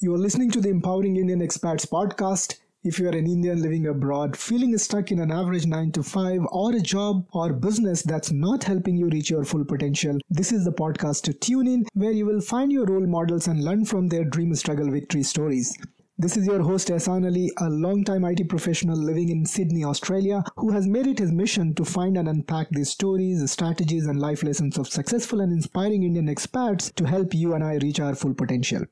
You 0.00 0.14
are 0.14 0.18
listening 0.18 0.52
to 0.52 0.60
the 0.60 0.68
Empowering 0.68 1.16
Indian 1.16 1.40
Expats 1.40 1.84
podcast. 1.84 2.60
If 2.84 3.00
you 3.00 3.08
are 3.08 3.16
an 3.16 3.26
Indian 3.26 3.60
living 3.60 3.88
abroad, 3.88 4.36
feeling 4.36 4.78
stuck 4.78 5.10
in 5.10 5.18
an 5.18 5.32
average 5.32 5.66
9 5.66 5.90
to 5.90 6.04
5 6.04 6.42
or 6.52 6.72
a 6.72 6.78
job 6.78 7.26
or 7.32 7.52
business 7.52 8.04
that's 8.04 8.30
not 8.30 8.62
helping 8.62 8.96
you 8.96 9.08
reach 9.08 9.28
your 9.28 9.44
full 9.44 9.64
potential, 9.64 10.16
this 10.30 10.52
is 10.52 10.64
the 10.64 10.70
podcast 10.70 11.22
to 11.22 11.32
tune 11.32 11.66
in 11.66 11.84
where 11.94 12.12
you 12.12 12.26
will 12.26 12.40
find 12.40 12.70
your 12.70 12.86
role 12.86 13.08
models 13.08 13.48
and 13.48 13.64
learn 13.64 13.84
from 13.84 14.06
their 14.06 14.22
dream 14.22 14.54
struggle 14.54 14.88
victory 14.88 15.24
stories. 15.24 15.76
This 16.16 16.36
is 16.36 16.46
your 16.46 16.62
host 16.62 16.90
Ehsan 16.90 17.26
Ali, 17.26 17.50
a 17.56 17.68
long-time 17.68 18.24
IT 18.24 18.48
professional 18.48 18.96
living 18.96 19.30
in 19.30 19.44
Sydney, 19.46 19.82
Australia, 19.82 20.44
who 20.58 20.70
has 20.70 20.86
made 20.86 21.08
it 21.08 21.18
his 21.18 21.32
mission 21.32 21.74
to 21.74 21.84
find 21.84 22.16
and 22.16 22.28
unpack 22.28 22.68
the 22.70 22.84
stories, 22.84 23.50
strategies, 23.50 24.06
and 24.06 24.20
life 24.20 24.44
lessons 24.44 24.78
of 24.78 24.86
successful 24.86 25.40
and 25.40 25.52
inspiring 25.52 26.04
Indian 26.04 26.28
expats 26.28 26.94
to 26.94 27.04
help 27.04 27.34
you 27.34 27.54
and 27.54 27.64
I 27.64 27.78
reach 27.78 27.98
our 27.98 28.14
full 28.14 28.34
potential. 28.34 28.84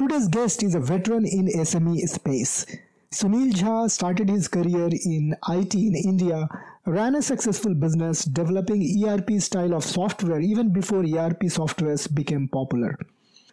Today's 0.00 0.28
guest 0.28 0.62
is 0.62 0.74
a 0.74 0.80
veteran 0.80 1.26
in 1.26 1.46
SME 1.46 2.08
space. 2.08 2.64
Sunil 3.12 3.52
Jha 3.52 3.90
started 3.90 4.30
his 4.30 4.48
career 4.48 4.88
in 4.88 5.36
IT 5.46 5.74
in 5.74 5.94
India, 5.94 6.48
ran 6.86 7.16
a 7.16 7.20
successful 7.20 7.74
business 7.74 8.24
developing 8.24 8.82
ERP 9.04 9.32
style 9.42 9.74
of 9.74 9.84
software 9.84 10.40
even 10.40 10.72
before 10.72 11.00
ERP 11.00 11.42
softwares 11.56 12.08
became 12.14 12.48
popular. 12.48 12.98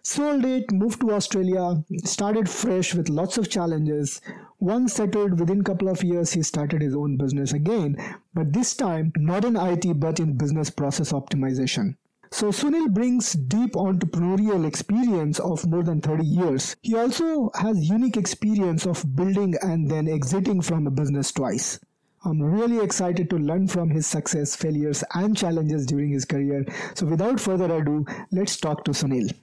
Sold 0.03 0.45
it, 0.45 0.71
moved 0.71 1.01
to 1.01 1.11
Australia, 1.11 1.83
started 2.05 2.49
fresh 2.49 2.95
with 2.95 3.09
lots 3.09 3.37
of 3.37 3.49
challenges. 3.49 4.21
Once 4.61 4.93
settled, 4.93 5.37
within 5.37 5.65
couple 5.65 5.89
of 5.89 6.01
years, 6.01 6.31
he 6.31 6.43
started 6.43 6.81
his 6.81 6.95
own 6.95 7.17
business 7.17 7.51
again, 7.51 7.97
but 8.33 8.53
this 8.53 8.73
time 8.73 9.11
not 9.17 9.43
in 9.43 9.57
IT 9.57 9.99
but 9.99 10.21
in 10.21 10.37
business 10.37 10.69
process 10.69 11.11
optimization. 11.11 11.97
So 12.31 12.47
Sunil 12.47 12.93
brings 12.93 13.33
deep 13.33 13.73
entrepreneurial 13.73 14.65
experience 14.65 15.39
of 15.39 15.65
more 15.65 15.83
than 15.83 16.01
30 16.01 16.25
years. 16.25 16.75
He 16.81 16.95
also 16.95 17.51
has 17.55 17.89
unique 17.89 18.17
experience 18.17 18.85
of 18.85 19.15
building 19.15 19.55
and 19.61 19.89
then 19.89 20.07
exiting 20.07 20.61
from 20.61 20.87
a 20.87 20.91
business 20.91 21.31
twice. 21.31 21.79
I'm 22.25 22.41
really 22.41 22.83
excited 22.83 23.29
to 23.29 23.37
learn 23.37 23.67
from 23.67 23.89
his 23.89 24.07
success, 24.07 24.55
failures 24.55 25.03
and 25.13 25.37
challenges 25.37 25.85
during 25.85 26.09
his 26.11 26.25
career. 26.25 26.65
So 26.95 27.05
without 27.05 27.39
further 27.39 27.73
ado, 27.73 28.05
let's 28.31 28.57
talk 28.57 28.83
to 28.85 28.91
Sunil. 28.91 29.33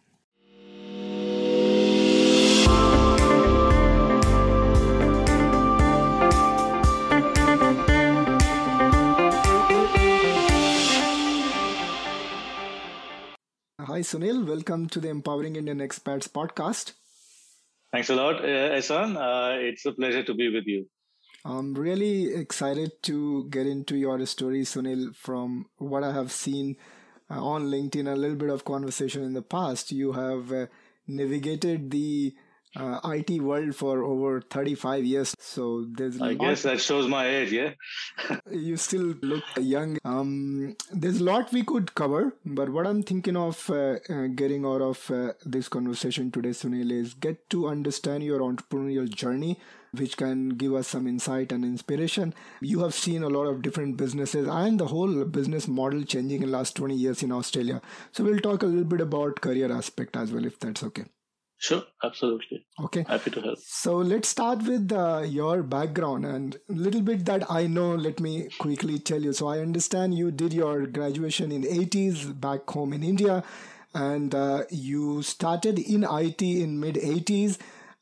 Hi, 13.94 14.00
Sunil. 14.00 14.44
Welcome 14.44 14.88
to 14.88 14.98
the 14.98 15.08
Empowering 15.08 15.54
Indian 15.54 15.78
Expats 15.78 16.28
podcast. 16.28 16.94
Thanks 17.92 18.10
a 18.10 18.16
lot, 18.16 18.40
uh, 18.40 18.74
Ehsan. 18.78 19.14
Uh, 19.16 19.60
it's 19.60 19.86
a 19.86 19.92
pleasure 19.92 20.24
to 20.24 20.34
be 20.34 20.52
with 20.52 20.64
you. 20.66 20.88
I'm 21.44 21.74
really 21.74 22.34
excited 22.34 22.90
to 23.04 23.48
get 23.50 23.68
into 23.68 23.96
your 23.96 24.26
story, 24.26 24.62
Sunil. 24.62 25.14
From 25.14 25.66
what 25.76 26.02
I 26.02 26.12
have 26.12 26.32
seen 26.32 26.76
uh, 27.30 27.40
on 27.40 27.66
LinkedIn, 27.66 28.12
a 28.12 28.16
little 28.16 28.36
bit 28.36 28.50
of 28.50 28.64
conversation 28.64 29.22
in 29.22 29.32
the 29.32 29.42
past, 29.42 29.92
you 29.92 30.10
have 30.10 30.50
uh, 30.50 30.66
navigated 31.06 31.92
the 31.92 32.34
uh, 32.76 33.00
IT 33.04 33.40
world 33.40 33.74
for 33.74 34.02
over 34.02 34.40
35 34.40 35.04
years. 35.04 35.34
So 35.38 35.86
there's. 35.90 36.20
I 36.20 36.34
guess 36.34 36.62
that 36.62 36.80
shows 36.80 37.06
my 37.06 37.26
age. 37.26 37.52
Yeah. 37.52 37.72
you 38.50 38.76
still 38.76 39.14
look 39.22 39.44
young. 39.60 39.98
Um, 40.04 40.76
there's 40.92 41.20
a 41.20 41.24
lot 41.24 41.52
we 41.52 41.62
could 41.62 41.94
cover, 41.94 42.34
but 42.44 42.70
what 42.70 42.86
I'm 42.86 43.02
thinking 43.02 43.36
of 43.36 43.68
uh, 43.70 43.96
uh, 44.08 44.26
getting 44.34 44.64
out 44.66 44.82
of 44.82 45.10
uh, 45.10 45.32
this 45.44 45.68
conversation 45.68 46.30
today, 46.30 46.50
Sunil, 46.50 46.90
is 46.90 47.14
get 47.14 47.48
to 47.50 47.68
understand 47.68 48.24
your 48.24 48.40
entrepreneurial 48.40 49.08
journey. 49.08 49.58
Which 49.96 50.16
can 50.16 50.48
give 50.48 50.74
us 50.74 50.88
some 50.88 51.06
insight 51.06 51.52
and 51.52 51.64
inspiration. 51.64 52.34
You 52.60 52.80
have 52.80 52.94
seen 52.94 53.22
a 53.22 53.28
lot 53.28 53.44
of 53.44 53.62
different 53.62 53.96
businesses 53.96 54.48
and 54.48 54.80
the 54.80 54.88
whole 54.88 55.24
business 55.24 55.68
model 55.68 56.02
changing 56.02 56.42
in 56.42 56.50
the 56.50 56.56
last 56.56 56.74
20 56.74 56.96
years 56.96 57.22
in 57.22 57.30
Australia. 57.30 57.80
So 58.10 58.24
we'll 58.24 58.40
talk 58.40 58.64
a 58.64 58.66
little 58.66 58.82
bit 58.82 59.00
about 59.00 59.40
career 59.40 59.70
aspect 59.70 60.16
as 60.16 60.32
well, 60.32 60.44
if 60.46 60.58
that's 60.58 60.82
okay. 60.82 61.04
Sure, 61.64 61.82
absolutely. 62.02 62.66
Okay. 62.78 63.06
Happy 63.08 63.30
to 63.30 63.40
help. 63.40 63.58
So 63.58 63.96
let's 63.96 64.28
start 64.28 64.64
with 64.64 64.92
uh, 64.92 65.22
your 65.26 65.62
background 65.62 66.26
and 66.26 66.58
a 66.68 66.74
little 66.74 67.00
bit 67.00 67.24
that 67.24 67.50
I 67.50 67.66
know. 67.66 67.94
Let 67.94 68.20
me 68.20 68.50
quickly 68.58 68.98
tell 68.98 69.22
you. 69.22 69.32
So 69.32 69.48
I 69.48 69.60
understand 69.60 70.12
you 70.14 70.30
did 70.30 70.52
your 70.52 70.86
graduation 70.86 71.50
in 71.50 71.64
80s 71.64 72.38
back 72.38 72.68
home 72.68 72.92
in 72.92 73.02
India 73.02 73.42
and 73.94 74.34
uh, 74.34 74.64
you 74.68 75.22
started 75.22 75.78
in 75.78 76.04
IT 76.04 76.42
in 76.42 76.78
mid 76.80 76.96
80s 76.96 77.56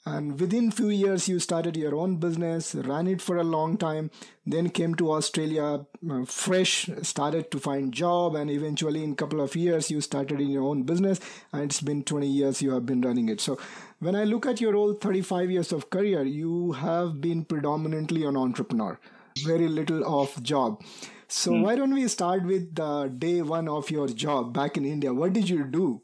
and 0.05 0.41
within 0.41 0.71
few 0.71 0.89
years 0.89 1.29
you 1.29 1.39
started 1.39 1.77
your 1.77 1.95
own 1.95 2.17
business 2.17 2.75
ran 2.75 3.07
it 3.07 3.23
for 3.23 3.37
a 3.37 3.45
long 3.45 3.77
time 3.77 4.11
then 4.45 4.69
came 4.69 4.95
to 4.97 5.13
australia 5.13 5.85
uh, 6.11 6.25
fresh 6.25 6.91
started 7.03 7.51
to 7.53 7.59
find 7.61 7.93
job 7.93 8.35
and 8.35 8.51
eventually 8.51 9.05
in 9.05 9.15
couple 9.15 9.41
of 9.41 9.55
years 9.55 9.91
you 9.91 10.01
started 10.01 10.41
in 10.41 10.51
your 10.51 10.65
own 10.65 10.83
business 10.83 11.21
and 11.53 11.63
it's 11.63 11.81
been 11.81 12.03
20 12.03 12.27
years 12.27 12.61
you 12.61 12.73
have 12.73 12.85
been 12.85 13.01
running 13.01 13.29
it. 13.29 13.41
So 13.41 13.59
when 14.01 14.17
i 14.17 14.25
look 14.25 14.47
at 14.47 14.61
your 14.61 14.75
old 14.75 15.01
35 15.01 15.51
years 15.51 15.73
of 15.73 15.89
career 15.91 16.23
you 16.25 16.73
have 16.73 17.21
been 17.21 17.45
predominantly 17.45 18.25
an 18.25 18.37
entrepreneur 18.37 18.99
very 19.45 19.67
little 19.67 20.05
of 20.21 20.43
job. 20.43 20.83
So 21.27 21.53
hmm. 21.53 21.63
why 21.63 21.77
don't 21.77 21.95
we 21.95 22.07
start 22.09 22.45
with 22.45 22.75
the 22.75 23.11
day 23.17 23.41
one 23.41 23.67
of 23.67 23.91
your 23.91 24.09
job 24.09 24.53
back 24.53 24.77
in 24.77 24.85
india? 24.85 25.15
What 25.15 25.33
did 25.33 25.49
you 25.49 25.65
do? 25.65 26.03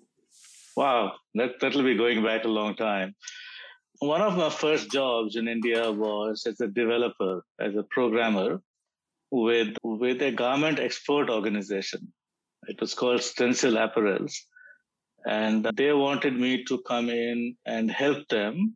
Wow 0.76 1.14
that 1.34 1.60
that'll 1.60 1.82
be 1.82 1.96
going 1.96 2.22
back 2.22 2.44
a 2.44 2.48
long 2.48 2.74
time 2.74 3.14
one 4.00 4.20
of 4.20 4.36
my 4.36 4.50
first 4.50 4.90
jobs 4.90 5.36
in 5.36 5.48
India 5.48 5.90
was 5.90 6.46
as 6.46 6.60
a 6.60 6.68
developer, 6.68 7.42
as 7.60 7.74
a 7.76 7.82
programmer 7.90 8.60
with, 9.30 9.76
with 9.82 10.22
a 10.22 10.32
garment 10.32 10.78
export 10.78 11.28
organization. 11.28 12.12
It 12.68 12.80
was 12.80 12.94
called 12.94 13.22
Stencil 13.22 13.74
Apparels. 13.74 14.34
And 15.26 15.68
they 15.74 15.92
wanted 15.92 16.38
me 16.38 16.64
to 16.64 16.80
come 16.86 17.10
in 17.10 17.56
and 17.66 17.90
help 17.90 18.28
them 18.28 18.74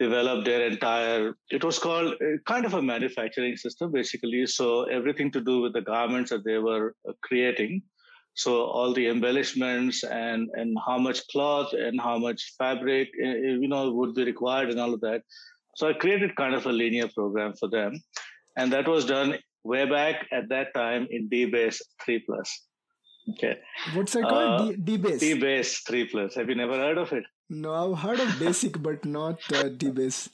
develop 0.00 0.44
their 0.44 0.66
entire, 0.66 1.34
it 1.50 1.62
was 1.62 1.78
called 1.78 2.14
uh, 2.14 2.38
kind 2.46 2.64
of 2.64 2.74
a 2.74 2.82
manufacturing 2.82 3.56
system, 3.56 3.92
basically. 3.92 4.46
So 4.46 4.84
everything 4.84 5.30
to 5.32 5.40
do 5.40 5.60
with 5.60 5.74
the 5.74 5.82
garments 5.82 6.30
that 6.30 6.44
they 6.44 6.58
were 6.58 6.94
uh, 7.08 7.12
creating 7.22 7.82
so 8.40 8.52
all 8.76 8.94
the 8.94 9.06
embellishments 9.08 10.02
and 10.04 10.48
and 10.54 10.76
how 10.86 10.98
much 11.06 11.20
cloth 11.32 11.72
and 11.86 12.00
how 12.00 12.16
much 12.26 12.40
fabric 12.58 13.08
eh, 13.22 13.28
eh, 13.48 13.56
you 13.62 13.68
know 13.72 13.82
would 13.98 14.14
be 14.14 14.24
required 14.24 14.70
and 14.70 14.80
all 14.80 14.94
of 14.94 15.00
that. 15.00 15.22
So 15.76 15.88
I 15.88 15.92
created 15.92 16.34
kind 16.36 16.54
of 16.54 16.66
a 16.66 16.72
linear 16.72 17.08
program 17.08 17.54
for 17.60 17.68
them, 17.68 18.00
and 18.56 18.72
that 18.72 18.88
was 18.88 19.04
done 19.04 19.36
way 19.62 19.84
back 19.84 20.26
at 20.32 20.48
that 20.48 20.72
time 20.74 21.06
in 21.10 21.28
DBase 21.28 21.80
three 22.02 22.20
plus. 22.20 22.48
Okay. 23.32 23.58
What's 23.94 24.16
it 24.16 24.22
called? 24.22 24.60
Uh, 24.60 24.72
D- 24.72 24.98
DBase. 24.98 25.20
DBase 25.26 25.86
three 25.86 26.06
plus. 26.06 26.34
Have 26.34 26.48
you 26.48 26.54
never 26.54 26.76
heard 26.84 26.98
of 26.98 27.12
it? 27.12 27.24
No, 27.50 27.74
I've 27.74 27.98
heard 27.98 28.20
of 28.20 28.38
Basic, 28.38 28.80
but 28.88 29.04
not 29.04 29.38
uh, 29.52 29.64
DBase. 29.82 30.28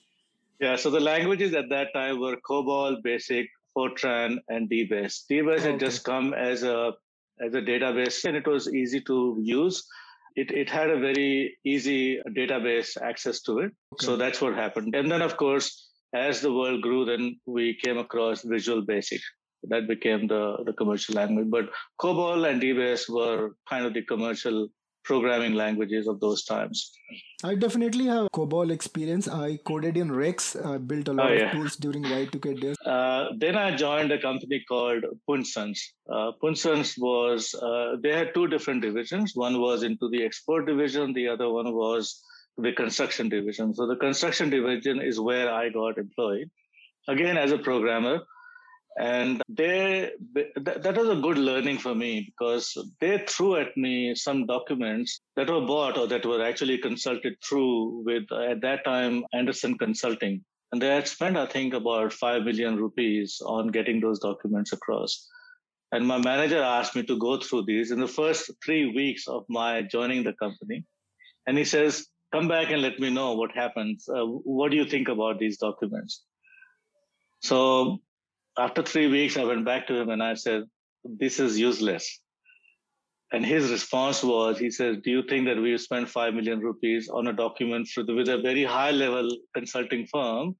Yeah. 0.60 0.76
So 0.76 0.90
the 0.90 1.00
languages 1.00 1.54
at 1.54 1.68
that 1.70 1.92
time 1.92 2.20
were 2.20 2.36
COBOL, 2.48 3.02
Basic, 3.02 3.48
Fortran, 3.76 4.38
and 4.48 4.70
DBase. 4.70 5.24
DBase 5.30 5.58
okay. 5.58 5.72
had 5.72 5.80
just 5.80 6.04
come 6.04 6.32
as 6.34 6.62
a 6.62 6.92
as 7.44 7.54
a 7.54 7.60
database 7.60 8.24
and 8.24 8.36
it 8.36 8.46
was 8.46 8.72
easy 8.72 9.00
to 9.02 9.38
use. 9.40 9.86
It, 10.36 10.50
it 10.50 10.68
had 10.68 10.90
a 10.90 10.98
very 10.98 11.56
easy 11.64 12.20
database 12.36 13.00
access 13.00 13.40
to 13.42 13.60
it. 13.60 13.72
Okay. 13.94 14.06
So 14.06 14.16
that's 14.16 14.40
what 14.40 14.54
happened. 14.54 14.94
And 14.94 15.10
then, 15.10 15.22
of 15.22 15.36
course, 15.36 15.88
as 16.14 16.40
the 16.40 16.52
world 16.52 16.82
grew, 16.82 17.04
then 17.04 17.40
we 17.46 17.78
came 17.82 17.98
across 17.98 18.42
Visual 18.42 18.82
Basic. 18.82 19.20
That 19.64 19.88
became 19.88 20.26
the, 20.26 20.58
the 20.64 20.74
commercial 20.74 21.14
language. 21.14 21.48
But 21.50 21.70
COBOL 22.00 22.48
and 22.48 22.60
DBase 22.60 23.08
were 23.08 23.52
kind 23.68 23.86
of 23.86 23.94
the 23.94 24.02
commercial 24.02 24.68
programming 25.06 25.54
languages 25.54 26.06
of 26.08 26.20
those 26.20 26.44
times. 26.44 26.92
I 27.44 27.54
definitely 27.54 28.06
have 28.06 28.28
COBOL 28.34 28.70
experience. 28.70 29.28
I 29.28 29.58
coded 29.64 29.96
in 29.96 30.10
REXX, 30.10 30.66
I 30.66 30.78
built 30.78 31.08
a 31.08 31.12
lot 31.12 31.30
oh, 31.30 31.34
yeah. 31.34 31.46
of 31.46 31.52
tools 31.52 31.76
during 31.76 32.02
Y2K 32.02 32.60
days. 32.60 32.76
Uh, 32.84 33.26
then 33.38 33.56
I 33.56 33.76
joined 33.76 34.12
a 34.12 34.20
company 34.20 34.64
called 34.68 35.04
Punsons. 35.28 35.78
Uh, 36.12 36.32
Punsons 36.42 36.94
was, 36.98 37.54
uh, 37.54 37.96
they 38.02 38.12
had 38.12 38.34
two 38.34 38.48
different 38.48 38.82
divisions. 38.82 39.32
One 39.34 39.60
was 39.60 39.82
into 39.82 40.08
the 40.10 40.24
export 40.24 40.66
division, 40.66 41.12
the 41.12 41.28
other 41.28 41.48
one 41.50 41.72
was 41.72 42.22
the 42.58 42.72
construction 42.72 43.28
division. 43.28 43.74
So 43.74 43.86
the 43.86 43.96
construction 43.96 44.50
division 44.50 45.00
is 45.00 45.20
where 45.20 45.50
I 45.52 45.68
got 45.68 45.98
employed. 45.98 46.50
Again, 47.08 47.36
as 47.36 47.52
a 47.52 47.58
programmer, 47.58 48.20
and 48.98 49.42
they 49.48 50.10
that 50.56 50.96
was 50.96 51.08
a 51.10 51.20
good 51.20 51.36
learning 51.36 51.78
for 51.78 51.94
me 51.94 52.30
because 52.30 52.76
they 53.00 53.22
threw 53.28 53.56
at 53.56 53.76
me 53.76 54.14
some 54.14 54.46
documents 54.46 55.20
that 55.36 55.50
were 55.50 55.66
bought 55.66 55.98
or 55.98 56.06
that 56.06 56.24
were 56.24 56.42
actually 56.42 56.78
consulted 56.78 57.34
through 57.46 58.02
with 58.06 58.24
at 58.32 58.62
that 58.62 58.84
time 58.84 59.22
andersen 59.34 59.76
consulting 59.76 60.42
and 60.72 60.80
they 60.80 60.88
had 60.88 61.06
spent 61.06 61.36
i 61.36 61.44
think 61.44 61.74
about 61.74 62.12
5 62.12 62.42
million 62.44 62.76
rupees 62.76 63.40
on 63.44 63.68
getting 63.68 64.00
those 64.00 64.18
documents 64.18 64.72
across 64.72 65.28
and 65.92 66.06
my 66.06 66.18
manager 66.18 66.62
asked 66.62 66.96
me 66.96 67.02
to 67.02 67.18
go 67.18 67.38
through 67.38 67.64
these 67.66 67.90
in 67.90 68.00
the 68.00 68.08
first 68.08 68.50
three 68.64 68.86
weeks 68.94 69.28
of 69.28 69.44
my 69.48 69.82
joining 69.82 70.24
the 70.24 70.32
company 70.44 70.84
and 71.46 71.58
he 71.58 71.64
says 71.64 72.06
come 72.32 72.48
back 72.48 72.70
and 72.70 72.82
let 72.82 72.98
me 72.98 73.10
know 73.10 73.34
what 73.34 73.50
happens. 73.54 74.08
Uh, 74.08 74.24
what 74.24 74.70
do 74.70 74.76
you 74.76 74.84
think 74.84 75.08
about 75.08 75.38
these 75.38 75.58
documents? 75.58 76.24
So 77.42 77.98
after 78.58 78.82
three 78.82 79.06
weeks, 79.06 79.36
I 79.36 79.44
went 79.44 79.64
back 79.64 79.86
to 79.88 79.94
him 79.94 80.10
and 80.10 80.22
I 80.22 80.34
said, 80.34 80.64
This 81.04 81.40
is 81.40 81.58
useless. 81.58 82.20
And 83.32 83.44
his 83.44 83.70
response 83.70 84.22
was, 84.22 84.58
he 84.58 84.70
said, 84.70 85.02
Do 85.02 85.10
you 85.10 85.22
think 85.28 85.46
that 85.46 85.60
we 85.60 85.76
spent 85.78 86.08
5 86.08 86.34
million 86.34 86.60
rupees 86.60 87.08
on 87.08 87.26
a 87.26 87.32
document 87.32 87.88
the, 87.96 88.14
with 88.14 88.28
a 88.28 88.40
very 88.40 88.64
high 88.64 88.92
level 88.92 89.28
consulting 89.54 90.06
firm? 90.06 90.56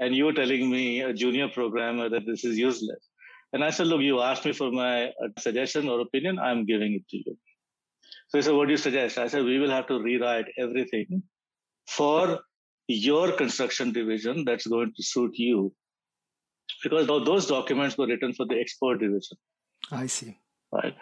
And 0.00 0.14
you're 0.14 0.32
telling 0.32 0.70
me, 0.70 1.02
a 1.02 1.12
junior 1.12 1.48
programmer, 1.48 2.08
that 2.08 2.24
this 2.26 2.44
is 2.44 2.56
useless. 2.56 3.08
And 3.52 3.64
I 3.64 3.70
said, 3.70 3.86
Look, 3.86 4.00
you 4.00 4.20
asked 4.20 4.44
me 4.44 4.52
for 4.52 4.70
my 4.70 5.06
uh, 5.06 5.28
suggestion 5.38 5.88
or 5.88 6.00
opinion, 6.00 6.38
I'm 6.38 6.64
giving 6.66 6.94
it 6.94 7.08
to 7.10 7.16
you. 7.18 7.36
So 8.28 8.38
he 8.38 8.42
said, 8.42 8.54
What 8.54 8.66
do 8.66 8.72
you 8.72 8.78
suggest? 8.78 9.18
I 9.18 9.28
said, 9.28 9.44
We 9.44 9.58
will 9.58 9.70
have 9.70 9.86
to 9.88 10.00
rewrite 10.00 10.46
everything 10.58 11.22
for 11.86 12.40
your 12.88 13.32
construction 13.32 13.92
division 13.92 14.44
that's 14.44 14.66
going 14.66 14.92
to 14.96 15.02
suit 15.02 15.32
you. 15.34 15.72
Because 16.82 17.06
those 17.06 17.46
documents 17.46 17.98
were 17.98 18.06
written 18.06 18.32
for 18.34 18.46
the 18.46 18.58
export 18.58 19.00
division. 19.00 19.36
I 19.90 20.06
see. 20.06 20.38
Right 20.70 20.94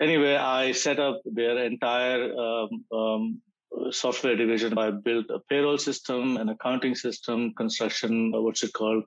anyway, 0.00 0.34
I 0.36 0.72
set 0.72 0.98
up 0.98 1.20
their 1.24 1.64
entire 1.64 2.32
um, 2.34 2.84
um, 2.92 3.42
software 3.90 4.36
division. 4.36 4.76
I 4.78 4.90
built 4.90 5.26
a 5.30 5.38
payroll 5.48 5.78
system, 5.78 6.36
an 6.38 6.48
accounting 6.48 6.94
system, 6.94 7.52
construction, 7.56 8.32
uh, 8.34 8.40
what's 8.40 8.62
it 8.62 8.72
called, 8.72 9.04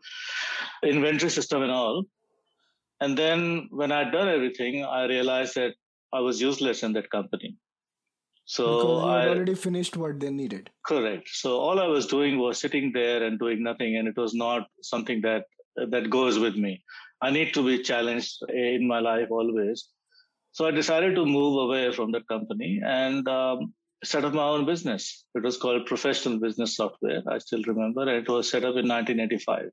inventory 0.84 1.32
system, 1.32 1.64
and 1.64 1.72
all. 1.72 2.04
And 3.02 3.18
then 3.18 3.68
when 3.72 3.92
I'd 3.92 4.12
done 4.12 4.30
everything, 4.30 4.86
I 4.86 5.06
realized 5.06 5.56
that 5.56 5.74
I 6.14 6.20
was 6.20 6.40
useless 6.40 6.84
in 6.84 6.94
that 6.94 7.10
company. 7.10 7.58
So 8.46 8.66
because 8.66 9.04
I 9.06 9.28
already 9.30 9.56
finished 9.56 9.98
what 9.98 10.20
they 10.20 10.30
needed. 10.30 10.70
Correct. 10.86 11.30
So 11.30 11.60
all 11.60 11.80
I 11.80 11.88
was 11.88 12.08
doing 12.08 12.38
was 12.40 12.60
sitting 12.60 12.92
there 12.94 13.24
and 13.24 13.40
doing 13.40 13.64
nothing, 13.64 13.98
and 13.98 14.08
it 14.08 14.18
was 14.18 14.34
not 14.34 14.68
something 14.82 15.22
that 15.22 15.46
that 15.76 16.10
goes 16.10 16.40
with 16.40 16.56
me. 16.56 16.84
I 17.22 17.32
need 17.32 17.54
to 17.54 17.66
be 17.66 17.82
challenged 17.84 18.38
in 18.50 18.88
my 18.88 19.00
life 19.00 19.30
always. 19.32 19.88
So 20.52 20.68
I 20.68 20.72
decided 20.72 21.16
to 21.16 21.26
move 21.26 21.58
away 21.64 21.92
from 21.92 22.12
that 22.12 22.28
company 22.28 22.82
and 22.86 23.28
um, 23.28 23.74
set 24.04 24.26
up 24.26 24.34
my 24.34 24.44
own 24.44 24.66
business. 24.66 25.26
It 25.34 25.44
was 25.44 25.58
called 25.58 25.86
Professional 25.86 26.40
Business 26.40 26.76
Software. 26.76 27.22
I 27.28 27.40
still 27.40 27.64
remember. 27.66 28.08
It 28.16 28.30
was 28.30 28.50
set 28.50 28.64
up 28.64 28.76
in 28.76 28.88
1985. 28.88 29.72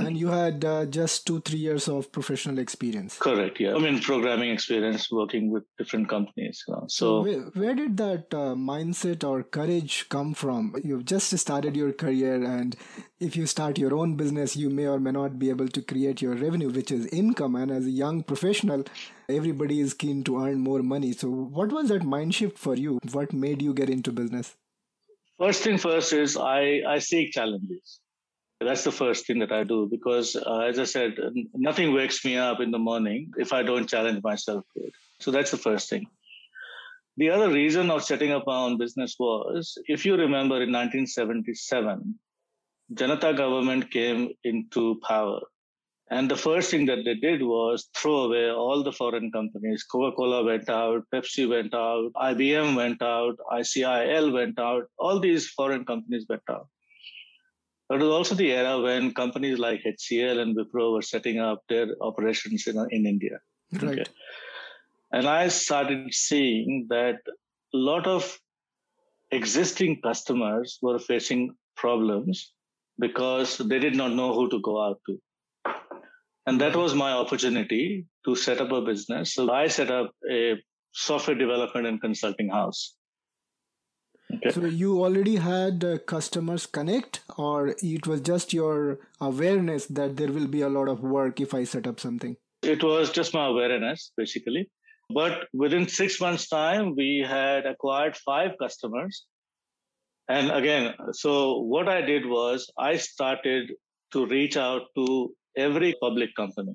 And 0.00 0.16
you 0.16 0.28
had 0.28 0.64
uh, 0.64 0.86
just 0.86 1.26
two, 1.26 1.40
three 1.40 1.58
years 1.58 1.88
of 1.88 2.10
professional 2.12 2.58
experience. 2.58 3.18
Correct. 3.18 3.60
Yeah. 3.60 3.74
I 3.74 3.78
mean, 3.78 4.00
programming 4.00 4.50
experience 4.50 5.10
working 5.10 5.50
with 5.50 5.64
different 5.78 6.08
companies. 6.08 6.64
You 6.66 6.74
know. 6.74 6.84
So, 6.88 7.22
where, 7.22 7.40
where, 7.54 7.74
did 7.74 7.96
that 7.96 8.32
uh, 8.32 8.54
mindset 8.54 9.24
or 9.24 9.42
courage 9.42 10.08
come 10.08 10.34
from? 10.34 10.74
You've 10.82 11.04
just 11.04 11.36
started 11.38 11.76
your 11.76 11.92
career, 11.92 12.42
and 12.42 12.76
if 13.20 13.36
you 13.36 13.46
start 13.46 13.78
your 13.78 13.94
own 13.94 14.16
business, 14.16 14.56
you 14.56 14.70
may 14.70 14.86
or 14.86 15.00
may 15.00 15.12
not 15.12 15.38
be 15.38 15.50
able 15.50 15.68
to 15.68 15.82
create 15.82 16.22
your 16.22 16.34
revenue, 16.34 16.70
which 16.70 16.90
is 16.90 17.06
income. 17.06 17.56
And 17.56 17.70
as 17.70 17.86
a 17.86 17.90
young 17.90 18.22
professional, 18.22 18.84
everybody 19.28 19.80
is 19.80 19.94
keen 19.94 20.24
to 20.24 20.44
earn 20.44 20.60
more 20.60 20.82
money. 20.82 21.12
So, 21.12 21.28
what 21.28 21.72
was 21.72 21.88
that 21.88 22.04
mind 22.04 22.34
shift 22.34 22.58
for 22.58 22.74
you? 22.74 22.98
What 23.12 23.32
made 23.32 23.62
you 23.62 23.74
get 23.74 23.90
into 23.90 24.12
business? 24.12 24.56
First 25.38 25.62
thing 25.62 25.78
first 25.78 26.12
is 26.12 26.36
I, 26.36 26.82
I 26.86 26.98
seek 26.98 27.32
challenges. 27.32 28.00
That's 28.60 28.82
the 28.82 28.92
first 28.92 29.26
thing 29.26 29.38
that 29.38 29.52
I 29.52 29.62
do 29.62 29.86
because, 29.88 30.34
uh, 30.34 30.60
as 30.60 30.78
I 30.80 30.84
said, 30.84 31.14
nothing 31.54 31.94
wakes 31.94 32.24
me 32.24 32.36
up 32.36 32.60
in 32.60 32.72
the 32.72 32.78
morning 32.78 33.32
if 33.36 33.52
I 33.52 33.62
don't 33.62 33.88
challenge 33.88 34.22
myself 34.22 34.64
to 34.74 34.84
it. 34.84 34.92
So 35.20 35.30
that's 35.30 35.52
the 35.52 35.56
first 35.56 35.88
thing. 35.88 36.06
The 37.18 37.30
other 37.30 37.50
reason 37.50 37.90
of 37.90 38.04
setting 38.04 38.32
up 38.32 38.44
my 38.46 38.56
own 38.56 38.78
business 38.78 39.16
was, 39.18 39.78
if 39.86 40.04
you 40.04 40.14
remember 40.16 40.56
in 40.56 40.72
1977, 40.72 42.18
Janata 42.94 43.36
government 43.36 43.90
came 43.90 44.30
into 44.44 45.00
power. 45.06 45.40
And 46.10 46.30
the 46.30 46.36
first 46.36 46.70
thing 46.70 46.86
that 46.86 47.04
they 47.04 47.14
did 47.14 47.42
was 47.42 47.88
throw 47.94 48.24
away 48.24 48.50
all 48.50 48.82
the 48.82 48.92
foreign 48.92 49.30
companies. 49.30 49.84
Coca-Cola 49.84 50.42
went 50.42 50.68
out, 50.68 51.04
Pepsi 51.12 51.48
went 51.48 51.74
out, 51.74 52.12
IBM 52.14 52.76
went 52.76 53.02
out, 53.02 53.36
ICIL 53.52 54.32
went 54.32 54.58
out. 54.58 54.84
All 54.98 55.20
these 55.20 55.50
foreign 55.50 55.84
companies 55.84 56.24
went 56.28 56.48
out. 56.48 56.68
It 57.90 58.00
was 58.00 58.10
also 58.10 58.34
the 58.34 58.52
era 58.52 58.80
when 58.80 59.14
companies 59.14 59.58
like 59.58 59.82
HCL 59.82 60.40
and 60.40 60.56
Wipro 60.56 60.92
were 60.92 61.02
setting 61.02 61.38
up 61.38 61.62
their 61.68 61.88
operations 62.02 62.66
in, 62.66 62.76
in 62.90 63.06
India. 63.06 63.38
Right. 63.72 64.00
Okay. 64.00 64.04
And 65.12 65.26
I 65.26 65.48
started 65.48 66.12
seeing 66.12 66.86
that 66.90 67.16
a 67.74 67.76
lot 67.76 68.06
of 68.06 68.38
existing 69.30 70.02
customers 70.02 70.78
were 70.82 70.98
facing 70.98 71.54
problems 71.76 72.52
because 72.98 73.56
they 73.58 73.78
did 73.78 73.96
not 73.96 74.12
know 74.12 74.34
who 74.34 74.50
to 74.50 74.60
go 74.60 74.82
out 74.82 75.00
to. 75.06 75.18
And 76.46 76.60
that 76.60 76.76
was 76.76 76.94
my 76.94 77.12
opportunity 77.12 78.06
to 78.24 78.34
set 78.34 78.60
up 78.60 78.72
a 78.72 78.82
business. 78.82 79.34
So 79.34 79.50
I 79.50 79.68
set 79.68 79.90
up 79.90 80.12
a 80.30 80.56
software 80.92 81.36
development 81.36 81.86
and 81.86 82.00
consulting 82.00 82.48
house. 82.48 82.94
Okay. 84.34 84.50
So 84.50 84.64
you 84.66 85.02
already 85.02 85.36
had 85.36 85.84
uh, 85.84 85.98
customers 85.98 86.66
connect, 86.66 87.20
or 87.38 87.74
it 87.78 88.06
was 88.06 88.20
just 88.20 88.52
your 88.52 88.98
awareness 89.20 89.86
that 89.86 90.16
there 90.16 90.30
will 90.30 90.46
be 90.46 90.60
a 90.60 90.68
lot 90.68 90.88
of 90.88 91.02
work 91.02 91.40
if 91.40 91.54
I 91.54 91.64
set 91.64 91.86
up 91.86 91.98
something? 91.98 92.36
It 92.62 92.82
was 92.82 93.10
just 93.10 93.32
my 93.32 93.46
awareness, 93.46 94.12
basically. 94.16 94.70
But 95.10 95.48
within 95.54 95.88
six 95.88 96.20
months' 96.20 96.48
time, 96.48 96.94
we 96.94 97.24
had 97.26 97.64
acquired 97.64 98.16
five 98.16 98.52
customers. 98.60 99.24
And 100.28 100.50
again, 100.50 100.94
so 101.12 101.60
what 101.60 101.88
I 101.88 102.02
did 102.02 102.26
was 102.26 102.70
I 102.78 102.96
started 102.98 103.72
to 104.12 104.26
reach 104.26 104.58
out 104.58 104.82
to 104.96 105.34
every 105.56 105.94
public 106.02 106.34
company. 106.36 106.74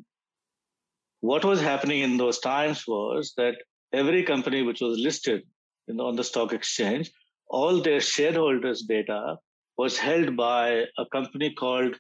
What 1.22 1.46
was 1.46 1.62
happening 1.62 2.02
in 2.02 2.18
those 2.18 2.40
times 2.40 2.84
was 2.88 3.34
that 3.38 3.58
every 3.94 4.24
company 4.24 4.64
which 4.64 4.82
was 4.82 4.98
listed 4.98 5.44
know, 5.88 6.08
on 6.08 6.16
the 6.16 6.24
stock 6.24 6.54
exchange 6.54 7.12
all 7.54 7.82
their 7.82 8.02
shareholders' 8.02 8.82
data 8.82 9.38
was 9.78 9.98
held 9.98 10.36
by 10.36 10.86
a 10.98 11.06
company 11.12 11.54
called 11.54 11.96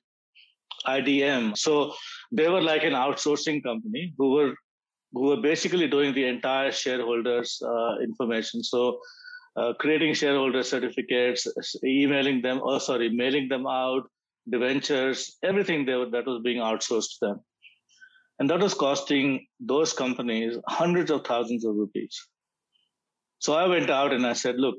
IDM. 0.88 1.58
So 1.58 1.94
they 2.32 2.50
were 2.50 2.62
like 2.62 2.84
an 2.84 2.94
outsourcing 2.94 3.64
company 3.64 4.14
who 4.18 4.32
were 4.32 4.54
who 5.14 5.28
were 5.30 5.42
basically 5.42 5.88
doing 5.88 6.14
the 6.14 6.26
entire 6.26 6.72
shareholders' 6.72 7.62
uh, 7.64 8.00
information. 8.00 8.64
So 8.64 9.00
uh, 9.56 9.74
creating 9.80 10.16
shareholder 10.16 10.64
certificates, 10.64 11.48
emailing 11.84 12.42
them, 12.42 12.62
oh 12.64 12.80
sorry, 12.80 13.10
mailing 13.10 13.48
them 13.48 13.68
out, 13.68 14.10
debentures, 14.50 15.38
everything 15.44 15.86
were, 15.86 16.10
that 16.10 16.26
was 16.26 16.42
being 16.44 16.62
outsourced 16.62 17.19
to 17.19 17.28
them. 17.28 17.40
And 18.40 18.50
that 18.50 18.60
was 18.60 18.74
costing 18.74 19.45
those 19.60 19.94
companies 19.94 20.57
hundreds 20.68 21.12
of 21.12 21.24
thousands 21.24 21.64
of 21.64 21.76
rupees. 21.76 22.19
So 23.38 23.54
I 23.54 23.68
went 23.68 23.92
out 23.92 24.14
and 24.14 24.26
I 24.26 24.33
said, 24.33 24.56
look, 24.57 24.78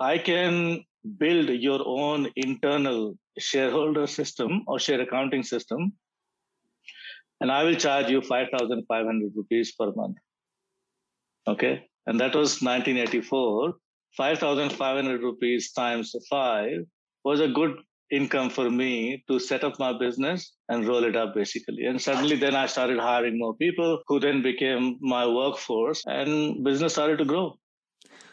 I 0.00 0.16
can 0.16 0.82
build 1.18 1.50
your 1.50 1.80
own 1.86 2.28
internal 2.34 3.18
shareholder 3.38 4.06
system 4.06 4.64
or 4.66 4.78
share 4.78 5.00
accounting 5.00 5.42
system, 5.42 5.92
and 7.40 7.52
I 7.52 7.64
will 7.64 7.74
charge 7.74 8.08
you 8.08 8.22
5,500 8.22 9.32
rupees 9.36 9.74
per 9.78 9.92
month. 9.94 10.16
Okay. 11.46 11.84
And 12.06 12.18
that 12.18 12.34
was 12.34 12.62
1984. 12.62 13.74
5,500 14.16 15.22
rupees 15.22 15.72
times 15.72 16.14
five 16.28 16.80
was 17.24 17.40
a 17.40 17.48
good 17.48 17.76
income 18.10 18.50
for 18.50 18.68
me 18.68 19.22
to 19.28 19.38
set 19.38 19.62
up 19.62 19.78
my 19.78 19.96
business 19.96 20.54
and 20.68 20.86
roll 20.88 21.04
it 21.04 21.14
up 21.14 21.34
basically. 21.34 21.84
And 21.84 22.00
suddenly 22.00 22.36
then 22.36 22.56
I 22.56 22.66
started 22.66 22.98
hiring 22.98 23.38
more 23.38 23.54
people 23.54 24.02
who 24.08 24.18
then 24.18 24.42
became 24.42 24.98
my 25.00 25.26
workforce 25.26 26.02
and 26.06 26.64
business 26.64 26.94
started 26.94 27.18
to 27.18 27.24
grow. 27.24 27.56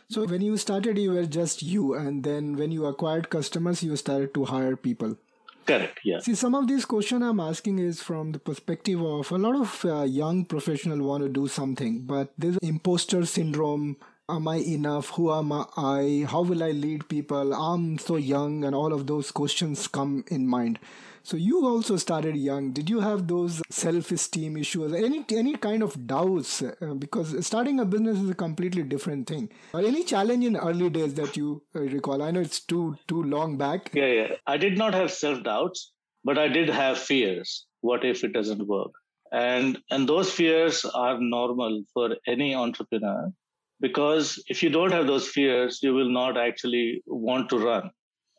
So 0.10 0.26
when 0.26 0.42
you 0.42 0.56
started, 0.58 0.98
you 0.98 1.12
were 1.12 1.26
just 1.26 1.62
you, 1.62 1.94
and 1.94 2.24
then 2.24 2.56
when 2.56 2.72
you 2.72 2.86
acquired 2.86 3.30
customers, 3.30 3.84
you 3.84 3.96
started 3.98 4.34
to 4.36 4.46
hire 4.46 4.76
people. 4.76 5.18
Correct. 5.66 6.00
Yeah. 6.06 6.20
See, 6.20 6.34
some 6.34 6.56
of 6.56 6.68
these 6.68 6.86
questions 6.86 7.22
I'm 7.22 7.42
asking 7.42 7.80
is 7.80 8.02
from 8.02 8.32
the 8.32 8.40
perspective 8.40 9.02
of 9.02 9.30
a 9.32 9.38
lot 9.38 9.56
of 9.56 9.84
uh, 9.84 10.04
young 10.04 10.46
professionals 10.46 11.02
want 11.02 11.24
to 11.24 11.30
do 11.30 11.48
something, 11.50 12.04
but 12.04 12.32
there's 12.38 12.58
imposter 12.62 13.26
syndrome. 13.26 13.98
Am 14.30 14.48
I 14.48 14.58
enough? 14.58 15.10
Who 15.12 15.32
am 15.34 15.52
I? 15.52 16.26
How 16.30 16.42
will 16.42 16.64
I 16.64 16.72
lead 16.72 17.10
people? 17.10 17.54
I'm 17.54 17.98
so 17.98 18.16
young, 18.16 18.64
and 18.64 18.74
all 18.74 18.94
of 18.94 19.08
those 19.08 19.32
questions 19.32 19.88
come 19.88 20.24
in 20.30 20.48
mind. 20.48 20.80
So 21.28 21.36
you 21.36 21.66
also 21.68 21.98
started 21.98 22.38
young. 22.38 22.72
Did 22.72 22.90
you 22.90 23.02
have 23.02 23.28
those 23.28 23.62
self-esteem 23.70 24.56
issues? 24.56 24.94
Any 24.94 25.26
any 25.32 25.56
kind 25.58 25.84
of 25.84 25.96
doubts? 26.08 26.62
Uh, 26.62 26.94
because 26.98 27.34
starting 27.46 27.82
a 27.82 27.86
business 27.94 28.20
is 28.20 28.30
a 28.30 28.38
completely 28.44 28.84
different 28.84 29.28
thing. 29.28 29.50
Or 29.74 29.82
any 29.82 30.06
challenge 30.06 30.46
in 30.46 30.56
early 30.56 30.90
days 30.90 31.16
that 31.16 31.36
you 31.36 31.64
uh, 31.76 31.82
recall? 31.82 32.24
I 32.24 32.32
know 32.32 32.40
it's 32.40 32.62
too 32.62 32.96
too 33.10 33.24
long 33.24 33.58
back. 33.58 33.92
Yeah, 33.94 34.14
yeah. 34.20 34.32
I 34.56 34.56
did 34.56 34.78
not 34.78 34.94
have 34.94 35.12
self-doubts, 35.12 35.92
but 36.24 36.38
I 36.38 36.48
did 36.48 36.70
have 36.70 36.98
fears. 36.98 37.66
What 37.82 38.06
if 38.06 38.24
it 38.24 38.32
doesn't 38.32 38.66
work? 38.66 38.92
And 39.34 39.80
and 39.92 40.08
those 40.08 40.32
fears 40.32 40.86
are 40.86 41.20
normal 41.20 41.82
for 41.94 42.10
any 42.26 42.52
entrepreneur 42.56 43.34
because 43.82 44.42
if 44.48 44.64
you 44.64 44.70
don't 44.70 45.00
have 45.00 45.08
those 45.08 45.28
fears, 45.28 45.84
you 45.84 45.94
will 45.94 46.14
not 46.22 46.38
actually 46.50 47.04
want 47.06 47.50
to 47.50 47.66
run. 47.72 47.92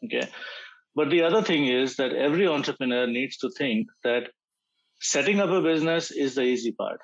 Okay. 0.06 0.26
But 0.94 1.10
the 1.10 1.22
other 1.22 1.42
thing 1.42 1.66
is 1.66 1.96
that 1.96 2.12
every 2.12 2.46
entrepreneur 2.46 3.06
needs 3.06 3.36
to 3.38 3.50
think 3.50 3.88
that 4.04 4.30
setting 5.00 5.40
up 5.40 5.50
a 5.50 5.62
business 5.62 6.10
is 6.10 6.34
the 6.34 6.42
easy 6.42 6.72
part. 6.72 7.00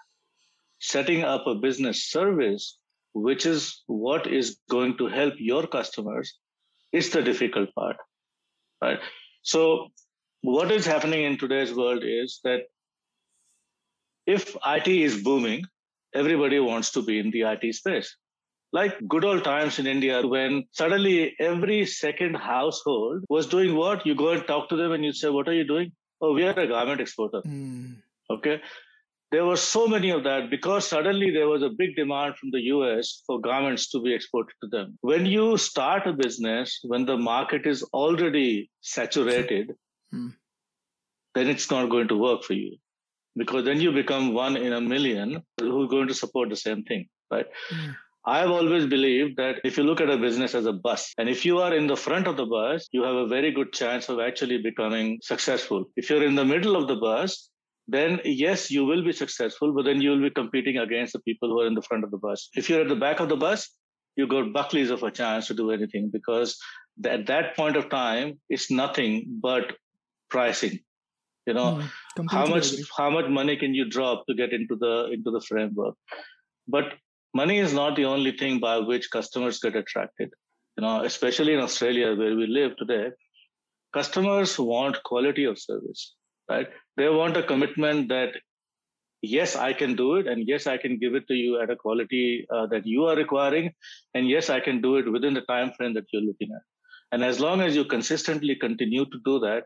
Setting 0.81 1.23
up 1.23 1.47
a 1.47 1.55
business 1.55 2.11
service, 2.11 2.79
which 3.13 3.47
is 3.47 3.83
what 3.87 4.27
is 4.27 4.59
going 4.69 4.99
to 4.99 5.07
help 5.07 5.35
your 5.39 5.67
customers, 5.67 6.35
is 6.93 7.11
the 7.11 7.23
difficult 7.23 7.75
part. 7.75 7.97
Right. 8.83 8.99
So 9.43 9.89
what 10.43 10.71
is 10.71 10.87
happening 10.87 11.25
in 11.25 11.39
today's 11.39 11.73
world 11.73 12.03
is 12.05 12.41
that 12.45 12.63
if 14.27 14.57
IT 14.67 14.89
is 14.89 15.23
booming, 15.23 15.65
everybody 16.15 16.59
wants 16.61 16.93
to 16.93 17.03
be 17.03 17.19
in 17.19 17.31
the 17.31 17.43
IT 17.43 17.75
space. 17.75 18.17
Like 18.75 18.95
good 19.09 19.25
old 19.25 19.45
times 19.45 19.79
in 19.79 19.87
India 19.87 20.21
when 20.27 20.65
suddenly 20.73 21.37
every 21.39 21.87
second 21.87 22.35
household 22.35 23.25
was 23.29 23.47
doing 23.47 23.77
what? 23.77 24.05
You 24.05 24.17
go 24.17 24.31
and 24.31 24.45
talk 24.49 24.69
to 24.71 24.77
them 24.77 24.91
and 24.93 25.05
you 25.05 25.13
say, 25.13 25.29
What 25.29 25.49
are 25.49 25.55
you 25.55 25.65
doing? 25.65 25.93
Oh, 26.21 26.33
we 26.33 26.43
are 26.45 26.59
a 26.59 26.67
garment 26.67 27.01
exporter. 27.01 27.41
Mm. 27.43 27.99
Okay. 28.31 28.61
There 29.31 29.45
were 29.45 29.57
so 29.57 29.87
many 29.87 30.11
of 30.11 30.25
that 30.25 30.51
because 30.51 30.89
suddenly 30.89 31.31
there 31.31 31.49
was 31.49 31.63
a 31.63 31.69
big 31.69 31.95
demand 31.97 32.37
from 32.37 32.51
the 32.51 32.63
US 32.73 33.23
for 33.27 33.41
garments 33.41 33.91
to 33.93 34.01
be 34.03 34.13
exported 34.15 34.55
to 34.63 34.69
them. 34.69 34.99
When 35.03 35.27
you 35.27 35.57
start 35.57 36.07
a 36.07 36.13
business, 36.13 36.81
when 36.83 37.05
the 37.07 37.17
market 37.17 37.67
is 37.67 37.83
already 37.93 38.71
saturated, 38.81 39.73
mm. 40.13 40.33
then 41.35 41.49
it's 41.49 41.71
not 41.71 41.91
going 41.91 42.09
to 42.09 42.17
work 42.17 42.43
for 42.43 42.55
you 42.55 42.77
because 43.37 43.65
then 43.65 43.81
you 43.81 43.93
become 43.93 44.33
one 44.35 44.57
in 44.57 44.73
a 44.73 44.81
million 44.81 45.43
who's 45.61 45.91
going 45.91 46.09
to 46.09 46.15
support 46.15 46.49
the 46.49 46.57
same 46.57 46.83
thing, 46.85 47.09
right? 47.31 47.47
Mm. 47.73 47.95
I've 48.27 48.51
always 48.51 48.87
believed 48.87 49.37
that 49.37 49.57
if 49.65 49.77
you 49.77 49.85
look 49.85 50.01
at 50.01 50.09
a 50.09 50.17
business 50.17 50.55
as 50.55 50.67
a 50.67 50.73
bus, 50.73 51.13
and 51.19 51.29
if 51.29 51.45
you 51.45 51.59
are 51.59 51.75
in 51.75 51.87
the 51.87 51.97
front 51.97 52.27
of 52.27 52.37
the 52.37 52.47
bus, 52.47 52.89
you 52.91 53.03
have 53.03 53.15
a 53.15 53.27
very 53.27 53.53
good 53.53 53.73
chance 53.73 54.09
of 54.09 54.19
actually 54.19 54.63
becoming 54.63 55.19
successful. 55.23 55.85
If 55.97 56.09
you're 56.09 56.25
in 56.25 56.35
the 56.35 56.45
middle 56.45 56.75
of 56.75 56.89
the 56.89 56.97
bus, 56.97 57.51
then 57.87 58.21
yes, 58.25 58.71
you 58.71 58.87
will 58.87 59.05
be 59.05 59.13
successful, 59.13 59.75
but 59.75 59.85
then 59.85 60.01
you 60.01 60.11
will 60.11 60.23
be 60.23 60.31
competing 60.31 60.79
against 60.79 61.13
the 61.13 61.19
people 61.21 61.51
who 61.51 61.61
are 61.61 61.67
in 61.67 61.75
the 61.75 61.83
front 61.83 62.03
of 62.03 62.11
the 62.11 62.17
bus. 62.17 62.49
If 62.55 62.71
you're 62.71 62.81
at 62.81 62.89
the 62.89 62.97
back 62.97 63.21
of 63.21 63.29
the 63.29 63.37
bus, 63.37 63.71
you 64.17 64.27
got 64.27 64.55
buckleys 64.55 64.91
of 64.91 65.03
a 65.03 65.11
chance 65.11 65.49
to 65.49 65.55
do 65.55 65.71
anything 65.71 66.09
because 66.11 66.57
at 67.05 67.27
that 67.27 67.57
point 67.57 67.77
of 67.77 67.91
time, 67.91 68.41
it's 68.49 68.71
nothing 68.71 69.39
but 69.43 69.77
pricing 70.31 70.79
you 71.47 71.55
know 71.55 71.83
mm, 72.19 72.31
how 72.31 72.47
much 72.47 72.69
how 72.97 73.11
much 73.11 73.29
money 73.29 73.57
can 73.57 73.75
you 73.75 73.89
drop 73.89 74.27
to 74.27 74.35
get 74.35 74.53
into 74.53 74.77
the 74.77 75.11
into 75.13 75.31
the 75.31 75.41
framework 75.49 75.95
but 76.67 76.95
money 77.35 77.59
is 77.59 77.73
not 77.73 77.97
the 77.97 78.05
only 78.05 78.33
thing 78.33 78.61
by 78.61 78.79
which 78.79 79.11
customers 79.11 79.61
get 79.61 79.77
attracted. 79.77 80.31
You 80.77 80.83
know 80.83 81.05
especially 81.05 81.55
in 81.55 81.61
australia 81.61 82.15
where 82.21 82.35
we 82.35 82.47
live 82.49 82.73
today 82.77 83.11
customers 83.97 84.59
want 84.59 85.03
quality 85.05 85.45
of 85.45 85.59
service 85.59 86.15
right? 86.51 86.69
They 86.97 87.09
want 87.09 87.37
a 87.37 87.43
commitment 87.43 88.09
that 88.09 88.35
yes 89.23 89.57
i 89.57 89.73
can 89.73 89.97
do 89.97 90.17
it 90.17 90.27
and 90.27 90.47
yes 90.47 90.67
i 90.67 90.77
can 90.77 90.99
give 90.99 91.15
it 91.15 91.27
to 91.29 91.35
you 91.35 91.61
at 91.61 91.71
a 91.71 91.77
quality 91.77 92.47
uh, 92.55 92.67
that 92.67 92.87
you 92.87 93.05
are 93.07 93.17
requiring 93.17 93.73
and 94.13 94.29
yes 94.29 94.51
i 94.51 94.61
can 94.61 94.83
do 94.83 94.97
it 94.97 95.11
within 95.11 95.33
the 95.33 95.47
time 95.53 95.73
frame 95.77 95.95
that 95.95 96.05
you're 96.13 96.23
looking 96.23 96.51
at. 96.55 96.61
And 97.13 97.25
as 97.25 97.39
long 97.39 97.61
as 97.61 97.77
you 97.77 97.85
consistently 97.85 98.57
continue 98.57 99.05
to 99.05 99.19
do 99.25 99.39
that 99.41 99.65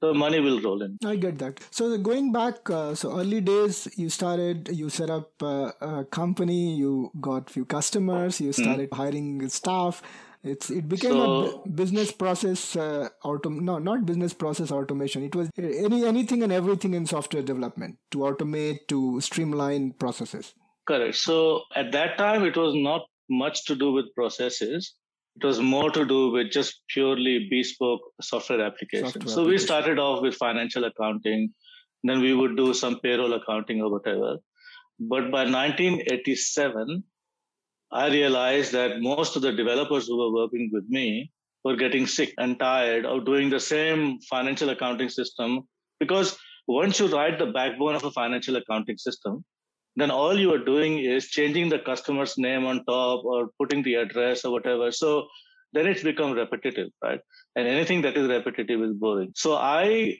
the 0.00 0.14
money 0.14 0.40
will 0.40 0.60
roll 0.60 0.82
in. 0.82 0.98
I 1.04 1.16
get 1.16 1.38
that. 1.38 1.60
So 1.70 1.96
going 1.98 2.32
back, 2.32 2.68
uh, 2.70 2.94
so 2.94 3.18
early 3.18 3.40
days, 3.40 3.88
you 3.96 4.08
started, 4.08 4.68
you 4.72 4.88
set 4.88 5.10
up 5.10 5.30
uh, 5.42 5.72
a 5.80 6.04
company, 6.04 6.76
you 6.76 7.10
got 7.20 7.50
few 7.50 7.64
customers, 7.64 8.40
you 8.40 8.48
hmm. 8.48 8.62
started 8.62 8.90
mm. 8.90 8.96
hiring 8.96 9.48
staff. 9.48 10.02
It's 10.42 10.70
it 10.70 10.88
became 10.88 11.12
so, 11.12 11.62
a 11.64 11.68
business 11.68 12.12
process 12.12 12.76
uh, 12.76 13.08
autom- 13.24 13.62
no 13.62 13.78
not 13.78 14.06
business 14.06 14.32
process 14.32 14.70
automation. 14.70 15.24
It 15.24 15.34
was 15.34 15.50
any 15.58 16.04
anything 16.04 16.44
and 16.44 16.52
everything 16.52 16.94
in 16.94 17.06
software 17.06 17.42
development 17.42 17.98
to 18.12 18.18
automate 18.18 18.86
to 18.88 19.20
streamline 19.20 19.92
processes. 19.92 20.54
Correct. 20.86 21.16
So 21.16 21.62
at 21.74 21.90
that 21.92 22.16
time, 22.16 22.44
it 22.44 22.56
was 22.56 22.74
not 22.76 23.06
much 23.28 23.64
to 23.64 23.74
do 23.74 23.90
with 23.90 24.14
processes 24.14 24.94
it 25.36 25.44
was 25.44 25.60
more 25.60 25.90
to 25.90 26.04
do 26.06 26.30
with 26.30 26.50
just 26.50 26.80
purely 26.88 27.48
bespoke 27.50 28.00
software 28.22 28.62
applications. 28.62 29.12
Software 29.12 29.34
so 29.34 29.40
application. 29.42 29.50
we 29.50 29.58
started 29.58 29.98
off 29.98 30.22
with 30.22 30.34
financial 30.34 30.84
accounting, 30.84 31.52
then 32.02 32.20
we 32.20 32.32
would 32.32 32.56
do 32.56 32.72
some 32.72 32.98
payroll 33.00 33.34
accounting 33.34 33.82
or 33.82 33.90
whatever. 33.90 34.36
But 34.98 35.30
by 35.30 35.44
1987, 35.44 37.04
I 37.92 38.08
realized 38.08 38.72
that 38.72 39.00
most 39.00 39.36
of 39.36 39.42
the 39.42 39.52
developers 39.52 40.06
who 40.06 40.16
were 40.16 40.32
working 40.32 40.70
with 40.72 40.84
me 40.88 41.30
were 41.64 41.76
getting 41.76 42.06
sick 42.06 42.32
and 42.38 42.58
tired 42.58 43.04
of 43.04 43.26
doing 43.26 43.50
the 43.50 43.60
same 43.60 44.18
financial 44.30 44.70
accounting 44.70 45.10
system 45.10 45.68
because 46.00 46.38
once 46.66 46.98
you 46.98 47.06
write 47.08 47.38
the 47.38 47.46
backbone 47.46 47.94
of 47.94 48.04
a 48.04 48.10
financial 48.10 48.56
accounting 48.56 48.96
system, 48.96 49.44
then 49.96 50.10
all 50.10 50.38
you 50.38 50.52
are 50.52 50.64
doing 50.64 50.98
is 50.98 51.28
changing 51.28 51.70
the 51.70 51.78
customer's 51.78 52.36
name 52.36 52.66
on 52.66 52.84
top 52.84 53.24
or 53.24 53.48
putting 53.58 53.82
the 53.82 53.94
address 53.94 54.44
or 54.44 54.52
whatever. 54.52 54.92
So 54.92 55.26
then 55.72 55.86
it's 55.86 56.02
become 56.02 56.32
repetitive, 56.32 56.90
right? 57.02 57.20
And 57.56 57.66
anything 57.66 58.02
that 58.02 58.16
is 58.16 58.28
repetitive 58.28 58.82
is 58.82 58.92
boring. 58.92 59.32
So 59.34 59.54
I 59.54 60.18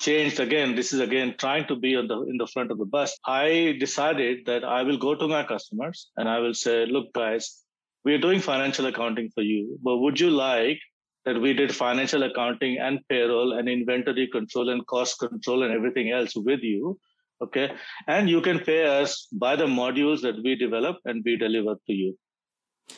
changed 0.00 0.38
again. 0.40 0.74
This 0.74 0.92
is 0.92 1.00
again 1.00 1.34
trying 1.38 1.66
to 1.66 1.76
be 1.76 1.96
on 1.96 2.06
the 2.08 2.22
in 2.22 2.36
the 2.36 2.46
front 2.46 2.70
of 2.70 2.78
the 2.78 2.84
bus. 2.84 3.16
I 3.26 3.76
decided 3.80 4.46
that 4.46 4.64
I 4.64 4.82
will 4.82 4.98
go 4.98 5.14
to 5.14 5.28
my 5.28 5.42
customers 5.44 6.10
and 6.16 6.28
I 6.28 6.38
will 6.38 6.54
say, 6.54 6.86
look, 6.86 7.12
guys, 7.12 7.62
we 8.04 8.14
are 8.14 8.18
doing 8.18 8.40
financial 8.40 8.86
accounting 8.86 9.30
for 9.34 9.42
you, 9.42 9.78
but 9.82 9.98
would 9.98 10.20
you 10.20 10.30
like 10.30 10.78
that 11.24 11.40
we 11.40 11.54
did 11.54 11.74
financial 11.74 12.22
accounting 12.22 12.78
and 12.78 13.00
payroll 13.08 13.54
and 13.58 13.68
inventory 13.68 14.28
control 14.28 14.68
and 14.68 14.86
cost 14.86 15.18
control 15.18 15.62
and 15.62 15.72
everything 15.72 16.10
else 16.10 16.36
with 16.36 16.60
you? 16.62 16.98
Okay 17.42 17.72
and 18.06 18.28
you 18.30 18.40
can 18.40 18.58
pay 18.58 18.84
us 18.84 19.26
by 19.32 19.56
the 19.56 19.66
modules 19.66 20.20
that 20.20 20.36
we 20.44 20.54
develop 20.54 20.96
and 21.04 21.22
we 21.24 21.36
deliver 21.36 21.74
to 21.86 21.92
you 21.92 22.16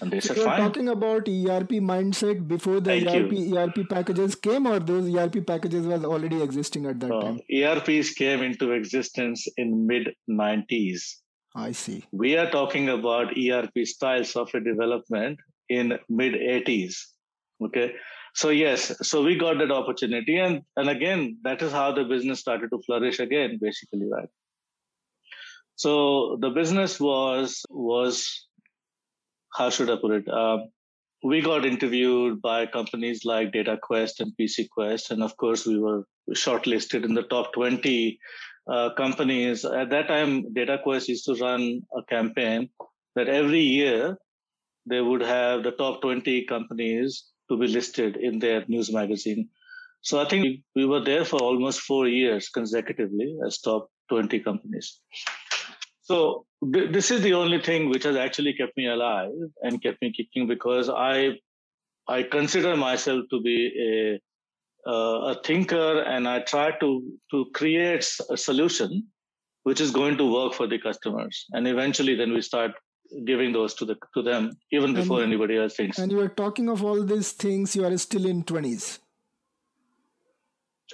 and 0.00 0.10
they 0.10 0.20
so 0.20 0.34
said, 0.34 0.36
you're 0.38 0.56
talking 0.56 0.88
about 0.88 1.28
ERP 1.28 1.70
mindset 1.90 2.46
before 2.46 2.80
the 2.80 2.90
Thank 2.90 3.08
ERP 3.08 3.32
you. 3.32 3.56
ERP 3.56 3.88
packages 3.88 4.34
came, 4.34 4.66
or 4.66 4.78
those 4.78 5.14
ERP 5.14 5.46
packages 5.46 5.86
was 5.86 6.04
already 6.04 6.42
existing 6.42 6.86
at 6.86 7.00
that 7.00 7.12
uh, 7.12 7.20
time? 7.20 7.40
ERPs 7.50 8.10
came 8.10 8.42
into 8.42 8.72
existence 8.72 9.46
in 9.56 9.86
mid 9.86 10.14
90s. 10.28 11.14
I 11.54 11.72
see. 11.72 12.04
We 12.12 12.36
are 12.36 12.50
talking 12.50 12.90
about 12.90 13.38
ERP 13.38 13.86
style 13.86 14.24
software 14.24 14.62
development 14.62 15.38
in 15.68 15.98
mid 16.08 16.34
80s. 16.34 16.96
Okay, 17.64 17.94
so 18.40 18.50
yes 18.50 18.92
so 19.08 19.22
we 19.22 19.34
got 19.42 19.58
that 19.58 19.70
opportunity 19.74 20.38
and 20.38 20.60
and 20.76 20.90
again 20.90 21.38
that 21.42 21.62
is 21.66 21.72
how 21.72 21.90
the 21.98 22.04
business 22.04 22.40
started 22.40 22.68
to 22.70 22.80
flourish 22.86 23.18
again 23.18 23.58
basically 23.60 24.08
right? 24.12 24.28
So 25.76 26.36
the 26.40 26.50
business 26.50 26.98
was 27.00 27.62
was 27.70 28.46
how 29.54 29.68
should 29.70 29.90
i 29.90 29.96
put 29.96 30.12
it? 30.12 30.28
Uh, 30.28 30.58
we 31.22 31.40
got 31.40 31.64
interviewed 31.64 32.42
by 32.42 32.66
companies 32.66 33.24
like 33.24 33.52
dataquest 33.52 34.20
and 34.20 34.32
pcquest 34.38 35.10
and 35.10 35.22
of 35.22 35.36
course 35.38 35.66
we 35.66 35.78
were 35.78 36.02
shortlisted 36.32 37.04
in 37.06 37.14
the 37.14 37.22
top 37.22 37.54
20 37.54 38.18
uh, 38.70 38.90
companies. 38.98 39.64
At 39.64 39.90
that 39.90 40.08
time 40.08 40.52
dataquest 40.54 41.08
used 41.08 41.24
to 41.26 41.36
run 41.36 41.80
a 41.96 42.02
campaign 42.02 42.68
that 43.14 43.28
every 43.28 43.60
year 43.60 44.18
they 44.84 45.00
would 45.00 45.22
have 45.22 45.62
the 45.62 45.72
top 45.72 46.02
20 46.02 46.44
companies 46.44 47.24
to 47.48 47.58
be 47.58 47.66
listed 47.66 48.16
in 48.16 48.38
their 48.38 48.64
news 48.68 48.92
magazine. 48.92 49.48
So 50.02 50.20
I 50.20 50.28
think 50.28 50.60
we 50.74 50.86
were 50.86 51.02
there 51.02 51.24
for 51.24 51.40
almost 51.40 51.80
four 51.80 52.06
years 52.06 52.48
consecutively 52.48 53.36
as 53.46 53.58
top 53.58 53.88
20 54.08 54.40
companies. 54.40 55.00
So 56.02 56.46
th- 56.72 56.92
this 56.92 57.10
is 57.10 57.22
the 57.22 57.34
only 57.34 57.60
thing 57.60 57.88
which 57.90 58.04
has 58.04 58.16
actually 58.16 58.54
kept 58.54 58.76
me 58.76 58.86
alive 58.86 59.32
and 59.62 59.82
kept 59.82 60.00
me 60.00 60.12
kicking 60.16 60.46
because 60.46 60.88
I 60.88 61.38
I 62.08 62.22
consider 62.22 62.76
myself 62.76 63.24
to 63.30 63.40
be 63.40 63.58
a 63.90 64.20
uh, 64.88 65.32
a 65.32 65.42
thinker 65.42 66.02
and 66.02 66.28
I 66.28 66.40
try 66.40 66.70
to 66.78 66.90
to 67.32 67.46
create 67.54 68.08
a 68.30 68.36
solution 68.36 69.08
which 69.64 69.80
is 69.80 69.90
going 69.90 70.16
to 70.18 70.32
work 70.32 70.54
for 70.54 70.68
the 70.68 70.78
customers 70.78 71.44
and 71.52 71.66
eventually 71.66 72.14
then 72.14 72.32
we 72.32 72.40
start 72.40 72.70
giving 73.24 73.52
those 73.52 73.74
to 73.74 73.84
the 73.84 73.96
to 74.14 74.22
them 74.22 74.56
even 74.72 74.94
before 74.94 75.22
and, 75.22 75.32
anybody 75.32 75.56
else 75.56 75.76
thinks. 75.76 75.98
And 75.98 76.10
you 76.10 76.20
are 76.20 76.28
talking 76.28 76.68
of 76.68 76.84
all 76.84 77.02
these 77.02 77.32
things. 77.32 77.76
You 77.76 77.84
are 77.84 77.96
still 77.98 78.26
in 78.26 78.42
twenties. 78.42 78.98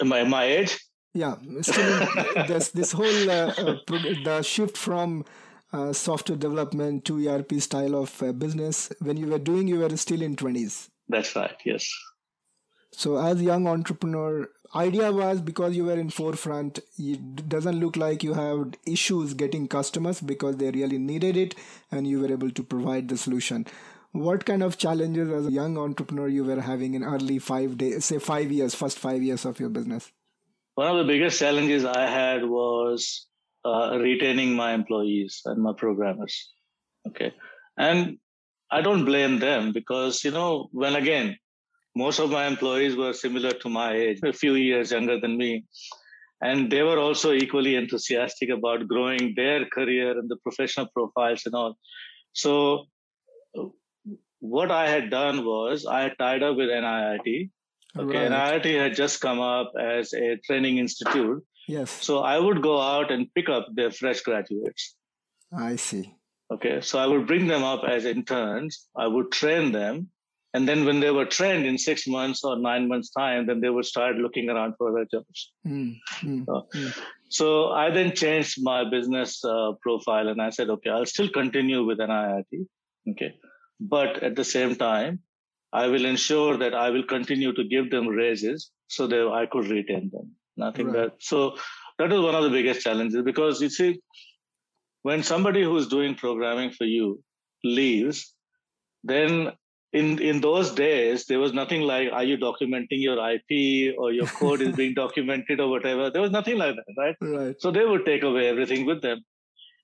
My 0.02 0.24
my 0.24 0.44
age. 0.44 0.78
Yeah, 1.14 1.36
still 1.60 2.02
in, 2.02 2.46
this 2.46 2.70
this 2.70 2.92
whole 2.92 3.30
uh, 3.30 3.52
uh, 3.58 3.76
the 4.24 4.42
shift 4.42 4.76
from 4.76 5.24
uh, 5.72 5.92
software 5.92 6.38
development 6.38 7.04
to 7.06 7.28
ERP 7.28 7.54
style 7.54 7.94
of 7.96 8.22
uh, 8.22 8.32
business. 8.32 8.92
When 9.00 9.16
you 9.16 9.26
were 9.26 9.38
doing, 9.38 9.68
you 9.68 9.80
were 9.80 9.96
still 9.96 10.22
in 10.22 10.36
twenties. 10.36 10.90
That's 11.08 11.36
right. 11.36 11.56
Yes. 11.64 11.92
So, 12.92 13.16
as 13.16 13.40
young 13.40 13.66
entrepreneur, 13.66 14.48
idea 14.74 15.12
was 15.12 15.40
because 15.40 15.76
you 15.76 15.84
were 15.84 15.98
in 15.98 16.10
forefront. 16.10 16.80
It 16.98 17.48
doesn't 17.48 17.78
look 17.78 17.96
like 17.96 18.22
you 18.22 18.34
have 18.34 18.72
issues 18.86 19.34
getting 19.34 19.68
customers 19.68 20.20
because 20.20 20.56
they 20.56 20.70
really 20.70 20.98
needed 20.98 21.36
it, 21.36 21.54
and 21.90 22.06
you 22.06 22.20
were 22.20 22.32
able 22.32 22.50
to 22.50 22.62
provide 22.62 23.08
the 23.08 23.16
solution. 23.16 23.66
What 24.12 24.44
kind 24.44 24.62
of 24.62 24.76
challenges 24.76 25.30
as 25.30 25.46
a 25.46 25.52
young 25.52 25.78
entrepreneur 25.78 26.28
you 26.28 26.44
were 26.44 26.60
having 26.60 26.94
in 26.94 27.02
early 27.02 27.38
five 27.38 27.78
days, 27.78 28.04
say 28.04 28.18
five 28.18 28.52
years, 28.52 28.74
first 28.74 28.98
five 28.98 29.22
years 29.22 29.44
of 29.44 29.58
your 29.58 29.70
business? 29.70 30.10
One 30.74 30.88
of 30.88 30.98
the 30.98 31.04
biggest 31.04 31.38
challenges 31.38 31.84
I 31.84 32.06
had 32.06 32.44
was 32.44 33.26
uh, 33.64 33.98
retaining 33.98 34.54
my 34.54 34.72
employees 34.72 35.42
and 35.44 35.62
my 35.62 35.72
programmers. 35.72 36.50
Okay, 37.08 37.32
and 37.76 38.18
I 38.70 38.80
don't 38.80 39.04
blame 39.04 39.38
them 39.38 39.72
because 39.72 40.24
you 40.24 40.30
know 40.30 40.68
when 40.72 40.96
again 40.96 41.36
most 41.94 42.18
of 42.18 42.30
my 42.30 42.46
employees 42.46 42.96
were 42.96 43.12
similar 43.12 43.52
to 43.52 43.68
my 43.68 43.92
age, 43.94 44.20
a 44.24 44.32
few 44.32 44.54
years 44.54 44.92
younger 44.92 45.20
than 45.20 45.36
me. 45.36 45.64
And 46.40 46.70
they 46.70 46.82
were 46.82 46.98
also 46.98 47.32
equally 47.32 47.76
enthusiastic 47.76 48.48
about 48.50 48.88
growing 48.88 49.34
their 49.36 49.64
career 49.66 50.18
and 50.18 50.28
the 50.28 50.36
professional 50.36 50.88
profiles 50.94 51.42
and 51.46 51.54
all. 51.54 51.76
So, 52.32 52.86
what 54.40 54.72
I 54.72 54.88
had 54.88 55.10
done 55.10 55.44
was 55.44 55.86
I 55.86 56.02
had 56.02 56.18
tied 56.18 56.42
up 56.42 56.56
with 56.56 56.68
NIIT. 56.68 57.50
Okay, 57.96 58.28
right. 58.28 58.62
NIIT 58.62 58.80
had 58.80 58.96
just 58.96 59.20
come 59.20 59.40
up 59.40 59.72
as 59.80 60.12
a 60.14 60.36
training 60.44 60.78
institute. 60.78 61.44
Yes. 61.68 61.90
So 61.90 62.20
I 62.20 62.38
would 62.38 62.60
go 62.62 62.80
out 62.80 63.12
and 63.12 63.32
pick 63.34 63.48
up 63.48 63.68
their 63.74 63.92
fresh 63.92 64.20
graduates. 64.22 64.96
I 65.56 65.76
see. 65.76 66.12
Okay, 66.52 66.80
so 66.80 66.98
I 66.98 67.06
would 67.06 67.26
bring 67.26 67.46
them 67.46 67.62
up 67.62 67.84
as 67.88 68.04
interns. 68.04 68.88
I 68.96 69.06
would 69.06 69.30
train 69.30 69.70
them 69.70 70.08
and 70.54 70.68
then 70.68 70.84
when 70.84 71.00
they 71.00 71.10
were 71.10 71.24
trained 71.24 71.64
in 71.64 71.78
six 71.78 72.06
months 72.06 72.44
or 72.44 72.58
nine 72.58 72.86
months 72.86 73.10
time, 73.10 73.46
then 73.46 73.60
they 73.60 73.70
would 73.70 73.86
start 73.86 74.16
looking 74.16 74.50
around 74.50 74.74
for 74.76 74.90
other 74.90 75.06
jobs. 75.10 75.52
Mm, 75.66 75.96
mm, 76.20 76.44
so, 76.44 76.66
mm. 76.74 76.98
so, 77.30 77.68
I 77.70 77.90
then 77.90 78.14
changed 78.14 78.58
my 78.62 78.88
business 78.88 79.42
uh, 79.44 79.72
profile 79.80 80.28
and 80.28 80.42
I 80.42 80.50
said, 80.50 80.68
okay, 80.68 80.90
I'll 80.90 81.06
still 81.06 81.30
continue 81.30 81.84
with 81.84 82.00
an 82.00 82.10
NIIT. 82.10 82.66
Okay. 83.10 83.34
But 83.80 84.22
at 84.22 84.36
the 84.36 84.44
same 84.44 84.76
time, 84.76 85.20
I 85.72 85.86
will 85.86 86.04
ensure 86.04 86.58
that 86.58 86.74
I 86.74 86.90
will 86.90 87.04
continue 87.04 87.54
to 87.54 87.64
give 87.64 87.90
them 87.90 88.08
raises 88.08 88.70
so 88.88 89.06
that 89.06 89.30
I 89.32 89.46
could 89.46 89.68
retain 89.68 90.10
them. 90.12 90.32
Nothing 90.58 90.88
right. 90.88 91.10
that, 91.10 91.12
so 91.18 91.56
that 91.98 92.12
is 92.12 92.20
one 92.20 92.34
of 92.34 92.44
the 92.44 92.50
biggest 92.50 92.82
challenges 92.82 93.22
because 93.22 93.62
you 93.62 93.70
see, 93.70 94.00
when 95.00 95.22
somebody 95.22 95.62
who's 95.62 95.88
doing 95.88 96.14
programming 96.14 96.72
for 96.72 96.84
you 96.84 97.22
leaves, 97.64 98.34
then 99.02 99.52
in 99.92 100.18
in 100.20 100.40
those 100.40 100.70
days 100.72 101.26
there 101.26 101.38
was 101.38 101.52
nothing 101.52 101.82
like 101.82 102.10
are 102.12 102.24
you 102.24 102.36
documenting 102.38 103.00
your 103.06 103.18
ip 103.30 103.94
or 103.98 104.12
your 104.12 104.26
code 104.26 104.62
is 104.62 104.74
being 104.74 104.94
documented 105.04 105.60
or 105.60 105.68
whatever? 105.68 106.10
There 106.10 106.22
was 106.22 106.30
nothing 106.30 106.58
like 106.58 106.76
that 106.76 106.94
right? 106.98 107.16
Right. 107.20 107.56
So 107.60 107.70
they 107.70 107.84
would 107.84 108.06
take 108.06 108.22
away 108.22 108.48
everything 108.48 108.86
with 108.86 109.02
them. 109.02 109.24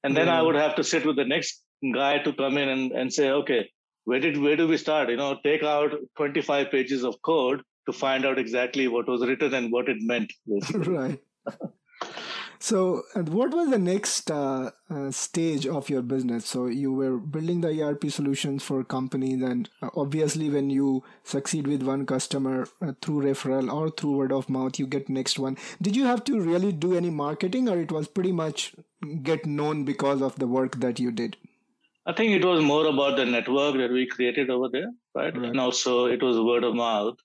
And 0.04 0.16
then 0.16 0.28
i 0.28 0.40
would 0.40 0.54
have 0.54 0.74
to 0.76 0.84
sit 0.84 1.04
with 1.04 1.16
the 1.16 1.24
next 1.24 1.62
guy 1.94 2.18
to 2.18 2.32
come 2.32 2.56
in 2.56 2.68
and, 2.68 2.92
and 2.92 3.12
say 3.12 3.30
okay 3.30 3.68
where 4.04 4.20
did 4.20 4.38
where 4.40 4.56
do 4.56 4.66
we 4.66 4.78
start? 4.78 5.10
You 5.10 5.16
know 5.16 5.38
take 5.44 5.62
out 5.62 5.92
25 6.16 6.70
pages 6.70 7.04
of 7.04 7.20
code 7.22 7.62
to 7.86 7.92
find 7.92 8.24
out 8.24 8.38
exactly 8.38 8.88
what 8.88 9.08
was 9.08 9.26
written 9.26 9.54
and 9.54 9.72
what 9.72 9.88
it 9.88 9.98
meant 10.00 10.32
right 10.86 11.20
so, 12.60 13.04
what 13.14 13.52
was 13.52 13.70
the 13.70 13.78
next 13.78 14.30
uh, 14.30 14.72
uh, 14.90 15.10
stage 15.12 15.66
of 15.66 15.88
your 15.88 16.02
business? 16.02 16.46
So, 16.46 16.66
you 16.66 16.92
were 16.92 17.16
building 17.16 17.60
the 17.60 17.82
ERP 17.82 18.10
solutions 18.10 18.64
for 18.64 18.82
companies, 18.82 19.42
and 19.42 19.68
uh, 19.80 19.90
obviously, 19.96 20.50
when 20.50 20.68
you 20.68 21.04
succeed 21.22 21.68
with 21.68 21.82
one 21.82 22.04
customer 22.04 22.68
uh, 22.82 22.92
through 23.00 23.22
referral 23.22 23.72
or 23.72 23.90
through 23.90 24.16
word 24.16 24.32
of 24.32 24.50
mouth, 24.50 24.78
you 24.78 24.86
get 24.86 25.08
next 25.08 25.38
one. 25.38 25.56
Did 25.80 25.94
you 25.94 26.04
have 26.06 26.24
to 26.24 26.40
really 26.40 26.72
do 26.72 26.96
any 26.96 27.10
marketing, 27.10 27.68
or 27.68 27.78
it 27.78 27.92
was 27.92 28.08
pretty 28.08 28.32
much 28.32 28.74
get 29.22 29.46
known 29.46 29.84
because 29.84 30.20
of 30.20 30.36
the 30.36 30.48
work 30.48 30.80
that 30.80 30.98
you 30.98 31.12
did? 31.12 31.36
I 32.06 32.12
think 32.12 32.32
it 32.32 32.44
was 32.44 32.64
more 32.64 32.86
about 32.86 33.16
the 33.16 33.26
network 33.26 33.76
that 33.76 33.92
we 33.92 34.06
created 34.06 34.50
over 34.50 34.68
there, 34.68 34.90
right? 35.14 35.36
right. 35.36 35.50
And 35.50 35.60
also, 35.60 36.06
it 36.06 36.22
was 36.22 36.40
word 36.40 36.64
of 36.64 36.74
mouth 36.74 37.18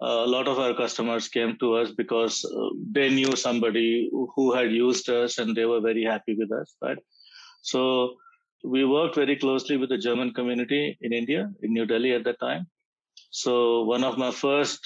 a 0.00 0.26
lot 0.26 0.46
of 0.48 0.58
our 0.58 0.74
customers 0.74 1.28
came 1.28 1.56
to 1.58 1.74
us 1.74 1.90
because 1.90 2.44
uh, 2.44 2.68
they 2.92 3.08
knew 3.08 3.34
somebody 3.34 4.10
who 4.34 4.52
had 4.52 4.70
used 4.70 5.08
us 5.08 5.38
and 5.38 5.56
they 5.56 5.64
were 5.64 5.80
very 5.80 6.04
happy 6.04 6.34
with 6.38 6.52
us 6.52 6.76
right? 6.82 6.98
So 7.62 8.14
we 8.64 8.84
worked 8.84 9.14
very 9.14 9.36
closely 9.36 9.76
with 9.76 9.88
the 9.90 9.98
german 9.98 10.32
community 10.32 10.98
in 11.00 11.12
india 11.12 11.50
in 11.62 11.72
new 11.72 11.86
delhi 11.86 12.12
at 12.12 12.24
that 12.24 12.40
time. 12.40 12.66
So 13.30 13.82
one 13.84 14.04
of 14.04 14.18
my 14.18 14.30
first 14.30 14.80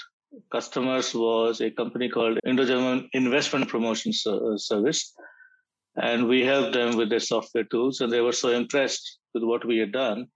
customers 0.52 1.14
was 1.14 1.61
a 1.61 1.70
company 1.70 2.08
called 2.08 2.38
indo-german 2.44 3.08
investment 3.12 3.68
promotion 3.68 4.12
uh, 4.26 4.56
service. 4.56 5.12
And 5.96 6.28
we 6.28 6.44
helped 6.44 6.72
them 6.72 6.96
with 6.96 7.11
their 7.11 7.20
software 7.20 7.64
tools 7.64 8.00
and 8.00 8.12
they 8.12 8.20
were 8.20 8.32
so 8.32 8.50
impressed 8.50 9.18
with 9.34 9.42
what 9.42 9.64
we 9.64 9.78
had 9.78 9.92
done 9.92 10.28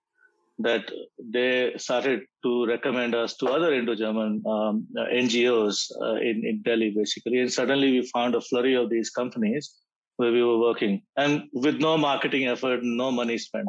that 0.59 0.91
they 1.19 1.73
started 1.77 2.21
to 2.45 2.67
recommend 2.67 3.15
us 3.15 3.37
to 3.37 3.49
other 3.49 3.75
Indo-German 3.75 4.43
um, 4.47 4.87
NGOs 4.97 5.91
uh, 6.01 6.15
in, 6.17 6.45
in 6.47 6.63
Delhi, 6.63 6.91
basically. 6.91 7.41
And 7.41 7.53
suddenly 7.53 7.91
we 7.91 8.09
found 8.13 8.35
a 8.35 8.41
flurry 8.41 8.75
of 8.75 8.89
these 8.91 9.11
companies 9.11 9.75
where 10.17 10.31
we 10.31 10.45
were 10.45 10.59
working 10.59 11.03
and 11.17 11.45
with 11.53 11.81
no 11.81 11.99
marketing 11.99 12.47
effort, 12.47 12.81
no 12.83 13.11
money 13.11 13.37
spent. 13.37 13.69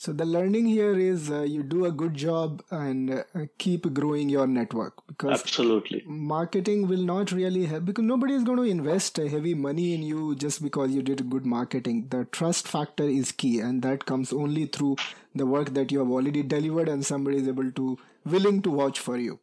So 0.00 0.14
the 0.14 0.24
learning 0.24 0.64
here 0.64 0.98
is 0.98 1.30
uh, 1.30 1.42
you 1.42 1.62
do 1.62 1.84
a 1.84 1.92
good 1.92 2.14
job 2.14 2.62
and 2.70 3.10
uh, 3.10 3.24
keep 3.58 3.92
growing 3.92 4.30
your 4.30 4.46
network 4.46 5.06
because 5.06 5.42
absolutely 5.42 6.02
marketing 6.06 6.88
will 6.88 7.02
not 7.02 7.32
really 7.32 7.66
help 7.66 7.84
because 7.84 8.04
nobody 8.04 8.32
is 8.32 8.42
going 8.42 8.56
to 8.56 8.62
invest 8.62 9.18
heavy 9.18 9.52
money 9.52 9.92
in 9.92 10.02
you 10.02 10.34
just 10.36 10.62
because 10.62 10.90
you 10.90 11.02
did 11.02 11.28
good 11.28 11.44
marketing. 11.44 12.06
The 12.08 12.24
trust 12.24 12.66
factor 12.66 13.04
is 13.04 13.30
key 13.30 13.60
and 13.60 13.82
that 13.82 14.06
comes 14.06 14.32
only 14.32 14.64
through 14.64 14.96
the 15.34 15.44
work 15.44 15.74
that 15.74 15.92
you 15.92 15.98
have 15.98 16.10
already 16.10 16.42
delivered 16.44 16.88
and 16.88 17.04
somebody 17.04 17.36
is 17.36 17.46
able 17.46 17.70
to 17.70 17.98
willing 18.24 18.62
to 18.62 18.70
watch 18.70 18.98
for 18.98 19.18
you. 19.18 19.38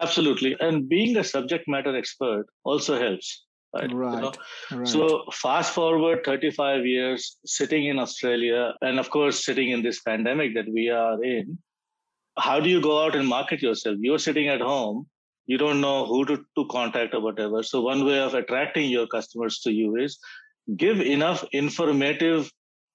Absolutely. 0.00 0.56
And 0.58 0.88
being 0.88 1.16
a 1.16 1.22
subject 1.22 1.68
matter 1.68 1.96
expert 1.96 2.46
also 2.64 2.98
helps 2.98 3.44
right? 3.74 3.92
Right, 3.92 4.14
you 4.14 4.20
know? 4.20 4.32
right. 4.72 4.88
So 4.88 5.24
fast 5.32 5.72
forward 5.72 6.24
35 6.24 6.86
years 6.86 7.36
sitting 7.44 7.86
in 7.86 7.98
Australia, 7.98 8.74
and 8.80 8.98
of 8.98 9.10
course 9.10 9.44
sitting 9.44 9.70
in 9.70 9.82
this 9.82 10.00
pandemic 10.00 10.54
that 10.54 10.66
we 10.72 10.88
are 10.90 11.22
in. 11.22 11.58
How 12.38 12.60
do 12.60 12.70
you 12.70 12.80
go 12.80 13.04
out 13.04 13.14
and 13.14 13.28
market 13.28 13.60
yourself? 13.60 13.96
You're 14.00 14.18
sitting 14.18 14.48
at 14.48 14.60
home. 14.60 15.06
You 15.46 15.58
don't 15.58 15.80
know 15.80 16.06
who 16.06 16.24
to, 16.24 16.36
to 16.56 16.66
contact 16.70 17.14
or 17.14 17.20
whatever. 17.20 17.62
So 17.62 17.82
one 17.82 18.06
way 18.06 18.20
of 18.20 18.34
attracting 18.34 18.88
your 18.90 19.06
customers 19.06 19.58
to 19.60 19.72
you 19.72 19.96
is 19.96 20.18
give 20.76 21.00
enough 21.00 21.44
informative 21.52 22.50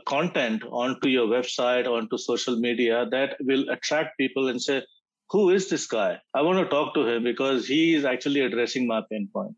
content 0.08 0.64
onto 0.72 1.10
your 1.10 1.28
website, 1.28 1.86
onto 1.86 2.18
social 2.18 2.58
media 2.58 3.06
that 3.12 3.36
will 3.42 3.70
attract 3.70 4.18
people 4.18 4.48
and 4.48 4.62
say, 4.62 4.82
who 5.30 5.50
is 5.50 5.70
this 5.70 5.86
guy? 5.86 6.18
I 6.34 6.42
want 6.42 6.60
to 6.60 6.70
talk 6.70 6.94
to 6.96 7.06
him 7.06 7.24
because 7.24 7.68
he 7.68 7.94
is 7.94 8.06
actually 8.06 8.42
addressing 8.42 8.88
my 8.88 9.02
pain 9.12 9.30
point. 9.34 9.56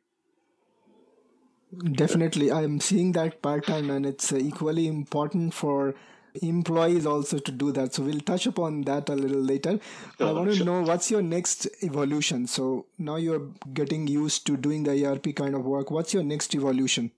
Definitely, 1.91 2.51
I'm 2.51 2.79
seeing 2.79 3.11
that 3.13 3.41
part 3.41 3.67
time, 3.67 3.89
and 3.89 4.05
it's 4.05 4.33
uh, 4.33 4.37
equally 4.37 4.87
important 4.87 5.53
for 5.53 5.93
employees 6.41 7.05
also 7.05 7.37
to 7.37 7.51
do 7.51 7.71
that. 7.71 7.93
So 7.93 8.03
we'll 8.03 8.19
touch 8.21 8.47
upon 8.47 8.81
that 8.83 9.09
a 9.09 9.15
little 9.15 9.41
later. 9.41 9.79
I 10.19 10.31
want 10.31 10.49
to 10.49 10.55
sure. 10.55 10.65
know 10.65 10.81
what's 10.81 11.11
your 11.11 11.21
next 11.21 11.67
evolution. 11.83 12.47
So 12.47 12.87
now 12.97 13.17
you're 13.17 13.51
getting 13.73 14.07
used 14.07 14.47
to 14.47 14.57
doing 14.57 14.83
the 14.83 15.05
ERP 15.05 15.35
kind 15.35 15.55
of 15.55 15.65
work. 15.65 15.91
What's 15.91 16.13
your 16.13 16.23
next 16.23 16.55
evolution? 16.55 17.11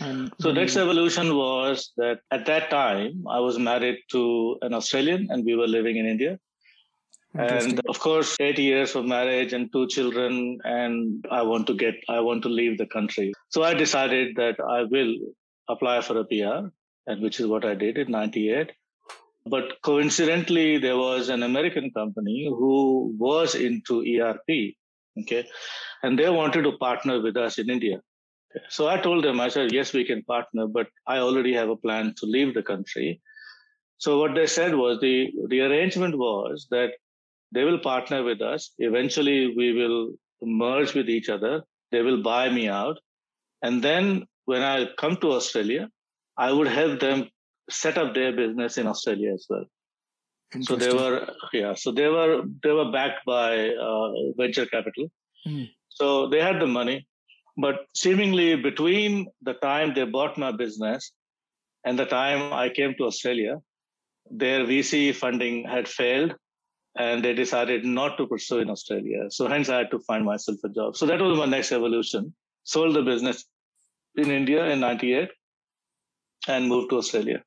And 0.00 0.32
so 0.40 0.52
next 0.52 0.76
evolution 0.76 1.34
was 1.36 1.92
that 1.96 2.20
at 2.30 2.46
that 2.46 2.70
time 2.70 3.26
I 3.28 3.40
was 3.40 3.58
married 3.58 3.98
to 4.12 4.56
an 4.62 4.72
Australian 4.72 5.28
and 5.30 5.44
we 5.44 5.56
were 5.56 5.66
living 5.66 5.96
in 5.96 6.06
India. 6.06 6.38
And 7.34 7.80
of 7.88 8.00
course, 8.00 8.36
eight 8.40 8.58
years 8.58 8.94
of 8.94 9.04
marriage 9.04 9.52
and 9.52 9.70
two 9.70 9.86
children, 9.86 10.58
and 10.64 11.24
I 11.30 11.42
want 11.42 11.66
to 11.66 11.74
get, 11.74 11.94
I 12.08 12.20
want 12.20 12.42
to 12.44 12.48
leave 12.48 12.78
the 12.78 12.86
country. 12.86 13.32
So 13.50 13.62
I 13.62 13.74
decided 13.74 14.36
that 14.36 14.56
I 14.60 14.84
will 14.84 15.14
apply 15.68 16.00
for 16.00 16.18
a 16.18 16.24
PR, 16.24 16.70
and 17.06 17.22
which 17.22 17.38
is 17.38 17.46
what 17.46 17.64
I 17.64 17.74
did 17.74 17.98
in 17.98 18.10
98. 18.10 18.72
But 19.46 19.80
coincidentally, 19.82 20.78
there 20.78 20.96
was 20.96 21.28
an 21.28 21.42
American 21.42 21.90
company 21.90 22.46
who 22.48 23.14
was 23.18 23.54
into 23.54 24.02
ERP. 24.02 24.74
Okay. 25.20 25.46
And 26.02 26.18
they 26.18 26.28
wanted 26.30 26.62
to 26.62 26.72
partner 26.78 27.20
with 27.20 27.36
us 27.36 27.58
in 27.58 27.70
India. 27.70 28.00
So 28.68 28.88
I 28.88 28.98
told 28.98 29.24
them, 29.24 29.40
I 29.40 29.48
said, 29.48 29.72
yes, 29.72 29.92
we 29.92 30.04
can 30.04 30.22
partner, 30.22 30.66
but 30.66 30.88
I 31.06 31.18
already 31.18 31.54
have 31.54 31.68
a 31.68 31.76
plan 31.76 32.14
to 32.18 32.26
leave 32.26 32.54
the 32.54 32.62
country. 32.62 33.20
So 33.98 34.18
what 34.18 34.34
they 34.34 34.46
said 34.46 34.74
was 34.74 35.00
the, 35.00 35.30
the 35.48 35.60
arrangement 35.60 36.16
was 36.16 36.66
that 36.70 36.92
they 37.52 37.64
will 37.64 37.78
partner 37.78 38.22
with 38.22 38.40
us. 38.40 38.72
Eventually, 38.78 39.54
we 39.56 39.72
will 39.72 40.12
merge 40.42 40.94
with 40.94 41.08
each 41.08 41.28
other. 41.28 41.62
They 41.90 42.02
will 42.02 42.22
buy 42.22 42.50
me 42.50 42.68
out. 42.68 42.98
And 43.62 43.82
then 43.82 44.26
when 44.44 44.62
I 44.62 44.88
come 44.98 45.16
to 45.16 45.32
Australia, 45.32 45.88
I 46.36 46.52
would 46.52 46.68
help 46.68 47.00
them 47.00 47.28
set 47.70 47.98
up 47.98 48.14
their 48.14 48.32
business 48.32 48.78
in 48.78 48.86
Australia 48.86 49.32
as 49.32 49.46
well. 49.48 49.64
So 50.62 50.76
they 50.76 50.92
were 50.92 51.28
yeah. 51.52 51.74
So 51.74 51.92
they 51.92 52.08
were 52.08 52.42
they 52.62 52.70
were 52.70 52.90
backed 52.90 53.26
by 53.26 53.68
uh, 53.68 54.12
venture 54.38 54.64
capital. 54.64 55.10
Mm. 55.46 55.68
So 55.88 56.28
they 56.28 56.40
had 56.40 56.60
the 56.60 56.66
money, 56.66 57.06
but 57.56 57.80
seemingly 57.94 58.56
between 58.56 59.26
the 59.42 59.54
time 59.54 59.92
they 59.94 60.04
bought 60.04 60.38
my 60.38 60.52
business 60.52 61.12
and 61.84 61.98
the 61.98 62.06
time 62.06 62.52
I 62.52 62.70
came 62.70 62.94
to 62.98 63.04
Australia, 63.04 63.58
their 64.30 64.60
VC 64.64 65.14
funding 65.14 65.64
had 65.64 65.86
failed 65.86 66.34
and 66.96 67.24
they 67.24 67.34
decided 67.34 67.84
not 67.84 68.16
to 68.18 68.26
pursue 68.26 68.58
in 68.58 68.70
Australia. 68.70 69.30
So 69.30 69.48
hence 69.48 69.68
I 69.68 69.78
had 69.78 69.90
to 69.92 69.98
find 70.00 70.24
myself 70.24 70.58
a 70.64 70.68
job. 70.68 70.96
So 70.96 71.06
that 71.06 71.20
was 71.20 71.38
my 71.38 71.46
next 71.46 71.72
evolution. 71.72 72.34
Sold 72.64 72.94
the 72.94 73.02
business 73.02 73.44
in 74.16 74.30
India 74.30 74.64
in 74.66 74.80
98 74.80 75.30
and 76.48 76.68
moved 76.68 76.90
to 76.90 76.98
Australia. 76.98 77.42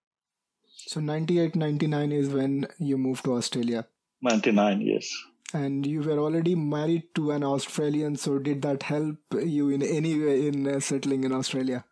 So 0.88 1.00
98, 1.00 1.56
99 1.56 2.12
is 2.12 2.30
when 2.30 2.68
you 2.80 2.98
moved 2.98 3.26
to 3.26 3.34
Australia. 3.36 3.86
99, 4.22 4.82
yes. 4.82 5.14
And 5.54 5.86
you 5.86 6.02
were 6.02 6.18
already 6.18 6.56
married 6.56 7.04
to 7.16 7.32
an 7.32 7.44
Australian, 7.44 8.16
so 8.16 8.40
did 8.40 8.62
that 8.62 8.84
help 8.84 9.18
you 9.34 9.70
in 9.70 9.84
any 9.84 10.18
way 10.18 10.48
in 10.48 10.68
uh, 10.68 10.80
settling 10.80 11.24
in 11.24 11.34
Australia? 11.34 11.84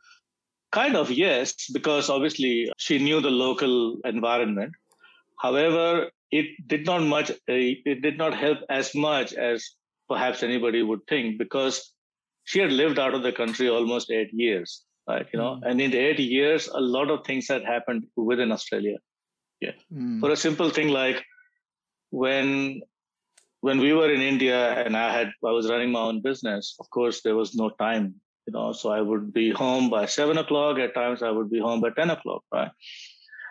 Kind 0.71 0.95
of, 0.95 1.11
yes, 1.11 1.69
because 1.73 2.09
obviously 2.09 2.71
she 2.77 2.99
knew 2.99 3.19
the 3.19 3.29
local 3.29 3.97
environment. 4.05 4.71
However, 5.39 6.09
it 6.31 6.67
did 6.67 6.85
not 6.85 7.01
much, 7.01 7.31
uh, 7.31 7.35
it 7.47 8.01
did 8.01 8.17
not 8.17 8.33
help 8.33 8.59
as 8.69 8.93
much 8.93 9.33
as 9.33 9.67
perhaps 10.07 10.43
anybody 10.43 10.81
would 10.81 11.01
think 11.07 11.37
because 11.37 11.93
she 12.43 12.59
had 12.59 12.71
lived 12.71 12.99
out 12.99 13.13
of 13.13 13.23
the 13.23 13.31
country 13.31 13.69
almost 13.69 14.11
eight 14.11 14.33
years 14.33 14.83
right? 15.09 15.27
You 15.33 15.39
know, 15.39 15.53
mm. 15.55 15.69
and 15.69 15.81
in 15.81 15.91
the 15.91 15.97
eight 15.97 16.19
years, 16.19 16.67
a 16.67 16.79
lot 16.79 17.09
of 17.09 17.25
things 17.25 17.47
had 17.47 17.65
happened 17.65 18.05
within 18.15 18.51
Australia. 18.51 18.97
Yeah. 19.59 19.77
Mm. 19.93 20.19
For 20.21 20.31
a 20.31 20.37
simple 20.37 20.69
thing 20.69 20.89
like 20.89 21.23
when 22.11 22.81
when 23.61 23.79
we 23.79 23.91
were 23.91 24.11
in 24.13 24.21
India 24.21 24.59
and 24.85 24.95
I 24.95 25.11
had 25.11 25.31
I 25.45 25.51
was 25.51 25.69
running 25.69 25.91
my 25.91 26.01
own 26.01 26.21
business, 26.21 26.75
of 26.79 26.89
course 26.89 27.21
there 27.21 27.35
was 27.35 27.55
no 27.55 27.69
time, 27.71 28.15
you 28.47 28.53
know, 28.53 28.71
so 28.71 28.89
I 28.91 29.01
would 29.01 29.33
be 29.33 29.49
home 29.49 29.89
by 29.89 30.05
seven 30.05 30.37
o'clock. 30.37 30.79
At 30.79 30.93
times 30.93 31.23
I 31.23 31.31
would 31.31 31.49
be 31.49 31.59
home 31.59 31.81
by 31.81 31.89
10 31.89 32.09
o'clock, 32.11 32.43
right? 32.53 32.71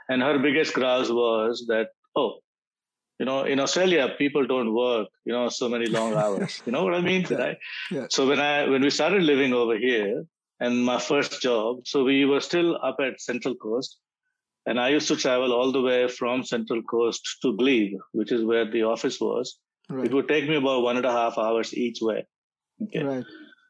And 0.08 0.22
her 0.22 0.38
biggest 0.38 0.72
grouse 0.72 1.10
was 1.10 1.66
that, 1.68 1.88
oh, 2.16 2.38
you 3.18 3.26
know, 3.26 3.44
in 3.44 3.60
Australia, 3.60 4.14
people 4.16 4.46
don't 4.46 4.74
work, 4.74 5.08
you 5.24 5.32
know, 5.32 5.48
so 5.48 5.68
many 5.68 5.86
long 5.86 6.14
hours. 6.22 6.62
You 6.64 6.72
know 6.72 6.84
what 6.84 6.94
I 6.94 7.00
mean? 7.00 7.26
yeah. 7.28 7.36
Right? 7.36 7.58
Yeah. 7.90 8.06
So 8.10 8.26
when 8.28 8.40
I 8.40 8.68
when 8.68 8.82
we 8.82 8.90
started 8.90 9.22
living 9.22 9.52
over 9.52 9.76
here, 9.76 10.24
and 10.60 10.84
my 10.84 10.98
first 10.98 11.40
job. 11.40 11.86
So 11.86 12.04
we 12.04 12.24
were 12.24 12.40
still 12.40 12.76
up 12.82 12.96
at 13.00 13.20
Central 13.20 13.54
Coast. 13.54 13.98
And 14.66 14.78
I 14.78 14.88
used 14.90 15.08
to 15.08 15.16
travel 15.16 15.52
all 15.52 15.72
the 15.72 15.80
way 15.80 16.08
from 16.08 16.44
Central 16.44 16.82
Coast 16.82 17.38
to 17.42 17.56
Glebe, 17.56 17.98
which 18.12 18.32
is 18.32 18.44
where 18.44 18.70
the 18.70 18.82
office 18.82 19.18
was. 19.20 19.58
Right. 19.88 20.06
It 20.06 20.12
would 20.12 20.28
take 20.28 20.48
me 20.48 20.56
about 20.56 20.82
one 20.82 20.96
and 20.98 21.06
a 21.06 21.12
half 21.12 21.38
hours 21.38 21.74
each 21.74 21.98
way. 22.02 22.26
Okay. 22.82 23.02
Right. 23.02 23.24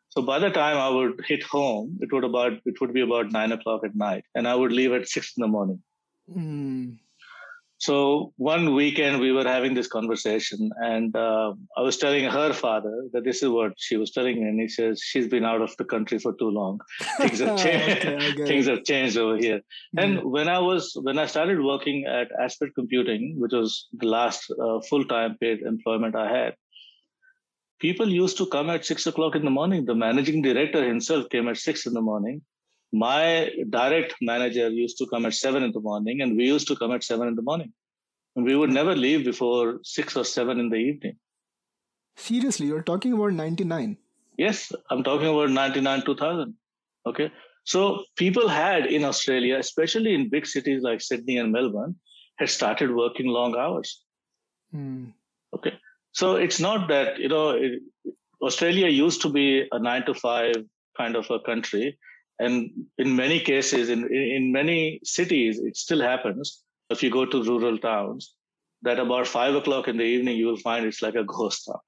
So 0.08 0.22
by 0.22 0.40
the 0.40 0.50
time 0.50 0.76
I 0.76 0.88
would 0.88 1.20
hit 1.26 1.44
home, 1.44 1.98
it 2.00 2.12
would 2.12 2.24
about 2.24 2.54
it 2.64 2.80
would 2.80 2.92
be 2.92 3.02
about 3.02 3.30
nine 3.30 3.52
o'clock 3.52 3.82
at 3.84 3.94
night, 3.94 4.24
and 4.34 4.48
I 4.48 4.54
would 4.54 4.72
leave 4.72 4.92
at 4.92 5.06
six 5.06 5.34
in 5.36 5.42
the 5.42 5.46
morning. 5.46 5.82
Mm. 6.34 6.96
So 7.80 8.32
one 8.36 8.74
weekend 8.74 9.20
we 9.20 9.30
were 9.30 9.44
having 9.44 9.74
this 9.74 9.86
conversation, 9.86 10.70
and 10.78 11.14
uh, 11.14 11.52
I 11.76 11.80
was 11.80 11.96
telling 11.96 12.24
her 12.24 12.52
father 12.52 13.04
that 13.12 13.22
this 13.22 13.40
is 13.40 13.50
what 13.50 13.74
she 13.76 13.96
was 13.96 14.10
telling 14.10 14.42
me, 14.42 14.48
and 14.48 14.60
he 14.60 14.68
says 14.68 15.00
she's 15.00 15.28
been 15.28 15.44
out 15.44 15.62
of 15.62 15.76
the 15.76 15.84
country 15.84 16.18
for 16.18 16.32
too 16.34 16.50
long. 16.50 16.80
Things 17.18 17.38
have 17.38 17.56
changed. 17.56 18.04
okay, 18.04 18.44
Things 18.46 18.66
have 18.66 18.82
changed 18.82 19.16
over 19.16 19.36
here. 19.36 19.60
Mm. 19.96 20.02
And 20.02 20.24
when 20.24 20.48
I 20.48 20.58
was 20.58 20.96
when 21.02 21.20
I 21.20 21.26
started 21.26 21.62
working 21.62 22.04
at 22.04 22.28
Aspect 22.42 22.74
Computing, 22.74 23.36
which 23.38 23.52
was 23.52 23.86
the 23.92 24.08
last 24.08 24.50
uh, 24.50 24.80
full 24.80 25.04
time 25.04 25.36
paid 25.40 25.60
employment 25.60 26.16
I 26.16 26.36
had, 26.36 26.54
people 27.78 28.08
used 28.08 28.38
to 28.38 28.46
come 28.46 28.70
at 28.70 28.86
six 28.86 29.06
o'clock 29.06 29.36
in 29.36 29.44
the 29.44 29.50
morning. 29.50 29.84
The 29.84 29.94
managing 29.94 30.42
director 30.42 30.84
himself 30.84 31.28
came 31.28 31.46
at 31.46 31.58
six 31.58 31.86
in 31.86 31.94
the 31.94 32.02
morning 32.02 32.42
my 32.92 33.50
direct 33.70 34.14
manager 34.20 34.68
used 34.68 34.98
to 34.98 35.06
come 35.06 35.26
at 35.26 35.34
seven 35.34 35.62
in 35.62 35.72
the 35.72 35.80
morning, 35.80 36.20
and 36.22 36.36
we 36.36 36.46
used 36.46 36.68
to 36.68 36.76
come 36.76 36.92
at 36.92 37.04
seven 37.04 37.28
in 37.28 37.34
the 37.34 37.42
morning. 37.42 37.72
And 38.36 38.44
we 38.44 38.56
would 38.56 38.70
never 38.70 38.94
leave 38.94 39.24
before 39.24 39.80
six 39.82 40.16
or 40.16 40.24
seven 40.24 40.58
in 40.60 40.70
the 40.70 40.76
evening. 40.76 41.16
Seriously, 42.16 42.66
you're 42.66 42.82
talking 42.82 43.12
about 43.12 43.32
99? 43.32 43.96
Yes, 44.36 44.72
I'm 44.90 45.02
talking 45.02 45.28
about 45.28 45.50
99, 45.50 46.02
2000. 46.04 46.54
Okay. 47.06 47.30
So 47.64 48.04
people 48.16 48.48
had 48.48 48.86
in 48.86 49.04
Australia, 49.04 49.58
especially 49.58 50.14
in 50.14 50.30
big 50.30 50.46
cities 50.46 50.82
like 50.82 51.00
Sydney 51.00 51.36
and 51.36 51.52
Melbourne, 51.52 51.96
had 52.38 52.48
started 52.48 52.94
working 52.94 53.26
long 53.26 53.56
hours. 53.56 54.02
Mm. 54.74 55.12
Okay. 55.54 55.72
So 56.12 56.36
it's 56.36 56.60
not 56.60 56.88
that, 56.88 57.18
you 57.18 57.28
know, 57.28 57.50
it, 57.50 57.82
Australia 58.40 58.88
used 58.88 59.22
to 59.22 59.28
be 59.28 59.66
a 59.70 59.78
nine 59.78 60.06
to 60.06 60.14
five 60.14 60.54
kind 60.96 61.16
of 61.16 61.30
a 61.30 61.40
country 61.40 61.98
and 62.38 62.70
in 62.98 63.16
many 63.16 63.40
cases, 63.40 63.90
in, 63.90 64.12
in 64.12 64.52
many 64.52 65.00
cities, 65.04 65.58
it 65.58 65.76
still 65.76 66.00
happens. 66.00 66.62
If 66.90 67.02
you 67.02 67.10
go 67.10 67.26
to 67.26 67.42
rural 67.42 67.78
towns, 67.78 68.34
that 68.82 68.98
about 68.98 69.26
five 69.26 69.54
o'clock 69.54 69.88
in 69.88 69.96
the 69.96 70.04
evening, 70.04 70.36
you 70.36 70.46
will 70.46 70.56
find 70.58 70.86
it's 70.86 71.02
like 71.02 71.16
a 71.16 71.24
ghost 71.24 71.66
town. 71.66 71.80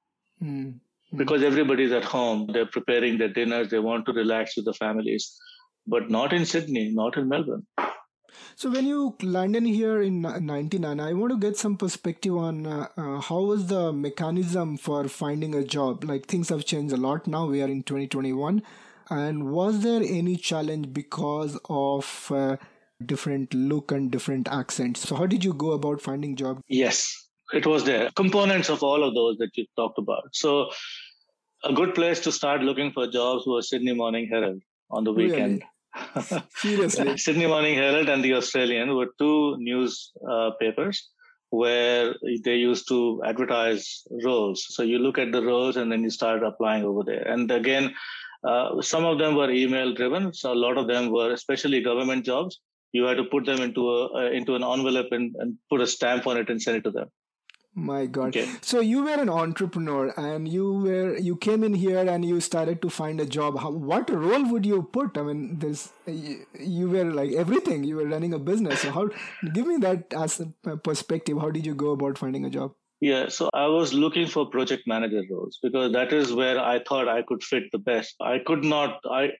Mm-hmm. 0.43 1.17
Because 1.17 1.43
everybody's 1.43 1.93
at 1.93 2.05
home, 2.05 2.49
they're 2.53 2.67
preparing 2.67 3.19
their 3.19 3.29
dinners, 3.29 3.69
they 3.69 3.79
want 3.79 4.07
to 4.07 4.13
relax 4.13 4.57
with 4.57 4.65
the 4.65 4.75
families, 4.75 5.37
but 5.87 6.11
not 6.11 6.33
in 6.33 6.45
Sydney, 6.47 6.91
not 6.93 7.17
in 7.17 7.29
Melbourne. 7.29 7.67
So 8.55 8.71
when 8.71 8.87
you 8.87 9.17
landed 9.23 9.65
here 9.65 10.03
in 10.03 10.23
99, 10.23 11.01
I 11.01 11.13
want 11.15 11.33
to 11.33 11.39
get 11.39 11.57
some 11.57 11.77
perspective 11.77 12.37
on 12.37 12.67
uh, 12.67 12.89
uh, 12.97 13.21
how 13.21 13.41
was 13.41 13.67
the 13.67 13.93
mechanism 13.93 14.77
for 14.77 15.09
finding 15.09 15.55
a 15.55 15.65
job? 15.65 16.05
Like 16.05 16.27
things 16.27 16.49
have 16.51 16.65
changed 16.65 16.93
a 16.93 16.97
lot 16.97 17.27
now. 17.27 17.47
We 17.47 17.63
are 17.63 17.69
in 17.69 17.83
2021. 17.83 18.63
And 19.11 19.51
was 19.51 19.83
there 19.83 20.03
any 20.03 20.37
challenge 20.37 20.93
because 20.93 21.59
of 21.69 22.31
uh, 22.33 22.57
different 23.05 23.53
look 23.53 23.91
and 23.91 24.11
different 24.11 24.49
accents? 24.49 25.07
So 25.09 25.17
how 25.17 25.27
did 25.27 25.45
you 25.45 25.53
go 25.53 25.73
about 25.73 26.01
finding 26.01 26.37
job? 26.37 26.61
Yes, 26.69 27.13
it 27.53 27.67
was 27.67 27.85
there. 27.85 28.11
Components 28.15 28.71
of 28.71 28.83
all 28.83 29.03
of 29.03 29.15
those 29.15 29.37
that 29.39 29.51
you 29.57 29.67
talked 29.77 29.99
about. 29.99 30.29
So 30.33 30.71
a 31.65 31.73
good 31.73 31.95
place 31.95 32.21
to 32.21 32.33
start 32.33 32.63
looking 32.63 32.93
for 32.93 33.07
jobs 33.09 33.47
was 33.47 33.69
Sydney 33.69 33.95
Morning 33.95 34.29
Herald 34.31 34.63
on 34.91 35.05
the 35.05 35.13
weekend. 35.13 35.65
Really? 36.23 36.43
Seriously. 36.57 37.19
Sydney 37.19 37.47
Morning 37.47 37.75
Herald 37.75 38.09
and 38.09 38.25
the 38.25 38.35
Australian 38.35 38.95
were 38.95 39.09
two 39.19 39.57
news 39.59 40.13
uh, 40.29 40.53
papers 40.61 41.11
where 41.51 42.15
they 42.45 42.55
used 42.55 42.87
to 42.89 43.21
advertise 43.27 44.05
roles. 44.25 44.65
So 44.69 44.85
you 44.85 45.01
look 45.01 45.19
at 45.19 45.33
the 45.33 45.43
roles 45.43 45.77
and 45.77 45.91
then 45.91 46.05
you 46.05 46.11
start 46.11 46.45
applying 46.45 46.85
over 46.85 47.03
there. 47.05 47.23
And 47.23 47.51
again, 47.51 47.93
uh, 48.43 48.81
some 48.81 49.05
of 49.05 49.19
them 49.19 49.37
were 49.37 49.51
email 49.51 49.95
driven. 49.95 50.33
So 50.33 50.53
a 50.53 50.61
lot 50.67 50.79
of 50.79 50.87
them 50.87 51.11
were, 51.11 51.33
especially 51.33 51.83
government 51.83 52.25
jobs. 52.25 52.61
You 52.93 53.05
had 53.05 53.19
to 53.19 53.25
put 53.25 53.47
them 53.47 53.61
into 53.61 53.89
a 53.89 54.15
uh, 54.15 54.31
into 54.31 54.55
an 54.57 54.65
envelope 54.65 55.09
and, 55.13 55.35
and 55.39 55.57
put 55.71 55.81
a 55.81 55.87
stamp 55.87 56.27
on 56.27 56.37
it 56.37 56.51
and 56.51 56.61
send 56.61 56.79
it 56.79 56.85
to 56.85 56.91
them. 56.91 57.09
My 57.73 58.07
God! 58.07 58.37
Okay. 58.37 58.51
So 58.63 58.81
you 58.81 59.05
were 59.05 59.21
an 59.23 59.29
entrepreneur, 59.29 60.13
and 60.17 60.49
you 60.49 60.73
were 60.73 61.17
you 61.17 61.37
came 61.37 61.63
in 61.63 61.73
here 61.73 62.01
and 62.01 62.25
you 62.25 62.41
started 62.41 62.83
to 62.83 62.91
find 62.91 63.21
a 63.21 63.27
job. 63.27 63.61
How, 63.61 63.71
what 63.71 64.11
role 64.11 64.45
would 64.51 64.67
you 64.67 64.83
put? 64.83 65.17
I 65.17 65.23
mean, 65.23 65.61
this 65.61 65.93
you, 66.07 66.47
you 66.59 66.89
were 66.89 67.05
like 67.05 67.31
everything. 67.33 67.85
You 67.85 67.97
were 67.97 68.07
running 68.07 68.35
a 68.35 68.41
business. 68.41 68.81
So 68.81 68.91
how? 68.91 69.09
Give 69.55 69.69
me 69.69 69.77
that 69.87 70.13
as 70.13 70.41
a 70.41 70.77
perspective. 70.79 71.39
How 71.39 71.51
did 71.51 71.65
you 71.65 71.77
go 71.77 71.93
about 71.93 72.19
finding 72.19 72.45
a 72.45 72.51
job? 72.51 72.75
Yeah, 73.01 73.29
so 73.29 73.49
I 73.55 73.67
was 73.67 73.95
looking 73.95 74.27
for 74.27 74.45
project 74.47 74.83
manager 74.87 75.23
roles 75.31 75.59
because 75.63 75.93
that 75.93 76.13
is 76.13 76.35
where 76.35 76.61
I 76.61 76.81
thought 76.87 77.09
I 77.09 77.23
could 77.23 77.43
fit 77.43 77.65
the 77.73 77.79
best. 77.79 78.15
I 78.21 78.41
could 78.45 78.63
not, 78.63 79.01
I, 79.11 79.31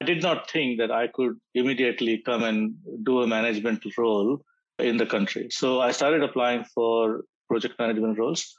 I 0.00 0.04
did 0.04 0.22
not 0.22 0.50
think 0.50 0.78
that 0.80 0.90
I 0.90 1.06
could 1.06 1.36
immediately 1.54 2.22
come 2.26 2.42
and 2.42 2.74
do 3.04 3.22
a 3.22 3.26
management 3.26 3.84
role 3.96 4.42
in 4.80 4.96
the 4.96 5.06
country. 5.06 5.48
So 5.50 5.80
I 5.80 5.92
started 5.92 6.22
applying 6.24 6.64
for 6.64 7.22
project 7.48 7.78
management 7.78 8.18
roles. 8.18 8.54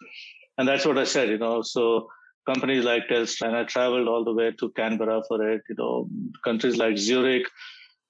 And 0.58 0.68
that's 0.68 0.86
what 0.86 0.98
I 0.98 1.04
said, 1.04 1.30
you 1.30 1.38
know. 1.38 1.62
So 1.62 2.08
companies 2.46 2.86
like 2.86 3.08
Telstra, 3.10 3.48
and 3.48 3.58
I 3.58 3.66
traveled 3.66 4.08
all 4.08 4.24
the 4.24 4.34
way 4.34 4.52
to 4.60 4.72
Canberra 4.72 5.22
for 5.28 5.48
it, 5.48 5.62
you 5.70 5.76
know, 5.78 6.10
countries 6.44 6.78
like 6.78 6.98
Zurich, 6.98 7.46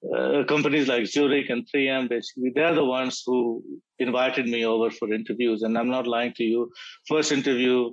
uh, 0.04 0.44
companies 0.48 0.88
like 0.88 1.08
Zurich 1.08 1.50
and 1.50 1.68
3M, 1.74 2.10
basically, 2.10 2.52
they're 2.54 2.76
the 2.76 2.86
ones 2.86 3.24
who 3.26 3.64
invited 4.00 4.48
me 4.48 4.66
over 4.66 4.92
for 4.92 5.12
interviews. 5.12 5.64
And 5.64 5.78
I'm 5.78 5.90
not 5.90 6.08
lying 6.08 6.34
to 6.38 6.44
you. 6.44 6.72
First 7.08 7.32
interview, 7.32 7.92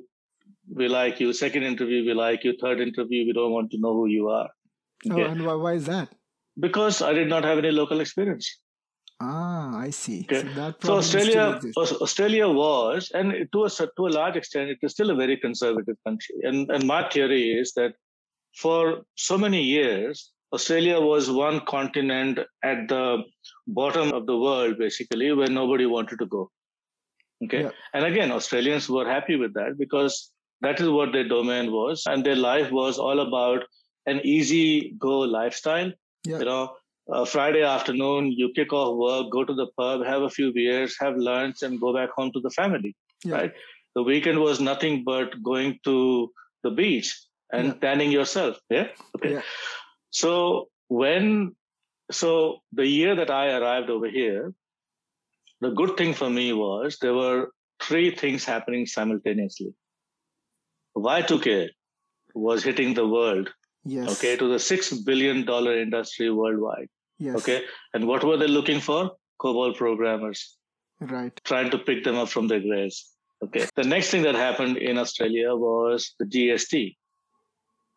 we 0.73 0.89
like 0.89 1.19
you. 1.19 1.33
Second 1.33 1.63
interview, 1.63 2.05
we 2.05 2.15
like 2.15 2.45
you. 2.45 2.55
Third 2.61 2.81
interview, 2.81 3.27
we 3.27 3.33
don't 3.33 3.53
want 3.53 3.71
to 3.71 3.79
know 3.79 3.95
who 3.95 4.07
you 4.07 4.29
are. 4.29 4.51
Okay? 5.11 5.23
Oh, 5.23 5.27
and 5.27 5.47
why, 5.47 5.55
why 5.55 5.73
is 5.75 5.87
that? 5.87 6.09
Because 6.59 7.03
I 7.03 7.13
did 7.13 7.29
not 7.29 7.45
have 7.45 7.59
any 7.59 7.71
local 7.71 8.01
experience. 8.01 8.59
Ah, 9.21 9.79
I 9.79 9.91
see. 9.91 10.27
Okay. 10.31 10.47
So, 10.55 10.75
so 10.83 10.97
Australia, 10.97 11.61
Australia 11.77 12.49
was, 12.49 13.11
and 13.15 13.33
to 13.53 13.65
a 13.65 13.71
to 13.71 14.07
a 14.07 14.13
large 14.13 14.37
extent, 14.37 14.71
it 14.71 14.79
is 14.83 14.93
still 14.93 15.11
a 15.11 15.15
very 15.15 15.37
conservative 15.37 15.97
country. 16.07 16.37
And 16.43 16.71
and 16.71 16.87
my 16.87 17.09
theory 17.09 17.53
is 17.53 17.73
that 17.75 17.95
for 18.57 19.03
so 19.15 19.39
many 19.39 19.63
years, 19.63 20.34
Australia 20.55 21.01
was 21.01 21.31
one 21.31 21.61
continent 21.67 22.39
at 22.63 22.89
the 22.89 23.25
bottom 23.67 24.13
of 24.13 24.27
the 24.27 24.37
world, 24.37 24.79
basically, 24.79 25.33
where 25.33 25.49
nobody 25.49 25.87
wanted 25.87 26.19
to 26.21 26.27
go. 26.27 26.51
Okay. 27.45 27.63
Yeah. 27.63 27.71
And 27.93 28.05
again, 28.05 28.31
Australians 28.31 28.89
were 28.89 29.09
happy 29.09 29.37
with 29.37 29.55
that 29.55 29.77
because 29.79 30.31
that 30.61 30.81
is 30.81 30.89
what 30.89 31.13
their 31.13 31.29
domain 31.29 31.73
was. 31.73 32.05
And 32.07 32.25
their 32.25 32.37
life 32.37 32.71
was 32.71 32.99
all 32.99 33.21
about 33.21 33.65
an 34.07 34.21
easy 34.25 34.95
go 34.99 35.19
lifestyle. 35.21 35.93
Yeah. 36.25 36.39
You 36.39 36.45
know, 36.45 36.77
uh, 37.13 37.25
Friday 37.25 37.63
afternoon, 37.63 38.33
you 38.33 38.51
kick 38.55 38.73
off 38.73 38.97
work, 38.97 39.31
go 39.33 39.45
to 39.45 39.55
the 39.55 39.67
pub, 39.79 40.05
have 40.05 40.23
a 40.23 40.31
few 40.31 40.53
beers, 40.53 40.97
have 41.01 41.17
lunch, 41.17 41.63
and 41.63 41.81
go 41.81 41.93
back 41.95 42.11
home 42.17 42.33
to 42.33 42.41
the 42.41 42.51
family. 42.51 42.97
Yeah. 43.25 43.35
Right. 43.35 43.53
The 43.95 44.03
weekend 44.03 44.41
was 44.41 44.61
nothing 44.61 45.05
but 45.05 45.43
going 45.43 45.79
to 45.85 46.31
the 46.63 46.71
beach 46.71 47.15
and 47.53 47.69
yeah. 47.69 47.75
tanning 47.75 48.11
yourself. 48.11 48.59
Yeah. 48.71 48.89
Okay. 49.17 49.35
Yeah. 49.35 49.43
So 50.15 50.69
when, 50.87 51.57
so 52.11 52.59
the 52.73 52.87
year 52.87 53.17
that 53.17 53.31
I 53.31 53.53
arrived 53.57 53.91
over 53.91 54.09
here, 54.09 54.53
the 55.61 55.71
good 55.71 55.97
thing 55.97 56.15
for 56.15 56.31
me 56.31 56.53
was 56.53 56.99
there 57.01 57.15
were 57.15 57.51
three 57.83 58.15
things 58.15 58.45
happening 58.45 58.87
simultaneously. 58.87 59.75
Y2K 60.97 61.71
was 62.35 62.63
hitting 62.63 62.95
the 62.95 63.09
world. 63.09 63.53
Yes. 63.85 64.13
Okay, 64.13 64.37
to 64.37 64.49
the 64.49 64.59
six 64.59 64.93
billion 64.93 65.45
dollar 65.45 65.81
industry 65.81 66.31
worldwide. 66.31 66.89
Yes. 67.19 67.37
Okay. 67.39 67.65
And 67.93 68.07
what 68.07 68.23
were 68.23 68.37
they 68.37 68.47
looking 68.47 68.81
for? 68.81 69.13
COBOL 69.41 69.77
programmers. 69.77 70.57
Right. 71.01 71.39
Trying 71.45 71.71
to 71.73 71.79
pick 71.79 72.05
them 72.05 72.17
up 72.17 72.29
from 72.29 72.47
their 72.47 72.61
graves. 72.61 73.11
Okay. 73.43 73.67
The 73.75 73.83
next 73.83 74.11
thing 74.11 74.23
that 74.23 74.37
happened 74.37 74.77
in 74.77 74.97
Australia 74.97 75.55
was 75.57 76.15
the 76.21 76.25
GST. 76.25 76.97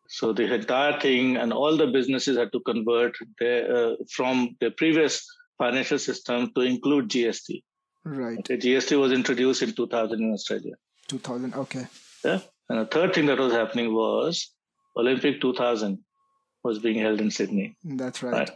So 0.08 0.32
the 0.32 0.52
entire 0.52 0.98
thing 0.98 1.36
and 1.36 1.52
all 1.52 1.76
the 1.76 1.86
businesses 1.86 2.38
had 2.38 2.50
to 2.52 2.60
convert 2.60 3.14
their, 3.38 3.76
uh, 3.76 3.94
from 4.10 4.56
the 4.60 4.70
previous 4.70 5.24
financial 5.58 5.98
system 5.98 6.50
to 6.54 6.62
include 6.62 7.10
GST. 7.10 7.62
Right. 8.04 8.38
Okay, 8.38 8.56
GST 8.56 8.98
was 8.98 9.12
introduced 9.12 9.62
in 9.62 9.74
2000 9.74 10.18
in 10.18 10.32
Australia. 10.32 10.74
2000, 11.08 11.54
okay. 11.54 11.86
Yeah. 12.24 12.40
And 12.70 12.80
the 12.80 12.86
third 12.86 13.14
thing 13.14 13.26
that 13.26 13.38
was 13.38 13.52
happening 13.52 13.94
was 13.94 14.50
Olympic 14.96 15.42
2000 15.42 15.98
was 16.64 16.78
being 16.78 16.98
held 16.98 17.20
in 17.20 17.30
Sydney. 17.30 17.76
That's 17.84 18.22
right. 18.22 18.32
right? 18.32 18.50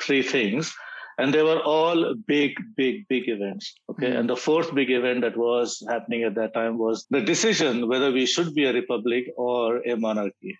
Three 0.00 0.22
things. 0.22 0.72
And 1.18 1.34
they 1.34 1.42
were 1.42 1.60
all 1.60 2.14
big, 2.26 2.52
big, 2.76 3.06
big 3.08 3.28
events. 3.28 3.74
Okay. 3.90 4.10
Mm. 4.10 4.18
And 4.20 4.30
the 4.30 4.36
fourth 4.36 4.74
big 4.74 4.90
event 4.90 5.22
that 5.22 5.36
was 5.36 5.82
happening 5.88 6.22
at 6.22 6.34
that 6.36 6.54
time 6.54 6.78
was 6.78 7.06
the 7.10 7.20
decision 7.20 7.88
whether 7.88 8.10
we 8.12 8.24
should 8.24 8.54
be 8.54 8.64
a 8.66 8.72
republic 8.72 9.26
or 9.36 9.82
a 9.82 9.96
monarchy. 9.96 10.56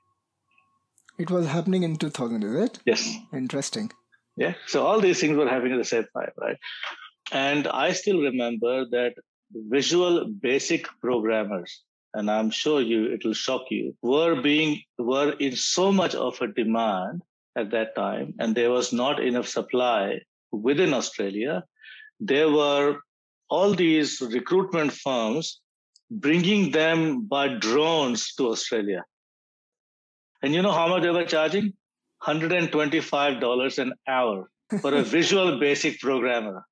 It 1.19 1.31
was 1.31 1.47
happening 1.47 1.83
in 1.83 1.97
2000, 1.97 2.43
is 2.43 2.55
it? 2.55 2.79
Yes. 2.85 3.17
Interesting. 3.33 3.91
Yeah. 4.37 4.55
So 4.67 4.87
all 4.87 5.01
these 5.01 5.21
things 5.21 5.37
were 5.37 5.49
happening 5.49 5.75
at 5.75 5.79
the 5.79 5.85
same 5.85 6.07
time, 6.17 6.31
right? 6.39 6.57
And 7.33 7.67
I 7.69 7.93
still 7.93 8.21
remember 8.21 8.87
that 8.91 9.15
visual 9.55 10.27
basic 10.27 10.87
programmers, 11.01 11.83
and 12.15 12.31
I'm 12.31 12.51
sure 12.51 12.81
you 12.81 13.07
it 13.07 13.25
will 13.25 13.35
shock 13.35 13.63
you, 13.71 13.95
were 14.03 14.41
being 14.41 14.83
were 14.99 15.33
in 15.33 15.57
so 15.57 15.93
much 15.93 16.15
of 16.15 16.41
a 16.41 16.49
demand 16.49 17.23
at 17.57 17.71
that 17.71 17.95
time, 17.95 18.35
and 18.39 18.55
there 18.55 18.71
was 18.71 18.93
not 18.93 19.23
enough 19.23 19.49
supply 19.49 20.21
within 20.51 20.95
Australia. 20.95 21.65
There 22.21 22.51
were 22.51 22.99
all 23.51 23.75
these 23.75 24.21
recruitment 24.21 24.93
firms 24.93 25.61
bringing 26.11 26.71
them 26.71 27.27
by 27.27 27.49
drones 27.49 28.35
to 28.35 28.49
Australia. 28.49 29.05
And 30.43 30.55
you 30.55 30.63
know 30.63 30.73
how 30.73 30.89
much 30.89 31.03
they 31.03 31.11
were 31.11 31.25
charging? 31.25 31.73
$125 32.25 33.79
an 33.79 33.93
hour 34.09 34.51
for 34.81 34.95
a 34.95 35.03
visual 35.17 35.59
basic 35.59 36.01
programmer. 36.01 36.65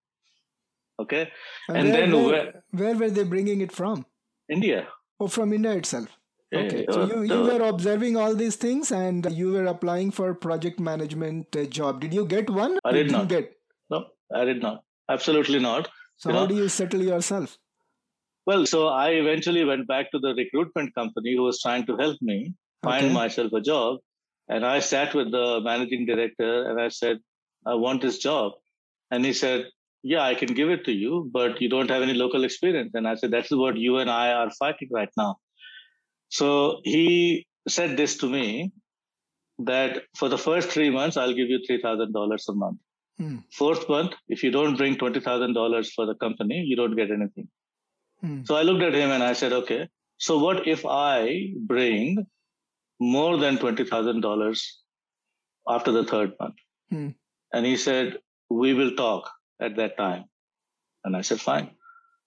Okay. 1.01 1.31
And, 1.69 1.77
and 1.79 1.89
where, 1.89 2.01
then 2.01 2.13
where, 2.13 2.25
where, 2.25 2.63
where, 2.71 2.95
were 2.97 3.11
they 3.11 3.25
bringing 3.25 3.61
it 3.61 3.73
from? 3.73 4.05
India. 4.49 4.89
Oh, 5.19 5.29
from 5.29 5.53
India 5.53 5.73
itself. 5.73 6.09
Okay. 6.53 6.85
so 6.91 7.05
you, 7.05 7.23
you 7.23 7.43
were 7.43 7.63
observing 7.63 8.17
all 8.17 8.35
these 8.35 8.57
things 8.57 8.91
and 8.91 9.31
you 9.31 9.53
were 9.53 9.67
applying 9.67 10.11
for 10.11 10.35
project 10.35 10.81
management 10.81 11.55
uh, 11.55 11.65
job. 11.65 12.01
Did 12.01 12.13
you 12.13 12.27
get 12.27 12.51
one? 12.51 12.79
I 12.85 12.91
did, 12.91 13.05
did 13.05 13.13
not. 13.13 13.29
get? 13.29 13.53
No, 13.89 14.07
I 14.35 14.45
did 14.45 14.61
not. 14.61 14.83
Absolutely 15.09 15.61
not. 15.61 15.89
So 16.17 16.31
you 16.31 16.35
how 16.35 16.43
know? 16.43 16.49
do 16.49 16.57
you 16.57 16.69
settle 16.69 17.03
yourself? 17.03 17.57
Well, 18.47 18.67
so 18.67 18.89
I 18.89 19.11
eventually 19.11 19.65
went 19.65 19.87
back 19.87 20.11
to 20.11 20.19
the 20.19 20.35
recruitment 20.35 20.93
company 20.95 21.37
who 21.37 21.45
was 21.45 21.61
trying 21.61 21.87
to 21.87 21.97
help 21.97 22.17
me 22.21 22.53
find 22.83 23.07
okay. 23.07 23.15
myself 23.15 23.53
a 23.53 23.61
job. 23.61 23.99
And 24.49 24.67
I 24.67 24.81
sat 24.81 25.15
with 25.15 25.31
the 25.31 25.61
managing 25.63 26.07
director 26.07 26.69
and 26.69 26.81
I 26.81 26.89
said, 26.89 27.19
I 27.67 27.75
want 27.75 28.03
this 28.03 28.19
job. 28.19 28.53
And 29.11 29.25
he 29.25 29.33
said, 29.33 29.67
Yeah, 30.03 30.23
I 30.23 30.35
can 30.35 30.55
give 30.55 30.71
it 30.71 30.85
to 30.87 30.93
you, 30.93 31.31
but 31.33 31.61
you 31.61 31.69
don't 31.69 31.91
have 31.91 32.03
any 32.03 32.15
local 32.15 32.45
experience. 32.45 32.93
And 32.95 33.07
I 33.07 33.15
said, 33.15 33.31
That's 33.31 33.51
what 33.51 33.77
you 33.77 33.99
and 33.99 34.11
I 34.11 34.33
are 34.33 34.51
fighting 34.59 34.89
right 34.91 35.11
now. 35.17 35.37
So 36.29 36.81
he 36.85 37.47
said 37.69 37.97
this 37.97 38.17
to 38.19 38.29
me 38.29 38.73
that 39.59 40.03
for 40.17 40.29
the 40.29 40.39
first 40.39 40.71
three 40.71 40.91
months, 40.91 41.17
I'll 41.17 41.35
give 41.35 41.49
you 41.49 41.61
$3,000 41.69 42.49
a 42.49 42.53
month. 42.55 42.79
Hmm. 43.19 43.37
Fourth 43.53 43.89
month, 43.89 44.13
if 44.29 44.43
you 44.43 44.51
don't 44.51 44.77
bring 44.77 44.97
$20,000 44.97 45.91
for 45.95 46.07
the 46.07 46.15
company, 46.15 46.65
you 46.67 46.77
don't 46.77 46.97
get 46.97 47.11
anything. 47.11 47.49
Hmm. 48.21 48.45
So 48.45 48.57
I 48.57 48.63
looked 48.63 48.83
at 48.83 48.95
him 48.95 49.11
and 49.11 49.23
I 49.23 49.35
said, 49.35 49.53
Okay, 49.53 49.89
so 50.19 50.39
what 50.39 50.67
if 50.67 50.85
I 50.87 51.53
bring 51.67 52.27
more 53.01 53.39
than 53.39 53.57
$20,000 53.59 54.63
after 55.69 55.91
the 55.91 56.05
third 56.05 56.33
month. 56.39 56.55
Hmm. 56.91 57.09
And 57.53 57.67
he 57.67 57.77
said, 57.77 58.19
We 58.49 58.75
will 58.75 58.95
talk 58.95 59.31
at 59.61 59.77
that 59.77 59.97
time. 59.97 60.25
And 61.05 61.17
I 61.17 61.23
said, 61.23 61.41
Fine. 61.41 61.71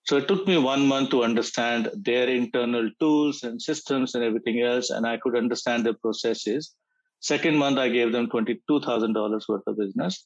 So 0.05 0.17
it 0.17 0.27
took 0.27 0.45
me 0.47 0.57
one 0.57 0.85
month 0.85 1.11
to 1.11 1.23
understand 1.23 1.89
their 1.93 2.27
internal 2.27 2.89
tools 2.99 3.43
and 3.43 3.61
systems 3.61 4.15
and 4.15 4.23
everything 4.23 4.59
else, 4.61 4.89
and 4.89 5.07
I 5.07 5.17
could 5.17 5.37
understand 5.37 5.85
their 5.85 5.93
processes. 5.93 6.75
Second 7.21 7.57
month, 7.57 7.77
I 7.77 7.87
gave 7.87 8.11
them 8.11 8.27
$22,000 8.27 9.47
worth 9.47 9.61
of 9.65 9.77
business. 9.77 10.25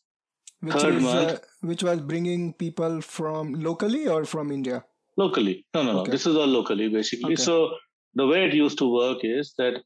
Which 0.62 0.74
Third 0.74 0.96
is, 0.96 1.04
month, 1.04 1.32
uh, 1.34 1.38
which 1.62 1.84
was 1.84 2.02
bringing 2.02 2.54
people 2.54 3.02
from 3.02 3.54
locally 3.54 4.08
or 4.08 4.26
from 4.26 4.52
India? 4.52 4.84
Locally. 5.16 5.68
No, 5.76 5.84
no, 5.84 5.94
no. 5.94 6.06
This 6.06 6.26
is 6.26 6.36
all 6.36 6.48
locally, 6.48 6.90
basically. 6.90 7.34
Okay. 7.34 7.44
So 7.44 7.76
the 8.16 8.26
way 8.26 8.46
it 8.46 8.56
used 8.56 8.80
to 8.80 8.92
work 8.92 9.20
is 9.22 9.54
that 9.60 9.84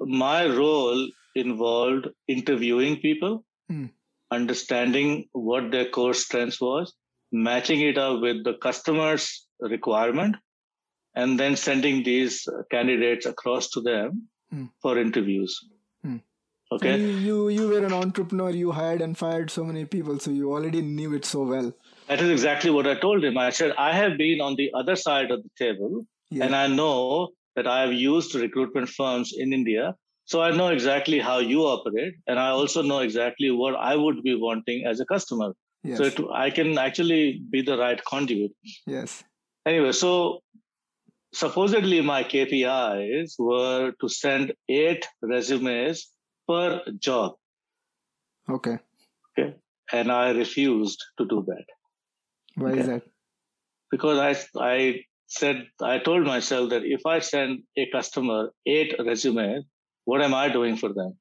my 0.00 0.46
role 0.46 1.08
involved 1.34 2.08
interviewing 2.26 2.96
people, 3.00 3.44
hmm. 3.68 3.86
understanding 4.30 5.28
what 5.32 5.70
their 5.70 5.88
core 5.88 6.14
strengths 6.14 6.60
was, 6.60 6.94
matching 7.32 7.80
it 7.80 7.98
up 7.98 8.20
with 8.20 8.44
the 8.44 8.54
customer's 8.54 9.46
requirement, 9.60 10.36
and 11.14 11.38
then 11.38 11.56
sending 11.56 12.02
these 12.02 12.48
candidates 12.70 13.26
across 13.26 13.70
to 13.70 13.80
them 13.80 14.28
hmm. 14.50 14.66
for 14.80 14.98
interviews. 14.98 15.58
Hmm. 16.02 16.16
Okay. 16.72 16.98
You, 16.98 17.08
you 17.08 17.48
you 17.48 17.68
were 17.68 17.84
an 17.84 17.92
entrepreneur. 17.92 18.50
You 18.50 18.70
hired 18.70 19.02
and 19.02 19.18
fired 19.18 19.50
so 19.50 19.64
many 19.64 19.84
people, 19.84 20.18
so 20.20 20.30
you 20.30 20.52
already 20.52 20.82
knew 20.82 21.14
it 21.14 21.24
so 21.24 21.42
well. 21.42 21.72
That 22.06 22.20
is 22.20 22.30
exactly 22.30 22.70
what 22.70 22.86
I 22.86 22.94
told 22.94 23.24
him. 23.24 23.38
I 23.38 23.50
said 23.50 23.74
I 23.76 23.92
have 23.92 24.16
been 24.16 24.40
on 24.40 24.56
the 24.56 24.70
other 24.74 24.94
side 24.94 25.32
of 25.32 25.42
the 25.42 25.50
table, 25.58 26.06
yeah. 26.30 26.44
and 26.44 26.54
I 26.54 26.68
know 26.68 27.30
that 27.60 27.70
I 27.70 27.80
have 27.82 27.92
used 27.92 28.34
recruitment 28.34 28.88
firms 28.88 29.32
in 29.36 29.52
India. 29.52 29.94
So 30.24 30.42
I 30.42 30.50
know 30.50 30.68
exactly 30.68 31.18
how 31.18 31.38
you 31.38 31.62
operate, 31.62 32.14
and 32.26 32.38
I 32.38 32.48
also 32.48 32.82
know 32.82 33.00
exactly 33.00 33.50
what 33.50 33.74
I 33.76 33.96
would 33.96 34.22
be 34.22 34.34
wanting 34.34 34.86
as 34.86 35.00
a 35.00 35.04
customer. 35.04 35.52
Yes. 35.82 35.98
So 35.98 36.04
it, 36.04 36.20
I 36.32 36.50
can 36.50 36.78
actually 36.78 37.42
be 37.50 37.62
the 37.62 37.76
right 37.76 38.02
conduit. 38.04 38.52
Yes. 38.86 39.24
Anyway, 39.66 39.92
so 39.92 40.40
supposedly 41.34 42.00
my 42.00 42.22
KPIs 42.22 43.34
were 43.38 43.92
to 44.00 44.08
send 44.08 44.52
eight 44.68 45.06
resumes 45.22 46.08
per 46.48 46.80
job. 46.98 47.34
Okay. 48.48 48.78
Okay. 49.38 49.54
And 49.92 50.12
I 50.12 50.30
refused 50.30 51.04
to 51.18 51.26
do 51.26 51.44
that. 51.46 51.64
Why 52.54 52.70
okay? 52.70 52.80
is 52.80 52.86
that? 52.86 53.02
Because 53.90 54.18
I 54.18 54.32
I 54.72 55.04
said 55.30 55.66
I 55.80 55.98
told 55.98 56.24
myself 56.24 56.70
that 56.70 56.84
if 56.84 57.06
I 57.06 57.20
send 57.20 57.62
a 57.76 57.88
customer 57.90 58.50
eight 58.66 58.94
resumes, 58.98 59.64
what 60.04 60.22
am 60.22 60.34
I 60.34 60.48
doing 60.48 60.76
for 60.76 60.92
them? 60.92 61.16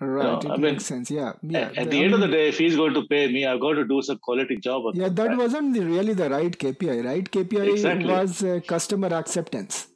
Right, 0.00 0.42
you 0.42 0.48
know, 0.48 0.54
it 0.54 0.56
I 0.56 0.56
makes 0.56 0.62
mean, 0.62 0.80
sense. 0.80 1.10
Yeah, 1.10 1.32
yeah. 1.42 1.58
At, 1.58 1.78
at 1.78 1.84
the, 1.84 1.90
the 1.90 2.04
end 2.04 2.14
of 2.14 2.20
the 2.20 2.28
day, 2.28 2.48
if 2.48 2.58
he's 2.58 2.74
going 2.74 2.94
to 2.94 3.02
pay 3.06 3.30
me, 3.30 3.44
I've 3.46 3.60
got 3.60 3.74
to 3.74 3.84
do 3.84 4.00
some 4.00 4.18
quality 4.18 4.56
job. 4.56 4.94
Yeah, 4.94 5.10
that 5.10 5.36
wasn't 5.36 5.76
really 5.76 6.14
the 6.14 6.30
right 6.30 6.50
KPI. 6.50 7.04
Right, 7.04 7.30
KPI 7.30 7.72
exactly. 7.72 8.06
was 8.06 8.42
uh, 8.42 8.60
customer 8.66 9.08
acceptance. 9.08 9.88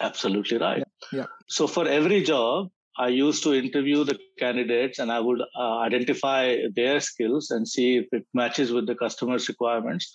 Absolutely 0.00 0.58
right. 0.58 0.82
Yeah. 1.12 1.18
yeah. 1.18 1.26
So 1.46 1.66
for 1.66 1.86
every 1.86 2.22
job, 2.22 2.70
I 2.96 3.08
used 3.08 3.42
to 3.42 3.52
interview 3.54 4.04
the 4.04 4.18
candidates 4.38 4.98
and 4.98 5.12
I 5.12 5.20
would 5.20 5.40
uh, 5.42 5.78
identify 5.78 6.56
their 6.74 7.00
skills 7.00 7.50
and 7.50 7.68
see 7.68 7.98
if 7.98 8.06
it 8.12 8.26
matches 8.32 8.72
with 8.72 8.86
the 8.86 8.94
customer's 8.94 9.48
requirements. 9.48 10.10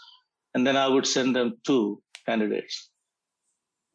And 0.55 0.65
then 0.65 0.75
I 0.75 0.88
would 0.88 1.05
send 1.05 1.36
them 1.36 1.58
to 1.67 2.01
candidates. 2.25 2.89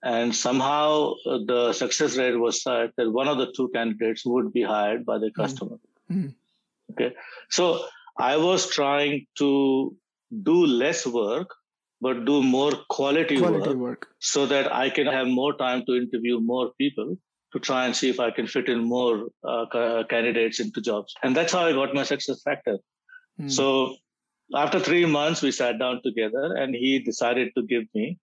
And 0.02 0.34
somehow 0.34 1.14
uh, 1.26 1.38
the 1.46 1.72
success 1.72 2.16
rate 2.18 2.37
was 2.37 2.62
such 2.62 2.90
that 2.96 3.10
one 3.10 3.26
of 3.26 3.38
the 3.38 3.52
two 3.56 3.70
candidates 3.74 4.24
would 4.26 4.52
be 4.52 4.62
hired 4.62 5.06
by 5.06 5.18
the 5.18 5.30
hmm. 5.34 5.42
customer. 5.42 5.76
Mm. 6.12 6.34
Okay. 6.92 7.14
So 7.50 7.87
I 8.18 8.37
was 8.37 8.68
trying 8.68 9.26
to 9.38 9.96
do 10.42 10.66
less 10.66 11.06
work 11.06 11.48
but 12.04 12.24
do 12.26 12.42
more 12.42 12.72
quality, 12.90 13.38
Quality 13.38 13.70
work, 13.70 13.76
work. 13.76 14.06
so 14.18 14.44
that 14.46 14.70
I 14.74 14.90
can 14.90 15.06
have 15.06 15.26
more 15.26 15.54
time 15.56 15.84
to 15.87 15.94
interview 15.94 16.38
more 16.38 16.70
people 16.76 17.16
to 17.54 17.58
try 17.58 17.87
and 17.87 17.96
see 17.96 18.10
if 18.10 18.20
I 18.20 18.30
can 18.30 18.46
fit 18.46 18.68
in 18.68 18.80
more 18.84 19.28
uh, 19.42 20.04
candidates 20.10 20.60
into 20.60 20.82
jobs. 20.82 21.14
And 21.22 21.34
that's 21.34 21.52
how 21.52 21.64
I 21.64 21.72
got 21.72 21.94
my 21.94 22.02
success 22.02 22.42
factor. 22.42 22.76
Hmm. 23.38 23.48
So 23.48 23.96
after 24.56 24.80
three 24.80 25.06
months, 25.06 25.42
we 25.42 25.52
sat 25.52 25.78
down 25.78 26.00
together 26.02 26.54
and 26.56 26.74
he 26.74 26.98
decided 26.98 27.52
to 27.56 27.62
give 27.66 27.84
me 27.94 28.18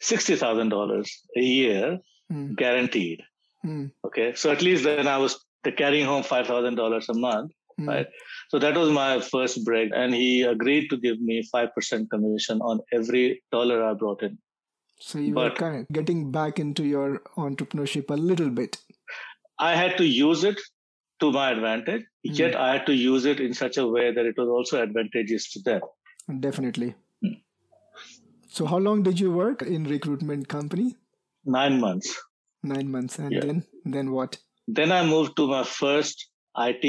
$60,000 0.00 1.08
a 1.36 1.40
year 1.40 2.00
Hmm. 2.32 2.54
guaranteed. 2.54 3.22
Hmm. 3.62 3.86
Okay. 4.06 4.34
So 4.34 4.50
at 4.50 4.62
least 4.62 4.84
then 4.84 5.06
I 5.06 5.18
was 5.18 5.44
carrying 5.76 6.06
home 6.06 6.22
$5,000 6.22 7.08
a 7.08 7.14
month. 7.14 7.52
Hmm. 7.78 7.88
Right. 7.88 8.06
So 8.48 8.58
that 8.58 8.76
was 8.76 8.90
my 8.90 9.20
first 9.20 9.64
break. 9.64 9.90
And 9.94 10.14
he 10.14 10.42
agreed 10.42 10.88
to 10.90 10.96
give 10.96 11.20
me 11.20 11.42
5% 11.54 12.10
commission 12.10 12.60
on 12.60 12.80
every 12.92 13.42
dollar 13.52 13.84
I 13.84 13.94
brought 13.94 14.22
in. 14.22 14.38
So 14.98 15.18
you 15.18 15.34
were 15.34 15.50
kind 15.50 15.80
of 15.80 15.88
getting 15.92 16.30
back 16.30 16.58
into 16.58 16.84
your 16.84 17.20
entrepreneurship 17.36 18.10
a 18.10 18.14
little 18.14 18.50
bit. 18.50 18.78
I 19.58 19.74
had 19.74 19.96
to 19.98 20.04
use 20.04 20.44
it 20.44 20.60
to 21.22 21.30
my 21.36 21.50
advantage, 21.56 22.02
Mm. 22.26 22.38
yet 22.38 22.56
I 22.64 22.68
had 22.74 22.86
to 22.90 22.94
use 22.94 23.24
it 23.32 23.40
in 23.46 23.54
such 23.62 23.76
a 23.82 23.86
way 23.96 24.06
that 24.16 24.26
it 24.32 24.36
was 24.42 24.48
also 24.56 24.82
advantageous 24.82 25.50
to 25.52 25.62
them. 25.68 25.80
Definitely. 26.46 26.94
Hmm. 27.22 27.38
So 28.58 28.66
how 28.72 28.78
long 28.86 29.02
did 29.08 29.20
you 29.24 29.30
work 29.32 29.62
in 29.76 29.84
recruitment 29.92 30.48
company? 30.48 30.88
Nine 31.44 31.80
months. 31.84 32.10
Nine 32.72 32.90
months, 32.96 33.18
and 33.18 33.32
Yeah. 33.36 33.46
then 33.46 33.62
then 33.96 34.10
what? 34.16 34.36
Then 34.78 34.92
I 34.98 35.00
moved 35.14 35.36
to 35.38 35.46
my 35.52 35.62
first 35.64 36.26
IT 36.66 36.84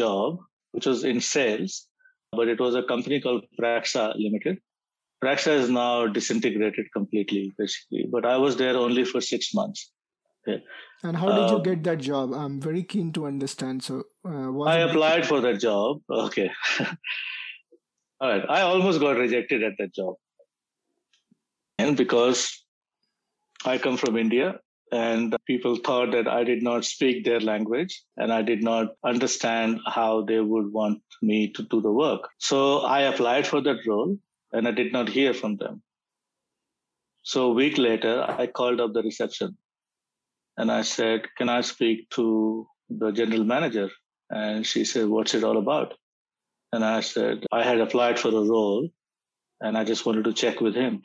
job, 0.00 0.38
which 0.72 0.86
was 0.92 1.04
in 1.10 1.20
sales, 1.32 1.74
but 2.38 2.48
it 2.54 2.60
was 2.66 2.78
a 2.80 2.84
company 2.92 3.20
called 3.26 3.44
Praxa 3.60 4.04
Limited. 4.26 4.62
Praxa 5.24 5.52
is 5.64 5.68
now 5.70 6.06
disintegrated 6.06 6.88
completely, 6.96 7.42
basically, 7.58 8.06
but 8.14 8.24
I 8.32 8.36
was 8.46 8.56
there 8.62 8.76
only 8.86 9.04
for 9.12 9.20
six 9.32 9.52
months. 9.60 9.84
And 11.02 11.16
how 11.16 11.26
did 11.32 11.50
you 11.50 11.56
Um, 11.56 11.62
get 11.62 11.82
that 11.84 11.98
job? 11.98 12.32
I'm 12.32 12.60
very 12.60 12.82
keen 12.82 13.12
to 13.12 13.26
understand. 13.26 13.82
So 13.82 14.04
uh, 14.24 14.58
I 14.62 14.78
it- 14.82 14.90
applied 14.90 15.26
for 15.26 15.40
that 15.40 15.60
job. 15.60 16.00
Okay. 16.10 16.50
All 18.20 18.28
right. 18.30 18.44
I 18.48 18.62
almost 18.62 19.00
got 19.00 19.16
rejected 19.18 19.62
at 19.62 19.74
that 19.78 19.94
job. 19.94 20.14
And 21.78 21.96
because 21.96 22.64
I 23.64 23.76
come 23.78 23.96
from 23.98 24.16
India 24.16 24.58
and 24.90 25.36
people 25.46 25.76
thought 25.76 26.12
that 26.12 26.26
I 26.28 26.44
did 26.44 26.62
not 26.62 26.84
speak 26.86 27.24
their 27.24 27.40
language 27.40 28.02
and 28.16 28.32
I 28.32 28.40
did 28.42 28.62
not 28.62 28.94
understand 29.04 29.80
how 29.86 30.22
they 30.22 30.40
would 30.40 30.72
want 30.72 31.02
me 31.20 31.50
to 31.52 31.62
do 31.64 31.80
the 31.82 31.92
work. 31.92 32.28
So 32.38 32.80
I 32.80 33.00
applied 33.02 33.46
for 33.46 33.60
that 33.60 33.86
role 33.86 34.16
and 34.52 34.66
I 34.66 34.70
did 34.70 34.92
not 34.92 35.08
hear 35.10 35.34
from 35.34 35.56
them. 35.56 35.82
So 37.24 37.50
a 37.50 37.52
week 37.52 37.76
later, 37.76 38.24
I 38.26 38.46
called 38.46 38.80
up 38.80 38.92
the 38.94 39.02
reception 39.02 39.58
and 40.56 40.70
I 40.70 40.82
said, 40.82 41.22
Can 41.36 41.48
I 41.48 41.60
speak 41.60 42.10
to 42.10 42.66
the 42.88 43.12
general 43.12 43.44
manager? 43.44 43.90
And 44.30 44.66
she 44.66 44.84
said, 44.84 45.08
What's 45.08 45.34
it 45.34 45.44
all 45.44 45.58
about? 45.58 45.94
And 46.72 46.84
I 46.84 47.00
said, 47.00 47.44
I 47.52 47.62
had 47.62 47.80
applied 47.80 48.18
for 48.18 48.28
a 48.28 48.44
role 48.44 48.88
and 49.60 49.78
I 49.78 49.84
just 49.84 50.04
wanted 50.04 50.24
to 50.24 50.32
check 50.32 50.60
with 50.60 50.74
him. 50.74 51.02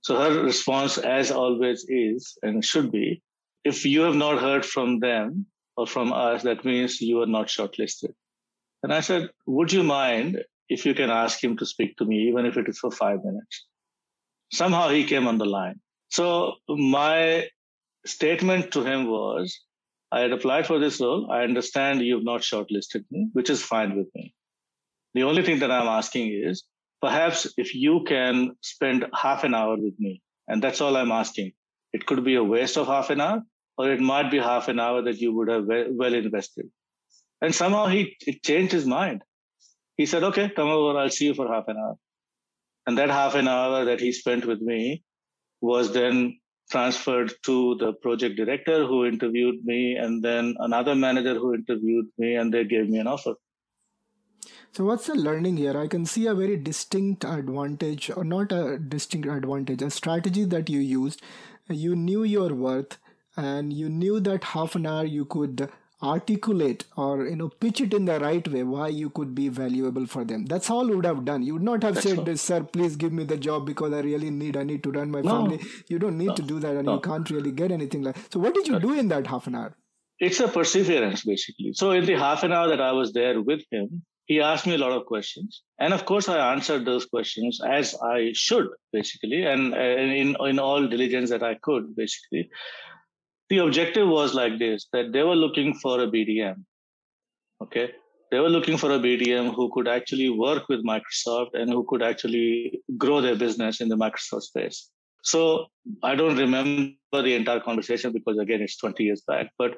So 0.00 0.16
her 0.16 0.42
response, 0.42 0.98
as 0.98 1.30
always, 1.30 1.84
is 1.88 2.38
and 2.42 2.64
should 2.64 2.90
be 2.90 3.22
if 3.64 3.84
you 3.84 4.02
have 4.02 4.14
not 4.14 4.40
heard 4.40 4.64
from 4.64 5.00
them 5.00 5.46
or 5.76 5.86
from 5.86 6.12
us, 6.12 6.42
that 6.42 6.64
means 6.64 7.00
you 7.00 7.20
are 7.22 7.26
not 7.26 7.48
shortlisted. 7.48 8.12
And 8.82 8.92
I 8.92 9.00
said, 9.00 9.30
Would 9.46 9.72
you 9.72 9.82
mind 9.82 10.42
if 10.68 10.86
you 10.86 10.94
can 10.94 11.10
ask 11.10 11.42
him 11.42 11.56
to 11.58 11.66
speak 11.66 11.96
to 11.96 12.04
me, 12.04 12.28
even 12.28 12.46
if 12.46 12.56
it 12.56 12.68
is 12.68 12.78
for 12.78 12.90
five 12.90 13.24
minutes? 13.24 13.66
Somehow 14.52 14.88
he 14.88 15.04
came 15.04 15.26
on 15.26 15.38
the 15.38 15.44
line. 15.44 15.80
So 16.10 16.54
my 16.68 17.48
statement 18.08 18.72
to 18.72 18.82
him 18.82 19.08
was, 19.08 19.60
I 20.10 20.20
had 20.20 20.32
applied 20.32 20.66
for 20.66 20.78
this 20.78 21.00
role. 21.00 21.30
I 21.30 21.42
understand 21.42 22.00
you've 22.00 22.24
not 22.24 22.40
shortlisted 22.40 23.04
me, 23.10 23.28
which 23.32 23.50
is 23.50 23.62
fine 23.62 23.96
with 23.96 24.08
me. 24.14 24.34
The 25.14 25.22
only 25.24 25.42
thing 25.42 25.58
that 25.60 25.70
I'm 25.70 25.86
asking 25.86 26.32
is 26.32 26.64
perhaps 27.00 27.46
if 27.56 27.74
you 27.74 28.04
can 28.06 28.56
spend 28.62 29.06
half 29.14 29.44
an 29.44 29.54
hour 29.54 29.76
with 29.76 29.94
me, 29.98 30.22
and 30.46 30.62
that's 30.62 30.80
all 30.80 30.96
I'm 30.96 31.12
asking. 31.12 31.52
It 31.92 32.06
could 32.06 32.24
be 32.24 32.36
a 32.36 32.44
waste 32.44 32.76
of 32.76 32.86
half 32.86 33.10
an 33.10 33.20
hour, 33.20 33.42
or 33.76 33.90
it 33.90 34.00
might 34.00 34.30
be 34.30 34.38
half 34.38 34.68
an 34.68 34.80
hour 34.80 35.02
that 35.02 35.18
you 35.18 35.32
would 35.34 35.48
have 35.48 35.66
well, 35.66 36.14
invested. 36.14 36.70
And 37.40 37.54
somehow 37.54 37.86
he 37.86 38.16
it 38.26 38.42
changed 38.42 38.72
his 38.72 38.86
mind. 38.86 39.22
He 39.96 40.06
said, 40.06 40.22
okay, 40.24 40.50
come 40.54 40.68
over. 40.68 40.98
I'll 40.98 41.10
see 41.10 41.26
you 41.26 41.34
for 41.34 41.48
half 41.48 41.68
an 41.68 41.76
hour. 41.76 41.96
And 42.86 42.98
that 42.98 43.10
half 43.10 43.34
an 43.34 43.48
hour 43.48 43.84
that 43.86 44.00
he 44.00 44.12
spent 44.12 44.46
with 44.46 44.60
me 44.60 45.02
was 45.60 45.92
then 45.92 46.38
transferred 46.70 47.32
to 47.44 47.76
the 47.76 47.92
project 47.94 48.36
director 48.36 48.86
who 48.86 49.06
interviewed 49.06 49.64
me 49.64 49.96
and 49.96 50.22
then 50.22 50.54
another 50.58 50.94
manager 50.94 51.34
who 51.34 51.54
interviewed 51.54 52.06
me 52.18 52.34
and 52.34 52.52
they 52.52 52.64
gave 52.64 52.88
me 52.88 52.98
an 52.98 53.06
offer. 53.06 53.34
So 54.72 54.84
what's 54.84 55.06
the 55.06 55.14
learning 55.14 55.56
here? 55.56 55.76
I 55.78 55.88
can 55.88 56.04
see 56.04 56.26
a 56.26 56.34
very 56.34 56.56
distinct 56.56 57.24
advantage, 57.24 58.10
or 58.14 58.22
not 58.22 58.52
a 58.52 58.78
distinct 58.78 59.26
advantage, 59.26 59.82
a 59.82 59.90
strategy 59.90 60.44
that 60.44 60.68
you 60.68 60.80
used. 60.80 61.22
You 61.68 61.96
knew 61.96 62.22
your 62.22 62.54
worth, 62.54 62.98
and 63.36 63.72
you 63.72 63.88
knew 63.88 64.20
that 64.20 64.44
half 64.44 64.74
an 64.74 64.86
hour 64.86 65.04
you 65.04 65.24
could 65.24 65.70
articulate 66.02 66.84
or 66.96 67.26
you 67.26 67.34
know 67.36 67.48
pitch 67.48 67.80
it 67.80 67.92
in 67.92 68.04
the 68.04 68.18
right 68.20 68.46
way 68.48 68.62
why 68.62 68.86
you 68.88 69.10
could 69.10 69.34
be 69.34 69.48
valuable 69.48 70.06
for 70.06 70.24
them 70.24 70.44
that's 70.46 70.70
all 70.70 70.88
you 70.88 70.96
would 70.96 71.04
have 71.04 71.24
done 71.24 71.42
you 71.42 71.54
would 71.54 71.62
not 71.62 71.82
have 71.82 71.94
That's 71.94 72.06
said 72.08 72.18
all. 72.28 72.36
sir 72.36 72.62
please 72.62 72.94
give 72.96 73.12
me 73.12 73.24
the 73.24 73.36
job 73.36 73.66
because 73.66 73.92
i 73.92 74.00
really 74.00 74.30
need 74.30 74.56
i 74.56 74.62
need 74.62 74.82
to 74.84 74.92
run 74.92 75.10
my 75.10 75.22
No. 75.22 75.30
family 75.30 75.60
you 75.88 75.98
don't 75.98 76.16
need 76.18 76.36
to 76.36 76.42
do 76.42 76.60
that 76.60 76.76
and 76.76 76.88
you 76.88 77.00
can't 77.00 77.28
really 77.30 77.50
get 77.50 77.72
anything 77.72 78.02
like 78.02 78.16
so 78.30 78.38
what 78.38 78.54
did 78.54 78.68
you 78.68 78.78
do 78.78 78.92
in 78.98 79.08
that 79.08 79.26
half 79.26 79.46
an 79.48 79.56
hour 79.62 79.74
It's 80.26 80.38
a 80.44 80.46
perseverance, 80.54 81.20
basically. 81.24 81.68
So 81.80 81.88
in 81.96 82.04
the 82.06 82.14
half 82.20 82.40
an 82.46 82.52
hour 82.54 82.68
that 82.70 82.80
I 82.86 82.88
was 83.00 83.10
there 83.18 83.34
with 83.50 83.60
him, 83.74 83.84
he 84.30 84.38
asked 84.46 84.66
me 84.70 84.74
a 84.76 84.80
lot 84.82 84.94
of 84.96 85.04
questions. 85.10 85.58
And 85.84 85.94
of 85.96 86.02
course, 86.08 86.26
I 86.36 86.38
answered 86.54 86.82
those 86.88 87.04
questions 87.12 87.60
as 87.76 87.92
I 88.08 88.16
should, 88.40 88.66
basically, 88.96 89.38
and, 89.52 89.62
and 89.84 90.10
in, 90.22 90.34
in 90.48 90.58
all 90.64 90.88
diligence 90.94 91.30
that 91.34 91.44
I 91.50 91.54
could, 91.68 91.84
basically. 92.00 92.42
The 93.50 93.58
objective 93.58 94.08
was 94.08 94.34
like 94.34 94.58
this 94.58 94.86
that 94.92 95.12
they 95.12 95.22
were 95.22 95.36
looking 95.36 95.74
for 95.74 96.00
a 96.00 96.06
BDM. 96.06 96.64
Okay. 97.62 97.92
They 98.30 98.40
were 98.40 98.50
looking 98.50 98.76
for 98.76 98.92
a 98.92 98.98
BDM 98.98 99.54
who 99.54 99.70
could 99.72 99.88
actually 99.88 100.28
work 100.28 100.68
with 100.68 100.84
Microsoft 100.84 101.54
and 101.54 101.70
who 101.70 101.86
could 101.88 102.02
actually 102.02 102.82
grow 102.98 103.22
their 103.22 103.36
business 103.36 103.80
in 103.80 103.88
the 103.88 103.96
Microsoft 103.96 104.42
space. 104.42 104.90
So 105.22 105.66
I 106.02 106.14
don't 106.14 106.36
remember 106.36 107.22
the 107.22 107.34
entire 107.34 107.60
conversation 107.60 108.12
because, 108.12 108.38
again, 108.38 108.60
it's 108.60 108.76
20 108.76 109.02
years 109.02 109.22
back. 109.26 109.50
But 109.58 109.76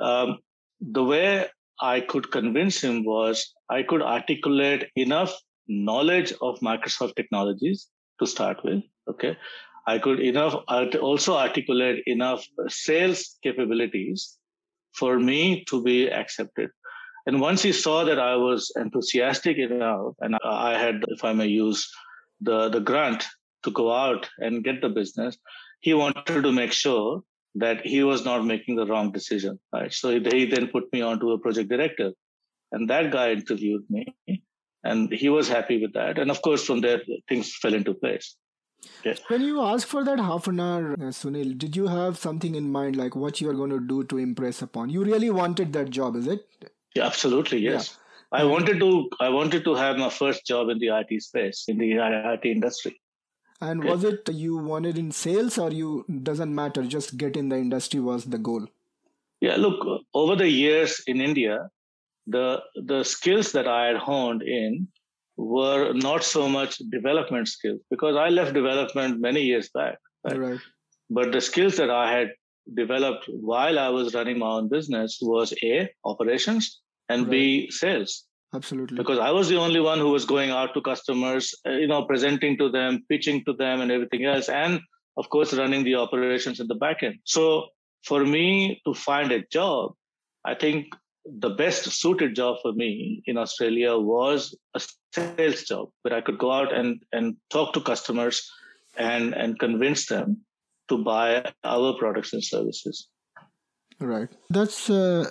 um, 0.00 0.38
the 0.80 1.04
way 1.04 1.46
I 1.80 2.00
could 2.00 2.32
convince 2.32 2.82
him 2.82 3.04
was 3.04 3.54
I 3.70 3.82
could 3.82 4.02
articulate 4.02 4.88
enough 4.96 5.34
knowledge 5.68 6.32
of 6.42 6.58
Microsoft 6.60 7.14
technologies 7.14 7.88
to 8.20 8.26
start 8.26 8.64
with. 8.64 8.82
Okay. 9.08 9.36
I 9.86 9.98
could 9.98 10.20
enough 10.20 10.54
also 11.00 11.36
articulate 11.36 12.02
enough 12.06 12.44
sales 12.68 13.38
capabilities 13.42 14.36
for 14.92 15.18
me 15.18 15.64
to 15.68 15.82
be 15.82 16.08
accepted. 16.08 16.70
And 17.26 17.40
once 17.40 17.62
he 17.62 17.72
saw 17.72 18.04
that 18.04 18.18
I 18.18 18.36
was 18.36 18.72
enthusiastic 18.76 19.58
enough 19.58 20.14
and 20.20 20.36
I 20.44 20.78
had, 20.78 21.04
if 21.08 21.24
I 21.24 21.32
may 21.32 21.46
use 21.46 21.88
the, 22.40 22.68
the 22.68 22.80
grant 22.80 23.26
to 23.64 23.70
go 23.70 23.92
out 23.92 24.28
and 24.38 24.64
get 24.64 24.80
the 24.80 24.88
business, 24.88 25.36
he 25.80 25.94
wanted 25.94 26.42
to 26.42 26.52
make 26.52 26.72
sure 26.72 27.22
that 27.56 27.84
he 27.84 28.02
was 28.02 28.24
not 28.24 28.44
making 28.44 28.76
the 28.76 28.86
wrong 28.86 29.12
decision. 29.12 29.58
Right. 29.72 29.92
So 29.92 30.10
he, 30.10 30.20
he 30.30 30.46
then 30.46 30.68
put 30.68 30.92
me 30.92 31.02
onto 31.02 31.30
a 31.30 31.38
project 31.38 31.68
director 31.68 32.12
and 32.72 32.90
that 32.90 33.10
guy 33.10 33.32
interviewed 33.32 33.84
me 33.88 34.06
and 34.84 35.12
he 35.12 35.28
was 35.28 35.48
happy 35.48 35.80
with 35.80 35.94
that. 35.94 36.18
And 36.18 36.30
of 36.30 36.42
course, 36.42 36.64
from 36.64 36.80
there, 36.80 37.02
things 37.28 37.54
fell 37.56 37.74
into 37.74 37.94
place. 37.94 38.36
When 39.28 39.42
you 39.42 39.60
asked 39.62 39.86
for 39.86 40.04
that 40.04 40.18
half 40.18 40.46
an 40.46 40.60
hour, 40.60 40.92
uh, 40.92 41.10
Sunil, 41.10 41.56
did 41.58 41.76
you 41.76 41.86
have 41.88 42.18
something 42.18 42.54
in 42.54 42.70
mind 42.70 42.96
like 42.96 43.16
what 43.16 43.40
you 43.40 43.50
are 43.50 43.54
going 43.54 43.70
to 43.70 43.80
do 43.80 44.04
to 44.04 44.18
impress 44.18 44.62
upon? 44.62 44.90
You 44.90 45.04
really 45.04 45.30
wanted 45.30 45.72
that 45.72 45.90
job, 45.90 46.16
is 46.16 46.26
it? 46.26 46.46
Yeah, 46.94 47.06
absolutely, 47.06 47.58
yes. 47.58 47.98
I 48.32 48.44
wanted 48.44 48.80
to. 48.80 49.08
I 49.20 49.28
wanted 49.28 49.64
to 49.64 49.74
have 49.74 49.96
my 49.96 50.10
first 50.10 50.46
job 50.46 50.68
in 50.68 50.78
the 50.78 50.88
IT 50.88 51.22
space, 51.22 51.64
in 51.68 51.78
the 51.78 51.92
IT 51.98 52.44
industry. 52.44 53.00
And 53.60 53.80
Okay. 53.80 53.90
was 53.90 54.04
it 54.04 54.28
you 54.28 54.56
wanted 54.58 54.98
in 54.98 55.10
sales 55.10 55.58
or 55.58 55.70
you 55.70 56.04
doesn't 56.22 56.54
matter, 56.54 56.82
just 56.82 57.16
get 57.16 57.36
in 57.36 57.48
the 57.48 57.56
industry 57.56 58.00
was 58.00 58.24
the 58.24 58.38
goal? 58.38 58.66
Yeah, 59.40 59.56
look, 59.56 60.02
over 60.12 60.36
the 60.36 60.48
years 60.48 61.02
in 61.06 61.20
India, 61.20 61.70
the 62.26 62.62
the 62.74 63.04
skills 63.04 63.52
that 63.52 63.66
I 63.66 63.86
had 63.86 63.96
honed 63.96 64.42
in 64.42 64.88
were 65.36 65.92
not 65.92 66.24
so 66.24 66.48
much 66.48 66.78
development 66.90 67.48
skills 67.48 67.80
because 67.90 68.16
I 68.16 68.28
left 68.28 68.54
development 68.54 69.20
many 69.20 69.42
years 69.42 69.68
back. 69.72 69.98
Right. 70.24 70.38
Right. 70.38 70.60
But 71.10 71.32
the 71.32 71.40
skills 71.40 71.76
that 71.76 71.90
I 71.90 72.10
had 72.10 72.30
developed 72.74 73.26
while 73.28 73.78
I 73.78 73.88
was 73.90 74.14
running 74.14 74.38
my 74.38 74.48
own 74.48 74.68
business 74.68 75.18
was 75.22 75.52
A, 75.62 75.88
operations, 76.04 76.80
and 77.08 77.30
B, 77.30 77.70
sales. 77.70 78.24
absolutely 78.54 78.96
because 78.96 79.18
i 79.18 79.30
was 79.36 79.48
the 79.48 79.56
only 79.56 79.80
one 79.80 79.98
who 79.98 80.10
was 80.16 80.24
going 80.24 80.50
out 80.50 80.72
to 80.74 80.80
customers 80.80 81.54
uh, 81.68 81.72
you 81.82 81.88
know 81.92 82.04
presenting 82.10 82.56
to 82.60 82.68
them 82.76 83.04
pitching 83.10 83.42
to 83.44 83.52
them 83.62 83.80
and 83.80 83.90
everything 83.90 84.24
else 84.24 84.48
and 84.48 84.80
of 85.16 85.28
course 85.34 85.52
running 85.54 85.82
the 85.84 85.94
operations 85.94 86.60
in 86.60 86.68
the 86.68 86.78
back 86.84 87.02
end 87.02 87.16
so 87.24 87.66
for 88.04 88.20
me 88.24 88.46
to 88.86 88.94
find 88.94 89.32
a 89.32 89.42
job 89.58 89.92
i 90.44 90.54
think 90.54 90.86
the 91.38 91.50
best 91.50 91.84
suited 91.90 92.34
job 92.36 92.56
for 92.62 92.72
me 92.72 93.22
in 93.26 93.36
australia 93.36 93.96
was 93.96 94.54
a 94.74 94.80
sales 95.14 95.62
job 95.62 95.88
where 96.02 96.14
i 96.14 96.20
could 96.20 96.38
go 96.38 96.52
out 96.52 96.72
and 96.72 97.02
and 97.12 97.36
talk 97.50 97.72
to 97.72 97.80
customers 97.80 98.48
and 98.96 99.34
and 99.34 99.58
convince 99.58 100.06
them 100.06 100.36
to 100.88 100.98
buy 100.98 101.52
our 101.64 101.94
products 101.94 102.32
and 102.32 102.44
services. 102.44 103.08
Right. 103.98 104.28
That's 104.50 104.90
uh, 104.90 105.30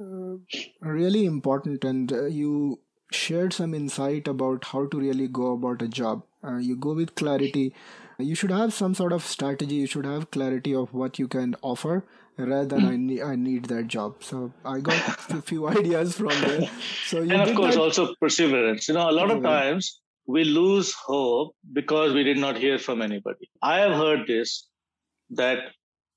uh, 0.00 0.36
really 0.80 1.24
important 1.24 1.84
and 1.84 2.12
uh, 2.12 2.26
you 2.26 2.80
shared 3.12 3.52
some 3.52 3.74
insight 3.74 4.26
about 4.26 4.64
how 4.64 4.86
to 4.86 4.98
really 4.98 5.28
go 5.28 5.52
about 5.52 5.82
a 5.82 5.88
job. 5.88 6.24
Uh, 6.42 6.56
you 6.56 6.76
go 6.76 6.94
with 6.94 7.14
clarity. 7.14 7.72
You 8.18 8.34
should 8.34 8.50
have 8.50 8.72
some 8.72 8.94
sort 8.94 9.12
of 9.12 9.22
strategy. 9.22 9.76
You 9.76 9.86
should 9.86 10.06
have 10.06 10.30
clarity 10.30 10.74
of 10.74 10.92
what 10.92 11.18
you 11.18 11.28
can 11.28 11.54
offer 11.62 12.04
rather 12.38 12.64
than. 12.64 12.84
I, 12.84 12.90
hmm. 12.90 13.06
need, 13.06 13.22
I 13.22 13.36
need 13.36 13.64
that 13.66 13.88
job. 13.88 14.22
So 14.22 14.52
i 14.64 14.80
got 14.80 14.96
a 15.30 15.42
few 15.42 15.68
ideas 15.68 16.16
from 16.16 16.28
there. 16.28 16.70
So 17.06 17.22
and 17.22 17.32
of 17.32 17.54
course 17.54 17.74
that. 17.74 17.80
also 17.80 18.14
perseverance. 18.20 18.88
You 18.88 18.94
know 18.94 19.08
a 19.08 19.12
lot 19.12 19.30
of 19.30 19.42
times 19.42 20.00
we 20.26 20.44
lose 20.44 20.92
hope 20.92 21.54
because 21.72 22.12
we 22.12 22.24
did 22.24 22.38
not 22.38 22.58
hear 22.58 22.78
from 22.78 23.02
anybody. 23.02 23.50
I 23.62 23.80
have 23.80 23.92
heard 23.92 24.26
this 24.26 24.68
that 25.30 25.58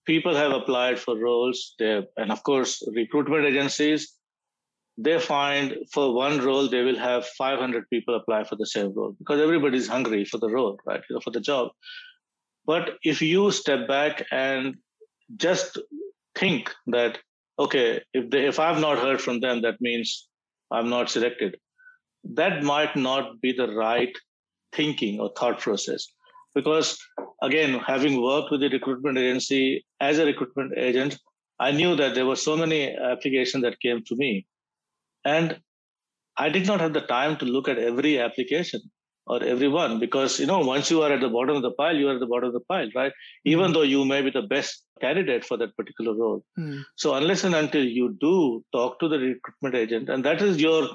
people 0.06 0.36
have 0.36 0.52
applied 0.52 1.00
for 1.00 1.18
roles. 1.18 1.76
There 1.80 2.04
and 2.18 2.32
of 2.32 2.44
course 2.44 2.84
recruitment 2.96 3.46
agencies 3.46 4.14
they 5.02 5.18
find 5.18 5.78
for 5.94 6.14
one 6.14 6.42
role 6.42 6.68
they 6.68 6.82
will 6.82 7.00
have 7.00 7.26
500 7.26 7.90
people 7.90 8.16
apply 8.16 8.44
for 8.44 8.58
the 8.58 8.66
same 8.66 8.94
role 8.94 9.16
because 9.18 9.40
everybody's 9.40 9.88
hungry 9.88 10.26
for 10.26 10.40
the 10.40 10.50
role 10.50 10.78
right 10.86 11.02
you 11.10 11.14
know, 11.14 11.22
for 11.22 11.32
the 11.32 11.40
job. 11.40 11.70
But 12.66 12.98
if 13.02 13.22
you 13.22 13.52
step 13.52 13.88
back 13.88 14.26
and 14.32 14.76
just 15.38 15.78
think 16.36 16.72
that 16.88 17.18
okay 17.58 18.02
if 18.14 18.30
they 18.30 18.46
if 18.48 18.60
i've 18.60 18.80
not 18.80 18.98
heard 18.98 19.22
from 19.22 19.40
them 19.40 19.62
that 19.62 19.82
means 19.82 20.28
i'm 20.72 20.90
not 20.90 21.10
selected. 21.10 21.58
That 22.24 22.64
might 22.64 22.96
not 22.96 23.40
be 23.42 23.54
the 23.54 23.68
right 23.74 24.16
thinking 24.74 25.20
or 25.22 25.32
thought 25.38 25.60
process. 25.60 26.06
Because 26.54 26.98
again 27.42 27.80
having 27.80 28.22
worked 28.22 28.52
with 28.52 28.62
the 28.62 28.70
recruitment 28.70 29.18
agency 29.18 29.86
as 30.00 30.20
a 30.20 30.26
recruitment 30.26 30.78
agent 30.78 31.18
i 31.60 31.72
knew 31.72 31.96
that 31.96 32.16
there 32.16 32.26
were 32.26 32.36
so 32.36 32.56
many 32.58 32.96
applications 32.96 33.64
that 33.64 33.80
came 33.80 34.04
to 34.06 34.16
me. 34.16 34.46
And 35.26 35.60
i 36.38 36.50
did 36.50 36.68
not 36.68 36.82
have 36.82 36.94
the 36.94 37.02
time 37.02 37.38
to 37.38 37.46
look 37.46 37.68
at 37.68 37.78
every 37.78 38.20
application 38.20 38.82
or 39.30 39.42
everyone 39.44 40.00
because 40.00 40.40
you 40.40 40.48
know 40.52 40.60
once 40.60 40.92
you 40.92 41.02
are 41.04 41.12
at 41.16 41.22
the 41.22 41.34
bottom 41.38 41.56
of 41.56 41.62
the 41.62 41.72
pile 41.80 41.96
you 41.96 42.08
are 42.10 42.16
at 42.16 42.20
the 42.20 42.32
bottom 42.34 42.48
of 42.48 42.54
the 42.54 42.66
pile 42.72 42.90
right 42.96 43.12
mm. 43.12 43.52
even 43.54 43.74
though 43.74 43.88
you 43.96 44.04
may 44.14 44.22
be 44.22 44.32
the 44.38 44.48
best 44.54 44.84
candidate 45.02 45.46
for 45.50 45.58
that 45.58 45.76
particular 45.78 46.14
role 46.22 46.44
mm. 46.58 46.82
so 46.96 47.14
unless 47.20 47.44
and 47.44 47.56
until 47.56 47.86
you 48.00 48.18
do 48.20 48.64
talk 48.78 49.00
to 49.00 49.08
the 49.14 49.20
recruitment 49.20 49.76
agent 49.84 50.10
and 50.10 50.26
that 50.26 50.42
is 50.42 50.60
your 50.60 50.90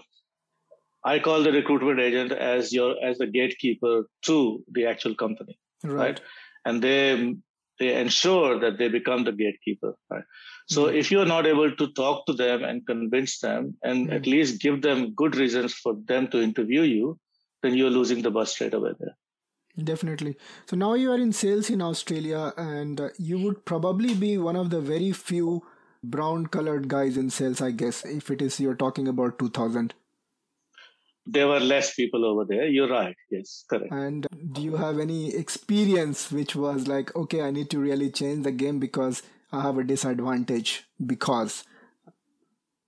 I 1.04 1.18
call 1.18 1.42
the 1.42 1.52
recruitment 1.52 2.00
agent 2.00 2.32
as 2.32 2.72
your 2.72 2.96
as 3.04 3.18
the 3.18 3.26
gatekeeper 3.26 4.08
to 4.22 4.64
the 4.72 4.86
actual 4.86 5.14
company, 5.14 5.58
right? 5.82 5.94
right? 5.94 6.20
And 6.64 6.82
they 6.82 7.34
they 7.78 7.94
ensure 8.00 8.58
that 8.60 8.78
they 8.78 8.88
become 8.88 9.24
the 9.24 9.32
gatekeeper, 9.32 9.94
right? 10.10 10.24
So 10.68 10.84
mm-hmm. 10.84 10.96
if 10.96 11.10
you're 11.10 11.26
not 11.26 11.46
able 11.46 11.70
to 11.76 11.92
talk 11.92 12.24
to 12.26 12.32
them 12.32 12.64
and 12.64 12.86
convince 12.86 13.38
them, 13.40 13.76
and 13.82 14.06
mm-hmm. 14.06 14.16
at 14.16 14.26
least 14.26 14.62
give 14.62 14.80
them 14.80 15.12
good 15.14 15.36
reasons 15.36 15.74
for 15.74 15.94
them 16.06 16.28
to 16.28 16.40
interview 16.40 16.82
you, 16.82 17.18
then 17.64 17.74
you're 17.74 17.90
losing 17.90 18.22
the 18.22 18.30
bus 18.30 18.52
straight 18.52 18.74
away 18.74 18.92
there. 19.00 19.16
Definitely. 19.82 20.36
So 20.66 20.76
now 20.76 20.94
you 20.94 21.10
are 21.10 21.18
in 21.18 21.32
sales 21.32 21.68
in 21.70 21.82
Australia, 21.82 22.52
and 22.56 23.00
uh, 23.00 23.08
you 23.18 23.38
would 23.38 23.64
probably 23.64 24.14
be 24.14 24.38
one 24.38 24.54
of 24.54 24.70
the 24.70 24.80
very 24.80 25.10
few 25.10 25.64
brown 26.04 26.46
colored 26.46 26.86
guys 26.86 27.16
in 27.16 27.30
sales, 27.30 27.60
I 27.60 27.70
guess, 27.72 28.04
if 28.04 28.30
it 28.30 28.42
is 28.42 28.60
you're 28.60 28.76
talking 28.76 29.08
about 29.08 29.38
2000 29.38 29.94
there 31.26 31.48
were 31.48 31.60
less 31.60 31.94
people 31.94 32.24
over 32.24 32.44
there. 32.44 32.66
You're 32.66 32.88
right. 32.88 33.16
Yes, 33.30 33.64
correct. 33.68 33.90
And 33.90 34.26
do 34.52 34.60
you 34.60 34.76
have 34.76 34.98
any 34.98 35.34
experience 35.34 36.30
which 36.30 36.54
was 36.54 36.86
like, 36.86 37.16
okay, 37.16 37.40
I 37.40 37.50
need 37.50 37.70
to 37.70 37.78
really 37.78 38.10
change 38.10 38.44
the 38.44 38.52
game 38.52 38.78
because 38.78 39.22
I 39.50 39.62
have 39.62 39.78
a 39.78 39.84
disadvantage 39.84 40.84
because? 41.04 41.64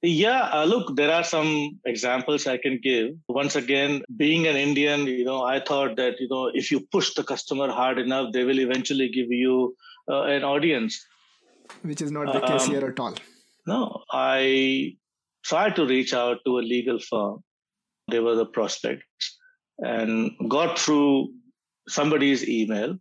Yeah, 0.03 0.51
uh, 0.53 0.65
look, 0.65 0.95
there 0.97 1.11
are 1.11 1.25
some 1.25 1.81
examples 1.85 2.47
I 2.47 2.59
can 2.59 2.79
give. 2.83 3.15
Once 3.29 3.57
again, 3.57 4.03
being 4.17 4.47
an 4.47 4.55
Indian, 4.55 5.07
you 5.07 5.25
know, 5.25 5.43
I 5.43 5.59
thought 5.61 5.97
that, 5.97 6.21
you 6.21 6.29
know, 6.29 6.51
if 6.53 6.71
you 6.71 6.81
push 6.81 7.15
the 7.15 7.25
customer 7.25 7.71
hard 7.71 7.99
enough, 7.99 8.33
they 8.33 8.45
will 8.45 8.61
eventually 8.61 9.09
give 9.09 9.31
you 9.31 9.75
uh, 10.09 10.25
an 10.25 10.45
audience. 10.45 11.05
Which 11.83 12.03
is 12.03 12.13
not 12.13 12.33
the 12.33 12.41
case 12.41 12.65
um, 12.65 12.71
here 12.71 12.87
at 12.87 13.01
all. 13.01 13.15
No, 13.67 14.03
I 14.13 14.97
tried 15.45 15.77
to 15.77 15.87
reach 15.87 16.13
out 16.15 16.39
to 16.45 16.59
a 16.59 16.61
legal 16.61 16.99
firm 17.01 17.43
they 18.09 18.21
were 18.21 18.35
the 18.35 18.47
prospects 18.47 19.39
and 19.79 20.31
got 20.49 20.79
through 20.79 21.33
somebody's 21.89 22.49
email 22.49 22.97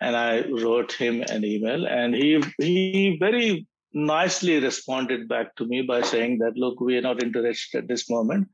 and 0.00 0.16
I 0.16 0.46
wrote 0.48 0.92
him 0.92 1.22
an 1.28 1.44
email 1.44 1.86
and 1.86 2.14
he 2.14 2.42
he 2.58 3.16
very 3.18 3.66
nicely 4.06 4.58
responded 4.60 5.28
back 5.28 5.54
to 5.56 5.66
me 5.66 5.82
by 5.82 6.00
saying 6.02 6.38
that 6.38 6.56
look 6.56 6.80
we 6.80 6.96
are 6.96 7.06
not 7.08 7.22
interested 7.22 7.78
at 7.78 7.88
this 7.88 8.08
moment 8.10 8.48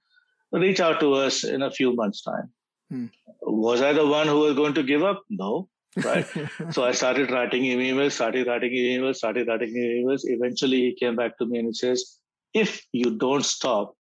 reach 0.52 0.80
out 0.80 1.00
to 1.00 1.12
us 1.14 1.44
in 1.44 1.62
a 1.62 1.70
few 1.70 1.94
months 1.94 2.22
time 2.22 2.50
hmm. 2.90 3.06
was 3.42 3.82
I 3.82 3.92
the 3.92 4.06
one 4.06 4.28
who 4.28 4.38
was 4.40 4.54
going 4.54 4.74
to 4.74 4.82
give 4.82 5.02
up 5.02 5.22
no 5.28 5.68
right 6.04 6.26
so 6.70 6.84
I 6.84 6.92
started 6.92 7.30
writing 7.30 7.64
him 7.64 7.80
emails 7.80 8.12
started 8.12 8.46
writing 8.46 8.72
emails 8.72 9.16
started 9.16 9.48
writing 9.48 9.74
emails 9.74 10.22
eventually 10.24 10.80
he 10.86 10.94
came 10.94 11.16
back 11.16 11.36
to 11.38 11.46
me 11.46 11.58
and 11.58 11.68
he 11.68 11.74
says 11.74 12.18
if 12.52 12.86
you 12.92 13.16
don't 13.26 13.44
stop 13.44 13.94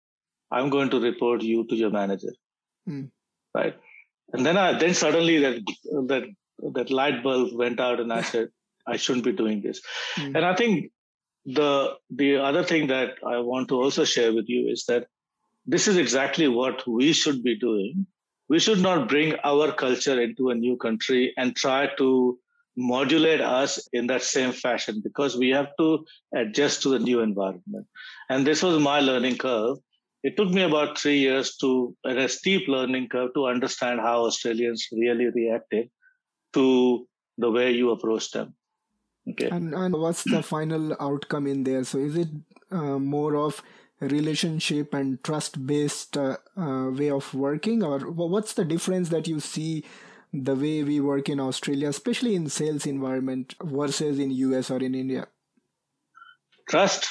I'm 0.54 0.70
going 0.70 0.89
to 0.91 1.00
report 1.00 1.41
you 1.41 1.66
to 1.66 1.76
your 1.76 1.89
manager. 1.89 2.34
Mm. 2.88 3.10
Right. 3.56 3.76
And 4.32 4.46
then 4.46 4.58
I 4.58 4.78
then 4.78 4.94
suddenly 4.94 5.39
that 5.39 5.56
that 6.12 6.24
that 6.76 6.91
light 6.91 7.24
bulb 7.24 7.54
went 7.54 7.80
out 7.80 8.00
and 8.00 8.14
I 8.14 8.22
said, 8.22 8.50
I 8.86 8.98
shouldn't 8.98 9.26
be 9.26 9.32
doing 9.32 9.62
this. 9.62 9.82
Mm. 10.18 10.36
And 10.36 10.46
I 10.46 10.56
think 10.56 10.91
the 11.46 11.96
the 12.10 12.38
other 12.38 12.64
thing 12.64 12.88
that 12.88 13.16
I 13.26 13.38
want 13.39 13.70
to 13.70 13.82
also 13.82 14.06
share 14.06 14.34
with 14.34 14.48
you 14.48 14.70
is 14.70 14.86
that 14.86 15.08
this 15.66 15.88
is 15.88 15.98
exactly 15.98 16.48
what 16.48 16.88
we 16.88 17.14
should 17.14 17.44
be 17.44 17.56
doing. 17.58 18.06
We 18.50 18.60
should 18.60 18.80
not 18.80 19.08
bring 19.10 19.36
our 19.44 19.72
culture 19.72 20.22
into 20.22 20.50
a 20.50 20.56
new 20.56 20.78
country 20.78 21.34
and 21.38 21.56
try 21.56 21.89
to 21.98 22.38
modulate 22.76 23.39
us 23.39 23.88
in 23.94 24.08
that 24.08 24.24
same 24.24 24.52
fashion 24.52 25.02
because 25.04 25.38
we 25.38 25.50
have 25.50 25.70
to 25.80 26.06
adjust 26.36 26.82
to 26.84 26.89
the 26.89 27.00
new 27.00 27.20
environment. 27.22 27.88
And 28.30 28.46
this 28.46 28.64
was 28.64 28.82
my 28.82 29.00
learning 29.00 29.38
curve 29.38 29.78
it 30.24 30.38
took 30.38 30.50
me 30.50 30.64
about 30.64 30.98
three 30.98 31.18
years 31.18 31.58
to 31.58 31.96
a 32.06 32.30
steep 32.30 32.68
learning 32.70 33.10
curve 33.10 33.34
to 33.34 33.46
understand 33.46 34.00
how 34.00 34.24
Australians 34.24 34.88
really 34.91 35.28
reacted 35.28 35.89
to 36.54 37.06
the 37.38 37.52
way 37.52 37.72
you 37.72 37.91
approach 37.91 38.32
them. 38.32 38.56
Okay. 39.30 39.50
And, 39.50 39.74
and 39.74 39.96
what's 39.96 40.24
the 40.24 40.44
final 40.44 40.96
outcome 41.00 41.48
in 41.48 41.64
there? 41.64 41.84
So 41.84 41.98
is 41.98 42.16
it 42.18 42.28
uh, 42.72 43.00
more 43.00 43.36
of 43.36 43.62
relationship 44.02 44.94
and 44.94 45.24
trust 45.24 45.66
based 45.66 46.18
uh, 46.18 46.38
uh, 46.58 46.90
way 46.90 47.10
of 47.10 47.34
working, 47.34 47.84
or 47.84 48.00
what's 48.00 48.54
the 48.54 48.66
difference 48.66 49.10
that 49.10 49.28
you 49.28 49.40
see? 49.40 49.86
the 50.34 50.56
way 50.56 50.84
we 50.84 51.00
work 51.00 51.30
in 51.30 51.40
Australia, 51.40 51.88
especially 51.90 52.34
in 52.36 52.50
sales 52.50 52.88
environment 52.88 53.54
versus 53.62 54.18
in 54.18 54.32
US 54.32 54.72
or 54.72 54.78
in 54.78 54.96
India? 54.96 55.28
Trust 56.68 57.08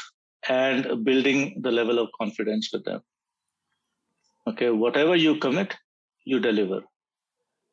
and 0.49 1.05
building 1.05 1.61
the 1.63 1.71
level 1.71 2.01
of 2.01 2.09
confidence 2.19 2.71
with 2.73 2.85
them. 2.85 3.01
Okay, 4.49 4.71
whatever 4.71 5.15
you 5.15 5.39
commit, 5.39 5.77
you 6.25 6.41
deliver. 6.41 6.81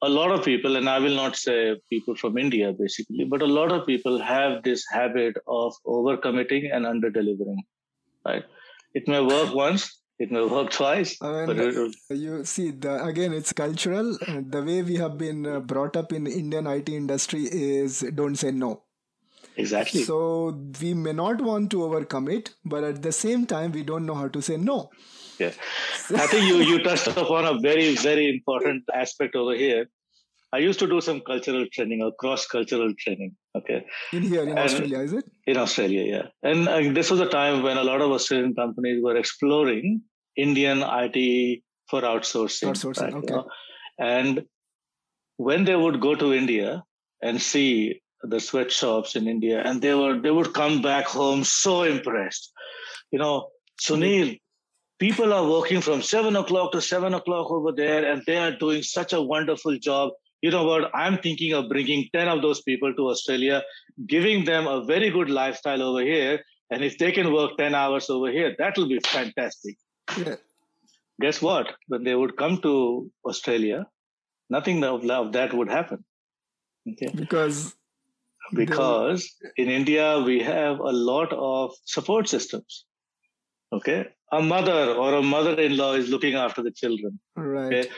A 0.02 0.10
lot 0.10 0.32
of 0.32 0.46
people, 0.46 0.78
and 0.78 0.90
I 0.90 1.00
will 1.00 1.16
not 1.16 1.36
say 1.36 1.76
people 1.90 2.16
from 2.16 2.38
India 2.38 2.72
basically, 2.72 3.26
but 3.26 3.42
a 3.42 3.46
lot 3.46 3.72
of 3.72 3.86
people 3.86 4.20
have 4.20 4.64
this 4.64 4.86
habit 4.90 5.36
of 5.48 5.74
overcommitting 5.86 6.74
and 6.74 6.86
under 6.86 7.10
delivering. 7.10 7.64
Right? 8.26 8.44
It 8.94 9.08
may 9.08 9.22
work 9.22 9.54
once, 9.54 10.02
it 10.18 10.32
may 10.32 10.44
work 10.44 10.72
twice. 10.72 11.18
I 11.22 11.46
mean, 11.46 11.94
you 12.10 12.46
see, 12.46 12.72
the, 12.72 13.04
again, 13.04 13.34
it's 13.34 13.54
cultural. 13.54 14.18
The 14.56 14.64
way 14.64 14.84
we 14.84 14.96
have 14.96 15.18
been 15.18 15.46
uh, 15.46 15.60
brought 15.60 15.96
up 15.96 16.14
in 16.14 16.28
Indian 16.28 16.68
IT 16.68 16.90
industry 16.90 17.44
is 17.52 18.00
don't 18.16 18.36
say 18.36 18.52
no 18.52 18.84
Exactly. 19.60 20.04
So 20.04 20.58
we 20.82 20.94
may 20.94 21.14
not 21.14 21.42
want 21.42 21.70
to 21.72 21.84
overcome 21.84 22.28
it, 22.30 22.52
but 22.64 22.84
at 22.84 23.02
the 23.02 23.12
same 23.12 23.46
time, 23.46 23.72
we 23.72 23.84
don't 23.84 24.06
know 24.06 24.16
how 24.16 24.28
to 24.30 24.42
say 24.42 24.58
no. 24.58 24.90
Yeah. 25.38 25.52
I 26.16 26.28
think 26.28 26.48
you, 26.48 26.58
you 26.58 26.84
touched 26.84 27.08
upon 27.08 27.46
a 27.46 27.60
very, 27.60 27.96
very 27.96 28.30
important 28.30 28.84
aspect 28.94 29.36
over 29.36 29.54
here. 29.54 29.88
I 30.52 30.58
used 30.60 30.80
to 30.80 30.88
do 30.88 31.00
some 31.02 31.22
cultural 31.22 31.66
training 31.72 32.02
or 32.02 32.12
cross 32.14 32.48
cultural 32.48 32.94
training. 32.98 33.36
Okay. 33.56 33.86
In 34.14 34.24
here, 34.24 34.44
in 34.44 34.50
and 34.50 34.60
Australia, 34.60 35.00
is 35.00 35.14
it? 35.14 35.26
In 35.46 35.58
Australia, 35.58 36.04
yeah. 36.04 36.50
And 36.50 36.68
uh, 36.68 36.94
this 36.94 37.12
was 37.12 37.20
a 37.20 37.28
time 37.28 37.62
when 37.62 37.78
a 37.78 37.84
lot 37.84 38.02
of 38.02 38.12
Australian 38.12 38.56
companies 38.56 39.04
were 39.04 39.16
exploring 39.16 40.02
Indian 40.36 40.84
IT 40.84 41.62
for 41.88 42.02
outsourcing. 42.02 42.70
Outsourcing, 42.70 43.14
right? 43.14 43.14
okay. 43.14 43.50
And 44.00 44.46
when 45.38 45.66
they 45.66 45.76
would 45.76 46.02
go 46.02 46.16
to 46.16 46.34
India 46.34 46.84
and 47.22 47.42
see 47.42 48.02
the 48.24 48.40
sweatshops 48.40 49.16
in 49.16 49.28
India, 49.28 49.62
and 49.64 49.82
they 49.82 49.94
were 49.94 50.20
they 50.20 50.32
would 50.32 50.54
come 50.54 50.82
back 50.82 51.06
home 51.06 51.44
so 51.44 51.84
impressed. 51.84 52.52
You 53.12 53.20
know, 53.20 53.50
Sunil, 53.82 54.40
people 55.00 55.34
are 55.34 55.48
working 55.48 55.82
from 55.82 56.02
seven 56.02 56.36
o'clock 56.36 56.72
to 56.74 56.82
seven 56.82 57.14
o'clock 57.14 57.50
over 57.50 57.72
there, 57.72 58.12
and 58.12 58.22
they 58.26 58.38
are 58.38 58.52
doing 58.52 58.84
such 58.84 59.14
a 59.14 59.22
wonderful 59.22 59.78
job. 59.78 60.12
You 60.42 60.52
know 60.52 60.64
what? 60.64 60.92
I'm 60.94 61.18
thinking 61.18 61.54
of 61.54 61.68
bringing 61.68 62.08
10 62.14 62.28
of 62.30 62.42
those 62.42 62.62
people 62.62 62.94
to 62.94 63.10
Australia, 63.10 63.62
giving 64.08 64.46
them 64.46 64.68
a 64.68 64.86
very 64.86 65.10
good 65.10 65.30
lifestyle 65.30 65.82
over 65.82 66.02
here. 66.02 66.40
And 66.72 66.84
if 66.84 66.98
they 66.98 67.12
can 67.12 67.34
work 67.34 67.58
10 67.58 67.76
hours 67.76 68.10
over 68.10 68.32
here, 68.32 68.56
that 68.58 68.78
will 68.78 68.88
be 68.88 69.00
fantastic. 69.06 69.76
Yeah. 70.18 70.36
Guess 71.22 71.42
what? 71.42 71.68
When 71.88 72.04
they 72.04 72.16
would 72.16 72.38
come 72.38 72.62
to 72.62 73.12
Australia, 73.26 73.88
nothing 74.50 74.82
of, 74.84 75.04
of 75.10 75.34
that 75.34 75.54
would 75.54 75.70
happen. 75.70 76.06
Okay. 76.90 77.12
Because 77.14 77.76
because 78.54 79.34
in 79.58 79.70
India 79.70 80.20
we 80.26 80.42
have 80.42 80.80
a 80.80 80.92
lot 80.92 81.34
of 81.34 81.72
support 81.86 82.28
systems. 82.28 82.86
Okay, 83.72 84.08
a 84.32 84.42
mother 84.42 84.94
or 84.94 85.14
a 85.16 85.22
mother-in-law 85.22 85.94
is 85.94 86.10
looking 86.10 86.36
after 86.36 86.64
the 86.64 86.72
children. 86.72 87.20
Right. 87.36 87.66
Okay? 87.66 87.90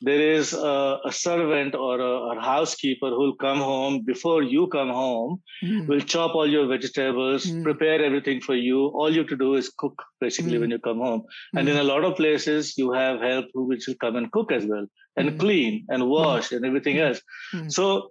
There 0.00 0.20
is 0.20 0.52
a, 0.52 1.00
a 1.04 1.10
servant 1.10 1.74
or 1.74 1.98
a, 1.98 2.38
a, 2.38 2.40
housekeeper 2.40 3.10
who'll 3.10 3.34
come 3.34 3.58
home 3.58 4.04
before 4.04 4.44
you 4.44 4.68
come 4.68 4.90
home, 4.90 5.42
mm. 5.64 5.88
will 5.88 6.00
chop 6.00 6.36
all 6.36 6.46
your 6.46 6.68
vegetables, 6.68 7.46
mm. 7.46 7.64
prepare 7.64 8.04
everything 8.04 8.40
for 8.40 8.54
you. 8.54 8.86
All 8.94 9.10
you 9.10 9.18
have 9.18 9.28
to 9.30 9.36
do 9.36 9.56
is 9.56 9.72
cook 9.76 10.00
basically 10.20 10.56
mm. 10.56 10.60
when 10.60 10.70
you 10.70 10.78
come 10.78 10.98
home. 10.98 11.24
And 11.56 11.68
in 11.68 11.76
a 11.76 11.82
lot 11.82 12.04
of 12.04 12.14
places, 12.14 12.78
you 12.78 12.92
have 12.92 13.20
help 13.20 13.46
who 13.52 13.64
will 13.64 13.78
come 14.00 14.14
and 14.14 14.30
cook 14.30 14.52
as 14.52 14.66
well 14.66 14.86
and 15.16 15.38
clean 15.40 15.84
and 15.88 16.08
wash 16.08 16.52
and 16.52 16.64
everything 16.64 16.98
else. 16.98 17.20
So 17.66 18.10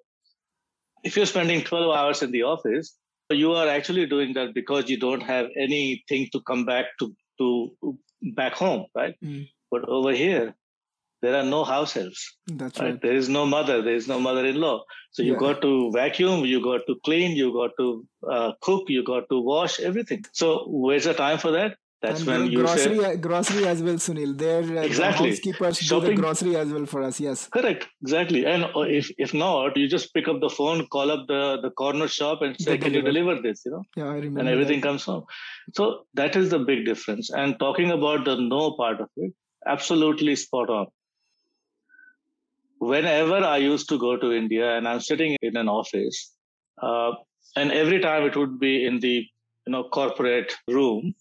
if 1.07 1.15
you're 1.15 1.31
spending 1.33 1.63
12 1.63 1.95
hours 1.95 2.21
in 2.21 2.31
the 2.31 2.43
office, 2.43 2.95
you 3.29 3.53
are 3.53 3.67
actually 3.67 4.05
doing 4.05 4.33
that 4.33 4.53
because 4.53 4.89
you 4.89 4.99
don't 4.99 5.23
have 5.23 5.47
anything 5.57 6.29
to 6.33 6.41
come 6.41 6.65
back 6.65 6.85
to, 6.99 7.13
to 7.39 7.97
back 8.35 8.53
home, 8.53 8.85
right? 8.95 9.15
Mm. 9.23 9.49
But 9.71 9.87
over 9.87 10.13
here, 10.13 10.55
there 11.21 11.35
are 11.35 11.43
no 11.43 11.63
house 11.63 11.93
helps. 11.93 12.37
That's 12.47 12.79
right. 12.79 12.91
right. 12.91 13.01
There 13.01 13.15
is 13.15 13.27
no 13.27 13.45
mother. 13.45 13.81
There 13.81 13.95
is 13.95 14.07
no 14.07 14.19
mother-in-law. 14.19 14.83
So 15.11 15.23
you 15.23 15.33
yeah. 15.33 15.39
got 15.39 15.61
to 15.61 15.91
vacuum, 15.91 16.45
you 16.45 16.61
got 16.63 16.81
to 16.87 16.95
clean, 17.03 17.35
you 17.35 17.51
got 17.53 17.71
to 17.79 18.05
uh, 18.29 18.51
cook, 18.61 18.83
you 18.87 19.03
got 19.03 19.29
to 19.29 19.39
wash 19.39 19.79
everything. 19.79 20.25
So 20.31 20.65
where's 20.67 21.05
the 21.05 21.13
time 21.13 21.39
for 21.39 21.51
that? 21.51 21.77
That's 21.99 22.19
and 22.19 22.27
when 22.27 22.51
you 22.51 22.59
grocery, 22.59 22.99
say, 22.99 23.17
grocery 23.17 23.67
as 23.67 23.81
well, 23.81 23.95
Sunil. 23.95 24.37
There, 24.37 24.61
uh, 24.61 24.81
exactly. 24.83 25.29
housekeepers 25.29 25.79
Shopping. 25.79 26.09
do 26.09 26.15
the 26.15 26.21
grocery 26.21 26.55
as 26.55 26.71
well 26.71 26.85
for 26.85 27.01
us. 27.01 27.19
Yes, 27.19 27.47
correct, 27.47 27.87
exactly. 28.03 28.45
And 28.45 28.65
uh, 28.65 28.81
if 28.81 29.09
if 29.17 29.33
not, 29.33 29.75
you 29.75 29.87
just 29.87 30.13
pick 30.13 30.27
up 30.27 30.39
the 30.39 30.49
phone, 30.49 30.85
call 30.87 31.09
up 31.09 31.25
the 31.27 31.57
the 31.59 31.71
corner 31.71 32.07
shop, 32.07 32.43
and 32.43 32.55
say, 32.61 32.77
"Can 32.77 32.93
you 32.93 33.01
deliver 33.01 33.41
this?" 33.41 33.63
You 33.65 33.71
know, 33.71 33.83
yeah, 33.95 34.09
I 34.09 34.13
remember. 34.13 34.41
And 34.41 34.49
everything 34.49 34.81
that. 34.81 34.87
comes 34.87 35.05
home. 35.05 35.25
So 35.73 36.05
that 36.13 36.35
is 36.35 36.51
the 36.51 36.59
big 36.59 36.85
difference. 36.85 37.31
And 37.31 37.57
talking 37.57 37.89
about 37.89 38.25
the 38.25 38.35
no 38.35 38.75
part 38.75 39.01
of 39.01 39.09
it, 39.15 39.33
absolutely 39.65 40.35
spot 40.35 40.69
on. 40.69 40.87
Whenever 42.77 43.37
I 43.37 43.57
used 43.57 43.89
to 43.89 43.97
go 43.97 44.17
to 44.17 44.31
India, 44.33 44.77
and 44.77 44.87
I'm 44.87 44.99
sitting 44.99 45.35
in 45.41 45.57
an 45.57 45.67
office, 45.67 46.31
uh, 46.79 47.13
and 47.55 47.71
every 47.71 48.01
time 48.01 48.27
it 48.27 48.37
would 48.37 48.59
be 48.59 48.85
in 48.85 48.99
the 48.99 49.25
you 49.65 49.71
know 49.71 49.85
corporate 49.85 50.53
room 50.67 51.15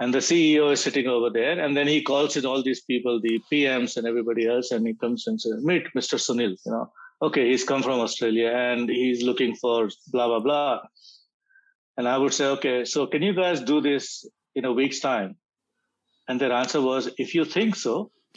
and 0.00 0.12
the 0.12 0.18
CEO 0.18 0.72
is 0.72 0.80
sitting 0.80 1.06
over 1.06 1.30
there, 1.30 1.58
and 1.58 1.76
then 1.76 1.86
he 1.86 2.02
calls 2.02 2.36
in 2.36 2.44
all 2.44 2.62
these 2.62 2.82
people, 2.82 3.20
the 3.20 3.40
PMs 3.52 3.96
and 3.96 4.06
everybody 4.06 4.46
else, 4.48 4.70
and 4.70 4.86
he 4.86 4.94
comes 4.94 5.26
and 5.26 5.40
says, 5.40 5.64
"Meet 5.64 5.94
Mr. 5.96 6.18
Sunil." 6.18 6.56
You 6.66 6.72
know, 6.72 6.92
okay, 7.22 7.48
he's 7.50 7.64
come 7.64 7.82
from 7.82 8.00
Australia 8.00 8.48
and 8.48 8.88
he's 8.88 9.22
looking 9.22 9.54
for 9.56 9.88
blah 10.12 10.26
blah 10.26 10.40
blah. 10.40 10.80
And 11.96 12.08
I 12.08 12.18
would 12.18 12.34
say, 12.34 12.46
okay, 12.46 12.84
so 12.84 13.06
can 13.06 13.22
you 13.22 13.34
guys 13.34 13.60
do 13.60 13.80
this 13.80 14.26
in 14.54 14.64
a 14.64 14.72
week's 14.72 14.98
time? 15.00 15.36
And 16.28 16.40
their 16.40 16.52
answer 16.52 16.80
was, 16.80 17.08
if 17.18 17.34
you 17.34 17.44
think 17.44 17.76
so. 17.76 18.10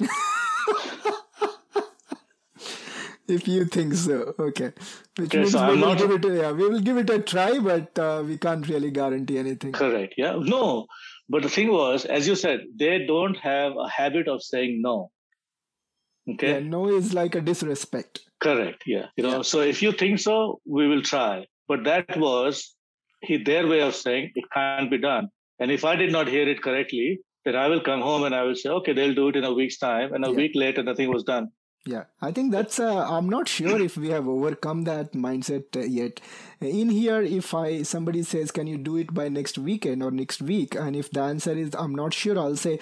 if 3.28 3.48
you 3.48 3.66
think 3.66 3.96
so, 3.96 4.36
okay. 4.38 4.74
Which 5.18 5.30
okay, 5.30 5.40
means 5.40 5.54
so 5.54 5.66
we 5.72 5.80
will 5.80 5.88
not... 5.88 5.98
give 5.98 6.12
it 6.12 6.26
a, 6.26 6.36
yeah, 6.36 6.52
we 6.52 6.70
will 6.70 6.82
give 6.82 6.98
it 6.98 7.10
a 7.10 7.20
try, 7.20 7.58
but 7.58 7.98
uh, 7.98 8.24
we 8.26 8.38
can't 8.38 8.68
really 8.68 8.92
guarantee 8.92 9.40
anything. 9.40 9.72
Correct. 9.72 10.14
Yeah. 10.18 10.36
No, 10.40 10.86
but 11.30 11.44
the 11.44 11.50
thing 11.50 11.72
was, 11.72 12.06
as 12.06 12.28
you 12.28 12.36
said, 12.36 12.62
they 12.76 13.06
don't 13.06 13.38
have 13.38 13.74
a 13.78 13.90
habit 13.90 14.28
of 14.28 14.42
saying 14.42 14.82
no. 14.82 15.12
Okay. 16.30 16.54
Yeah, 16.54 16.60
no 16.60 16.90
is 16.90 17.14
like 17.14 17.36
a 17.36 17.42
disrespect. 17.42 18.22
Correct. 18.40 18.84
Yeah. 18.86 19.08
You 19.16 19.24
know, 19.24 19.38
yeah. 19.38 19.42
so 19.42 19.62
if 19.62 19.82
you 19.82 19.92
think 19.92 20.20
so, 20.20 20.60
we 20.66 20.88
will 20.88 21.02
try. 21.02 21.46
But 21.68 21.84
that 21.86 22.18
was 22.18 22.76
he, 23.22 23.38
their 23.38 23.68
way 23.68 23.82
of 23.82 23.96
saying 23.96 24.32
it 24.36 24.46
can't 24.54 24.92
be 24.92 24.98
done. 24.98 25.30
And 25.60 25.72
if 25.72 25.84
I 25.86 25.96
did 25.96 26.12
not 26.12 26.28
hear 26.28 26.48
it 26.48 26.62
correctly, 26.62 27.20
then 27.46 27.56
I 27.56 27.68
will 27.68 27.82
come 27.82 28.02
home 28.02 28.24
and 28.24 28.36
I 28.36 28.44
will 28.44 28.56
say, 28.56 28.70
okay, 28.70 28.94
they'll 28.94 29.16
do 29.16 29.30
it 29.30 29.36
in 29.36 29.44
a 29.44 29.54
week's 29.54 29.78
time. 29.78 30.14
And 30.14 30.26
a 30.26 30.30
yeah. 30.30 30.36
week 30.36 30.52
later, 30.54 30.84
nothing 30.84 31.12
was 31.12 31.24
done. 31.24 31.50
Yeah, 31.88 32.04
I 32.22 32.34
think 32.34 32.52
that's. 32.52 32.80
Uh, 32.80 33.08
I'm 33.10 33.30
not 33.30 33.48
sure 33.48 33.82
if 33.82 33.96
we 33.96 34.10
have 34.10 34.28
overcome 34.28 34.84
that 34.84 35.14
mindset 35.14 35.78
uh, 35.78 35.86
yet. 35.86 36.20
In 36.60 36.90
here, 36.90 37.22
if 37.22 37.54
I 37.54 37.84
somebody 37.84 38.24
says, 38.24 38.52
"Can 38.52 38.68
you 38.68 38.78
do 38.78 38.98
it 38.98 39.14
by 39.14 39.30
next 39.30 39.58
weekend 39.58 40.04
or 40.04 40.12
next 40.12 40.42
week?" 40.42 40.76
and 40.76 40.98
if 40.98 41.10
the 41.12 41.22
answer 41.22 41.54
is, 41.54 41.74
"I'm 41.84 41.96
not 41.96 42.14
sure," 42.14 42.38
I'll 42.38 42.58
say, 42.58 42.80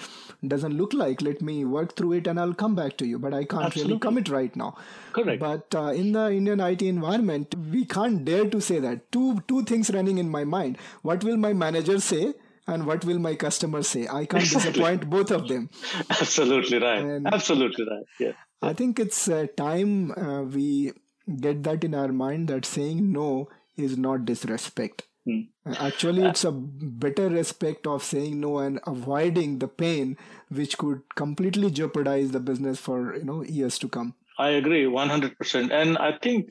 "Doesn't 0.54 0.76
look 0.76 0.92
like. 0.92 1.22
Let 1.22 1.40
me 1.40 1.64
work 1.64 1.94
through 1.94 2.14
it 2.14 2.26
and 2.26 2.40
I'll 2.40 2.56
come 2.64 2.74
back 2.74 2.96
to 3.02 3.06
you." 3.06 3.20
But 3.20 3.32
I 3.32 3.44
can't 3.44 3.66
Absolutely. 3.66 3.92
really 3.92 4.00
commit 4.06 4.28
right 4.28 4.56
now. 4.56 4.76
Correct. 5.12 5.40
But 5.40 5.78
uh, 5.82 5.92
in 6.02 6.10
the 6.10 6.26
Indian 6.40 6.58
IT 6.58 6.82
environment, 6.82 7.54
we 7.70 7.84
can't 7.84 8.24
dare 8.24 8.50
to 8.56 8.60
say 8.60 8.80
that. 8.80 9.12
Two 9.12 9.28
two 9.46 9.62
things 9.62 9.92
running 9.98 10.18
in 10.18 10.28
my 10.28 10.42
mind. 10.56 10.78
What 11.02 11.22
will 11.22 11.36
my 11.36 11.52
manager 11.52 12.00
say? 12.00 12.34
and 12.68 12.86
what 12.86 13.04
will 13.04 13.18
my 13.18 13.34
customer 13.34 13.82
say 13.82 14.06
i 14.08 14.24
can't 14.24 14.42
exactly. 14.42 14.72
disappoint 14.72 15.08
both 15.08 15.30
of 15.30 15.46
them 15.48 15.68
absolutely 16.10 16.78
right 16.78 17.02
and 17.02 17.26
absolutely 17.32 17.86
right 17.88 18.06
yeah 18.18 18.32
I 18.62 18.72
think 18.72 18.98
it's 18.98 19.28
uh, 19.28 19.46
time 19.56 20.12
uh, 20.12 20.42
we 20.42 20.92
get 21.40 21.62
that 21.64 21.84
in 21.84 21.94
our 21.94 22.12
mind 22.12 22.48
that 22.48 22.64
saying 22.64 23.12
no 23.12 23.48
is 23.76 23.98
not 23.98 24.24
disrespect. 24.24 25.02
Hmm. 25.24 25.40
Actually, 25.78 26.22
it's 26.22 26.44
a 26.44 26.52
better 26.52 27.28
respect 27.28 27.86
of 27.86 28.02
saying 28.02 28.40
no 28.40 28.58
and 28.58 28.78
avoiding 28.86 29.58
the 29.58 29.68
pain 29.68 30.16
which 30.48 30.78
could 30.78 31.02
completely 31.16 31.70
jeopardize 31.70 32.30
the 32.30 32.40
business 32.40 32.78
for 32.78 33.16
you 33.16 33.24
know 33.24 33.42
years 33.42 33.78
to 33.80 33.88
come. 33.88 34.14
I 34.38 34.50
agree 34.50 34.84
100%. 34.84 35.72
And 35.72 35.98
I 35.98 36.18
think 36.18 36.50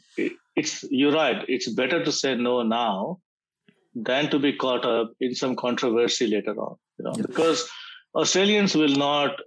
it's 0.56 0.84
you're 0.90 1.14
right. 1.14 1.46
It's 1.48 1.72
better 1.72 2.04
to 2.04 2.12
say 2.12 2.36
no 2.36 2.64
now 2.64 3.20
than 3.94 4.30
to 4.32 4.40
be 4.40 4.54
caught 4.54 4.86
up 4.86 5.12
in 5.20 5.36
some 5.36 5.56
controversy 5.56 6.28
later 6.28 6.56
on. 6.60 6.78
You 6.98 7.06
know, 7.06 7.14
yeah. 7.16 7.24
because 7.28 7.70
Australians 8.14 8.76
will 8.76 8.96
not 8.96 9.40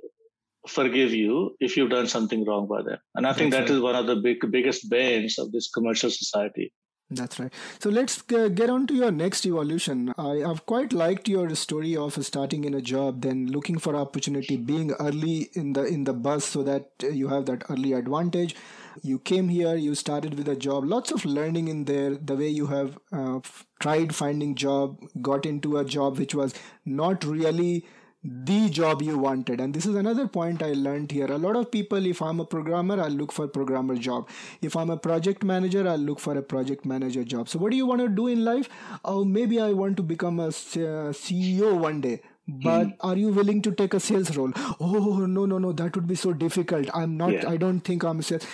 forgive 0.68 1.12
you 1.12 1.56
if 1.60 1.76
you've 1.76 1.90
done 1.90 2.06
something 2.06 2.44
wrong 2.44 2.66
by 2.68 2.82
them. 2.82 2.98
And 3.14 3.26
I 3.26 3.32
think 3.32 3.52
That's 3.52 3.68
that 3.68 3.72
right. 3.72 3.76
is 3.76 3.82
one 3.82 3.96
of 3.96 4.06
the 4.06 4.16
big 4.16 4.38
biggest 4.50 4.88
banes 4.90 5.38
of 5.38 5.52
this 5.52 5.70
commercial 5.70 6.10
society. 6.10 6.72
That's 7.10 7.40
right. 7.40 7.52
So 7.80 7.88
let's 7.88 8.20
get 8.20 8.68
on 8.68 8.86
to 8.88 8.94
your 8.94 9.10
next 9.10 9.46
evolution. 9.46 10.12
I 10.18 10.46
have 10.46 10.66
quite 10.66 10.92
liked 10.92 11.26
your 11.26 11.48
story 11.54 11.96
of 11.96 12.22
starting 12.22 12.64
in 12.64 12.74
a 12.74 12.82
job, 12.82 13.22
then 13.22 13.46
looking 13.46 13.78
for 13.78 13.96
opportunity, 13.96 14.58
being 14.58 14.92
early 15.00 15.48
in 15.54 15.72
the 15.72 15.84
in 15.86 16.04
the 16.04 16.12
bus, 16.12 16.44
so 16.44 16.62
that 16.64 16.90
you 17.00 17.28
have 17.28 17.46
that 17.46 17.64
early 17.70 17.94
advantage. 17.94 18.54
You 19.02 19.18
came 19.20 19.48
here, 19.48 19.74
you 19.74 19.94
started 19.94 20.34
with 20.34 20.48
a 20.48 20.56
job, 20.56 20.84
lots 20.84 21.10
of 21.10 21.24
learning 21.24 21.68
in 21.68 21.84
there. 21.84 22.14
The 22.14 22.36
way 22.36 22.48
you 22.48 22.66
have 22.66 22.98
uh, 23.10 23.40
tried 23.80 24.14
finding 24.14 24.54
job, 24.54 24.98
got 25.22 25.46
into 25.46 25.78
a 25.78 25.86
job 25.86 26.18
which 26.18 26.34
was 26.34 26.52
not 26.84 27.24
really 27.24 27.86
the 28.28 28.68
job 28.68 29.02
you 29.02 29.18
wanted. 29.18 29.60
And 29.60 29.74
this 29.74 29.86
is 29.86 29.94
another 29.94 30.26
point 30.28 30.62
i 30.62 30.72
learned 30.72 31.12
here. 31.12 31.26
A 31.26 31.38
lot 31.38 31.56
of 31.56 31.70
people 31.70 32.06
if 32.06 32.22
i'm 32.22 32.40
a 32.40 32.44
programmer 32.44 33.00
i'll 33.00 33.10
look 33.10 33.32
for 33.32 33.46
programmer 33.48 33.96
job. 33.96 34.28
If 34.60 34.76
i'm 34.76 34.90
a 34.90 34.96
project 34.96 35.44
manager 35.44 35.86
i'll 35.88 35.98
look 35.98 36.20
for 36.20 36.36
a 36.36 36.42
project 36.42 36.84
manager 36.84 37.24
job. 37.24 37.48
So 37.48 37.58
what 37.58 37.70
do 37.70 37.76
you 37.76 37.86
want 37.86 38.00
to 38.00 38.08
do 38.08 38.26
in 38.26 38.44
life? 38.44 38.68
Oh 39.04 39.24
maybe 39.24 39.60
i 39.60 39.72
want 39.72 39.96
to 39.98 40.02
become 40.02 40.40
a 40.40 40.48
ceo 40.48 41.78
one 41.78 42.00
day. 42.00 42.20
But 42.48 42.84
hmm. 42.84 42.90
are 43.00 43.16
you 43.16 43.28
willing 43.28 43.60
to 43.62 43.72
take 43.72 43.94
a 43.94 44.00
sales 44.00 44.36
role? 44.36 44.52
Oh 44.80 45.26
no 45.26 45.46
no 45.46 45.58
no. 45.58 45.72
That 45.72 45.94
would 45.94 46.06
be 46.06 46.14
so 46.14 46.32
difficult. 46.32 46.88
I'm 46.94 47.16
not 47.16 47.32
yeah. 47.32 47.48
i 47.48 47.56
don't 47.56 47.80
think 47.80 48.04
i'm 48.04 48.20
a 48.20 48.22
sales. 48.22 48.46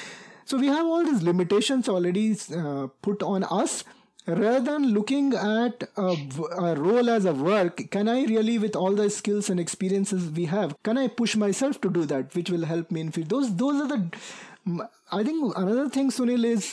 So 0.45 0.59
we 0.59 0.67
have 0.67 0.85
all 0.85 1.05
these 1.05 1.23
limitations 1.23 1.89
already 1.89 2.37
uh, 2.55 2.89
put 3.03 3.23
on 3.23 3.45
us 3.45 3.85
rather 4.27 4.61
than 4.61 4.87
looking 4.95 5.35
at 5.35 5.83
a, 5.97 6.17
a, 6.59 6.75
role 6.77 7.11
as 7.11 7.25
a 7.27 7.33
work 7.35 7.83
can 7.91 8.09
i 8.09 8.25
really 8.25 8.57
with 8.59 8.75
all 8.75 8.93
the 8.93 9.09
skills 9.11 9.51
and 9.51 9.61
experiences 9.61 10.31
we 10.31 10.47
have 10.47 10.75
can 10.83 10.97
i 10.97 11.07
push 11.09 11.37
myself 11.37 11.81
to 11.81 11.91
do 11.91 12.05
that 12.07 12.35
which 12.35 12.51
will 12.51 12.65
help 12.65 12.91
me 12.91 13.01
in 13.03 13.13
future 13.13 13.29
those 13.29 13.55
those 13.57 13.83
are 13.83 13.89
the 13.89 14.89
i 15.13 15.23
think 15.23 15.57
another 15.65 15.89
thing 15.91 16.11
sunil 16.11 16.45
is 16.53 16.69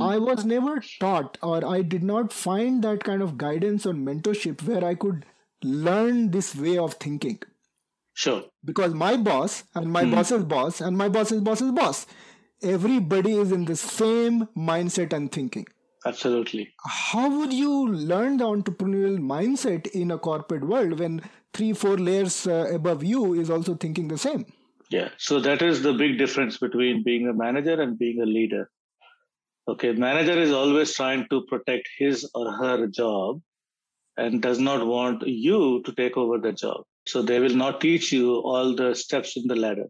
i 0.00 0.16
was 0.28 0.44
never 0.44 0.74
taught 1.00 1.38
or 1.42 1.58
i 1.74 1.82
did 1.94 2.04
not 2.12 2.32
find 2.32 2.84
that 2.84 3.02
kind 3.02 3.22
of 3.26 3.36
guidance 3.42 3.84
or 3.86 3.94
mentorship 3.94 4.62
where 4.70 4.84
i 4.84 4.94
could 4.94 5.24
learn 5.64 6.30
this 6.30 6.54
way 6.54 6.78
of 6.78 6.94
thinking 6.94 7.38
Sure. 8.18 8.44
Because 8.64 8.94
my 8.94 9.16
boss 9.18 9.64
and 9.74 9.92
my 9.92 10.02
Hmm. 10.04 10.12
boss's 10.12 10.44
boss 10.52 10.80
and 10.80 10.96
my 10.96 11.06
boss's 11.16 11.42
boss's 11.42 11.70
boss, 11.78 12.06
everybody 12.62 13.32
is 13.34 13.52
in 13.52 13.66
the 13.66 13.76
same 13.76 14.46
mindset 14.68 15.12
and 15.12 15.30
thinking. 15.30 15.66
Absolutely. 16.06 16.72
How 16.84 17.28
would 17.28 17.52
you 17.52 17.88
learn 17.88 18.36
the 18.36 18.44
entrepreneurial 18.44 19.18
mindset 19.18 19.88
in 19.88 20.12
a 20.12 20.18
corporate 20.18 20.64
world 20.64 21.00
when 21.00 21.20
three, 21.52 21.72
four 21.72 21.96
layers 21.96 22.46
uh, 22.46 22.68
above 22.72 23.02
you 23.02 23.34
is 23.34 23.50
also 23.50 23.74
thinking 23.74 24.08
the 24.08 24.18
same? 24.18 24.46
Yeah. 24.90 25.08
So 25.16 25.40
that 25.40 25.62
is 25.62 25.82
the 25.82 25.92
big 25.92 26.16
difference 26.16 26.58
between 26.58 27.02
being 27.02 27.28
a 27.28 27.32
manager 27.32 27.80
and 27.80 27.98
being 27.98 28.22
a 28.22 28.26
leader. 28.26 28.70
Okay. 29.68 29.92
Manager 29.92 30.38
is 30.38 30.52
always 30.52 30.94
trying 30.94 31.26
to 31.30 31.42
protect 31.48 31.88
his 31.98 32.30
or 32.34 32.52
her 32.52 32.86
job 32.86 33.40
and 34.16 34.40
does 34.40 34.60
not 34.60 34.86
want 34.86 35.26
you 35.26 35.82
to 35.84 35.92
take 35.92 36.16
over 36.16 36.38
the 36.38 36.52
job. 36.52 36.84
So 37.06 37.22
they 37.22 37.40
will 37.40 37.54
not 37.54 37.80
teach 37.80 38.12
you 38.12 38.36
all 38.36 38.76
the 38.76 38.94
steps 38.94 39.36
in 39.36 39.48
the 39.48 39.56
ladder. 39.56 39.86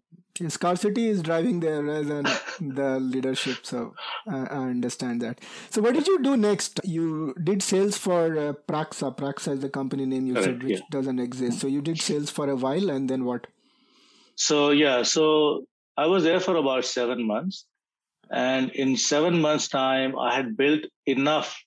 Scarcity 0.48 1.08
is 1.08 1.22
driving 1.22 1.60
there 1.60 1.82
rather 1.82 2.04
than 2.04 2.24
the 2.60 3.00
leadership. 3.00 3.58
So 3.62 3.94
I, 4.28 4.38
I 4.38 4.58
understand 4.58 5.22
that. 5.22 5.40
So 5.70 5.82
what 5.82 5.94
did 5.94 6.06
you 6.06 6.22
do 6.22 6.36
next? 6.36 6.80
You 6.84 7.34
did 7.42 7.62
sales 7.62 7.96
for 7.96 8.38
uh, 8.38 8.52
Praxa. 8.68 9.16
Praxa 9.16 9.52
is 9.52 9.60
the 9.60 9.68
company 9.68 10.06
name 10.06 10.26
you 10.26 10.42
said, 10.42 10.62
which 10.62 10.80
yeah. 10.80 10.86
doesn't 10.90 11.18
exist. 11.18 11.60
So 11.60 11.66
you 11.66 11.82
did 11.82 12.00
sales 12.00 12.30
for 12.30 12.48
a 12.48 12.56
while, 12.56 12.90
and 12.90 13.08
then 13.08 13.24
what? 13.24 13.46
So 14.34 14.70
yeah, 14.70 15.02
so 15.02 15.64
I 15.96 16.06
was 16.06 16.24
there 16.24 16.40
for 16.40 16.56
about 16.56 16.84
seven 16.84 17.26
months, 17.26 17.64
and 18.30 18.70
in 18.70 18.96
seven 18.96 19.40
months' 19.40 19.68
time, 19.68 20.18
I 20.18 20.34
had 20.34 20.56
built 20.56 20.82
enough 21.06 21.58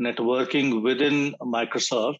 networking 0.00 0.82
within 0.82 1.34
Microsoft. 1.40 2.18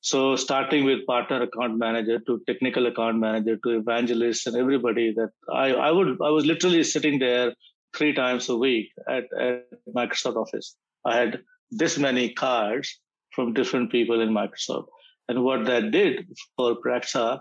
So 0.00 0.36
starting 0.36 0.84
with 0.84 1.06
partner 1.06 1.42
account 1.42 1.76
manager 1.76 2.20
to 2.20 2.40
technical 2.46 2.86
account 2.86 3.18
manager 3.18 3.56
to 3.64 3.70
evangelists 3.78 4.46
and 4.46 4.56
everybody 4.56 5.12
that 5.14 5.30
I, 5.52 5.72
I 5.72 5.90
would 5.90 6.18
I 6.22 6.30
was 6.30 6.46
literally 6.46 6.84
sitting 6.84 7.18
there 7.18 7.52
three 7.96 8.14
times 8.14 8.48
a 8.48 8.56
week 8.56 8.90
at, 9.08 9.24
at 9.40 9.64
Microsoft 9.94 10.36
Office. 10.36 10.76
I 11.04 11.16
had 11.16 11.40
this 11.70 11.98
many 11.98 12.32
cards 12.32 13.00
from 13.32 13.54
different 13.54 13.90
people 13.90 14.20
in 14.20 14.30
Microsoft. 14.30 14.86
And 15.28 15.44
what 15.44 15.66
that 15.66 15.90
did 15.90 16.26
for 16.56 16.76
Praxa, 16.80 17.40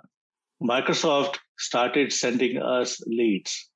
Microsoft 0.62 1.38
started 1.58 2.12
sending 2.12 2.58
us 2.58 3.02
leads. 3.06 3.70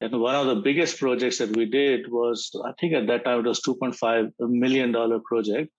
And 0.00 0.20
one 0.20 0.34
of 0.34 0.46
the 0.46 0.60
biggest 0.60 0.98
projects 0.98 1.38
that 1.38 1.56
we 1.56 1.64
did 1.64 2.10
was, 2.10 2.50
I 2.64 2.72
think 2.80 2.92
at 2.92 3.06
that 3.06 3.24
time 3.24 3.38
it 3.40 3.46
was 3.46 3.60
$2.5 3.62 4.32
million 4.40 4.92
project. 5.22 5.70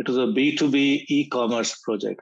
It 0.00 0.08
was 0.08 0.16
a 0.16 0.32
B2B 0.38 1.04
e-commerce 1.08 1.78
project. 1.84 2.20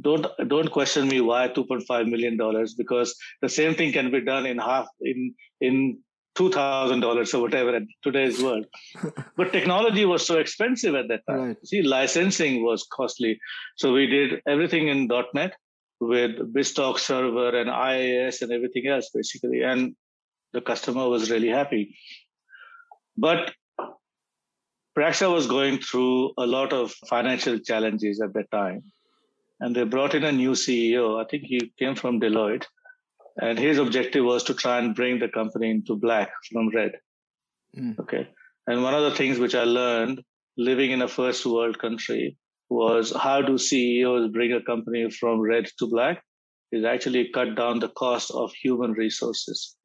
Don't 0.00 0.26
don't 0.48 0.70
question 0.70 1.08
me 1.08 1.20
why 1.20 1.48
$2.5 1.48 2.10
million 2.10 2.38
because 2.78 3.14
the 3.42 3.48
same 3.48 3.74
thing 3.74 3.92
can 3.92 4.10
be 4.10 4.20
done 4.20 4.46
in 4.46 4.58
half 4.58 4.86
in 5.00 5.34
in 5.60 5.98
two 6.36 6.50
thousand 6.50 7.00
dollars 7.00 7.34
or 7.34 7.42
whatever 7.42 7.74
in 7.74 7.88
today's 8.02 8.40
world. 8.42 8.66
but 9.36 9.52
technology 9.52 10.04
was 10.04 10.26
so 10.26 10.38
expensive 10.38 10.94
at 10.94 11.08
that 11.08 11.22
time. 11.28 11.40
Right. 11.40 11.66
See, 11.66 11.82
licensing 11.82 12.62
was 12.62 12.86
costly. 12.92 13.38
So 13.76 13.92
we 13.92 14.06
did 14.06 14.40
everything 14.46 14.88
in 14.88 15.08
.NET 15.34 15.54
with 15.98 16.32
BizTalk 16.54 16.98
server 16.98 17.58
and 17.58 17.70
IIS 17.70 18.42
and 18.42 18.52
everything 18.52 18.86
else 18.86 19.10
basically. 19.12 19.62
And 19.62 19.96
the 20.52 20.60
customer 20.60 21.08
was 21.08 21.30
really 21.30 21.48
happy. 21.48 21.96
But 23.16 23.52
Praxa 24.96 25.30
was 25.32 25.46
going 25.46 25.78
through 25.78 26.32
a 26.38 26.46
lot 26.46 26.72
of 26.72 26.92
financial 27.08 27.58
challenges 27.58 28.20
at 28.20 28.32
that 28.32 28.50
time. 28.50 28.82
And 29.60 29.74
they 29.74 29.84
brought 29.84 30.14
in 30.14 30.24
a 30.24 30.32
new 30.32 30.52
CEO. 30.52 31.22
I 31.22 31.28
think 31.28 31.44
he 31.44 31.72
came 31.78 31.94
from 31.94 32.20
Deloitte. 32.20 32.64
And 33.40 33.58
his 33.58 33.78
objective 33.78 34.24
was 34.24 34.42
to 34.44 34.54
try 34.54 34.78
and 34.78 34.94
bring 34.94 35.18
the 35.18 35.28
company 35.28 35.70
into 35.70 35.96
black 35.96 36.30
from 36.50 36.70
red. 36.70 36.92
Mm. 37.76 37.98
Okay. 37.98 38.26
And 38.66 38.82
one 38.82 38.94
of 38.94 39.02
the 39.02 39.16
things 39.16 39.38
which 39.38 39.54
I 39.54 39.64
learned 39.64 40.22
living 40.56 40.90
in 40.90 41.02
a 41.02 41.08
first 41.08 41.44
world 41.44 41.78
country 41.78 42.38
was 42.70 43.12
how 43.14 43.42
do 43.42 43.58
CEOs 43.58 44.32
bring 44.32 44.52
a 44.52 44.62
company 44.62 45.10
from 45.10 45.40
red 45.40 45.66
to 45.78 45.86
black 45.86 46.22
is 46.72 46.84
actually 46.84 47.30
cut 47.32 47.54
down 47.54 47.78
the 47.78 47.90
cost 47.90 48.30
of 48.30 48.52
human 48.52 48.92
resources. 48.92 49.75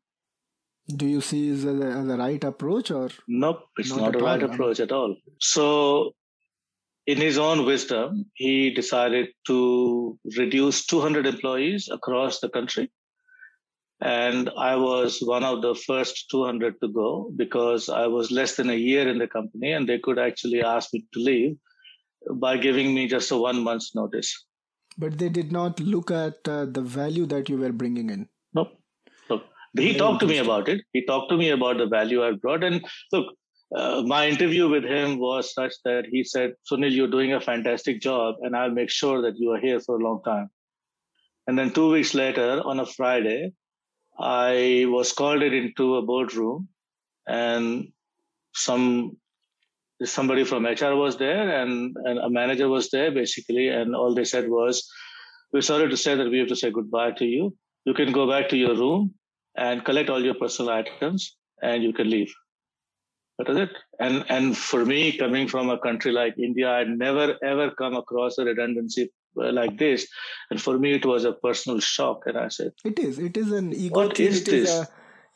Do 0.88 1.06
you 1.06 1.22
see 1.22 1.50
as 1.52 1.64
a, 1.64 1.70
as 1.70 2.08
a 2.08 2.18
right 2.18 2.44
approach 2.44 2.92
or? 2.92 3.10
Nope, 3.28 3.62
it's 3.78 3.90
Not 3.90 4.14
not, 4.14 4.16
a 4.16 4.24
right 4.24 4.44
all, 4.44 4.52
approach 4.52 4.80
at 4.80 4.92
all. 4.92 5.16
So, 5.40 6.14
in 7.08 7.18
his 7.18 7.38
own 7.38 7.66
wisdom, 7.66 8.26
he 8.34 8.74
decided 8.74 9.30
to 9.48 10.20
reduce 10.38 10.86
200 10.86 11.26
employees 11.26 11.90
across 11.92 12.40
the 12.40 12.50
country. 12.50 12.92
And 14.02 14.50
I 14.58 14.76
was 14.76 15.20
one 15.22 15.44
of 15.44 15.62
the 15.62 15.76
first 15.76 16.30
200 16.32 16.76
to 16.82 16.88
go 16.88 17.32
because 17.36 17.88
I 17.88 18.08
was 18.08 18.32
less 18.32 18.56
than 18.56 18.70
a 18.70 18.76
year 18.76 19.08
in 19.08 19.20
the 19.20 19.28
company 19.28 19.72
and 19.72 19.88
they 19.88 20.00
could 20.00 20.18
actually 20.18 20.64
ask 20.64 20.92
me 20.94 21.06
to 21.14 21.20
leave 21.20 21.58
by 22.34 22.58
giving 22.58 22.96
me 22.96 23.08
just 23.08 23.30
a 23.32 23.38
one 23.38 23.64
month's 23.64 23.94
notice. 23.94 24.46
But 24.98 25.20
they 25.20 25.30
did 25.30 25.52
not 25.52 25.80
look 25.80 26.10
at 26.10 26.48
uh, 26.48 26.66
the 26.66 26.82
value 26.82 27.28
that 27.28 27.48
you 27.48 27.58
were 27.58 27.72
bringing 27.72 28.10
in. 28.10 28.28
He 29.78 29.95
talked 29.95 30.19
to 30.19 30.28
me 30.28 30.38
about 30.38 30.67
it. 30.67 30.82
He 30.93 31.05
talked 31.05 31.30
to 31.32 31.38
me 31.38 31.49
about 31.49 31.78
the 31.78 31.88
value 31.88 32.24
I 32.24 32.32
brought. 32.32 32.63
And 32.63 32.86
look, 33.11 33.36
uh, 33.76 34.03
my 34.05 34.28
interview 34.28 34.67
with 34.67 34.84
him 34.84 35.17
was 35.17 35.53
such 35.53 35.74
that 35.86 36.05
he 36.11 36.24
said, 36.24 36.55
Sunil, 36.69 36.91
you're 36.91 37.07
doing 37.07 37.34
a 37.34 37.39
fantastic 37.39 38.01
job, 38.01 38.36
and 38.41 38.55
I'll 38.55 38.72
make 38.72 38.89
sure 38.89 39.22
that 39.22 39.38
you 39.38 39.51
are 39.51 39.59
here 39.59 39.80
for 39.80 39.95
a 39.95 40.03
long 40.03 40.22
time. 40.24 40.49
And 41.47 41.57
then 41.57 41.72
two 41.72 41.89
weeks 41.89 42.13
later, 42.13 42.61
on 42.65 42.80
a 42.80 42.86
Friday, 42.86 43.53
I 44.19 44.86
was 44.89 45.13
called 45.13 45.41
into 45.41 45.95
a 45.95 46.01
boardroom, 46.01 46.67
and 47.28 47.88
some 48.53 49.17
somebody 50.03 50.43
from 50.43 50.65
HR 50.65 50.95
was 50.95 51.17
there, 51.17 51.61
and, 51.61 51.95
and 52.03 52.19
a 52.19 52.30
manager 52.30 52.67
was 52.67 52.89
there, 52.89 53.11
basically, 53.11 53.69
and 53.69 53.95
all 53.95 54.13
they 54.13 54.26
said 54.26 54.49
was, 54.49 54.88
"We're 55.53 55.61
sorry 55.61 55.89
to 55.89 55.97
say 55.97 56.15
that 56.15 56.30
we 56.30 56.39
have 56.39 56.49
to 56.49 56.55
say 56.55 56.72
goodbye 56.72 57.11
to 57.11 57.26
you. 57.26 57.55
You 57.86 57.93
can 57.93 58.11
go 58.11 58.28
back 58.30 58.49
to 58.49 58.57
your 58.57 58.76
room 58.76 59.13
and 59.56 59.84
collect 59.86 60.10
all 60.10 60.24
your 60.24 60.36
personal 60.36 60.72
items, 60.72 61.36
and 61.62 61.84
you 61.84 61.93
can 61.93 62.10
leave." 62.10 62.34
That 63.38 63.49
is 63.49 63.58
it. 63.58 63.70
And 63.99 64.26
and 64.30 64.58
for 64.58 64.86
me, 64.86 65.18
coming 65.18 65.47
from 65.47 65.70
a 65.70 65.80
country 65.80 66.12
like 66.12 66.38
India, 66.38 66.70
I'd 66.70 66.89
never 66.89 67.38
ever 67.43 67.72
come 67.72 67.95
across 67.95 68.38
a 68.38 68.45
redundancy 68.45 69.12
uh, 69.41 69.52
like 69.52 69.78
this, 69.78 70.08
and 70.49 70.62
for 70.62 70.78
me, 70.78 70.93
it 70.93 71.06
was 71.06 71.26
a 71.26 71.32
personal 71.34 71.80
shock. 71.80 72.24
And 72.26 72.38
I 72.38 72.49
said, 72.49 72.72
It 72.84 72.99
is. 72.99 73.20
It 73.20 73.38
is 73.38 73.52
an 73.52 73.74
ego 73.74 73.95
What 74.08 74.18
thing. 74.18 74.28
is 74.28 74.41
It 74.41 74.47
is 74.49 74.68
this? 74.68 74.80
a, 74.80 74.88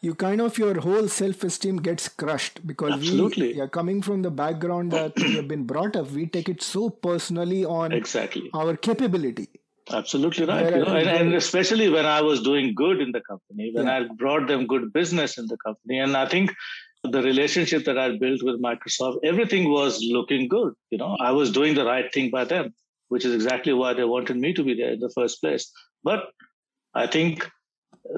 you 0.02 0.14
kind 0.14 0.42
of 0.42 0.58
your 0.58 0.80
whole 0.82 1.08
self-esteem 1.08 1.78
gets 1.78 2.08
crushed 2.10 2.66
because 2.68 2.94
Absolutely. 2.94 3.54
we, 3.54 3.60
yeah, 3.60 3.68
coming 3.68 4.02
from 4.02 4.22
the 4.22 4.30
background 4.30 4.92
that 4.92 5.14
we 5.16 5.36
have 5.38 5.48
been 5.48 5.64
brought 5.64 5.96
up, 5.96 6.12
we 6.12 6.28
take 6.28 6.50
it 6.50 6.62
so 6.62 6.90
personally 6.90 7.66
on 7.66 7.92
exactly. 7.92 8.50
our 8.54 8.76
capability. 8.76 9.48
Absolutely 9.92 10.46
right. 10.46 10.74
You 10.74 10.84
know, 10.84 10.96
and, 10.96 11.08
and 11.08 11.34
especially 11.36 11.90
when 11.90 12.06
I 12.06 12.22
was 12.22 12.42
doing 12.42 12.74
good 12.74 13.02
in 13.02 13.12
the 13.12 13.22
company, 13.22 13.72
when 13.74 13.86
Yeah. 13.86 13.98
I 13.98 14.08
brought 14.16 14.48
them 14.48 14.66
good 14.66 14.92
business 14.92 15.38
in 15.38 15.46
the 15.48 15.58
company. 15.58 16.00
And 16.00 16.18
I 16.18 16.28
think 16.28 16.54
the 17.04 17.22
relationship 17.22 17.86
that 17.86 17.98
I 17.98 18.18
built 18.18 18.42
with 18.42 18.62
Microsoft, 18.62 19.20
everything 19.24 19.70
was 19.70 20.04
looking 20.04 20.48
good. 20.48 20.74
You 20.90 20.98
know, 20.98 21.18
I 21.20 21.32
was 21.32 21.52
doing 21.52 21.76
the 21.76 21.86
right 21.86 22.12
thing 22.12 22.32
by 22.32 22.46
them, 22.46 22.74
which 23.10 23.26
is 23.26 23.36
exactly 23.36 23.74
why 23.74 23.94
they 23.94 24.06
wanted 24.06 24.38
me 24.38 24.54
to 24.54 24.64
be 24.64 24.74
there 24.74 24.94
in 24.94 25.00
the 25.00 25.12
first 25.14 25.40
place. 25.40 25.72
But 26.04 26.32
I 26.96 27.06
think 27.06 27.48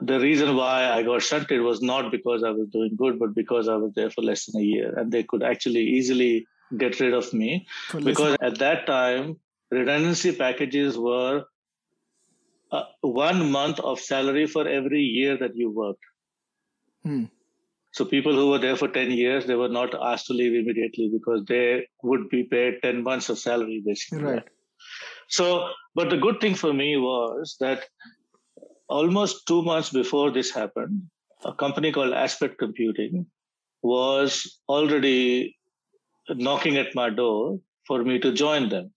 the 0.02 0.20
reason 0.20 0.56
why 0.56 0.90
I 0.90 1.04
got 1.04 1.22
shunted 1.22 1.62
was 1.62 1.82
not 1.82 2.12
because 2.12 2.44
I 2.44 2.52
was 2.52 2.70
doing 2.70 2.96
good, 2.96 3.20
but 3.20 3.36
because 3.36 3.68
I 3.68 3.76
was 3.76 3.94
there 3.94 4.10
for 4.10 4.22
less 4.22 4.46
than 4.46 4.62
a 4.62 4.64
year 4.64 4.98
and 4.98 5.12
they 5.12 5.24
could 5.24 5.44
actually 5.44 5.82
easily 5.82 6.46
get 6.78 7.00
rid 7.00 7.14
of 7.14 7.34
me 7.34 7.66
because 8.04 8.36
at 8.42 8.60
that 8.60 8.86
time 8.86 9.38
redundancy 9.72 10.34
packages 10.34 10.98
were 10.98 11.44
uh, 12.72 12.84
one 13.02 13.52
month 13.52 13.80
of 13.80 14.00
salary 14.00 14.46
for 14.48 14.68
every 14.68 15.02
year 15.02 15.38
that 15.38 15.56
you 15.56 15.72
worked 15.72 16.06
Hmm. 17.04 17.26
so 17.98 18.04
people 18.06 18.34
who 18.36 18.50
were 18.50 18.58
there 18.60 18.76
for 18.76 18.88
10 18.88 19.12
years 19.12 19.46
they 19.46 19.56
were 19.56 19.70
not 19.76 19.94
asked 20.12 20.26
to 20.28 20.34
leave 20.34 20.56
immediately 20.62 21.10
because 21.14 21.44
they 21.48 21.86
would 22.04 22.28
be 22.30 22.44
paid 22.44 22.80
10 22.84 23.04
months 23.04 23.30
of 23.30 23.40
salary 23.40 23.82
basically 23.86 24.24
Right. 24.24 24.48
so 25.38 25.46
but 25.96 26.10
the 26.10 26.18
good 26.26 26.42
thing 26.42 26.56
for 26.56 26.74
me 26.74 26.98
was 26.98 27.56
that 27.60 27.86
almost 28.90 29.46
two 29.48 29.62
months 29.62 29.90
before 30.00 30.32
this 30.32 30.52
happened 30.52 31.02
a 31.46 31.54
company 31.54 31.92
called 31.92 32.14
aspect 32.14 32.58
computing 32.58 33.26
was 33.84 34.60
already 34.68 35.56
knocking 36.30 36.78
at 36.78 36.96
my 36.96 37.10
door 37.10 37.60
for 37.88 38.04
me 38.04 38.20
to 38.20 38.32
join 38.34 38.70
them 38.70 38.92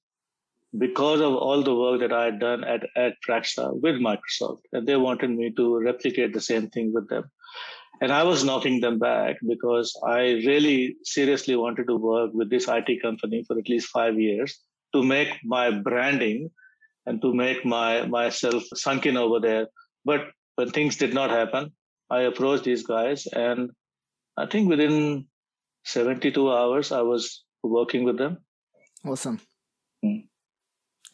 because 0.79 1.21
of 1.21 1.35
all 1.35 1.63
the 1.63 1.75
work 1.75 2.01
that 2.01 2.13
I 2.13 2.27
had 2.27 2.39
done 2.39 2.65
at, 2.65 2.83
at 2.97 3.15
Praxa 3.27 3.81
with 3.81 3.97
Microsoft. 3.97 4.61
And 4.73 4.87
they 4.87 4.97
wanted 4.97 5.31
me 5.31 5.53
to 5.57 5.79
replicate 5.81 6.33
the 6.33 6.41
same 6.41 6.69
thing 6.69 6.93
with 6.93 7.09
them. 7.09 7.25
And 8.01 8.13
I 8.13 8.23
was 8.23 8.45
knocking 8.45 8.81
them 8.81 8.99
back 8.99 9.37
because 9.47 9.99
I 10.07 10.21
really 10.47 10.97
seriously 11.05 11.57
wanted 11.57 11.87
to 11.89 11.97
work 11.97 12.31
with 12.33 12.49
this 12.49 12.67
IT 12.69 13.03
company 13.03 13.45
for 13.47 13.59
at 13.59 13.69
least 13.69 13.89
five 13.89 14.19
years 14.19 14.59
to 14.95 15.03
make 15.03 15.37
my 15.45 15.71
branding 15.71 16.51
and 17.07 17.21
to 17.21 17.35
make 17.35 17.65
my 17.65 18.07
myself 18.07 18.63
sunk 18.75 19.07
in 19.07 19.17
over 19.17 19.41
there. 19.41 19.67
But 20.05 20.29
when 20.55 20.71
things 20.71 20.97
did 20.97 21.13
not 21.13 21.31
happen, 21.31 21.73
I 22.09 22.23
approached 22.23 22.65
these 22.65 22.85
guys, 22.85 23.27
and 23.27 23.71
I 24.37 24.47
think 24.47 24.69
within 24.69 25.27
72 25.85 26.51
hours, 26.51 26.91
I 26.93 27.03
was 27.03 27.45
working 27.63 28.05
with 28.05 28.19
them. 28.19 28.39
Awesome. 29.05 29.41
Hmm. 30.03 30.30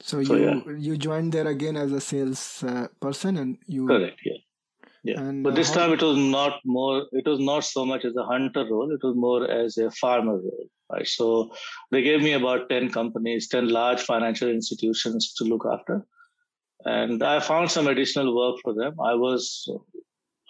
So, 0.01 0.23
so, 0.23 0.35
you 0.35 0.45
yeah. 0.45 0.77
you 0.77 0.97
joined 0.97 1.33
there 1.33 1.47
again 1.47 1.77
as 1.77 1.93
a 1.93 2.01
sales 2.01 2.63
uh, 2.63 2.89
person, 3.01 3.39
and 3.39 3.59
you 3.67 3.87
correct, 3.87 4.21
yeah. 4.25 4.39
Yeah. 5.07 5.21
And, 5.21 5.45
but 5.45 5.55
this 5.55 5.71
uh, 5.71 5.75
time 5.75 5.93
it 5.93 6.03
was 6.03 6.19
not 6.19 6.61
more, 6.65 7.07
it 7.13 7.27
was 7.27 7.39
not 7.39 7.65
so 7.65 7.87
much 7.87 8.05
as 8.05 8.17
a 8.17 8.25
hunter 8.25 8.67
role, 8.69 8.93
it 8.93 9.01
was 9.05 9.15
more 9.15 9.49
as 9.49 9.79
a 9.79 9.89
farmer 9.93 10.33
role. 10.33 10.67
Right. 10.93 11.07
So 11.07 11.53
they 11.93 12.03
gave 12.03 12.23
me 12.23 12.33
about 12.33 12.69
10 12.69 12.91
companies, 12.91 13.49
10 13.49 13.69
large 13.69 14.03
financial 14.03 14.49
institutions 14.49 15.33
to 15.35 15.45
look 15.45 15.65
after. 15.73 16.05
And 16.85 17.23
I 17.23 17.39
found 17.39 17.71
some 17.71 17.87
additional 17.87 18.37
work 18.37 18.57
for 18.63 18.75
them. 18.75 18.95
I 19.01 19.15
was, 19.15 19.69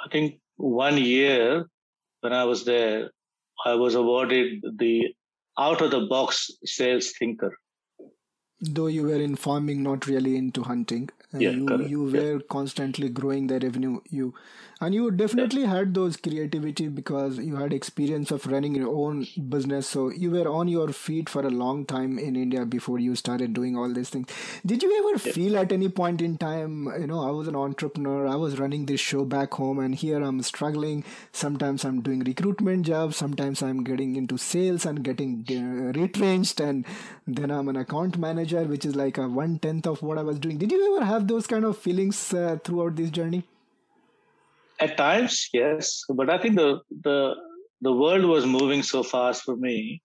I 0.05 0.09
think, 0.11 0.41
one 0.57 0.97
year 0.97 1.67
when 2.21 2.33
I 2.33 2.45
was 2.45 2.65
there, 2.65 3.11
I 3.65 3.75
was 3.75 3.95
awarded 3.95 4.65
the 4.79 5.15
out 5.59 5.83
of 5.83 5.91
the 5.91 6.01
box 6.01 6.51
sales 6.65 7.13
thinker 7.19 7.53
though 8.61 8.87
you 8.87 9.03
were 9.03 9.21
in 9.21 9.37
farming 9.37 9.83
not 9.83 10.07
really 10.07 10.37
into 10.37 10.63
hunting 10.63 11.09
uh, 11.35 11.39
yeah, 11.39 11.51
you 11.51 11.67
correct. 11.67 11.91
you 11.91 12.05
were 12.05 12.33
yeah. 12.35 12.39
constantly 12.51 13.09
growing 13.09 13.47
the 13.49 13.59
revenue 13.61 14.01
you 14.09 14.35
and 14.79 14.95
you 14.95 15.11
definitely 15.11 15.65
had 15.65 15.95
those 15.95 16.19
creativity 16.19 16.89
because 16.89 17.39
you 17.39 17.57
had 17.57 17.73
experience 17.73 18.31
of 18.31 18.47
running 18.47 18.75
your 18.75 18.95
own 18.95 19.27
business. 19.49 19.89
So 19.89 20.11
you 20.11 20.31
were 20.31 20.49
on 20.49 20.69
your 20.69 20.93
feet 20.93 21.31
for 21.31 21.41
a 21.41 21.51
long 21.51 21.87
time 21.87 22.19
in 22.19 22.37
india 22.37 22.67
before 22.67 22.99
you 22.99 23.15
started 23.17 23.55
doing 23.55 23.77
all 23.77 23.91
these 23.93 24.11
things. 24.11 24.29
Did 24.67 24.83
you 24.83 24.91
ever 24.99 25.19
feel 25.19 25.57
at 25.57 25.73
any 25.73 25.89
point 25.89 26.21
in 26.21 26.37
time 26.37 26.93
you 27.01 27.07
know 27.07 27.27
i 27.27 27.31
was 27.31 27.49
an 27.49 27.57
entrepreneur 27.57 28.27
i 28.27 28.35
was 28.35 28.59
running 28.59 28.85
this 28.85 29.01
show 29.01 29.25
back 29.25 29.55
home 29.55 29.79
and 29.79 29.95
here 29.95 30.23
i'm 30.23 30.43
struggling. 30.43 31.05
Sometimes 31.33 31.85
i'm 31.87 32.03
doing 32.03 32.21
recruitment 32.21 32.85
jobs 32.85 33.17
sometimes 33.17 33.63
i'm 33.63 33.83
getting 33.83 34.15
into 34.17 34.37
sales 34.37 34.85
and 34.85 35.03
getting 35.03 35.45
uh, 35.51 35.99
retrenched 35.99 36.61
and 36.61 36.85
then 37.27 37.51
i'm 37.51 37.69
an 37.69 37.77
account 37.77 38.19
manager 38.19 38.65
which 38.65 38.85
is 38.85 38.95
like 38.95 39.17
a 39.17 39.27
one 39.27 39.59
tenth 39.59 39.87
of 39.87 40.03
what 40.03 40.19
i 40.19 40.23
was 40.23 40.39
doing. 40.39 40.59
Did 40.59 40.71
you 40.71 40.95
ever 40.95 41.05
have 41.07 41.29
those 41.29 41.47
kind 41.47 41.65
of 41.65 41.79
feelings 41.79 42.35
uh, 42.35 42.59
throughout 42.63 42.97
this 42.97 43.11
journey 43.11 43.45
at 44.81 44.97
times, 44.97 45.49
yes, 45.53 46.03
but 46.09 46.31
I 46.31 46.39
think 46.39 46.57
the 46.57 46.81
the 47.03 47.35
the 47.81 47.93
world 47.93 48.25
was 48.25 48.47
moving 48.47 48.83
so 48.83 49.03
fast 49.03 49.43
for 49.43 49.57
me 49.57 50.03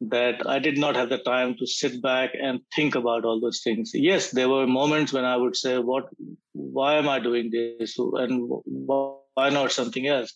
that 0.00 0.46
I 0.46 0.58
did 0.58 0.78
not 0.78 0.96
have 0.96 1.10
the 1.10 1.18
time 1.18 1.54
to 1.58 1.66
sit 1.66 2.00
back 2.02 2.30
and 2.34 2.60
think 2.74 2.94
about 2.94 3.24
all 3.24 3.38
those 3.38 3.60
things. 3.62 3.90
Yes, 3.92 4.30
there 4.30 4.48
were 4.48 4.66
moments 4.66 5.12
when 5.12 5.24
I 5.24 5.36
would 5.36 5.56
say, 5.56 5.78
"What? 5.78 6.08
Why 6.52 6.94
am 6.94 7.08
I 7.08 7.18
doing 7.18 7.50
this? 7.50 7.98
And 7.98 8.48
why 8.64 9.50
not 9.50 9.72
something 9.72 10.06
else?" 10.06 10.34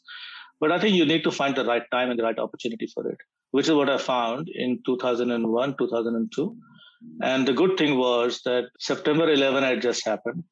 But 0.61 0.73
I 0.73 0.79
think 0.79 0.97
you 0.97 1.07
need 1.07 1.25
to 1.25 1.31
find 1.31 1.57
the 1.57 1.65
right 1.65 1.89
time 1.91 2.11
and 2.11 2.19
the 2.19 2.25
right 2.25 2.39
opportunity 2.39 2.87
for 2.87 3.09
it, 3.09 3.19
which 3.51 3.69
is 3.69 3.75
what 3.75 3.91
I 3.91 3.99
found 3.99 4.49
in 4.49 4.83
2001, 4.87 5.77
2002. 5.77 6.57
And 7.23 7.47
the 7.47 7.53
good 7.53 7.77
thing 7.77 7.99
was 7.99 8.41
that 8.45 8.71
September 8.79 9.31
11 9.31 9.63
had 9.63 9.83
just 9.83 10.07
happened 10.07 10.45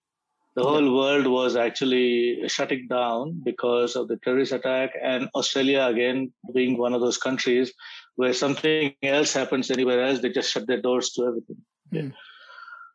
the 0.55 0.63
whole 0.63 0.95
world 0.95 1.27
was 1.27 1.57
actually 1.57 2.47
shutting 2.47 2.87
down 2.87 3.41
because 3.43 3.97
of 3.97 4.09
the 4.09 4.19
terrorist 4.19 4.53
attack 4.53 4.91
and 5.03 5.29
australia 5.35 5.85
again 5.85 6.33
being 6.55 6.77
one 6.79 6.93
of 6.93 7.01
those 7.01 7.17
countries 7.17 7.73
where 8.17 8.35
something 8.35 8.95
else 9.03 9.33
happens 9.33 9.71
anywhere 9.71 10.05
else 10.05 10.21
they 10.21 10.31
just 10.31 10.53
shut 10.53 10.67
their 10.67 10.81
doors 10.81 11.11
to 11.13 11.27
everything. 11.27 11.57
Mm. 11.93 12.13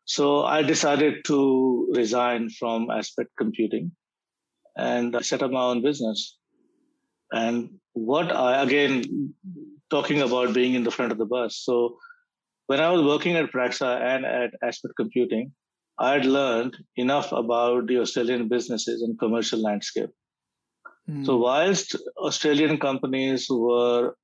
so 0.04 0.44
i 0.44 0.62
decided 0.62 1.24
to 1.24 1.90
resign 1.94 2.48
from 2.50 2.90
aspect 2.90 3.30
computing 3.36 3.90
and 4.78 5.16
I 5.16 5.20
set 5.20 5.42
up 5.42 5.50
my 5.50 5.60
own 5.60 5.82
business. 5.82 6.36
And 7.32 7.78
what 7.92 8.34
i 8.34 8.62
again 8.62 9.34
talking 9.90 10.22
about 10.22 10.54
being 10.54 10.74
in 10.74 10.84
the 10.84 10.90
front 10.90 11.12
of 11.12 11.18
the 11.18 11.26
bus. 11.26 11.56
So 11.56 11.98
when 12.68 12.80
i 12.80 12.90
was 12.90 13.02
working 13.02 13.36
at 13.36 13.52
praxa 13.52 13.90
and 14.00 14.24
at 14.24 14.54
aspect 14.62 14.94
computing 14.96 15.52
I'd 15.98 16.24
learned 16.24 16.76
enough 16.96 17.32
about 17.32 17.88
the 17.88 17.98
Australian 17.98 18.48
businesses 18.48 19.02
and 19.02 19.18
commercial 19.18 19.60
landscape. 19.60 20.10
Mm. 21.10 21.26
So, 21.26 21.36
whilst 21.36 21.96
Australian 22.16 22.78
companies 22.78 23.48
were 23.50 24.14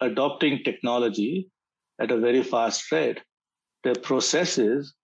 adopting 0.00 0.62
technology 0.64 1.48
at 2.00 2.10
a 2.10 2.18
very 2.18 2.42
fast 2.42 2.90
rate, 2.92 3.20
their 3.84 3.94
processes 3.94 4.94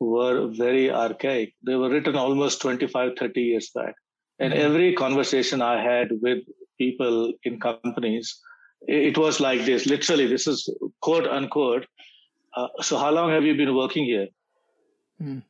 were 0.00 0.48
very 0.48 0.90
archaic. 0.90 1.54
They 1.64 1.76
were 1.76 1.88
written 1.88 2.16
almost 2.16 2.60
25, 2.60 3.12
30 3.18 3.40
years 3.40 3.70
back. 3.74 3.94
And 4.38 4.52
mm. 4.52 4.56
every 4.56 4.94
conversation 4.94 5.62
I 5.62 5.80
had 5.80 6.08
with 6.20 6.44
people 6.76 7.32
in 7.44 7.58
companies, 7.58 8.38
it 8.86 9.16
was 9.16 9.40
like 9.40 9.64
this 9.64 9.86
literally, 9.86 10.26
this 10.26 10.46
is 10.46 10.68
quote 11.00 11.26
unquote. 11.26 11.86
Uh, 12.54 12.68
so, 12.82 12.98
how 12.98 13.10
long 13.10 13.30
have 13.30 13.44
you 13.44 13.56
been 13.56 13.74
working 13.74 14.04
here? 14.04 14.28
Mm 15.22 15.42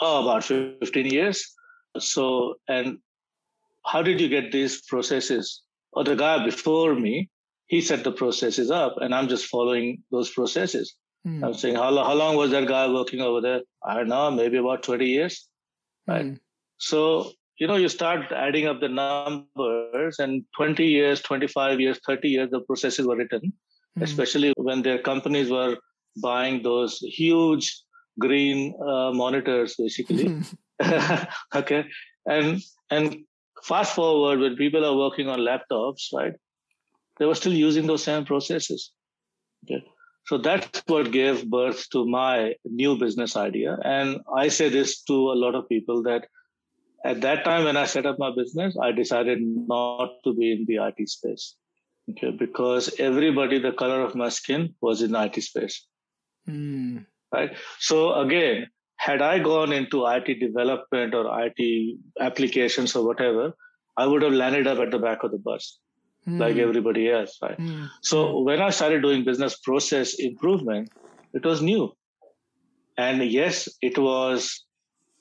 oh, 0.00 0.22
about 0.22 0.44
15 0.44 1.06
years. 1.06 1.54
So, 1.98 2.56
and 2.68 2.98
how 3.86 4.02
did 4.02 4.20
you 4.20 4.28
get 4.28 4.52
these 4.52 4.82
processes? 4.82 5.62
Or 5.92 6.00
oh, 6.00 6.04
the 6.04 6.16
guy 6.16 6.44
before 6.44 6.94
me, 6.94 7.30
he 7.66 7.80
set 7.80 8.04
the 8.04 8.12
processes 8.12 8.70
up, 8.70 8.96
and 9.00 9.14
I'm 9.14 9.28
just 9.28 9.46
following 9.46 10.02
those 10.10 10.30
processes. 10.30 10.96
Mm. 11.26 11.44
I'm 11.44 11.54
saying, 11.54 11.76
how, 11.76 11.94
how 12.04 12.14
long 12.14 12.36
was 12.36 12.50
that 12.50 12.68
guy 12.68 12.88
working 12.92 13.20
over 13.20 13.40
there? 13.40 13.60
I 13.84 13.94
don't 13.94 14.08
know, 14.08 14.30
maybe 14.30 14.58
about 14.58 14.82
20 14.82 15.06
years. 15.06 15.48
Right. 16.06 16.26
Mm. 16.26 16.40
So, 16.78 17.30
you 17.58 17.66
know, 17.66 17.76
you 17.76 17.88
start 17.88 18.32
adding 18.32 18.66
up 18.66 18.80
the 18.80 18.88
numbers, 18.88 20.18
and 20.18 20.44
20 20.56 20.84
years, 20.84 21.22
25 21.22 21.80
years, 21.80 22.00
30 22.06 22.28
years, 22.28 22.50
the 22.50 22.60
processes 22.60 23.06
were 23.06 23.16
written, 23.16 23.52
mm. 23.98 24.02
especially 24.02 24.52
when 24.56 24.82
their 24.82 24.98
companies 24.98 25.50
were 25.50 25.76
buying 26.20 26.62
those 26.62 26.98
huge 26.98 27.84
green 28.18 28.74
uh, 28.80 29.12
monitors 29.12 29.74
basically. 29.76 30.42
Okay. 31.54 31.84
And 32.26 32.60
and 32.90 33.18
fast 33.62 33.94
forward 33.94 34.40
when 34.40 34.56
people 34.56 34.84
are 34.84 34.96
working 34.96 35.28
on 35.28 35.38
laptops 35.40 36.08
right 36.12 36.34
they 37.18 37.26
were 37.26 37.34
still 37.34 37.52
using 37.52 37.86
those 37.86 38.02
same 38.02 38.24
processes. 38.24 38.92
Okay. 39.64 39.84
So 40.26 40.38
that's 40.38 40.82
what 40.86 41.12
gave 41.12 41.48
birth 41.48 41.88
to 41.90 42.06
my 42.06 42.54
new 42.64 42.98
business 42.98 43.36
idea. 43.36 43.78
And 43.84 44.20
i 44.36 44.48
say 44.48 44.68
this 44.68 45.02
to 45.04 45.14
a 45.14 45.38
lot 45.44 45.54
of 45.54 45.68
people 45.68 46.02
that 46.02 46.26
at 47.04 47.20
that 47.20 47.44
time 47.44 47.64
when 47.64 47.76
i 47.76 47.84
set 47.84 48.06
up 48.06 48.18
my 48.18 48.30
business 48.34 48.76
i 48.82 48.90
decided 48.90 49.38
not 49.42 50.14
to 50.24 50.34
be 50.34 50.52
in 50.52 50.64
the 50.66 50.78
it 50.98 51.08
space. 51.08 51.56
Okay. 52.10 52.30
Because 52.30 52.94
everybody 52.98 53.58
the 53.58 53.72
color 53.72 54.02
of 54.02 54.14
my 54.14 54.28
skin 54.28 54.74
was 54.80 55.02
in 55.02 55.12
the 55.12 55.24
it 55.24 55.42
space. 55.42 55.86
Mm 56.48 57.06
right? 57.34 57.56
So 57.78 58.14
again, 58.14 58.66
had 58.96 59.20
I 59.20 59.38
gone 59.38 59.72
into 59.72 60.06
IT 60.06 60.40
development 60.40 61.14
or 61.14 61.24
IT 61.46 61.98
applications 62.20 62.96
or 62.96 63.06
whatever, 63.06 63.52
I 63.96 64.06
would 64.06 64.22
have 64.22 64.32
landed 64.32 64.66
up 64.66 64.78
at 64.78 64.90
the 64.90 64.98
back 64.98 65.24
of 65.24 65.30
the 65.30 65.38
bus 65.38 65.78
mm. 66.26 66.38
like 66.38 66.56
everybody 66.56 67.10
else, 67.10 67.38
right? 67.42 67.58
Mm. 67.58 67.88
So 68.02 68.40
when 68.40 68.60
I 68.60 68.70
started 68.70 69.02
doing 69.02 69.24
business 69.24 69.58
process 69.58 70.14
improvement, 70.14 70.90
it 71.32 71.44
was 71.44 71.62
new. 71.62 71.92
And 72.96 73.24
yes, 73.24 73.68
it 73.82 73.98
was 73.98 74.64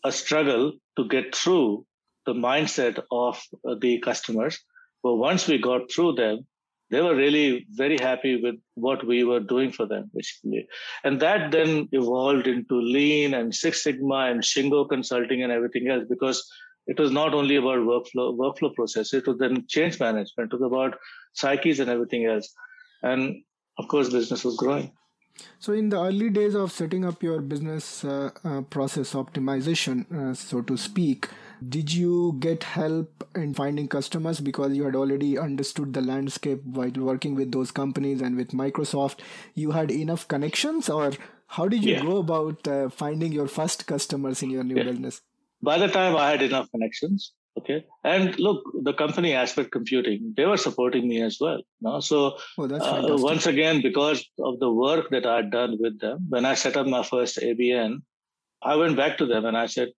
a 0.03 0.11
struggle 0.11 0.73
to 0.97 1.07
get 1.07 1.35
through 1.35 1.85
the 2.25 2.33
mindset 2.33 3.01
of 3.11 3.41
the 3.79 3.99
customers. 3.99 4.59
But 5.01 5.15
once 5.15 5.47
we 5.47 5.57
got 5.57 5.91
through 5.91 6.13
them, 6.13 6.45
they 6.93 7.01
were 7.01 7.15
really 7.15 7.65
very 7.71 7.97
happy 7.97 8.39
with 8.39 8.55
what 8.75 9.05
we 9.05 9.23
were 9.23 9.39
doing 9.39 9.71
for 9.71 9.87
them, 9.87 10.11
basically. 10.13 10.67
And 11.03 11.19
that 11.21 11.51
then 11.51 11.89
evolved 11.91 12.45
into 12.45 12.79
Lean 12.79 13.33
and 13.33 13.53
Six 13.53 13.83
Sigma 13.83 14.27
and 14.31 14.41
Shingo 14.41 14.87
Consulting 14.87 15.41
and 15.41 15.51
everything 15.51 15.87
else 15.87 16.03
because 16.07 16.47
it 16.85 16.99
was 16.99 17.09
not 17.09 17.33
only 17.33 17.55
about 17.55 17.79
workflow 17.79 18.37
workflow 18.37 18.73
process, 18.75 19.11
it 19.13 19.27
was 19.27 19.39
then 19.39 19.65
change 19.67 19.99
management, 19.99 20.53
it 20.53 20.59
was 20.59 20.67
about 20.71 20.99
psyches 21.33 21.79
and 21.79 21.89
everything 21.89 22.25
else. 22.25 22.53
And 23.01 23.41
of 23.79 23.87
course, 23.87 24.09
business 24.09 24.43
was 24.43 24.55
growing. 24.55 24.91
So, 25.57 25.73
in 25.73 25.89
the 25.89 25.99
early 25.99 26.29
days 26.29 26.53
of 26.53 26.71
setting 26.71 27.05
up 27.05 27.23
your 27.23 27.41
business 27.41 28.05
uh, 28.05 28.29
uh, 28.43 28.61
process 28.61 29.13
optimization, 29.13 30.05
uh, 30.13 30.35
so 30.35 30.61
to 30.61 30.77
speak, 30.77 31.27
did 31.67 31.91
you 31.91 32.35
get 32.39 32.63
help 32.63 33.27
in 33.35 33.53
finding 33.53 33.87
customers 33.87 34.39
because 34.39 34.75
you 34.75 34.83
had 34.83 34.95
already 34.95 35.37
understood 35.37 35.93
the 35.93 36.01
landscape 36.01 36.63
while 36.63 36.91
working 36.91 37.35
with 37.35 37.51
those 37.51 37.71
companies 37.71 38.21
and 38.21 38.35
with 38.35 38.49
Microsoft? 38.49 39.19
You 39.53 39.71
had 39.71 39.91
enough 39.91 40.27
connections, 40.27 40.89
or 40.89 41.13
how 41.47 41.67
did 41.67 41.83
you 41.83 41.93
yeah. 41.93 42.01
go 42.01 42.17
about 42.17 42.67
uh, 42.67 42.89
finding 42.89 43.31
your 43.31 43.47
first 43.47 43.85
customers 43.87 44.43
in 44.43 44.49
your 44.49 44.63
new 44.63 44.77
yeah. 44.77 44.83
business? 44.83 45.21
By 45.61 45.77
the 45.77 45.87
time 45.87 46.15
I 46.15 46.31
had 46.31 46.41
enough 46.41 46.69
connections, 46.71 47.33
okay 47.55 47.85
and 48.03 48.39
look 48.39 48.63
the 48.81 48.93
company 48.93 49.33
aspect 49.33 49.71
computing 49.71 50.33
they 50.35 50.43
were 50.43 50.57
supporting 50.57 51.07
me 51.07 51.21
as 51.21 51.37
well 51.39 51.61
no? 51.81 51.99
so 51.99 52.35
oh, 52.57 52.63
uh, 52.63 53.15
once 53.15 53.45
again 53.45 53.79
because 53.79 54.27
of 54.39 54.59
the 54.59 54.71
work 54.71 55.11
that 55.11 55.27
i 55.27 55.35
had 55.35 55.51
done 55.51 55.77
with 55.79 55.99
them 55.99 56.25
when 56.29 56.45
i 56.45 56.55
set 56.55 56.75
up 56.75 56.87
my 56.87 57.03
first 57.03 57.37
abn 57.37 58.01
I 58.63 58.75
went 58.77 58.95
back 58.95 59.17
to 59.17 59.25
them 59.25 59.45
and 59.45 59.57
I 59.57 59.65
said, 59.65 59.89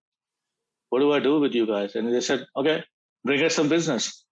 "What 0.90 1.00
do 1.00 1.12
I 1.12 1.20
do 1.20 1.40
with 1.40 1.54
you 1.54 1.66
guys?" 1.66 1.94
And 1.94 2.12
they 2.12 2.20
said, 2.20 2.46
"Okay, 2.56 2.82
bring 3.24 3.42
us 3.42 3.54
some 3.54 3.68
business." 3.68 4.24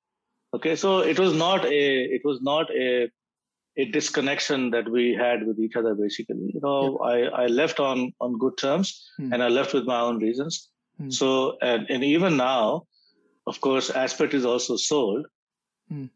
Okay, 0.55 0.77
so 0.77 1.01
it 1.01 1.19
was 1.19 1.35
not 1.35 1.65
a 1.65 2.05
it 2.17 2.23
was 2.25 2.41
not 2.43 2.71
a 2.71 3.11
a 3.77 3.85
disconnection 3.91 4.71
that 4.71 4.89
we 4.89 5.15
had 5.15 5.47
with 5.47 5.59
each 5.59 5.77
other. 5.77 5.95
Basically, 5.95 6.51
you 6.55 6.61
know, 6.63 6.99
yeah. 7.01 7.13
I 7.13 7.45
I 7.45 7.47
left 7.47 7.81
on 7.81 8.13
on 8.21 8.39
good 8.39 8.57
terms, 8.59 8.93
hmm. 9.19 9.33
and 9.33 9.43
I 9.43 9.49
left 9.49 9.75
with 9.75 9.85
my 9.85 10.01
own 10.01 10.19
reasons. 10.19 10.71
Hmm. 10.99 11.11
So 11.11 11.57
and 11.61 11.87
and 11.91 12.05
even 12.05 12.37
now, 12.37 12.87
of 13.47 13.61
course, 13.61 13.91
Aspect 13.91 14.35
is 14.35 14.45
also 14.45 14.77
sold. 14.77 15.27
Hmm 15.89 16.07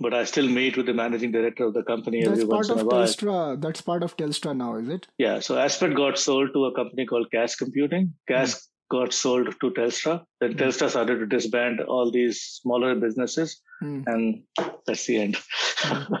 but 0.00 0.14
I 0.14 0.24
still 0.24 0.48
meet 0.48 0.76
with 0.76 0.86
the 0.86 0.94
managing 0.94 1.30
director 1.30 1.66
of 1.66 1.74
the 1.74 1.82
company 1.82 2.22
that's 2.22 2.32
every 2.32 2.44
once 2.44 2.70
in 2.70 2.78
a 2.78 2.84
while. 2.84 3.02
Telstra, 3.02 3.60
that's 3.60 3.82
part 3.82 4.02
of 4.02 4.16
Telstra 4.16 4.56
now, 4.56 4.76
is 4.76 4.88
it? 4.88 5.06
Yeah. 5.18 5.40
So 5.40 5.58
Aspect 5.58 5.94
got 5.94 6.18
sold 6.18 6.50
to 6.54 6.64
a 6.64 6.74
company 6.74 7.04
called 7.04 7.28
KAZ 7.32 7.58
Computing. 7.58 8.14
KAZ 8.28 8.54
mm. 8.54 8.66
Got 8.90 9.14
sold 9.14 9.54
to 9.60 9.70
Telstra. 9.70 10.24
Then 10.40 10.54
mm. 10.54 10.58
Telstra 10.58 10.90
started 10.90 11.20
to 11.20 11.26
disband 11.26 11.80
all 11.80 12.10
these 12.10 12.42
smaller 12.60 12.94
businesses, 12.94 13.60
mm. 13.82 14.02
and 14.06 14.42
that's 14.86 15.06
the 15.06 15.20
end. 15.22 15.36
Hmm. 15.78 16.14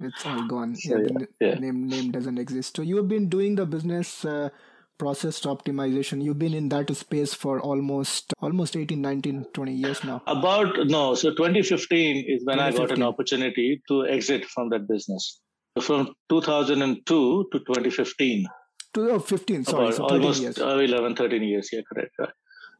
it's 0.00 0.26
all 0.26 0.46
gone. 0.48 0.74
So, 0.84 0.98
yeah, 0.98 1.06
the 1.06 1.28
yeah. 1.40 1.54
name 1.54 1.86
name 1.86 2.10
doesn't 2.10 2.38
exist. 2.38 2.76
So 2.76 2.82
you 2.82 2.96
have 2.96 3.08
been 3.08 3.28
doing 3.28 3.54
the 3.54 3.66
business. 3.66 4.24
Uh, 4.24 4.48
process 4.96 5.40
optimization 5.40 6.22
you've 6.22 6.38
been 6.38 6.54
in 6.54 6.68
that 6.68 6.88
space 6.96 7.34
for 7.34 7.60
almost 7.60 8.32
almost 8.40 8.76
18 8.76 9.00
19 9.00 9.44
20 9.52 9.72
years 9.74 10.04
now 10.04 10.22
about 10.28 10.76
no 10.84 11.16
so 11.16 11.30
2015 11.30 12.24
is 12.28 12.44
when 12.44 12.58
2015. 12.58 12.60
i 12.60 12.70
got 12.70 12.96
an 12.96 13.02
opportunity 13.02 13.82
to 13.88 14.06
exit 14.06 14.44
from 14.44 14.68
that 14.68 14.86
business 14.86 15.40
from 15.80 16.14
2002 16.30 17.48
to 17.50 17.58
2015 17.58 18.46
2015 18.94 19.64
sorry 19.64 19.92
so 19.92 20.04
almost 20.04 20.42
years. 20.42 20.58
11 20.58 21.16
13 21.16 21.42
years 21.42 21.68
yeah 21.72 21.80
correct 21.92 22.12
right. 22.18 22.34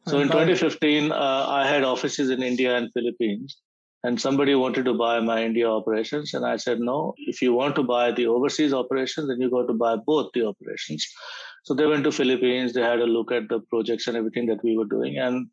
so 0.07 0.19
in 0.19 0.27
2015 0.27 1.11
uh, 1.11 1.45
i 1.49 1.67
had 1.67 1.83
offices 1.83 2.29
in 2.29 2.43
india 2.43 2.75
and 2.77 2.91
philippines 2.93 3.57
and 4.05 4.21
somebody 4.21 4.53
wanted 4.53 4.85
to 4.85 4.93
buy 4.93 5.19
my 5.19 5.43
India 5.43 5.67
operations. 5.67 6.35
And 6.35 6.45
I 6.45 6.57
said, 6.57 6.79
no, 6.79 7.15
if 7.17 7.41
you 7.41 7.53
want 7.53 7.75
to 7.75 7.83
buy 7.83 8.11
the 8.11 8.27
overseas 8.27 8.71
operations, 8.71 9.27
then 9.27 9.41
you 9.41 9.49
got 9.49 9.65
to 9.67 9.73
buy 9.73 9.95
both 9.95 10.29
the 10.33 10.45
operations. 10.45 11.07
So 11.63 11.73
they 11.73 11.87
went 11.87 12.03
to 12.03 12.11
Philippines. 12.11 12.73
They 12.73 12.83
had 12.83 12.99
a 12.99 13.07
look 13.07 13.31
at 13.31 13.49
the 13.49 13.61
projects 13.61 14.05
and 14.05 14.15
everything 14.15 14.45
that 14.45 14.63
we 14.63 14.77
were 14.77 14.85
doing, 14.85 15.17
and 15.17 15.47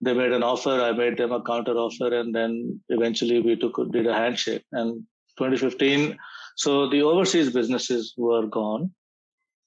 they 0.00 0.14
made 0.14 0.30
an 0.30 0.44
offer. 0.44 0.70
I 0.70 0.92
made 0.92 1.18
them 1.18 1.32
a 1.32 1.42
counter 1.42 1.72
offer, 1.72 2.14
and 2.16 2.32
then 2.32 2.80
eventually 2.88 3.40
we 3.40 3.56
took 3.56 3.80
did 3.90 4.06
a 4.06 4.14
handshake. 4.14 4.64
And 4.70 5.02
2015, 5.38 6.16
so 6.56 6.88
the 6.88 7.02
overseas 7.02 7.52
businesses 7.52 8.14
were 8.16 8.46
gone, 8.46 8.92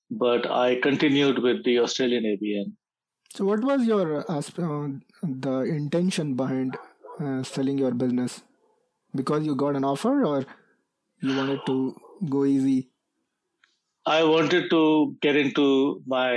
but 0.10 0.50
I 0.50 0.76
continued 0.82 1.40
with 1.40 1.64
the 1.64 1.80
Australian 1.80 2.24
ABN. 2.24 2.74
So, 3.34 3.46
what 3.46 3.62
was 3.64 3.86
your 3.86 4.24
uh, 4.32 4.42
the 5.24 5.60
intention 5.62 6.36
behind 6.36 6.78
uh, 7.20 7.44
selling 7.44 7.78
your 7.78 7.92
business? 7.92 8.44
Because 9.14 9.46
you 9.46 9.56
got 9.56 9.76
an 9.76 9.84
offer, 9.84 10.26
or 10.26 10.46
you 11.22 11.36
wanted 11.36 11.60
to 11.66 11.96
go 12.30 12.46
easy? 12.46 12.90
I 14.06 14.24
wanted 14.24 14.70
to 14.70 15.16
get 15.22 15.36
into 15.36 16.02
my 16.06 16.30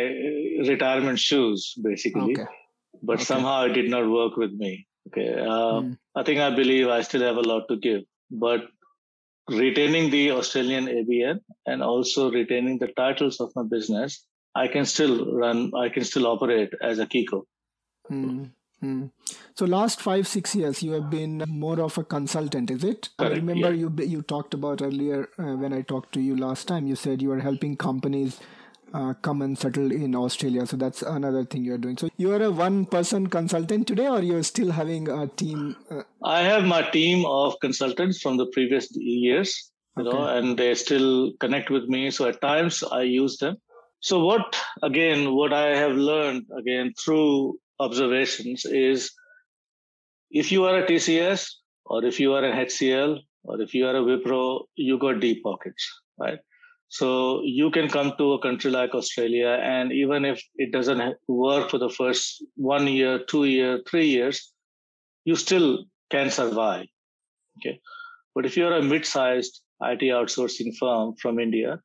retirement 0.66 1.18
shoes, 1.18 1.74
basically, 1.82 2.32
okay. 2.32 2.46
but 3.02 3.16
okay. 3.16 3.24
somehow 3.24 3.64
it 3.64 3.74
did 3.74 3.90
not 3.90 4.08
work 4.08 4.36
with 4.36 4.52
me. 4.52 4.86
Okay, 5.08 5.34
uh, 5.34 5.80
mm. 5.82 5.98
I 6.16 6.22
think 6.22 6.40
I 6.40 6.54
believe 6.54 6.88
I 6.88 7.02
still 7.02 7.22
have 7.22 7.36
a 7.36 7.42
lot 7.42 7.68
to 7.68 7.76
give, 7.76 8.02
but 8.30 8.62
retaining 9.48 10.10
the 10.10 10.32
Australian 10.32 10.86
ABN 10.86 11.40
and 11.66 11.82
also 11.82 12.30
retaining 12.30 12.78
the 12.78 12.88
titles 12.88 13.40
of 13.40 13.52
my 13.56 13.62
business, 13.62 14.24
I 14.54 14.68
can 14.68 14.84
still 14.84 15.34
run. 15.34 15.72
I 15.76 15.88
can 15.88 16.04
still 16.04 16.26
operate 16.26 16.72
as 16.82 16.98
a 16.98 17.06
Kiko. 17.06 17.42
Mm. 18.10 18.50
Hmm. 18.80 19.06
So 19.54 19.64
last 19.64 20.00
five 20.00 20.28
six 20.28 20.54
years 20.54 20.84
you 20.84 20.92
have 20.92 21.10
been 21.10 21.42
more 21.48 21.80
of 21.80 21.98
a 21.98 22.04
consultant, 22.04 22.70
is 22.70 22.84
it? 22.84 23.08
Correct, 23.18 23.34
I 23.34 23.36
remember 23.36 23.74
yeah. 23.74 23.86
you 23.86 24.04
you 24.04 24.22
talked 24.22 24.54
about 24.54 24.82
earlier 24.82 25.28
uh, 25.38 25.56
when 25.56 25.72
I 25.72 25.82
talked 25.82 26.12
to 26.12 26.20
you 26.20 26.36
last 26.36 26.68
time. 26.68 26.86
You 26.86 26.94
said 26.94 27.20
you 27.20 27.32
are 27.32 27.40
helping 27.40 27.76
companies 27.76 28.38
uh, 28.94 29.14
come 29.14 29.42
and 29.42 29.58
settle 29.58 29.92
in 29.92 30.14
Australia. 30.14 30.66
So 30.66 30.76
that's 30.76 31.02
another 31.02 31.44
thing 31.44 31.64
you're 31.64 31.78
doing. 31.78 31.96
So 31.96 32.08
you 32.16 32.32
are 32.32 32.42
a 32.42 32.50
one 32.50 32.86
person 32.86 33.26
consultant 33.26 33.86
today, 33.86 34.08
or 34.08 34.22
you're 34.22 34.42
still 34.42 34.70
having 34.70 35.08
a 35.08 35.26
team? 35.26 35.76
Uh... 35.90 36.02
I 36.24 36.40
have 36.40 36.64
my 36.64 36.82
team 36.82 37.24
of 37.26 37.58
consultants 37.60 38.20
from 38.20 38.36
the 38.36 38.46
previous 38.46 38.88
years, 38.94 39.70
you 39.96 40.06
okay. 40.06 40.16
know, 40.16 40.26
and 40.26 40.58
they 40.58 40.74
still 40.74 41.32
connect 41.40 41.70
with 41.70 41.84
me. 41.84 42.10
So 42.10 42.28
at 42.28 42.40
times 42.40 42.82
I 42.82 43.02
use 43.02 43.38
them. 43.38 43.56
So 44.00 44.24
what 44.24 44.56
again? 44.82 45.34
What 45.34 45.52
I 45.52 45.76
have 45.76 45.92
learned 45.92 46.46
again 46.56 46.92
through 47.02 47.58
observations 47.80 48.64
is 48.64 49.10
if 50.30 50.52
you 50.52 50.64
are 50.64 50.78
a 50.78 50.86
TCS 50.86 51.50
or 51.86 52.04
if 52.04 52.20
you 52.20 52.34
are 52.34 52.44
an 52.44 52.56
HCL 52.56 53.18
or 53.44 53.60
if 53.60 53.74
you 53.74 53.86
are 53.86 53.96
a 53.96 54.00
Wipro, 54.00 54.64
you 54.76 54.98
got 54.98 55.20
deep 55.20 55.42
pockets, 55.42 56.00
right? 56.18 56.38
So 56.88 57.42
you 57.44 57.70
can 57.70 57.88
come 57.88 58.14
to 58.16 58.32
a 58.32 58.40
country 58.40 58.70
like 58.70 58.94
Australia, 58.94 59.58
and 59.62 59.92
even 59.92 60.24
if 60.24 60.42
it 60.56 60.72
doesn't 60.72 61.16
work 61.28 61.70
for 61.70 61.78
the 61.78 61.90
first 61.90 62.42
one 62.56 62.86
year, 62.86 63.18
two 63.28 63.44
year, 63.44 63.80
three 63.86 64.06
years, 64.06 64.52
you 65.24 65.36
still 65.36 65.84
can 66.10 66.30
survive. 66.30 66.86
Okay, 67.58 67.80
but 68.34 68.46
if 68.46 68.56
you're 68.56 68.72
a 68.72 68.82
mid-sized 68.82 69.60
IT 69.82 70.00
outsourcing 70.00 70.74
firm 70.76 71.14
from 71.20 71.38
India, 71.38 71.80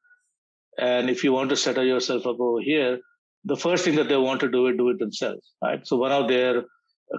and 0.79 1.09
if 1.09 1.23
you 1.23 1.33
want 1.33 1.49
to 1.49 1.57
settle 1.57 1.85
yourself 1.85 2.25
up 2.25 2.39
over 2.39 2.61
here, 2.61 2.99
the 3.43 3.57
first 3.57 3.83
thing 3.83 3.95
that 3.95 4.07
they 4.07 4.17
want 4.17 4.39
to 4.39 4.49
do 4.49 4.67
is 4.67 4.77
do 4.77 4.89
it 4.89 4.99
themselves, 4.99 5.51
right? 5.61 5.85
So 5.85 5.97
one 5.97 6.11
of 6.13 6.29
their 6.29 6.63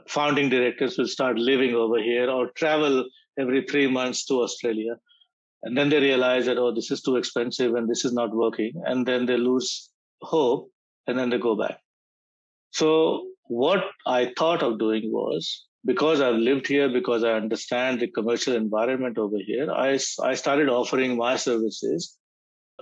founding 0.09 0.49
directors 0.49 0.97
will 0.97 1.07
start 1.07 1.39
living 1.39 1.75
over 1.75 2.03
here 2.03 2.31
or 2.31 2.51
travel 2.57 3.05
every 3.39 3.67
three 3.67 3.87
months 3.87 4.25
to 4.27 4.41
Australia. 4.41 4.97
And 5.65 5.77
then 5.77 5.89
they 5.89 5.99
realize 5.99 6.47
that, 6.47 6.59
oh, 6.59 6.73
this 6.73 6.91
is 6.91 7.03
too 7.03 7.17
expensive 7.17 7.75
and 7.75 7.89
this 7.89 8.05
is 8.05 8.13
not 8.13 8.35
working. 8.35 8.83
And 8.85 9.07
then 9.07 9.27
they 9.27 9.37
lose 9.37 9.91
hope 10.23 10.71
and 11.07 11.19
then 11.19 11.31
they 11.31 11.39
go 11.39 11.57
back. 11.57 11.81
So 12.71 13.27
what 13.45 13.85
I 14.07 14.33
thought 14.39 14.63
of 14.63 14.79
doing 14.79 15.11
was 15.11 15.67
because 15.85 16.21
I've 16.21 16.37
lived 16.37 16.67
here, 16.67 16.89
because 16.89 17.25
I 17.25 17.33
understand 17.33 18.01
the 18.01 18.09
commercial 18.09 18.55
environment 18.55 19.19
over 19.19 19.37
here, 19.39 19.71
I, 19.71 19.99
I 20.23 20.35
started 20.35 20.69
offering 20.69 21.17
my 21.17 21.37
services 21.37 22.17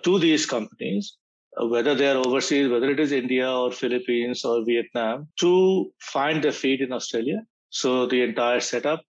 to 0.03 0.19
these 0.19 0.45
companies 0.45 1.17
whether 1.59 1.95
they 1.95 2.09
are 2.09 2.17
overseas, 2.17 2.71
whether 2.71 2.91
it 2.91 2.99
is 2.99 3.13
India 3.13 3.51
or 3.51 3.71
Philippines 3.71 4.45
or 4.45 4.65
Vietnam, 4.65 5.29
to 5.41 5.93
find 6.01 6.43
their 6.43 6.53
feet 6.53 6.81
in 6.81 6.93
Australia. 6.93 7.43
So 7.71 8.07
the 8.07 8.23
entire 8.23 8.61
setup, 8.61 9.03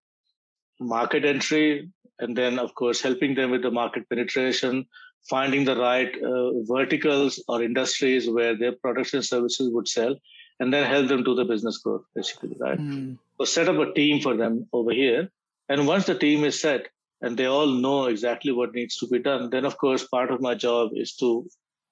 market 0.79 1.25
entry, 1.25 1.89
and 2.19 2.37
then 2.37 2.59
of 2.59 2.75
course 2.75 3.01
helping 3.01 3.35
them 3.35 3.51
with 3.51 3.61
the 3.61 3.71
market 3.71 4.07
penetration, 4.09 4.85
finding 5.29 5.65
the 5.65 5.75
right 5.75 6.11
uh, 6.21 6.51
verticals 6.63 7.43
or 7.47 7.63
industries 7.63 8.29
where 8.29 8.57
their 8.57 8.73
products 8.73 9.13
and 9.13 9.25
services 9.25 9.69
would 9.71 9.87
sell, 9.87 10.15
and 10.59 10.73
then 10.73 10.85
help 10.85 11.07
them 11.07 11.23
do 11.23 11.35
the 11.35 11.45
business 11.45 11.77
growth, 11.77 12.03
basically, 12.15 12.55
right? 12.59 12.79
Mm. 12.79 13.17
So 13.37 13.45
set 13.45 13.69
up 13.69 13.77
a 13.77 13.93
team 13.93 14.21
for 14.21 14.35
them 14.35 14.67
over 14.73 14.91
here, 14.91 15.29
and 15.69 15.87
once 15.87 16.05
the 16.05 16.15
team 16.15 16.43
is 16.43 16.59
set 16.59 16.87
and 17.21 17.37
they 17.37 17.45
all 17.45 17.67
know 17.67 18.05
exactly 18.05 18.51
what 18.51 18.75
needs 18.75 18.97
to 18.97 19.07
be 19.07 19.19
done, 19.19 19.49
then 19.49 19.65
of 19.65 19.77
course 19.77 20.05
part 20.07 20.29
of 20.29 20.41
my 20.41 20.55
job 20.55 20.91
is 20.93 21.15
to 21.15 21.47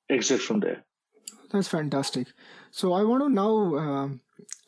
exit 0.09 0.41
from 0.41 0.59
there. 0.59 0.83
That's 1.51 1.67
fantastic. 1.67 2.27
So 2.71 2.93
I 2.93 3.03
want 3.03 3.23
to 3.23 3.29
now 3.29 3.75
uh, 3.75 4.09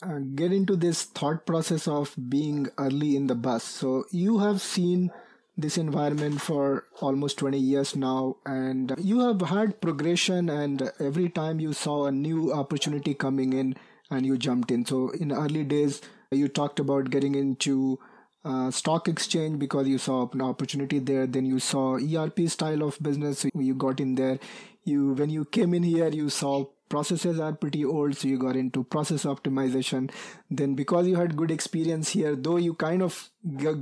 uh, 0.02 0.18
get 0.34 0.52
into 0.52 0.76
this 0.76 1.04
thought 1.04 1.46
process 1.46 1.88
of 1.88 2.14
being 2.28 2.68
early 2.78 3.16
in 3.16 3.26
the 3.26 3.34
bus. 3.34 3.64
So 3.64 4.04
you 4.10 4.38
have 4.38 4.60
seen 4.60 5.10
this 5.56 5.78
environment 5.78 6.40
for 6.40 6.84
almost 7.00 7.38
20 7.38 7.58
years 7.58 7.94
now 7.94 8.36
and 8.44 8.92
you 8.98 9.20
have 9.20 9.40
had 9.40 9.80
progression 9.80 10.48
and 10.48 10.90
every 10.98 11.28
time 11.28 11.60
you 11.60 11.72
saw 11.72 12.06
a 12.06 12.12
new 12.12 12.52
opportunity 12.52 13.14
coming 13.14 13.52
in 13.52 13.76
and 14.10 14.26
you 14.26 14.36
jumped 14.36 14.70
in. 14.70 14.84
So 14.84 15.10
in 15.10 15.30
early 15.32 15.64
days 15.64 16.00
you 16.30 16.48
talked 16.48 16.80
about 16.80 17.10
getting 17.10 17.34
into 17.34 18.00
uh, 18.44 18.70
stock 18.70 19.08
exchange 19.08 19.58
because 19.58 19.88
you 19.88 19.98
saw 19.98 20.28
an 20.32 20.42
opportunity 20.42 20.98
there. 20.98 21.26
Then 21.26 21.46
you 21.46 21.58
saw 21.58 21.96
erp 21.96 22.38
style 22.48 22.82
of 22.82 23.02
business. 23.02 23.40
So 23.40 23.48
you 23.54 23.74
got 23.74 24.00
in 24.00 24.14
there. 24.14 24.38
You 24.84 25.14
when 25.14 25.30
you 25.30 25.46
came 25.46 25.72
in 25.72 25.82
here 25.82 26.08
you 26.08 26.28
saw 26.28 26.66
processes 26.90 27.40
are 27.40 27.54
pretty 27.54 27.84
old. 27.84 28.16
So 28.16 28.28
you 28.28 28.38
got 28.38 28.56
into 28.56 28.84
process 28.84 29.24
optimization. 29.24 30.10
Then 30.50 30.74
because 30.74 31.06
you 31.06 31.16
had 31.16 31.36
good 31.36 31.50
experience 31.50 32.10
here 32.10 32.36
though 32.36 32.56
you 32.56 32.74
kind 32.74 33.02
of 33.02 33.30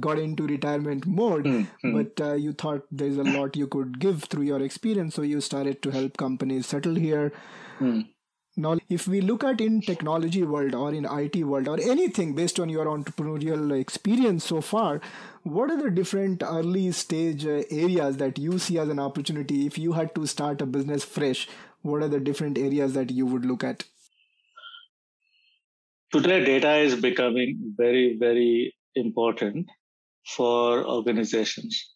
got 0.00 0.18
into 0.18 0.46
retirement 0.46 1.06
mode 1.06 1.44
mm-hmm. 1.44 1.96
but 1.96 2.24
uh, 2.24 2.34
you 2.34 2.52
thought 2.52 2.82
there's 2.90 3.16
a 3.16 3.24
lot 3.24 3.56
you 3.56 3.66
could 3.66 3.98
give 3.98 4.24
through 4.24 4.44
your 4.44 4.62
experience. 4.62 5.14
So 5.16 5.22
you 5.22 5.40
started 5.40 5.82
to 5.82 5.90
help 5.90 6.16
companies 6.16 6.66
settle 6.66 6.94
here. 6.94 7.32
Mm. 7.80 8.06
Now, 8.56 8.76
if 8.90 9.08
we 9.08 9.22
look 9.22 9.44
at 9.44 9.60
in 9.60 9.80
technology 9.80 10.42
world 10.42 10.74
or 10.74 10.92
in 10.92 11.06
IT 11.06 11.42
world 11.44 11.68
or 11.68 11.80
anything 11.80 12.34
based 12.34 12.60
on 12.60 12.68
your 12.68 12.84
entrepreneurial 12.84 13.80
experience 13.80 14.44
so 14.44 14.60
far, 14.60 15.00
what 15.42 15.70
are 15.70 15.82
the 15.82 15.90
different 15.90 16.42
early 16.42 16.92
stage 16.92 17.46
uh, 17.46 17.62
areas 17.70 18.18
that 18.18 18.38
you 18.38 18.58
see 18.58 18.78
as 18.78 18.90
an 18.90 18.98
opportunity 18.98 19.66
if 19.66 19.78
you 19.78 19.92
had 19.92 20.14
to 20.14 20.26
start 20.26 20.60
a 20.60 20.66
business 20.66 21.02
fresh? 21.02 21.48
What 21.80 22.02
are 22.02 22.08
the 22.08 22.20
different 22.20 22.58
areas 22.58 22.92
that 22.92 23.10
you 23.10 23.24
would 23.26 23.46
look 23.46 23.64
at? 23.64 23.84
today 26.12 26.44
data 26.44 26.76
is 26.76 26.94
becoming 27.00 27.74
very, 27.76 28.16
very 28.18 28.74
important 28.94 29.66
for 30.36 30.86
organizations. 30.86 31.94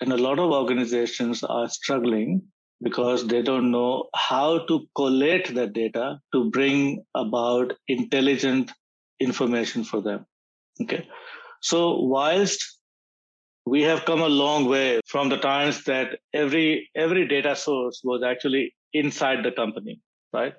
And 0.00 0.12
a 0.12 0.16
lot 0.16 0.38
of 0.38 0.52
organizations 0.52 1.42
are 1.42 1.68
struggling 1.68 2.42
because 2.82 3.26
they 3.26 3.42
don't 3.42 3.70
know 3.70 4.08
how 4.14 4.64
to 4.66 4.86
collate 4.94 5.54
that 5.54 5.72
data 5.72 6.20
to 6.32 6.50
bring 6.50 7.04
about 7.14 7.72
intelligent 7.88 8.70
information 9.20 9.84
for 9.84 10.02
them. 10.02 10.26
Okay. 10.82 11.08
So 11.62 12.00
whilst 12.00 12.78
we 13.64 13.82
have 13.82 14.04
come 14.04 14.20
a 14.20 14.28
long 14.28 14.66
way 14.66 15.00
from 15.06 15.28
the 15.28 15.38
times 15.38 15.84
that 15.84 16.18
every 16.32 16.90
every 16.94 17.26
data 17.26 17.56
source 17.56 18.00
was 18.04 18.22
actually 18.22 18.74
inside 18.92 19.42
the 19.42 19.50
company, 19.50 20.00
right? 20.32 20.54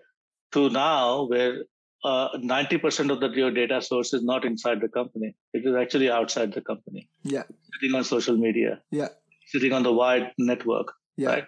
To 0.53 0.70
now 0.70 1.28
where 1.28 1.63
uh, 2.03 2.30
90% 2.38 3.11
of 3.11 3.20
the 3.20 3.30
your 3.30 3.51
data 3.51 3.82
source 3.82 4.13
is 4.13 4.24
not 4.24 4.45
inside 4.45 4.82
the 4.82 4.88
company. 4.88 5.36
It 5.53 5.65
is 5.65 5.76
actually 5.76 6.09
outside 6.09 6.53
the 6.53 6.61
company. 6.61 7.09
Yeah. 7.24 7.43
Sitting 7.74 7.95
on 7.95 8.03
social 8.03 8.38
media. 8.38 8.82
Yeah. 8.91 9.09
Sitting 9.47 9.74
on 9.74 9.84
the 9.84 9.93
wide 9.93 10.32
network. 10.38 10.93
Yeah. 11.15 11.30
Right. 11.30 11.45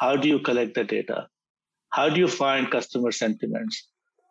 How 0.00 0.16
do 0.16 0.28
you 0.28 0.40
collect 0.40 0.74
the 0.74 0.84
data? 0.84 1.28
How 1.90 2.08
do 2.08 2.18
you 2.18 2.28
find 2.28 2.70
customer 2.70 3.12
sentiments? 3.12 3.88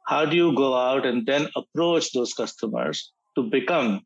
How 0.07 0.25
do 0.25 0.35
you 0.35 0.53
go 0.55 0.75
out 0.75 1.05
and 1.05 1.25
then 1.25 1.47
approach 1.55 2.11
those 2.11 2.33
customers 2.33 3.11
to 3.35 3.43
become 3.43 4.01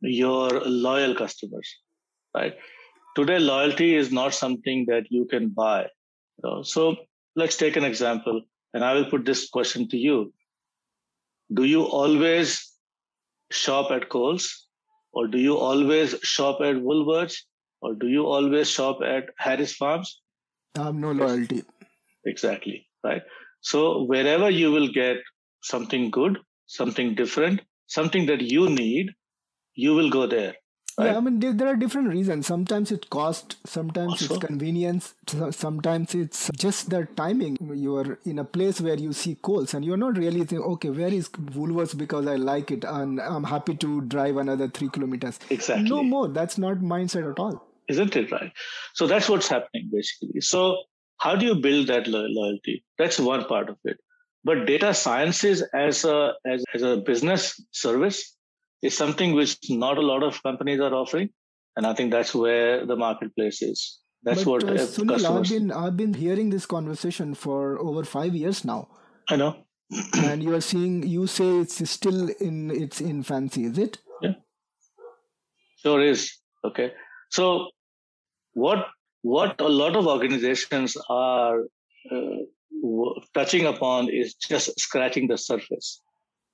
your 0.00 0.48
loyal 0.64 1.14
customers? 1.14 1.68
Right. 2.34 2.54
Today, 3.16 3.38
loyalty 3.38 3.94
is 3.94 4.12
not 4.12 4.32
something 4.32 4.86
that 4.88 5.06
you 5.10 5.26
can 5.26 5.48
buy. 5.48 5.88
So 6.62 6.96
let's 7.36 7.56
take 7.56 7.76
an 7.76 7.84
example, 7.84 8.42
and 8.72 8.84
I 8.84 8.94
will 8.94 9.10
put 9.10 9.24
this 9.24 9.48
question 9.48 9.88
to 9.88 9.96
you 9.96 10.32
do 11.54 11.64
you 11.64 11.82
always 11.82 12.72
shop 13.50 13.90
at 13.90 14.08
Coles 14.10 14.66
or 15.12 15.26
do 15.26 15.38
you 15.38 15.56
always 15.56 16.14
shop 16.22 16.60
at 16.60 16.76
Woolworths 16.76 17.36
or 17.80 17.94
do 17.94 18.08
you 18.08 18.26
always 18.26 18.68
shop 18.68 18.98
at 19.02 19.30
Harris 19.38 19.74
Farms? 19.74 20.20
I 20.78 20.84
have 20.84 20.94
no 20.94 21.12
loyalty. 21.12 21.62
Exactly. 22.24 22.86
Right. 23.04 23.22
So 23.60 24.04
wherever 24.04 24.50
you 24.50 24.70
will 24.70 24.88
get 24.88 25.16
something 25.62 26.10
good, 26.10 26.38
something 26.66 27.14
different, 27.14 27.60
something 27.86 28.26
that 28.26 28.40
you 28.40 28.68
need, 28.68 29.10
you 29.74 29.94
will 29.94 30.10
go 30.10 30.26
there. 30.26 30.54
Right? 30.98 31.12
Yeah, 31.12 31.18
I 31.18 31.20
mean, 31.20 31.38
there 31.38 31.68
are 31.68 31.76
different 31.76 32.08
reasons. 32.08 32.48
Sometimes 32.48 32.90
it's 32.90 33.06
cost, 33.06 33.56
sometimes 33.64 34.14
also. 34.14 34.34
it's 34.34 34.44
convenience, 34.44 35.14
sometimes 35.52 36.12
it's 36.16 36.50
just 36.56 36.90
the 36.90 37.06
timing. 37.14 37.56
You 37.72 37.96
are 37.98 38.18
in 38.24 38.40
a 38.40 38.44
place 38.44 38.80
where 38.80 38.96
you 38.96 39.12
see 39.12 39.36
Coles 39.36 39.74
and 39.74 39.84
you're 39.84 39.96
not 39.96 40.18
really 40.18 40.40
thinking, 40.40 40.58
okay, 40.58 40.90
where 40.90 41.14
is 41.14 41.28
Woolworths 41.28 41.96
because 41.96 42.26
I 42.26 42.34
like 42.34 42.72
it 42.72 42.82
and 42.82 43.20
I'm 43.20 43.44
happy 43.44 43.76
to 43.76 44.00
drive 44.02 44.38
another 44.38 44.66
three 44.66 44.88
kilometers. 44.88 45.38
Exactly. 45.50 45.88
No 45.88 46.02
more. 46.02 46.26
That's 46.26 46.58
not 46.58 46.78
mindset 46.78 47.30
at 47.30 47.38
all. 47.38 47.67
Isn't 47.88 48.16
it 48.16 48.30
right? 48.30 48.52
So 48.94 49.06
that's 49.06 49.28
what's 49.28 49.48
happening 49.48 49.90
basically. 49.92 50.40
So, 50.40 50.76
how 51.18 51.34
do 51.34 51.46
you 51.46 51.56
build 51.56 51.88
that 51.88 52.06
loyalty? 52.06 52.84
That's 52.98 53.18
one 53.18 53.44
part 53.44 53.68
of 53.68 53.76
it. 53.84 53.98
But 54.44 54.66
data 54.66 54.94
sciences 54.94 55.62
as 55.74 56.04
a 56.04 56.32
as, 56.46 56.64
as 56.74 56.82
a 56.82 56.98
business 56.98 57.60
service 57.72 58.36
is 58.82 58.96
something 58.96 59.34
which 59.34 59.58
not 59.68 59.98
a 59.98 60.02
lot 60.02 60.22
of 60.22 60.42
companies 60.42 60.80
are 60.80 60.94
offering. 60.94 61.30
And 61.76 61.86
I 61.86 61.94
think 61.94 62.10
that's 62.10 62.34
where 62.34 62.84
the 62.86 62.96
marketplace 62.96 63.62
is. 63.62 64.00
That's 64.22 64.44
but, 64.44 64.50
what 64.50 64.64
uh, 64.64 64.72
Sunil, 64.72 65.08
customers... 65.08 65.24
I've 65.24 65.58
been 65.58 65.72
I've 65.72 65.96
been 65.96 66.14
hearing 66.14 66.50
this 66.50 66.66
conversation 66.66 67.34
for 67.34 67.78
over 67.78 68.04
five 68.04 68.34
years 68.34 68.64
now. 68.64 68.88
I 69.28 69.36
know. 69.36 69.64
and 70.16 70.42
you 70.42 70.54
are 70.54 70.60
seeing 70.60 71.02
you 71.02 71.26
say 71.26 71.58
it's 71.58 71.88
still 71.90 72.28
in 72.40 72.70
its 72.70 73.00
infancy, 73.00 73.64
is 73.64 73.78
it? 73.78 73.98
Yeah. 74.20 74.34
Sure 75.82 76.02
is. 76.02 76.36
Okay. 76.64 76.92
So 77.30 77.68
what 78.64 78.86
what 79.22 79.60
a 79.60 79.68
lot 79.68 79.96
of 79.96 80.06
organizations 80.06 80.96
are 81.08 81.64
uh, 82.12 82.38
touching 83.34 83.66
upon 83.66 84.08
is 84.08 84.34
just 84.34 84.78
scratching 84.78 85.28
the 85.28 85.38
surface. 85.38 86.00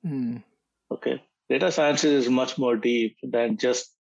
Mm. 0.06 0.42
Okay 0.90 1.20
data 1.48 1.70
science 1.70 2.04
is 2.04 2.28
much 2.28 2.56
more 2.58 2.76
deep 2.76 3.16
than 3.22 3.56
just 3.56 3.94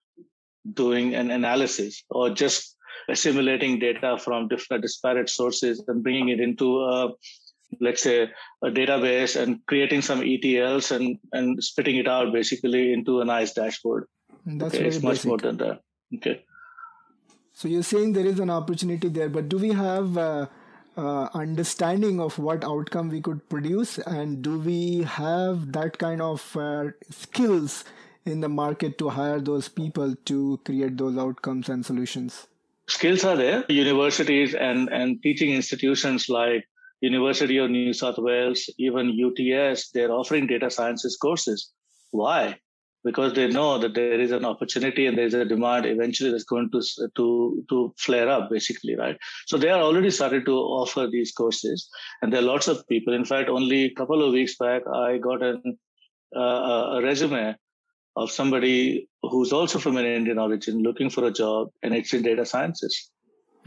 doing 0.74 1.16
an 1.16 1.32
analysis 1.32 2.04
or 2.10 2.30
just 2.30 2.78
assimilating 3.10 3.80
data 3.80 4.18
from 4.18 4.48
different 4.48 4.84
disparate 4.84 5.30
sources 5.30 5.84
and 5.88 6.04
bringing 6.04 6.30
it 6.30 6.40
into 6.40 6.82
a, 6.82 7.10
let's 7.80 8.04
say 8.04 8.30
a 8.64 8.68
database 8.68 9.40
and 9.42 9.60
creating 9.66 10.02
some 10.02 10.22
ETLs 10.22 10.92
and, 10.96 11.18
and 11.34 11.64
spitting 11.64 11.98
it 11.98 12.08
out 12.08 12.32
basically 12.32 12.94
into 12.94 13.22
a 13.22 13.26
nice 13.26 13.54
dashboard. 13.54 14.06
That's 14.46 14.76
okay, 14.76 14.86
it's 14.86 15.02
much 15.02 15.26
more 15.26 15.38
than 15.38 15.58
that. 15.58 15.80
Okay. 16.16 16.44
So 17.62 17.68
you're 17.68 17.84
saying 17.84 18.14
there 18.14 18.26
is 18.26 18.40
an 18.40 18.50
opportunity 18.50 19.08
there, 19.08 19.30
but 19.30 19.48
do 19.48 19.60
we 19.60 19.72
have 19.72 20.18
uh, 20.18 20.48
uh, 20.98 21.30
understanding 21.36 22.20
of 22.20 22.40
what 22.40 22.64
outcome 22.64 23.10
we 23.10 23.22
could 23.22 23.48
produce? 23.50 24.00
And 24.00 24.42
do 24.42 24.58
we 24.58 25.04
have 25.04 25.72
that 25.74 26.00
kind 26.00 26.24
of 26.24 26.58
uh, 26.58 26.86
skills 27.12 27.84
in 28.26 28.40
the 28.40 28.50
market 28.50 28.98
to 28.98 29.10
hire 29.10 29.40
those 29.40 29.68
people 29.68 30.16
to 30.26 30.60
create 30.66 30.98
those 30.98 31.20
outcomes 31.20 31.70
and 31.70 31.86
solutions? 31.86 32.48
Skills 32.88 33.24
are 33.24 33.36
there. 33.36 33.64
Universities 33.70 34.56
and 34.56 34.90
and 34.90 35.22
teaching 35.22 35.54
institutions 35.54 36.30
like 36.30 36.68
university 37.00 37.58
of 37.58 37.70
new 37.70 37.94
south 37.94 38.18
wales 38.18 38.68
even 38.80 39.16
uts 39.24 39.92
they're 39.92 40.12
offering 40.12 40.48
data 40.48 40.72
sciences 40.72 41.16
courses. 41.16 41.70
Why 42.10 42.58
because 43.04 43.34
they 43.34 43.48
know 43.48 43.78
that 43.78 43.94
there 43.94 44.20
is 44.20 44.32
an 44.32 44.46
opportunity 44.46 45.06
and 45.06 45.18
there's 45.18 45.34
a 45.34 45.46
demand 45.46 45.86
eventually 45.86 46.32
that's 46.32 46.44
going 46.44 46.70
to 46.72 46.82
to 47.16 47.64
to 47.70 47.94
flare 47.98 48.30
up 48.30 48.50
basically 48.50 48.96
right? 48.96 49.18
So 49.48 49.58
they 49.58 49.70
are 49.70 49.82
already 49.82 50.12
started 50.12 50.46
to 50.46 50.58
offer 50.58 51.08
these 51.08 51.32
courses 51.32 51.90
and 52.22 52.32
there 52.32 52.42
are 52.42 52.52
lots 52.54 52.68
of 52.68 52.88
people. 52.88 53.14
In 53.14 53.26
fact 53.26 53.50
only 53.50 53.86
a 53.86 53.94
couple 53.94 54.24
of 54.24 54.34
weeks 54.34 54.56
back 54.58 54.84
i 54.94 55.18
got 55.18 55.42
an, 55.44 55.78
uh, 56.36 56.98
a 56.98 57.02
resume 57.02 57.56
of 58.16 58.32
somebody 58.32 59.08
who's 59.22 59.54
also 59.54 59.80
from 59.80 59.98
an 59.98 60.06
indian 60.06 60.38
origin 60.38 60.84
looking 60.84 61.10
for 61.10 61.26
a 61.26 61.32
job 61.32 61.70
and 61.82 61.94
it's 61.94 62.14
in 62.14 62.24
data 62.24 62.46
sciences. 62.46 63.12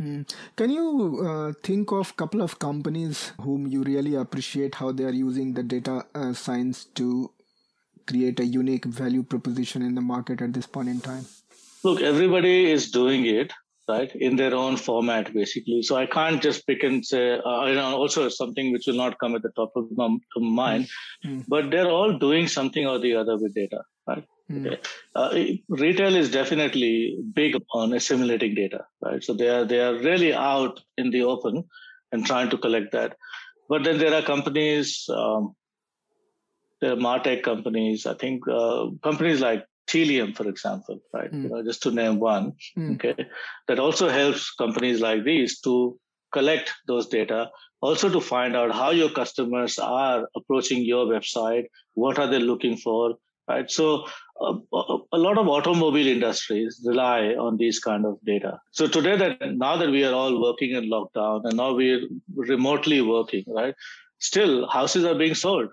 Mm. 0.00 0.28
Can 0.56 0.70
you 0.70 1.24
uh, 1.24 1.52
think 1.62 1.92
of 1.92 2.10
a 2.10 2.14
couple 2.14 2.42
of 2.42 2.58
companies 2.58 3.32
whom 3.40 3.66
you 3.66 3.82
really 3.82 4.16
appreciate 4.16 4.74
how 4.74 4.90
they 4.90 5.04
are 5.04 5.12
using 5.12 5.54
the 5.54 5.62
data 5.62 6.04
uh, 6.14 6.32
science 6.32 6.86
to 6.96 7.30
create 8.06 8.40
a 8.40 8.44
unique 8.44 8.84
value 8.84 9.22
proposition 9.22 9.82
in 9.82 9.94
the 9.94 10.00
market 10.00 10.42
at 10.42 10.52
this 10.52 10.66
point 10.66 10.88
in 10.88 11.00
time? 11.00 11.26
Look, 11.82 12.00
everybody 12.00 12.70
is 12.70 12.90
doing 12.90 13.26
it 13.26 13.52
right 13.88 14.14
in 14.14 14.36
their 14.36 14.54
own 14.54 14.76
format 14.76 15.32
basically 15.34 15.82
so 15.82 15.96
i 15.96 16.06
can't 16.06 16.42
just 16.42 16.66
pick 16.66 16.82
and 16.82 17.04
say 17.04 17.38
uh, 17.38 17.64
you 17.66 17.74
know 17.74 17.96
also 17.96 18.28
something 18.28 18.72
which 18.72 18.86
will 18.86 19.00
not 19.04 19.18
come 19.18 19.34
at 19.34 19.42
the 19.42 19.50
top 19.56 19.72
of 19.76 19.86
my 19.96 20.08
mind 20.36 20.88
mm. 21.24 21.44
but 21.48 21.70
they're 21.70 21.90
all 21.90 22.16
doing 22.18 22.48
something 22.48 22.86
or 22.86 22.98
the 22.98 23.14
other 23.14 23.36
with 23.36 23.54
data 23.54 23.82
right 24.06 24.24
mm. 24.50 24.66
okay. 24.66 24.80
uh, 25.14 25.30
retail 25.68 26.16
is 26.16 26.30
definitely 26.30 27.18
big 27.34 27.56
on 27.72 27.92
assimilating 27.92 28.54
data 28.54 28.84
right 29.02 29.22
so 29.22 29.34
they 29.34 29.48
are 29.48 29.64
they 29.64 29.80
are 29.80 29.94
really 29.98 30.32
out 30.32 30.80
in 30.96 31.10
the 31.10 31.22
open 31.22 31.62
and 32.12 32.24
trying 32.24 32.48
to 32.48 32.58
collect 32.58 32.92
that 32.92 33.16
but 33.68 33.84
then 33.84 33.98
there 33.98 34.14
are 34.14 34.22
companies 34.22 35.08
um, 35.10 35.54
there 36.84 36.92
are 36.92 37.04
martech 37.08 37.42
companies 37.42 38.06
i 38.12 38.14
think 38.24 38.48
uh, 38.60 38.86
companies 39.08 39.40
like 39.40 39.64
Tealium, 39.86 40.34
for 40.34 40.48
example, 40.48 40.98
right? 41.12 41.30
Mm. 41.30 41.42
You 41.42 41.48
know, 41.50 41.62
just 41.62 41.82
to 41.82 41.90
name 41.90 42.18
one, 42.18 42.54
mm. 42.76 42.94
okay, 42.94 43.26
that 43.68 43.78
also 43.78 44.08
helps 44.08 44.50
companies 44.54 45.00
like 45.00 45.24
these 45.24 45.60
to 45.60 45.98
collect 46.32 46.72
those 46.86 47.06
data, 47.06 47.50
also 47.80 48.08
to 48.08 48.20
find 48.20 48.56
out 48.56 48.72
how 48.72 48.90
your 48.90 49.10
customers 49.10 49.78
are 49.78 50.28
approaching 50.34 50.82
your 50.82 51.06
website, 51.06 51.66
what 51.94 52.18
are 52.18 52.26
they 52.26 52.38
looking 52.38 52.76
for, 52.76 53.14
right? 53.46 53.70
So 53.70 54.06
uh, 54.40 54.54
a 55.12 55.18
lot 55.18 55.38
of 55.38 55.48
automobile 55.48 56.08
industries 56.08 56.82
rely 56.84 57.34
on 57.34 57.56
these 57.56 57.78
kind 57.78 58.06
of 58.06 58.18
data. 58.24 58.58
So 58.72 58.88
today, 58.88 59.16
that 59.16 59.54
now 59.54 59.76
that 59.76 59.90
we 59.90 60.04
are 60.04 60.14
all 60.14 60.42
working 60.42 60.72
in 60.72 60.90
lockdown 60.90 61.42
and 61.44 61.56
now 61.56 61.74
we're 61.74 62.08
remotely 62.34 63.00
working, 63.02 63.44
right? 63.46 63.74
Still, 64.18 64.66
houses 64.68 65.04
are 65.04 65.14
being 65.14 65.34
sold 65.34 65.68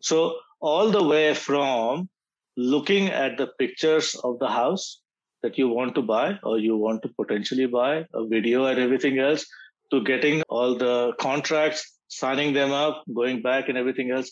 so 0.00 0.36
all 0.60 0.90
the 0.90 1.02
way 1.02 1.34
from 1.34 2.08
looking 2.56 3.08
at 3.08 3.36
the 3.36 3.48
pictures 3.58 4.14
of 4.24 4.38
the 4.38 4.48
house 4.48 5.00
that 5.42 5.58
you 5.58 5.68
want 5.68 5.94
to 5.94 6.02
buy 6.02 6.38
or 6.42 6.58
you 6.58 6.76
want 6.76 7.02
to 7.02 7.08
potentially 7.20 7.66
buy, 7.66 8.04
a 8.14 8.26
video 8.26 8.64
and 8.64 8.78
everything 8.78 9.18
else, 9.18 9.46
to 9.90 10.02
getting 10.02 10.42
all 10.48 10.76
the 10.76 11.12
contracts, 11.20 11.98
signing 12.08 12.52
them 12.52 12.72
up, 12.72 13.04
going 13.14 13.42
back 13.42 13.68
and 13.68 13.78
everything 13.78 14.10
else. 14.10 14.30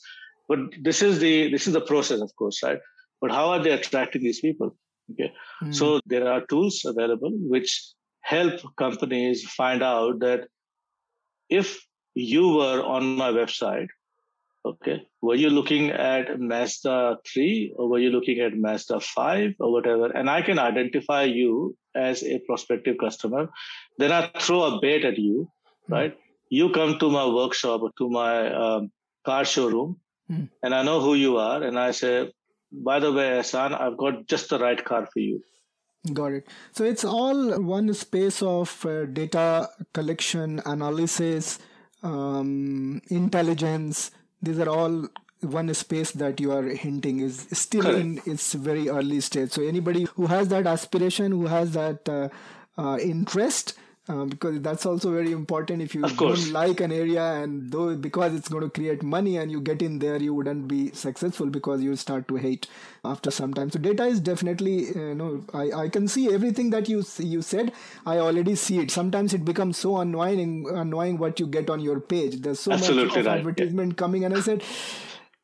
But 0.48 0.58
this 0.80 1.02
is 1.02 1.20
the 1.20 1.50
this 1.50 1.66
is 1.66 1.72
the 1.72 1.80
process, 1.80 2.20
of 2.20 2.34
course, 2.36 2.62
right? 2.62 2.78
But 3.20 3.30
how 3.30 3.50
are 3.50 3.62
they 3.62 3.70
attracting 3.70 4.22
these 4.22 4.40
people? 4.40 4.76
Okay. 5.12 5.32
Mm. 5.62 5.74
So 5.74 6.00
there 6.06 6.28
are 6.28 6.44
tools 6.46 6.82
available 6.84 7.30
which 7.32 7.92
help 8.20 8.60
companies 8.76 9.44
find 9.44 9.82
out 9.82 10.20
that 10.20 10.48
if 11.48 11.80
you 12.14 12.48
were 12.48 12.82
on 12.82 13.16
my 13.16 13.30
website 13.30 13.88
Okay. 14.66 15.06
Were 15.20 15.34
you 15.34 15.50
looking 15.50 15.90
at 15.90 16.40
Mazda 16.40 17.18
3 17.32 17.74
or 17.76 17.88
were 17.88 17.98
you 17.98 18.10
looking 18.10 18.40
at 18.40 18.56
Mazda 18.56 19.00
5 19.00 19.54
or 19.60 19.72
whatever? 19.72 20.06
And 20.06 20.30
I 20.30 20.40
can 20.40 20.58
identify 20.58 21.24
you 21.24 21.76
as 21.94 22.22
a 22.22 22.38
prospective 22.46 22.96
customer. 22.98 23.48
Then 23.98 24.10
I 24.10 24.30
throw 24.40 24.62
a 24.62 24.80
bait 24.80 25.04
at 25.04 25.18
you, 25.18 25.50
mm. 25.88 25.92
right? 25.92 26.16
You 26.48 26.70
come 26.70 26.98
to 26.98 27.10
my 27.10 27.26
workshop 27.26 27.82
or 27.82 27.90
to 27.98 28.08
my 28.08 28.52
um, 28.52 28.90
car 29.26 29.44
showroom 29.44 30.00
mm. 30.30 30.48
and 30.62 30.74
I 30.74 30.82
know 30.82 31.00
who 31.00 31.14
you 31.14 31.36
are. 31.36 31.62
And 31.62 31.78
I 31.78 31.90
say, 31.90 32.32
by 32.72 33.00
the 33.00 33.12
way, 33.12 33.38
Ahsan, 33.38 33.78
I've 33.78 33.98
got 33.98 34.26
just 34.26 34.48
the 34.48 34.58
right 34.58 34.82
car 34.82 35.06
for 35.12 35.20
you. 35.20 35.42
Got 36.12 36.32
it. 36.32 36.48
So 36.72 36.84
it's 36.84 37.04
all 37.04 37.60
one 37.62 37.92
space 37.94 38.42
of 38.42 38.84
uh, 38.84 39.06
data 39.06 39.70
collection, 39.94 40.60
analysis, 40.66 41.58
um, 42.02 43.00
intelligence, 43.08 44.10
these 44.44 44.58
are 44.58 44.68
all 44.68 45.08
one 45.40 45.72
space 45.74 46.10
that 46.12 46.40
you 46.40 46.52
are 46.52 46.62
hinting 46.62 47.20
is 47.20 47.46
still 47.52 47.82
Correct. 47.82 47.98
in 47.98 48.20
its 48.24 48.52
very 48.54 48.88
early 48.88 49.20
stage. 49.20 49.50
So 49.52 49.62
anybody 49.62 50.04
who 50.16 50.26
has 50.26 50.48
that 50.48 50.66
aspiration, 50.66 51.32
who 51.32 51.46
has 51.46 51.72
that 51.72 52.08
uh, 52.08 52.28
uh, 52.78 52.98
interest, 52.98 53.74
uh, 54.08 54.24
because 54.24 54.60
that's 54.60 54.84
also 54.86 55.12
very 55.12 55.32
important. 55.32 55.80
If 55.82 55.94
you 55.94 56.02
don't 56.02 56.52
like 56.52 56.80
an 56.80 56.92
area 56.92 57.22
and 57.42 57.70
though 57.70 57.96
because 57.96 58.34
it's 58.34 58.48
going 58.48 58.64
to 58.64 58.70
create 58.70 59.02
money 59.02 59.36
and 59.38 59.50
you 59.50 59.60
get 59.60 59.80
in 59.82 59.98
there 59.98 60.16
you 60.16 60.34
wouldn't 60.34 60.68
be 60.68 60.90
successful 60.92 61.46
because 61.46 61.82
you 61.82 61.96
start 61.96 62.28
to 62.28 62.36
hate 62.36 62.66
after 63.04 63.30
some 63.30 63.54
time. 63.54 63.70
So 63.70 63.78
data 63.78 64.04
is 64.04 64.20
definitely 64.20 64.88
uh, 64.94 64.98
you 64.98 65.14
know 65.14 65.44
I, 65.52 65.84
I 65.84 65.88
can 65.88 66.08
see 66.08 66.32
everything 66.32 66.70
that 66.70 66.88
you 66.88 67.04
you 67.18 67.42
said. 67.42 67.72
I 68.04 68.18
already 68.18 68.54
see 68.54 68.78
it. 68.78 68.90
Sometimes 68.90 69.32
it 69.34 69.44
becomes 69.44 69.78
so 69.78 69.98
annoying 69.98 70.66
annoying 70.68 71.18
what 71.18 71.40
you 71.40 71.46
get 71.46 71.70
on 71.70 71.80
your 71.80 72.00
page. 72.00 72.40
There's 72.42 72.60
so 72.60 72.72
Absolutely 72.72 73.06
much 73.06 73.16
of 73.18 73.26
right. 73.26 73.38
advertisement 73.38 73.92
yeah. 73.92 73.96
coming 73.96 74.24
and 74.24 74.34
i 74.36 74.40
said 74.40 74.62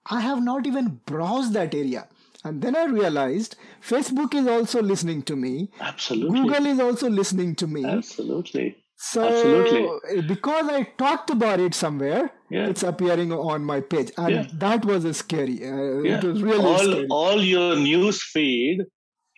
i 0.06 0.20
have 0.20 0.42
not 0.42 0.66
even 0.66 1.00
browsed 1.06 1.52
that 1.52 1.74
area 1.74 2.06
and 2.44 2.62
then 2.62 2.76
I 2.76 2.84
realized 2.84 3.56
Facebook 3.86 4.34
is 4.34 4.46
also 4.46 4.82
listening 4.82 5.22
to 5.22 5.36
me. 5.36 5.70
Absolutely. 5.80 6.40
Google 6.40 6.66
is 6.66 6.80
also 6.80 7.08
listening 7.10 7.54
to 7.56 7.66
me. 7.66 7.84
Absolutely. 7.84 8.76
So 8.96 9.26
Absolutely. 9.26 10.22
because 10.22 10.68
I 10.68 10.82
talked 10.98 11.30
about 11.30 11.58
it 11.58 11.74
somewhere, 11.74 12.30
yeah. 12.50 12.66
it's 12.66 12.82
appearing 12.82 13.32
on 13.32 13.64
my 13.64 13.80
page, 13.80 14.12
and 14.18 14.30
yeah. 14.30 14.46
that 14.54 14.84
was 14.84 15.16
scary. 15.16 15.64
Uh, 15.64 16.02
yeah. 16.02 16.18
It 16.18 16.24
was 16.24 16.42
really 16.42 16.64
all, 16.64 16.78
scary. 16.78 17.06
All 17.10 17.42
your 17.42 17.76
news 17.76 18.22
feed 18.22 18.80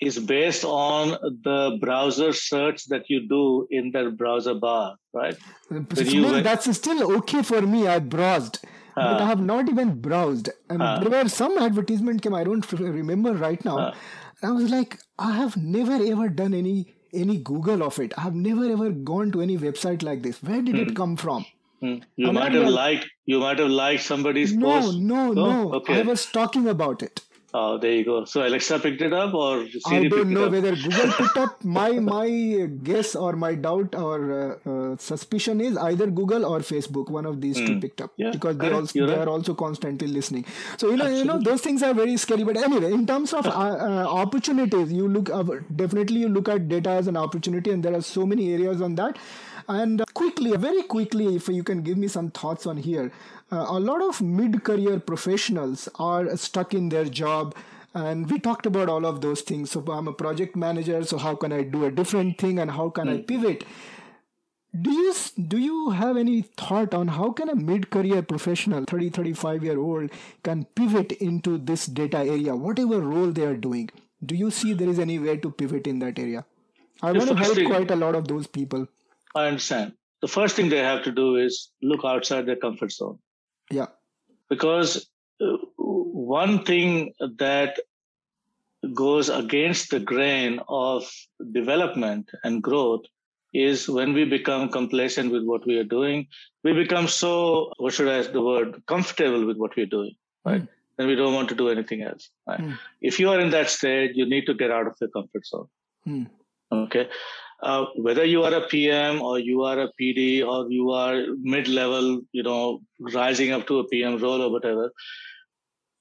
is 0.01 0.19
based 0.19 0.65
on 0.65 1.11
the 1.45 1.79
browser 1.81 2.33
search 2.33 2.87
that 2.87 3.09
you 3.09 3.29
do 3.29 3.69
in 3.71 3.93
the 3.93 4.11
browser 4.11 4.55
bar, 4.55 4.97
right? 5.15 5.37
Still, 5.95 6.43
that's 6.43 6.77
still 6.77 7.17
okay 7.19 7.43
for 7.43 7.63
me. 7.63 7.87
I 7.87 8.01
browsed 8.01 8.59
but 8.95 9.21
I 9.21 9.27
have 9.27 9.41
not 9.41 9.69
even 9.69 10.01
browsed. 10.01 10.51
And 10.69 10.81
there 10.81 11.11
were 11.11 11.29
some 11.29 11.59
advertisement 11.59 12.23
came. 12.23 12.35
I 12.35 12.45
don't 12.45 12.71
remember 12.73 13.33
right 13.33 13.65
now. 13.65 13.95
I 14.43 14.51
was 14.51 14.71
like, 14.71 14.99
I 15.19 15.33
have 15.33 15.57
never 15.57 15.95
ever 15.95 16.29
done 16.29 16.55
any 16.55 16.95
any 17.13 17.37
Google 17.39 17.83
of 17.83 17.99
it. 17.99 18.13
I 18.17 18.23
have 18.23 18.35
never 18.35 18.65
ever 18.65 18.91
gone 18.91 19.31
to 19.33 19.43
any 19.43 19.59
website 19.59 20.03
like 20.03 20.23
this. 20.23 20.43
Where 20.43 20.63
did 20.63 20.77
it 20.77 20.89
hmm. 20.89 20.95
come 20.95 21.17
from? 21.17 21.45
Hmm. 21.81 21.99
You 22.17 22.29
and 22.29 22.35
might 22.35 22.53
have 22.53 22.69
liked 22.69 23.09
you 23.27 23.41
might 23.41 23.59
have 23.59 23.71
liked 23.71 24.03
somebody's 24.03 24.55
no, 24.55 24.81
post. 24.81 24.99
No, 24.99 25.33
no, 25.33 25.45
no. 25.51 25.75
Okay. 25.75 26.01
I 26.01 26.03
was 26.03 26.27
talking 26.27 26.69
about 26.69 27.03
it. 27.03 27.21
Oh, 27.55 27.77
there 27.77 27.93
you 27.93 28.05
go. 28.05 28.25
So 28.25 28.47
Alexa 28.47 28.79
picked 28.79 29.03
it 29.03 29.13
up, 29.13 29.35
or 29.35 29.67
Siri 29.69 30.07
I 30.07 30.09
don't 30.09 30.31
know 30.31 30.49
whether 30.49 30.75
Google 30.75 31.13
picked 31.19 31.37
up. 31.37 31.63
My 31.63 31.91
my 31.93 32.29
guess 32.83 33.15
or 33.15 33.35
my 33.35 33.55
doubt 33.55 33.95
or 33.95 34.17
uh, 34.67 34.71
uh, 34.71 34.97
suspicion 34.97 35.61
is 35.61 35.77
either 35.77 36.07
Google 36.07 36.47
or 36.47 36.61
Facebook. 36.61 37.11
One 37.11 37.27
of 37.27 37.43
these 37.43 37.59
mm. 37.59 37.67
two 37.67 37.75
hmm. 37.75 37.81
picked 37.81 38.01
up 38.01 38.15
yeah, 38.17 38.31
because 38.31 38.57
they 38.57 38.73
also 38.73 39.07
they 39.07 39.13
right. 39.13 39.19
are 39.19 39.29
also 39.29 39.55
constantly 39.55 40.09
listening. 40.09 40.47
So 40.79 40.89
you 40.89 40.97
know 40.97 41.05
Absolutely. 41.05 41.19
you 41.19 41.25
know 41.27 41.51
those 41.51 41.61
things 41.61 41.83
are 41.83 41.93
very 41.93 42.17
scary. 42.17 42.43
But 42.43 42.57
anyway, 42.57 42.91
in 42.91 43.07
terms 43.07 43.35
of 43.35 43.47
uh, 43.47 43.51
uh, 43.51 44.07
opportunities, 44.25 44.91
you 44.91 45.07
look 45.07 45.29
uh, 45.29 45.45
definitely 45.77 46.21
you 46.21 46.31
look 46.31 46.49
at 46.49 46.69
data 46.69 46.91
as 46.91 47.07
an 47.07 47.19
opportunity, 47.19 47.71
and 47.71 47.83
there 47.83 47.95
are 47.95 48.03
so 48.03 48.25
many 48.25 48.53
areas 48.55 48.81
on 48.81 48.95
that. 48.95 49.19
And 49.69 50.01
uh, 50.01 50.05
quickly, 50.15 50.57
very 50.57 50.83
quickly, 50.83 51.37
if 51.37 51.49
you 51.49 51.63
can 51.63 51.83
give 51.83 51.99
me 51.99 52.09
some 52.09 52.31
thoughts 52.31 52.67
on 52.67 52.77
here, 52.77 53.13
uh, 53.53 53.67
a 53.69 53.79
lot 53.79 54.03
of 54.03 54.23
mid-career 54.23 54.99
professionals 54.99 55.89
are 55.99 56.35
stuck 56.37 56.73
in 56.73 56.89
their 56.89 57.05
job. 57.05 57.55
And 57.95 58.31
we 58.31 58.39
talked 58.39 58.65
about 58.65 58.89
all 58.89 59.05
of 59.05 59.21
those 59.21 59.43
things. 59.43 59.71
So 59.71 59.85
i'm 59.93 60.09
a 60.09 60.13
project 60.13 60.57
manager 60.57 61.05
so 61.05 61.19
how 61.19 61.35
can 61.35 61.53
i 61.53 61.63
do 61.63 61.85
a 61.85 61.91
different 61.91 62.39
thing 62.39 62.59
and 62.59 62.71
how 62.71 62.89
can 62.89 63.09
mm. 63.09 63.13
i 63.13 63.17
hmm. 63.17 63.23
pivot? 63.33 63.65
Do 64.85 64.91
you 64.91 65.15
do 65.49 65.59
you 65.59 65.91
have 65.91 66.17
any 66.17 66.37
thought 66.61 66.95
on 66.95 67.09
how 67.17 67.31
can 67.41 67.51
a 67.51 67.55
mid-career 67.55 68.23
professional 68.23 68.87
30 68.93 69.11
35 69.11 69.65
year 69.65 69.79
old 69.79 70.15
can 70.43 70.65
pivot 70.81 71.13
into 71.27 71.59
this 71.73 71.85
data 71.85 72.23
area 72.37 72.55
whatever 72.57 73.01
role 73.01 73.33
they 73.41 73.45
are 73.45 73.59
doing? 73.67 73.91
Do 74.25 74.35
you 74.43 74.51
see 74.51 74.73
there 74.73 74.89
is 74.89 74.99
any 74.99 75.19
way 75.19 75.37
to 75.37 75.51
pivot 75.51 75.87
in 75.87 75.99
that 75.99 76.19
area? 76.19 76.47
I 77.03 77.13
want 77.13 77.29
to 77.29 77.37
help 77.43 77.59
quite 77.67 77.91
a 77.91 77.97
lot 77.97 78.15
of 78.15 78.29
those 78.29 78.47
people. 78.47 78.87
I 79.35 79.47
understand. 79.49 79.93
The 80.23 80.29
first 80.29 80.57
thing 80.57 80.71
they 80.71 80.79
have 80.79 81.03
to 81.05 81.13
do 81.13 81.37
is 81.37 81.61
look 81.83 82.05
outside 82.05 82.47
their 82.47 82.61
comfort 82.65 82.93
zone 82.93 83.19
yeah. 83.73 83.87
Because 84.49 85.09
uh, 85.41 85.57
one 85.77 86.65
thing 86.65 87.13
that 87.39 87.79
goes 88.95 89.29
against 89.29 89.91
the 89.91 90.01
grain 90.01 90.61
of 90.69 91.09
development 91.53 92.31
and 92.45 92.63
growth 92.63 93.03
is 93.55 93.89
when 93.89 94.13
we 94.13 94.25
become 94.25 94.69
complacent 94.69 95.31
with 95.31 95.45
what 95.45 95.67
we 95.67 95.79
are 95.79 95.85
doing, 95.85 96.27
we 96.65 96.73
become 96.73 97.07
so, 97.07 97.73
what 97.79 97.93
should 97.93 98.09
I 98.09 98.19
use 98.19 98.29
the 98.29 98.41
word, 98.41 98.83
comfortable 98.87 99.47
with 99.47 99.57
what 99.57 99.77
we're 99.77 99.87
doing, 99.87 100.15
right? 100.45 100.63
Mm. 100.63 100.69
Then 100.97 101.07
we 101.07 101.15
don't 101.15 101.35
want 101.35 101.49
to 101.51 101.55
do 101.55 101.69
anything 101.69 102.03
else. 102.03 102.31
Right? 102.47 102.61
Mm. 102.61 102.79
If 103.01 103.19
you 103.19 103.31
are 103.31 103.41
in 103.41 103.51
that 103.51 103.71
state, 103.71 104.13
you 104.15 104.27
need 104.27 104.47
to 104.47 104.55
get 104.55 104.71
out 104.71 104.87
of 104.87 104.97
your 105.01 105.11
comfort 105.11 105.47
zone. 105.47 105.69
Mm. 106.07 106.31
Okay. 106.71 107.09
Uh, 107.63 107.87
whether 107.97 108.25
you 108.25 108.43
are 108.43 108.53
a 108.55 108.67
PM 108.67 109.23
or 109.23 109.39
you 109.39 109.63
are 109.63 109.79
a 109.79 109.89
PD 110.01 110.45
or 110.45 110.69
you 110.69 110.91
are 110.91 111.23
mid-level, 111.41 112.21
you 112.33 112.43
know, 112.43 112.81
rising 112.99 113.53
up 113.53 113.69
to 113.69 113.79
a 113.79 113.89
PM 113.89 114.19
role 114.19 114.43
or 114.43 114.51
whatever, 114.51 114.91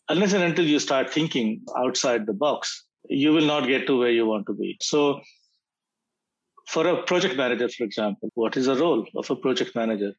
unless 0.09 0.33
and 0.33 0.43
until 0.43 0.65
you 0.65 0.79
start 0.79 1.13
thinking 1.13 1.61
outside 1.77 2.25
the 2.25 2.33
box, 2.33 2.85
you 3.09 3.31
will 3.31 3.45
not 3.45 3.67
get 3.67 3.85
to 3.87 3.99
where 3.99 4.11
you 4.11 4.25
want 4.25 4.47
to 4.47 4.53
be. 4.53 4.77
So, 4.81 5.21
for 6.67 6.87
a 6.87 7.03
project 7.03 7.35
manager, 7.37 7.69
for 7.69 7.83
example, 7.83 8.29
what 8.33 8.57
is 8.57 8.65
the 8.65 8.75
role 8.75 9.05
of 9.15 9.29
a 9.29 9.35
project 9.35 9.75
manager? 9.75 10.13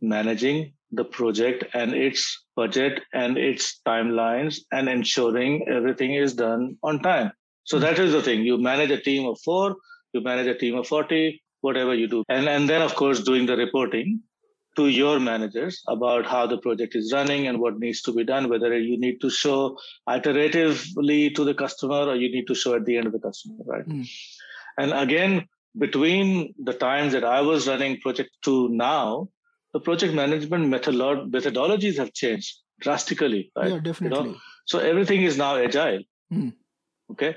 Managing 0.00 0.74
the 0.92 1.04
project 1.04 1.64
and 1.74 1.94
its 1.94 2.44
budget 2.56 3.00
and 3.12 3.38
its 3.38 3.80
timelines 3.86 4.58
and 4.70 4.88
ensuring 4.88 5.66
everything 5.68 6.14
is 6.14 6.34
done 6.34 6.76
on 6.82 7.00
time. 7.00 7.32
So 7.64 7.78
that 7.78 7.98
is 7.98 8.12
the 8.12 8.22
thing. 8.22 8.42
You 8.42 8.58
manage 8.58 8.90
a 8.90 9.00
team 9.00 9.26
of 9.26 9.38
four 9.44 9.76
you 10.14 10.20
manage 10.20 10.46
a 10.46 10.54
team 10.54 10.76
of 10.76 10.86
40, 10.86 11.42
whatever 11.60 11.94
you 11.94 12.08
do. 12.08 12.24
And, 12.28 12.48
and 12.48 12.68
then, 12.68 12.82
of 12.82 12.94
course, 12.94 13.20
doing 13.20 13.46
the 13.46 13.56
reporting 13.56 14.20
to 14.76 14.88
your 14.88 15.20
managers 15.20 15.82
about 15.88 16.26
how 16.26 16.46
the 16.46 16.58
project 16.58 16.94
is 16.96 17.12
running 17.12 17.46
and 17.46 17.60
what 17.60 17.78
needs 17.78 18.02
to 18.02 18.12
be 18.12 18.24
done, 18.24 18.48
whether 18.48 18.76
you 18.78 18.98
need 18.98 19.20
to 19.20 19.30
show 19.30 19.78
iteratively 20.08 21.34
to 21.34 21.44
the 21.44 21.54
customer 21.54 22.08
or 22.08 22.16
you 22.16 22.30
need 22.30 22.46
to 22.46 22.54
show 22.54 22.74
at 22.74 22.84
the 22.84 22.96
end 22.96 23.06
of 23.06 23.12
the 23.12 23.20
customer, 23.20 23.56
right? 23.66 23.86
Mm. 23.86 24.08
And 24.78 24.92
again, 24.92 25.46
between 25.78 26.54
the 26.58 26.72
times 26.72 27.12
that 27.12 27.24
I 27.24 27.40
was 27.40 27.68
running 27.68 28.00
project 28.00 28.30
two 28.42 28.68
now, 28.70 29.28
the 29.72 29.80
project 29.80 30.14
management 30.14 30.66
methodolo- 30.72 31.30
methodologies 31.30 31.96
have 31.98 32.12
changed 32.12 32.56
drastically, 32.80 33.52
right? 33.56 33.70
Yeah, 33.70 33.78
definitely. 33.78 34.18
You 34.18 34.32
know? 34.32 34.38
So 34.66 34.78
everything 34.78 35.22
is 35.22 35.36
now 35.36 35.56
agile. 35.56 36.02
Mm. 36.32 36.52
Okay 37.12 37.36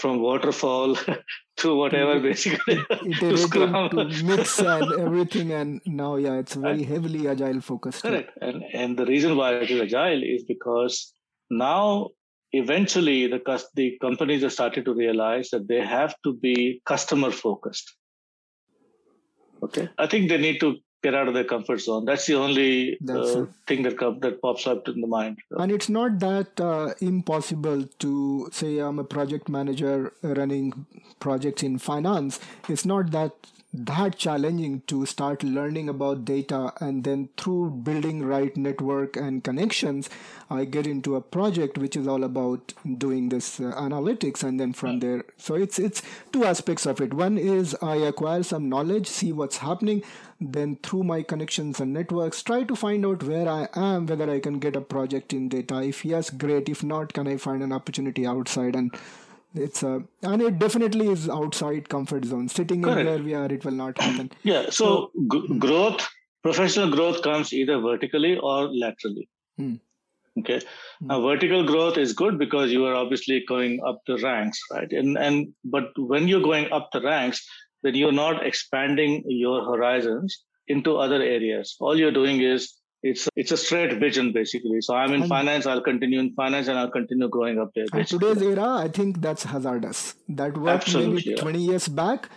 from 0.00 0.20
waterfall 0.20 0.96
to 1.64 1.74
whatever 1.74 2.18
mm. 2.18 2.22
basically. 2.22 2.78
to 3.20 3.36
scrum 3.36 3.90
to 3.90 4.04
mix 4.24 4.58
and 4.58 5.00
everything 5.06 5.52
and 5.52 5.80
now 5.86 6.16
yeah 6.16 6.34
it's 6.34 6.54
very 6.54 6.82
heavily 6.82 7.28
agile 7.28 7.60
focused. 7.60 8.02
Correct. 8.02 8.36
And 8.40 8.64
and 8.72 8.98
the 8.98 9.06
reason 9.06 9.36
why 9.36 9.54
it 9.54 9.70
is 9.70 9.80
agile 9.80 10.22
is 10.22 10.44
because 10.44 11.12
now 11.50 12.08
eventually 12.52 13.26
the 13.26 13.40
the 13.74 13.96
companies 14.00 14.44
are 14.44 14.50
starting 14.50 14.84
to 14.84 14.94
realize 14.94 15.50
that 15.50 15.68
they 15.68 15.80
have 15.80 16.14
to 16.24 16.34
be 16.34 16.82
customer 16.84 17.30
focused 17.30 17.96
okay. 19.62 19.88
I 19.98 20.06
think 20.06 20.28
they 20.28 20.38
need 20.38 20.60
to 20.60 20.76
get 21.02 21.14
out 21.14 21.28
of 21.28 21.34
their 21.34 21.44
comfort 21.44 21.80
zone. 21.80 22.04
That's 22.04 22.26
the 22.26 22.34
only 22.34 22.98
That's 23.00 23.34
uh, 23.36 23.46
thing 23.66 23.82
that 23.84 23.98
that 24.20 24.42
pops 24.42 24.66
up 24.66 24.88
in 24.88 25.00
the 25.00 25.06
mind. 25.06 25.38
And 25.50 25.72
it's 25.72 25.88
not 25.88 26.18
that 26.20 26.60
uh, 26.60 26.94
impossible 27.00 27.84
to 28.00 28.48
say 28.52 28.78
I'm 28.78 28.98
a 28.98 29.04
project 29.04 29.48
manager 29.48 30.12
running 30.22 30.86
projects 31.18 31.62
in 31.62 31.78
finance. 31.78 32.40
It's 32.68 32.84
not 32.84 33.10
that 33.12 33.32
that 33.72 34.18
challenging 34.18 34.82
to 34.88 35.06
start 35.06 35.44
learning 35.44 35.88
about 35.88 36.24
data 36.24 36.72
and 36.80 37.04
then 37.04 37.28
through 37.36 37.70
building 37.70 38.24
right 38.24 38.56
network 38.56 39.16
and 39.16 39.44
connections 39.44 40.10
i 40.50 40.64
get 40.64 40.88
into 40.88 41.14
a 41.14 41.20
project 41.20 41.78
which 41.78 41.94
is 41.94 42.08
all 42.08 42.24
about 42.24 42.72
doing 42.98 43.28
this 43.28 43.60
uh, 43.60 43.72
analytics 43.76 44.42
and 44.42 44.58
then 44.58 44.72
from 44.72 44.98
there 44.98 45.22
so 45.36 45.54
it's 45.54 45.78
it's 45.78 46.02
two 46.32 46.44
aspects 46.44 46.84
of 46.84 47.00
it 47.00 47.14
one 47.14 47.38
is 47.38 47.76
i 47.80 47.94
acquire 47.94 48.42
some 48.42 48.68
knowledge 48.68 49.06
see 49.06 49.32
what's 49.32 49.58
happening 49.58 50.02
then 50.40 50.76
through 50.82 51.02
my 51.02 51.22
connections 51.22 51.80
and 51.80 51.92
networks 51.92 52.42
try 52.42 52.62
to 52.62 52.74
find 52.74 53.04
out 53.04 53.22
where 53.22 53.48
i 53.48 53.68
am 53.74 54.06
whether 54.06 54.30
i 54.30 54.40
can 54.40 54.58
get 54.58 54.74
a 54.76 54.80
project 54.80 55.32
in 55.34 55.48
data. 55.48 55.82
If 55.82 56.04
yes 56.04 56.30
great. 56.30 56.68
If 56.68 56.82
not 56.82 57.12
can 57.12 57.28
i 57.28 57.36
find 57.36 57.62
an 57.62 57.72
opportunity 57.72 58.26
outside? 58.26 58.74
And 58.74 58.94
it's 59.54 59.82
a 59.82 60.02
and 60.22 60.40
it 60.40 60.58
definitely 60.58 61.08
is 61.08 61.28
outside 61.28 61.88
comfort 61.88 62.24
zone. 62.24 62.48
Sitting 62.48 62.82
Correct. 62.82 63.00
in 63.00 63.06
where 63.06 63.22
we 63.22 63.34
are 63.34 63.52
it 63.52 63.64
will 63.64 63.72
not 63.72 64.00
happen. 64.00 64.30
Yeah 64.42 64.70
so, 64.70 64.70
so 64.70 65.10
g- 65.30 65.58
growth 65.58 66.08
professional 66.42 66.90
growth 66.90 67.22
comes 67.22 67.52
either 67.52 67.78
vertically 67.78 68.38
or 68.38 68.68
laterally. 68.68 69.28
Hmm. 69.58 69.74
okay. 70.38 70.60
Hmm. 71.00 71.06
now 71.08 71.20
vertical 71.20 71.66
growth 71.66 71.98
is 71.98 72.14
good 72.14 72.38
because 72.38 72.72
you 72.72 72.86
are 72.86 72.94
obviously 72.94 73.44
going 73.46 73.80
up 73.86 74.00
the 74.06 74.16
ranks 74.18 74.58
right? 74.72 74.90
And 74.90 75.18
and 75.18 75.52
but 75.64 75.90
when 75.98 76.28
you're 76.28 76.48
going 76.52 76.72
up 76.72 76.88
the 76.92 77.02
ranks 77.02 77.46
then 77.82 77.94
you're 77.94 78.12
not 78.12 78.46
expanding 78.46 79.22
your 79.26 79.64
horizons 79.64 80.44
into 80.68 80.96
other 80.96 81.22
areas 81.22 81.76
all 81.80 81.96
you're 81.98 82.12
doing 82.12 82.40
is 82.40 82.80
it's 83.02 83.28
it's 83.34 83.52
a 83.52 83.56
straight 83.56 83.98
vision 83.98 84.32
basically. 84.32 84.80
So 84.80 84.94
I'm 84.94 85.12
in 85.12 85.22
and 85.22 85.28
finance. 85.28 85.66
I'll 85.66 85.80
continue 85.80 86.20
in 86.20 86.34
finance, 86.34 86.68
and 86.68 86.78
I'll 86.78 86.90
continue 86.90 87.28
growing 87.28 87.58
up 87.58 87.70
there. 87.74 87.86
In 87.94 88.04
today's 88.04 88.42
era, 88.42 88.68
I 88.74 88.88
think 88.88 89.20
that's 89.20 89.44
hazardous. 89.44 90.14
That 90.28 90.56
worked 90.56 90.84
Absolutely, 90.84 91.14
maybe 91.14 91.30
yeah. 91.30 91.42
20 91.42 91.58
years 91.58 91.88
back. 91.88 92.28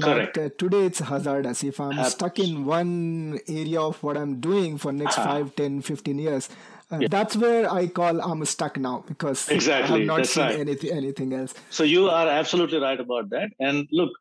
But. 0.00 0.38
Uh, 0.38 0.48
today 0.56 0.86
it's 0.86 1.00
hazardous. 1.00 1.62
If 1.62 1.78
I'm 1.78 1.98
Absolutely. 1.98 2.10
stuck 2.10 2.38
in 2.38 2.64
one 2.64 3.38
area 3.46 3.80
of 3.82 4.02
what 4.02 4.16
I'm 4.16 4.40
doing 4.40 4.78
for 4.78 4.92
next 4.92 5.18
uh-huh. 5.18 5.44
5, 5.44 5.56
10, 5.56 5.82
15 5.82 6.18
years, 6.18 6.48
uh, 6.90 6.98
yeah. 7.00 7.08
that's 7.10 7.36
where 7.36 7.70
I 7.70 7.88
call 7.88 8.18
I'm 8.22 8.42
stuck 8.46 8.78
now 8.78 9.04
because 9.06 9.46
exactly. 9.50 9.96
I 9.96 9.98
have 9.98 10.06
not 10.06 10.16
that's 10.18 10.30
seen 10.30 10.44
right. 10.44 10.58
anything, 10.58 10.90
anything 10.90 11.32
else. 11.34 11.52
So 11.68 11.84
you 11.84 12.08
are 12.08 12.26
absolutely 12.28 12.78
right 12.78 12.98
about 12.98 13.28
that. 13.30 13.50
And 13.60 13.86
look, 13.92 14.12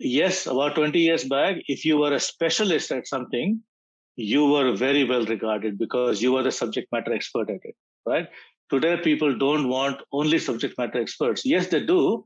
yes, 0.00 0.46
about 0.46 0.74
20 0.74 0.98
years 0.98 1.24
back, 1.24 1.56
if 1.68 1.84
you 1.84 1.98
were 1.98 2.12
a 2.12 2.20
specialist 2.20 2.90
at 2.90 3.06
something, 3.06 3.60
you 4.16 4.46
were 4.46 4.72
very 4.72 5.04
well 5.04 5.24
regarded 5.24 5.78
because 5.78 6.20
you 6.20 6.32
were 6.32 6.42
the 6.42 6.52
subject 6.52 6.90
matter 6.92 7.12
expert 7.12 7.48
at 7.50 7.60
it, 7.62 7.76
right? 8.06 8.28
Today, 8.70 8.96
people 9.02 9.36
don't 9.36 9.68
want 9.68 10.00
only 10.12 10.38
subject 10.38 10.76
matter 10.78 11.00
experts. 11.00 11.44
Yes, 11.44 11.68
they 11.68 11.84
do, 11.84 12.24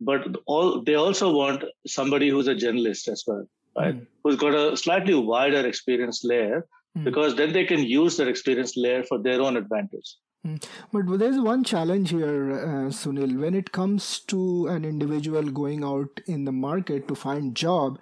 but 0.00 0.26
all 0.46 0.82
they 0.82 0.94
also 0.94 1.32
want 1.32 1.64
somebody 1.86 2.28
who's 2.28 2.48
a 2.48 2.54
journalist 2.54 3.08
as 3.08 3.24
well, 3.26 3.46
right? 3.76 3.94
Mm. 3.94 4.06
Who's 4.24 4.36
got 4.36 4.54
a 4.54 4.76
slightly 4.76 5.14
wider 5.14 5.66
experience 5.66 6.22
layer 6.24 6.66
mm. 6.96 7.04
because 7.04 7.34
then 7.36 7.52
they 7.52 7.64
can 7.64 7.80
use 7.80 8.16
their 8.16 8.28
experience 8.28 8.76
layer 8.76 9.02
for 9.04 9.18
their 9.18 9.40
own 9.40 9.56
advantage. 9.56 10.16
Mm. 10.46 10.64
But 10.92 11.18
there's 11.18 11.38
one 11.38 11.62
challenge 11.62 12.10
here, 12.10 12.52
uh, 12.52 12.90
Sunil. 12.90 13.38
When 13.38 13.54
it 13.54 13.72
comes 13.72 14.20
to 14.20 14.66
an 14.66 14.84
individual 14.84 15.44
going 15.50 15.84
out 15.84 16.20
in 16.26 16.44
the 16.44 16.52
market 16.52 17.06
to 17.08 17.14
find 17.14 17.54
job, 17.54 17.98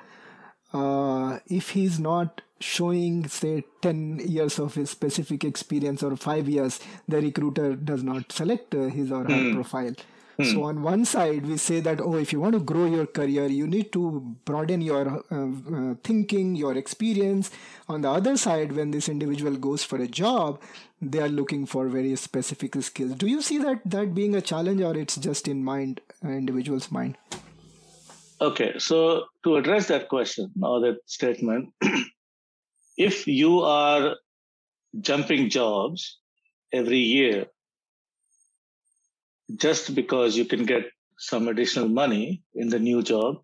uh, 0.73 1.39
if 1.47 1.71
he's 1.71 1.99
not 1.99 2.41
showing 2.61 3.27
say 3.27 3.65
10 3.81 4.21
years 4.27 4.59
of 4.59 4.75
his 4.75 4.91
specific 4.91 5.45
experience 5.45 6.03
or 6.03 6.15
5 6.15 6.47
years 6.47 6.79
the 7.09 7.19
recruiter 7.19 7.75
does 7.75 8.03
not 8.03 8.31
select 8.31 8.75
uh, 8.75 8.83
his 8.83 9.11
or 9.11 9.25
her 9.25 9.31
mm. 9.31 9.55
profile 9.55 9.95
so 10.45 10.63
on 10.65 10.83
one 10.83 11.05
side 11.05 11.47
we 11.47 11.57
say 11.57 11.81
that 11.81 12.01
oh 12.01 12.17
if 12.17 12.33
you 12.33 12.41
want 12.41 12.53
to 12.55 12.61
grow 12.61 12.85
your 12.85 13.07
career 13.07 13.47
you 13.47 13.67
need 13.67 13.93
to 13.93 14.21
broaden 14.45 14.81
your 14.81 15.25
uh, 15.31 15.49
uh, 15.75 15.95
thinking 16.05 16.55
your 16.55 16.77
experience. 16.77 17.51
On 17.89 18.03
the 18.03 18.11
other 18.11 18.37
side 18.37 18.73
when 18.73 18.93
this 18.93 19.09
individual 19.09 19.57
goes 19.57 19.83
for 19.83 19.97
a 19.99 20.07
job 20.07 20.61
they 21.03 21.19
are 21.19 21.29
looking 21.29 21.67
for 21.67 21.89
very 21.89 22.15
specific 22.17 22.75
skills. 22.83 23.15
Do 23.15 23.27
you 23.27 23.43
see 23.43 23.59
that 23.59 23.81
that 23.85 24.15
being 24.15 24.35
a 24.35 24.41
challenge 24.41 24.83
or 24.83 24.97
it's 24.97 25.17
just 25.17 25.49
in 25.49 25.65
mind 25.65 26.01
uh, 26.25 26.29
individual's 26.29 26.91
mind? 26.91 27.17
Okay 28.41 28.75
so 28.79 29.27
to 29.45 29.57
address 29.57 29.89
that 29.89 30.09
question 30.09 30.51
or 30.63 30.81
that 30.81 30.99
statement 31.07 31.73
if 32.97 33.27
you 33.27 33.61
are 33.61 34.17
jumping 35.01 35.49
jobs 35.51 36.19
every 36.73 36.99
year 36.99 37.47
just 39.57 39.95
because 39.95 40.37
you 40.37 40.45
can 40.45 40.65
get 40.65 40.85
some 41.19 41.49
additional 41.49 41.89
money 41.89 42.43
in 42.55 42.69
the 42.69 42.79
new 42.79 43.03
job, 43.03 43.37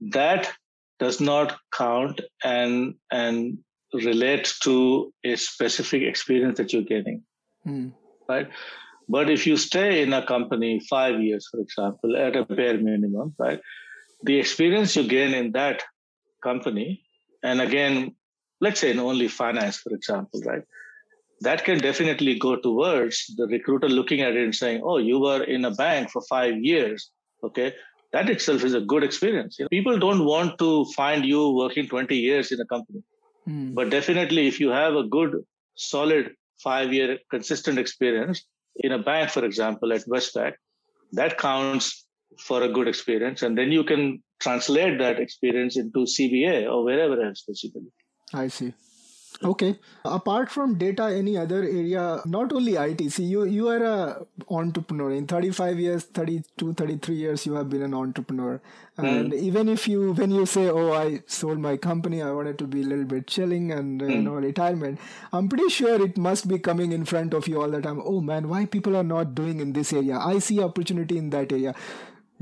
that 0.00 0.50
does 0.98 1.20
not 1.20 1.56
count 1.72 2.20
and 2.44 2.94
and 3.10 3.58
relate 3.92 4.52
to 4.62 5.12
a 5.24 5.36
specific 5.36 6.02
experience 6.02 6.58
that 6.58 6.72
you're 6.72 6.82
getting. 6.82 7.22
Mm. 7.66 7.92
Right. 8.28 8.48
But 9.08 9.30
if 9.30 9.46
you 9.46 9.56
stay 9.56 10.02
in 10.02 10.12
a 10.12 10.26
company 10.26 10.80
five 10.90 11.20
years, 11.20 11.48
for 11.50 11.60
example, 11.60 12.16
at 12.16 12.34
a 12.34 12.44
bare 12.44 12.78
minimum, 12.78 13.34
right, 13.38 13.60
the 14.24 14.38
experience 14.38 14.96
you 14.96 15.06
gain 15.06 15.32
in 15.32 15.52
that 15.52 15.84
company, 16.42 17.04
and 17.42 17.60
again, 17.60 18.16
let's 18.60 18.80
say 18.80 18.90
in 18.90 18.98
only 18.98 19.28
finance, 19.28 19.76
for 19.76 19.94
example, 19.94 20.40
right? 20.44 20.62
That 21.40 21.64
can 21.64 21.78
definitely 21.78 22.38
go 22.38 22.56
towards 22.56 23.26
the 23.36 23.46
recruiter 23.46 23.88
looking 23.88 24.22
at 24.22 24.36
it 24.36 24.42
and 24.42 24.54
saying, 24.54 24.82
oh, 24.84 24.98
you 24.98 25.18
were 25.18 25.42
in 25.42 25.64
a 25.64 25.70
bank 25.70 26.10
for 26.10 26.22
five 26.28 26.56
years. 26.56 27.10
Okay. 27.44 27.74
That 28.12 28.30
itself 28.30 28.64
is 28.64 28.72
a 28.72 28.80
good 28.80 29.04
experience. 29.04 29.58
You 29.58 29.64
know, 29.64 29.68
people 29.68 29.98
don't 29.98 30.24
want 30.24 30.58
to 30.58 30.86
find 30.96 31.26
you 31.26 31.50
working 31.50 31.88
20 31.88 32.16
years 32.16 32.52
in 32.52 32.60
a 32.60 32.64
company. 32.66 33.02
Mm. 33.46 33.74
But 33.74 33.90
definitely, 33.90 34.46
if 34.46 34.58
you 34.58 34.70
have 34.70 34.94
a 34.94 35.04
good, 35.04 35.44
solid 35.74 36.30
five 36.62 36.92
year 36.92 37.18
consistent 37.30 37.78
experience 37.78 38.44
in 38.76 38.92
a 38.92 38.98
bank, 38.98 39.30
for 39.30 39.44
example, 39.44 39.92
at 39.92 40.06
Westpac, 40.06 40.54
that 41.12 41.38
counts 41.38 42.06
for 42.38 42.62
a 42.62 42.68
good 42.68 42.88
experience. 42.88 43.42
And 43.42 43.56
then 43.56 43.72
you 43.72 43.84
can 43.84 44.22
translate 44.40 44.98
that 44.98 45.18
experience 45.20 45.76
into 45.76 46.00
CBA 46.00 46.70
or 46.70 46.84
wherever 46.84 47.20
else 47.22 47.44
basically. 47.46 47.90
I 48.34 48.48
see. 48.48 48.72
Okay. 49.42 49.78
Apart 50.04 50.50
from 50.50 50.78
data, 50.78 51.04
any 51.04 51.36
other 51.36 51.62
area, 51.62 52.22
not 52.24 52.52
only 52.52 52.76
IT, 52.76 53.10
see, 53.12 53.24
you, 53.24 53.44
you 53.44 53.68
are 53.68 53.82
a 53.82 54.26
entrepreneur. 54.48 55.10
In 55.12 55.26
35 55.26 55.78
years, 55.78 56.04
32, 56.04 56.74
33 56.74 57.14
years, 57.14 57.46
you 57.46 57.54
have 57.54 57.68
been 57.68 57.82
an 57.82 57.92
entrepreneur. 57.92 58.60
And 58.96 59.32
mm. 59.32 59.38
even 59.38 59.68
if 59.68 59.86
you, 59.86 60.12
when 60.14 60.30
you 60.30 60.46
say, 60.46 60.68
oh, 60.68 60.92
I 60.92 61.22
sold 61.26 61.58
my 61.58 61.76
company, 61.76 62.22
I 62.22 62.30
wanted 62.30 62.58
to 62.60 62.64
be 62.66 62.80
a 62.80 62.84
little 62.84 63.04
bit 63.04 63.26
chilling 63.26 63.72
and, 63.72 64.00
mm. 64.00 64.10
you 64.10 64.22
know, 64.22 64.34
retirement, 64.34 64.98
I'm 65.32 65.48
pretty 65.48 65.68
sure 65.68 66.02
it 66.02 66.16
must 66.16 66.48
be 66.48 66.58
coming 66.58 66.92
in 66.92 67.04
front 67.04 67.34
of 67.34 67.46
you 67.46 67.60
all 67.60 67.68
the 67.68 67.82
time. 67.82 68.00
Oh 68.02 68.20
man, 68.20 68.48
why 68.48 68.64
people 68.64 68.96
are 68.96 69.04
not 69.04 69.34
doing 69.34 69.60
in 69.60 69.74
this 69.74 69.92
area? 69.92 70.16
I 70.18 70.38
see 70.38 70.62
opportunity 70.62 71.18
in 71.18 71.30
that 71.30 71.52
area 71.52 71.74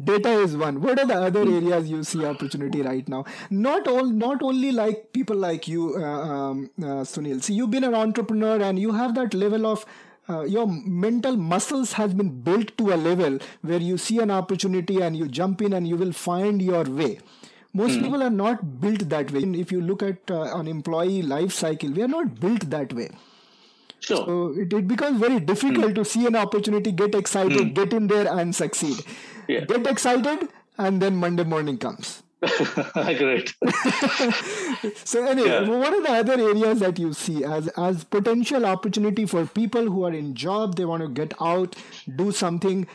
data 0.02 0.30
is 0.30 0.56
one 0.56 0.80
what 0.80 0.98
are 0.98 1.06
the 1.06 1.14
other 1.14 1.40
areas 1.40 1.88
you 1.88 2.02
see 2.02 2.24
opportunity 2.24 2.82
right 2.82 3.08
now 3.08 3.24
not 3.50 3.86
all 3.86 4.04
not 4.04 4.42
only 4.42 4.72
like 4.72 5.12
people 5.12 5.36
like 5.36 5.68
you 5.68 5.94
uh, 5.96 6.02
um, 6.02 6.70
uh, 6.82 7.04
sunil 7.12 7.40
see 7.42 7.54
you've 7.54 7.70
been 7.70 7.84
an 7.84 7.94
entrepreneur 7.94 8.60
and 8.60 8.78
you 8.78 8.92
have 8.92 9.14
that 9.14 9.34
level 9.34 9.66
of 9.66 9.86
uh, 10.28 10.42
your 10.42 10.66
mental 10.66 11.36
muscles 11.36 11.92
has 11.92 12.12
been 12.14 12.30
built 12.40 12.76
to 12.76 12.92
a 12.92 12.96
level 12.96 13.38
where 13.60 13.78
you 13.78 13.96
see 13.96 14.18
an 14.18 14.30
opportunity 14.30 15.00
and 15.00 15.16
you 15.16 15.28
jump 15.28 15.62
in 15.62 15.72
and 15.72 15.86
you 15.86 15.96
will 15.96 16.12
find 16.12 16.60
your 16.60 16.82
way 16.84 17.18
most 17.72 17.98
mm. 17.98 18.02
people 18.02 18.22
are 18.22 18.30
not 18.30 18.80
built 18.80 19.08
that 19.08 19.30
way 19.30 19.42
if 19.42 19.70
you 19.70 19.80
look 19.80 20.02
at 20.02 20.18
uh, 20.28 20.58
an 20.58 20.66
employee 20.66 21.22
life 21.22 21.52
cycle 21.52 21.90
we 21.90 22.02
are 22.02 22.08
not 22.08 22.40
built 22.40 22.68
that 22.68 22.92
way 22.92 23.08
Sure. 24.00 24.16
So 24.16 24.54
it, 24.60 24.70
it 24.70 24.86
becomes 24.86 25.18
very 25.18 25.40
difficult 25.40 25.92
mm. 25.92 25.94
to 25.94 26.04
see 26.04 26.26
an 26.26 26.36
opportunity, 26.36 26.92
get 26.92 27.14
excited, 27.14 27.58
mm. 27.58 27.74
get 27.74 27.94
in 27.94 28.06
there 28.06 28.28
and 28.28 28.54
succeed. 28.54 29.02
Yeah. 29.48 29.64
Get 29.64 29.86
excited, 29.86 30.48
and 30.78 31.00
then 31.00 31.16
Monday 31.16 31.44
morning 31.44 31.78
comes. 31.78 32.22
Great. 32.94 33.54
so 35.04 35.24
anyway, 35.26 35.48
yeah. 35.48 35.68
what 35.68 35.94
are 35.94 36.02
the 36.02 36.12
other 36.12 36.34
areas 36.34 36.80
that 36.80 36.98
you 36.98 37.12
see 37.12 37.44
as 37.44 37.68
as 37.68 38.04
potential 38.04 38.66
opportunity 38.66 39.24
for 39.26 39.46
people 39.46 39.82
who 39.82 40.04
are 40.04 40.12
in 40.12 40.34
job, 40.34 40.76
they 40.76 40.84
want 40.84 41.02
to 41.02 41.08
get 41.08 41.32
out, 41.40 41.76
do 42.16 42.32
something, 42.32 42.86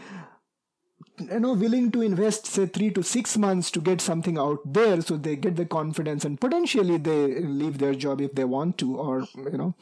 you 1.19 1.39
know, 1.39 1.53
willing 1.53 1.91
to 1.91 2.01
invest 2.01 2.45
say 2.45 2.65
three 2.65 2.91
to 2.91 3.01
six 3.01 3.37
months 3.37 3.71
to 3.71 3.81
get 3.81 4.01
something 4.01 4.37
out 4.37 4.59
there, 4.65 5.01
so 5.01 5.17
they 5.17 5.35
get 5.35 5.55
the 5.55 5.65
confidence 5.65 6.25
and 6.25 6.39
potentially 6.39 6.97
they 6.97 7.41
leave 7.41 7.79
their 7.79 7.95
job 7.95 8.21
if 8.21 8.35
they 8.35 8.45
want 8.45 8.77
to, 8.77 8.97
or 8.97 9.27
you 9.35 9.57
know. 9.57 9.75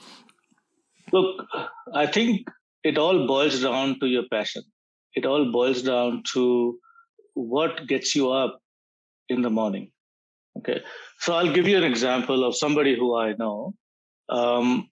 Look, 1.11 1.45
I 1.93 2.05
think 2.07 2.47
it 2.83 2.97
all 2.97 3.27
boils 3.27 3.61
down 3.61 3.99
to 3.99 4.07
your 4.07 4.23
passion 4.29 4.63
it 5.17 5.25
all 5.25 5.51
boils 5.51 5.81
down 5.81 6.23
to 6.33 6.79
what 7.33 7.87
gets 7.87 8.15
you 8.15 8.31
up 8.31 8.59
in 9.29 9.41
the 9.41 9.49
morning. 9.49 9.91
Okay. 10.59 10.81
So 11.19 11.33
I'll 11.33 11.53
give 11.53 11.67
you 11.67 11.77
an 11.77 11.83
example 11.83 12.43
of 12.43 12.55
somebody 12.55 12.95
who 12.95 13.15
I 13.15 13.33
know. 13.33 13.73
Um, 14.29 14.89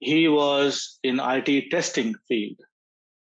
he 0.00 0.26
was 0.28 0.98
in 1.02 1.20
IT 1.20 1.70
testing 1.70 2.14
field. 2.28 2.58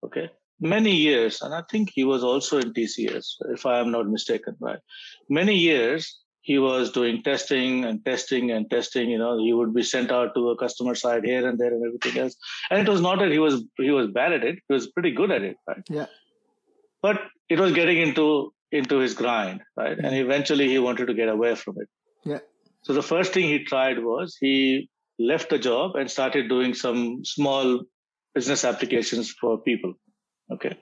Okay. 0.05 0.29
Many 0.59 0.95
years, 0.95 1.41
and 1.41 1.53
I 1.53 1.61
think 1.69 1.91
he 1.93 2.03
was 2.03 2.23
also 2.23 2.57
in 2.57 2.73
TCS, 2.73 3.25
if 3.55 3.65
I 3.67 3.79
am 3.79 3.91
not 3.91 4.09
mistaken, 4.09 4.55
right? 4.59 4.79
Many 5.29 5.55
years, 5.55 6.17
he 6.47 6.57
was 6.59 6.91
doing 6.91 7.21
testing 7.23 7.83
and 7.83 8.03
testing 8.05 8.51
and 8.51 8.69
testing. 8.71 9.09
You 9.09 9.17
know, 9.17 9.37
he 9.37 9.51
would 9.51 9.73
be 9.73 9.83
sent 9.83 10.11
out 10.17 10.33
to 10.35 10.49
a 10.51 10.57
customer 10.57 10.95
side 10.95 11.25
here 11.25 11.45
and 11.47 11.59
there 11.59 11.73
and 11.73 11.85
everything 11.85 12.21
else. 12.21 12.37
And 12.69 12.79
it 12.79 12.89
was 12.89 13.01
not 13.01 13.19
that 13.19 13.31
he 13.31 13.39
was 13.39 13.63
he 13.77 13.91
was 13.91 14.07
bad 14.19 14.31
at 14.37 14.45
it; 14.45 14.59
he 14.67 14.73
was 14.73 14.87
pretty 14.87 15.11
good 15.11 15.29
at 15.37 15.41
it, 15.49 15.57
right? 15.67 15.83
Yeah. 15.89 16.05
But 17.01 17.19
it 17.49 17.59
was 17.59 17.73
getting 17.73 17.97
into 17.97 18.53
into 18.71 18.99
his 18.99 19.13
grind, 19.13 19.61
right? 19.75 19.97
And 19.97 20.15
eventually, 20.15 20.69
he 20.69 20.79
wanted 20.79 21.07
to 21.07 21.13
get 21.21 21.27
away 21.27 21.53
from 21.55 21.81
it. 21.81 21.89
Yeah. 22.23 22.39
So 22.83 22.93
the 22.93 23.07
first 23.11 23.33
thing 23.33 23.49
he 23.49 23.59
tried 23.65 23.99
was 23.99 24.37
he 24.39 24.89
left 25.19 25.49
the 25.49 25.59
job 25.59 25.95
and 25.97 26.09
started 26.09 26.47
doing 26.47 26.73
some 26.73 27.25
small 27.25 27.81
business 28.33 28.63
applications 28.63 29.31
for 29.31 29.57
people. 29.69 29.95
Okay. 30.53 30.77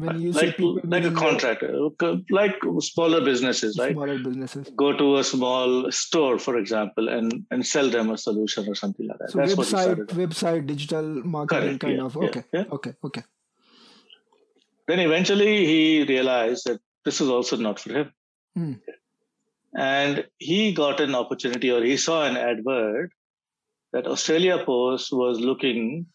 When 0.00 0.20
you 0.20 0.32
like, 0.32 0.58
like 0.84 1.04
a 1.04 1.10
contractor, 1.10 1.88
like 2.30 2.56
smaller 2.80 3.20
businesses, 3.24 3.78
right? 3.78 3.92
Smaller 3.92 4.18
businesses. 4.18 4.70
Go 4.76 4.92
to 4.96 5.16
a 5.18 5.24
small 5.24 5.90
store, 5.92 6.38
for 6.38 6.56
example, 6.56 7.08
and 7.08 7.44
and 7.50 7.66
sell 7.66 7.90
them 7.90 8.10
a 8.10 8.18
solution 8.18 8.68
or 8.68 8.74
something 8.74 9.06
like 9.08 9.18
that. 9.18 9.30
So 9.30 9.38
That's 9.38 9.54
website, 9.54 10.06
website, 10.22 10.66
digital 10.66 11.02
marketing 11.36 11.78
Correct, 11.78 11.80
kind 11.80 11.96
yeah, 11.96 12.04
of. 12.04 12.16
yeah, 12.20 12.28
Okay. 12.28 12.44
yeah. 12.52 12.64
Okay. 12.78 12.94
Okay. 13.04 13.22
Then 14.88 15.00
eventually 15.00 15.66
he 15.66 16.04
realized 16.04 16.66
that 16.66 16.80
this 17.04 17.20
is 17.20 17.28
also 17.28 17.56
not 17.56 17.78
for 17.78 17.92
him. 17.92 18.12
Hmm. 18.56 18.72
And 19.76 20.24
he 20.38 20.72
got 20.72 21.00
an 21.00 21.14
opportunity 21.14 21.70
or 21.70 21.82
he 21.82 21.96
saw 21.96 22.24
an 22.26 22.36
advert 22.36 23.12
that 23.92 24.06
Australia 24.06 24.64
Post 24.64 25.12
was 25.12 25.38
looking 25.40 26.06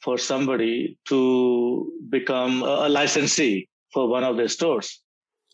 for 0.00 0.16
somebody 0.18 0.98
to 1.08 1.92
become 2.08 2.62
a, 2.62 2.88
licensee 2.88 3.68
for 3.92 4.08
one 4.08 4.24
of 4.24 4.36
their 4.36 4.48
stores. 4.48 5.02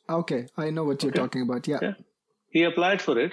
Okay. 0.08 0.46
I 0.56 0.70
know 0.70 0.84
what 0.84 1.02
you're 1.02 1.10
Okay. 1.12 1.20
talking 1.20 1.42
about. 1.42 1.66
Yeah. 1.66 1.78
Yeah. 1.82 1.92
He 2.50 2.62
applied 2.64 3.00
for 3.00 3.18
it. 3.18 3.32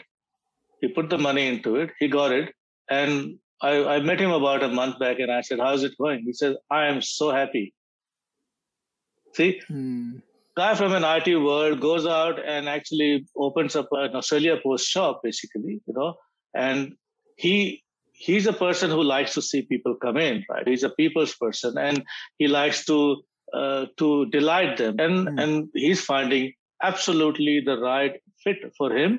He 0.80 0.88
put 0.88 1.10
the 1.10 1.18
money 1.18 1.48
into 1.48 1.76
it. 1.76 1.92
He 2.00 2.08
got 2.08 2.32
it. 2.32 2.54
And 2.90 3.38
I, 3.62 3.84
I 3.96 4.00
met 4.00 4.20
him 4.20 4.32
about 4.32 4.64
a 4.64 4.70
month 4.70 4.98
back 5.00 5.20
and 5.20 5.32
I 5.32 5.42
said, 5.42 5.60
How's 5.60 5.84
it 5.84 5.98
going? 5.98 6.24
He 6.26 6.34
said, 6.34 6.56
I 6.70 6.88
am 6.88 7.02
so 7.02 7.32
happy. 7.32 7.74
See, 9.36 9.62
Hmm. 9.68 10.18
guy 10.56 10.76
from 10.76 10.94
an 10.94 11.04
IT 11.04 11.36
world 11.38 11.80
goes 11.80 12.06
out 12.06 12.40
and 12.46 12.68
actually 12.68 13.26
opens 13.36 13.76
up 13.76 13.88
an 13.92 14.16
Australia 14.16 14.58
Post 14.64 14.88
shop, 14.88 15.22
basically, 15.24 15.82
you 15.86 15.94
know, 15.94 16.16
and 16.54 16.94
he 17.38 17.84
he's 18.28 18.48
a 18.48 18.54
person 18.66 18.90
who 18.96 19.04
likes 19.04 19.34
to 19.36 19.42
see 19.50 19.62
people 19.74 19.96
come 20.06 20.18
in, 20.18 20.46
right? 20.50 20.68
He's 20.68 20.84
a 20.84 20.90
people's 21.02 21.36
person, 21.44 21.78
and 21.78 22.04
he 22.38 22.48
likes 22.48 22.86
to 22.90 22.98
uh, 23.60 23.86
to 24.02 24.08
delight 24.38 24.78
them, 24.82 25.00
and 25.06 25.16
Mm. 25.28 25.44
and 25.44 25.54
he's 25.86 26.02
finding 26.14 26.44
absolutely 26.90 27.56
the 27.70 27.78
right 27.86 28.14
fit 28.44 28.60
for 28.78 28.90
him. 29.00 29.16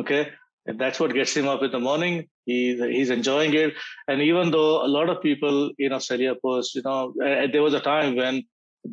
Okay, 0.00 0.22
and 0.66 0.78
that's 0.84 1.00
what 1.02 1.14
gets 1.18 1.36
him 1.36 1.48
up 1.52 1.62
in 1.68 1.70
the 1.76 1.82
morning. 1.88 2.16
He 2.46 2.58
he's 2.96 3.10
enjoying 3.18 3.54
it, 3.64 3.74
and 4.08 4.22
even 4.30 4.50
though 4.56 4.72
a 4.86 4.90
lot 4.96 5.12
of 5.14 5.22
people 5.28 5.60
in 5.86 5.92
Australia 5.98 6.34
Post, 6.46 6.74
you 6.80 6.82
know, 6.88 7.14
uh, 7.28 7.46
there 7.52 7.62
was 7.68 7.74
a 7.80 7.84
time 7.92 8.16
when 8.22 8.42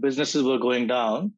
businesses 0.07 0.43
were 0.51 0.59
going 0.67 0.87
down, 0.93 1.31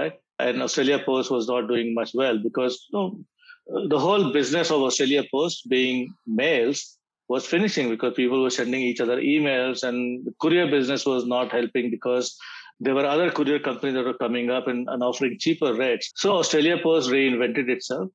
right? 0.00 0.14
And 0.38 0.62
Australia 0.66 0.98
Post 1.06 1.30
was 1.30 1.48
not 1.54 1.68
doing 1.72 1.94
much 2.00 2.12
well 2.22 2.38
because 2.48 2.76
you 2.90 2.98
know, 2.98 3.88
the 3.94 3.98
whole 4.04 4.32
business 4.38 4.70
of 4.76 4.82
Australia 4.90 5.22
Post 5.32 5.68
being 5.68 6.12
mails 6.42 6.98
was 7.28 7.46
finishing 7.46 7.88
because 7.88 8.14
people 8.14 8.42
were 8.42 8.50
sending 8.50 8.80
each 8.82 9.00
other 9.00 9.16
emails 9.20 9.82
and 9.82 10.24
the 10.26 10.32
courier 10.40 10.70
business 10.70 11.06
was 11.06 11.26
not 11.26 11.50
helping 11.52 11.90
because 11.90 12.36
there 12.80 12.94
were 12.94 13.06
other 13.06 13.30
courier 13.30 13.58
companies 13.58 13.94
that 13.94 14.04
were 14.04 14.14
coming 14.18 14.50
up 14.50 14.66
and, 14.66 14.88
and 14.88 15.02
offering 15.02 15.36
cheaper 15.38 15.72
rates. 15.74 16.12
So 16.16 16.36
Australia 16.36 16.76
Post 16.82 17.08
reinvented 17.10 17.68
itself 17.68 18.10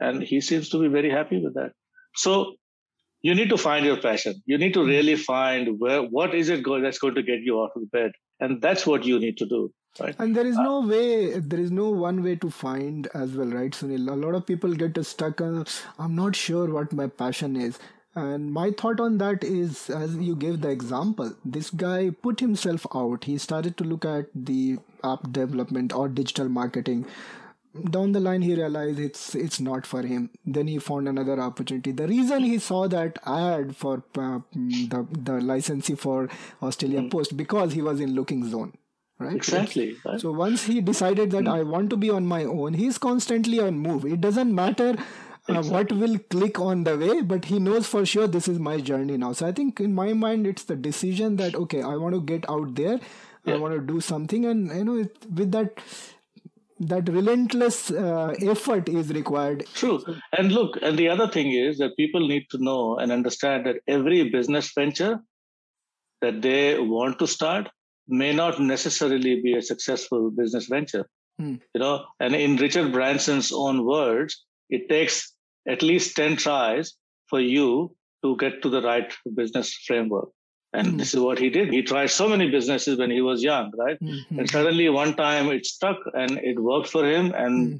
and 0.00 0.22
he 0.22 0.40
seems 0.40 0.68
to 0.70 0.80
be 0.80 0.88
very 0.88 1.10
happy 1.10 1.42
with 1.42 1.54
that. 1.54 1.72
So 2.16 2.54
you 3.22 3.34
need 3.34 3.48
to 3.50 3.56
find 3.58 3.84
your 3.84 3.96
passion. 4.00 4.42
You 4.46 4.58
need 4.58 4.74
to 4.74 4.84
really 4.84 5.16
find 5.16 5.78
where 5.78 6.02
what 6.02 6.34
is 6.34 6.48
it 6.48 6.62
go- 6.62 6.80
that's 6.80 6.98
going 6.98 7.14
to 7.16 7.22
get 7.22 7.40
you 7.40 7.62
out 7.62 7.70
of 7.76 7.90
bed. 7.90 8.12
And 8.40 8.60
that's 8.62 8.86
what 8.86 9.04
you 9.04 9.18
need 9.18 9.38
to 9.38 9.46
do. 9.46 9.72
Right. 10.00 10.14
And 10.18 10.34
there 10.34 10.46
is 10.46 10.56
Uh, 10.56 10.62
no 10.62 10.80
way, 10.86 11.38
there 11.38 11.60
is 11.60 11.70
no 11.70 11.90
one 11.90 12.22
way 12.22 12.34
to 12.36 12.50
find 12.50 13.06
as 13.14 13.36
well, 13.36 13.46
right, 13.46 13.70
Sunil? 13.70 14.10
A 14.10 14.16
lot 14.16 14.34
of 14.34 14.44
people 14.44 14.74
get 14.74 14.98
stuck. 15.06 15.40
Uh, 15.40 15.64
I'm 15.98 16.16
not 16.16 16.34
sure 16.34 16.66
what 16.72 16.92
my 16.92 17.06
passion 17.06 17.54
is. 17.56 17.78
And 18.16 18.52
my 18.52 18.70
thought 18.70 19.00
on 19.00 19.18
that 19.18 19.42
is, 19.42 19.90
as 19.90 20.14
you 20.16 20.36
gave 20.36 20.60
the 20.60 20.68
example, 20.70 21.32
this 21.44 21.70
guy 21.70 22.10
put 22.10 22.38
himself 22.38 22.86
out. 22.94 23.24
He 23.24 23.38
started 23.38 23.76
to 23.78 23.84
look 23.84 24.04
at 24.04 24.26
the 24.34 24.78
app 25.02 25.32
development 25.32 25.92
or 25.92 26.08
digital 26.08 26.48
marketing. 26.48 27.06
Down 27.90 28.12
the 28.12 28.20
line, 28.20 28.42
he 28.42 28.54
realized 28.54 29.00
it's 29.00 29.34
it's 29.34 29.58
not 29.58 29.84
for 29.84 30.02
him. 30.02 30.30
Then 30.46 30.68
he 30.68 30.78
found 30.78 31.08
another 31.08 31.40
opportunity. 31.40 31.90
The 31.90 32.06
reason 32.06 32.44
he 32.44 32.60
saw 32.60 32.86
that 32.86 33.18
ad 33.26 33.74
for 33.74 34.04
uh, 34.16 34.38
mm, 34.56 34.88
the 34.90 35.04
the 35.20 35.40
licensee 35.40 35.96
for 35.96 36.28
Australia 36.62 37.02
Post 37.10 37.36
because 37.36 37.72
he 37.72 37.82
was 37.82 37.98
in 37.98 38.14
looking 38.14 38.48
zone, 38.48 38.74
right? 39.18 39.34
Exactly. 39.34 39.96
Right? 40.04 40.20
So 40.20 40.30
once 40.30 40.62
he 40.66 40.80
decided 40.80 41.32
that 41.32 41.48
I 41.48 41.64
want 41.64 41.90
to 41.90 41.96
be 41.96 42.10
on 42.10 42.24
my 42.26 42.44
own, 42.44 42.74
he's 42.74 42.96
constantly 42.96 43.58
on 43.58 43.76
move. 43.76 44.04
It 44.04 44.20
doesn't 44.20 44.54
matter 44.54 44.94
uh, 45.48 45.62
what 45.62 45.92
will 45.92 46.18
click 46.30 46.58
on 46.58 46.84
the 46.84 46.96
way, 46.96 47.20
but 47.20 47.44
he 47.44 47.58
knows 47.58 47.86
for 47.86 48.06
sure 48.06 48.26
this 48.26 48.48
is 48.48 48.58
my 48.58 48.80
journey 48.80 49.16
now. 49.16 49.32
So 49.32 49.46
I 49.46 49.52
think 49.52 49.80
in 49.80 49.94
my 49.94 50.12
mind, 50.12 50.46
it's 50.46 50.64
the 50.64 50.76
decision 50.76 51.36
that 51.36 51.54
okay, 51.54 51.82
I 51.82 51.96
want 51.96 52.14
to 52.14 52.20
get 52.20 52.48
out 52.48 52.74
there, 52.74 52.98
I 53.46 53.56
want 53.56 53.74
to 53.74 53.80
do 53.80 54.00
something, 54.00 54.46
and 54.46 54.68
you 54.68 54.84
know, 54.84 54.96
it, 54.96 55.16
with 55.30 55.52
that 55.52 55.78
that 56.80 57.08
relentless 57.08 57.90
uh, 57.90 58.34
effort 58.42 58.88
is 58.88 59.10
required. 59.10 59.66
True. 59.74 60.02
And 60.36 60.50
look, 60.50 60.78
and 60.82 60.98
the 60.98 61.08
other 61.08 61.28
thing 61.28 61.52
is 61.52 61.78
that 61.78 61.96
people 61.96 62.26
need 62.26 62.46
to 62.50 62.58
know 62.58 62.96
and 62.96 63.12
understand 63.12 63.66
that 63.66 63.76
every 63.86 64.30
business 64.30 64.72
venture 64.74 65.20
that 66.20 66.42
they 66.42 66.78
want 66.78 67.18
to 67.20 67.26
start 67.26 67.68
may 68.08 68.34
not 68.34 68.60
necessarily 68.60 69.40
be 69.40 69.54
a 69.54 69.62
successful 69.62 70.30
business 70.30 70.66
venture. 70.66 71.06
Hmm. 71.38 71.56
You 71.74 71.80
know, 71.80 72.04
and 72.20 72.34
in 72.34 72.56
Richard 72.56 72.92
Branson's 72.92 73.52
own 73.52 73.84
words, 73.84 74.44
it 74.68 74.88
takes 74.88 75.33
at 75.66 75.82
least 75.82 76.16
10 76.16 76.36
tries 76.36 76.94
for 77.28 77.40
you 77.40 77.94
to 78.22 78.36
get 78.36 78.62
to 78.62 78.68
the 78.68 78.82
right 78.82 79.12
business 79.34 79.72
framework. 79.86 80.28
And 80.72 80.88
Hmm. 80.88 80.96
this 80.96 81.14
is 81.14 81.20
what 81.20 81.38
he 81.38 81.50
did. 81.50 81.72
He 81.72 81.82
tried 81.82 82.10
so 82.10 82.28
many 82.28 82.50
businesses 82.50 82.98
when 82.98 83.10
he 83.10 83.20
was 83.20 83.42
young, 83.42 83.70
right? 83.78 83.98
Mhm. 84.00 84.38
And 84.38 84.50
suddenly 84.50 84.88
one 84.88 85.14
time 85.14 85.50
it 85.50 85.66
stuck 85.66 85.98
and 86.14 86.32
it 86.52 86.58
worked 86.58 86.88
for 86.88 87.04
him. 87.08 87.32
And 87.32 87.56
Hmm. 87.74 87.78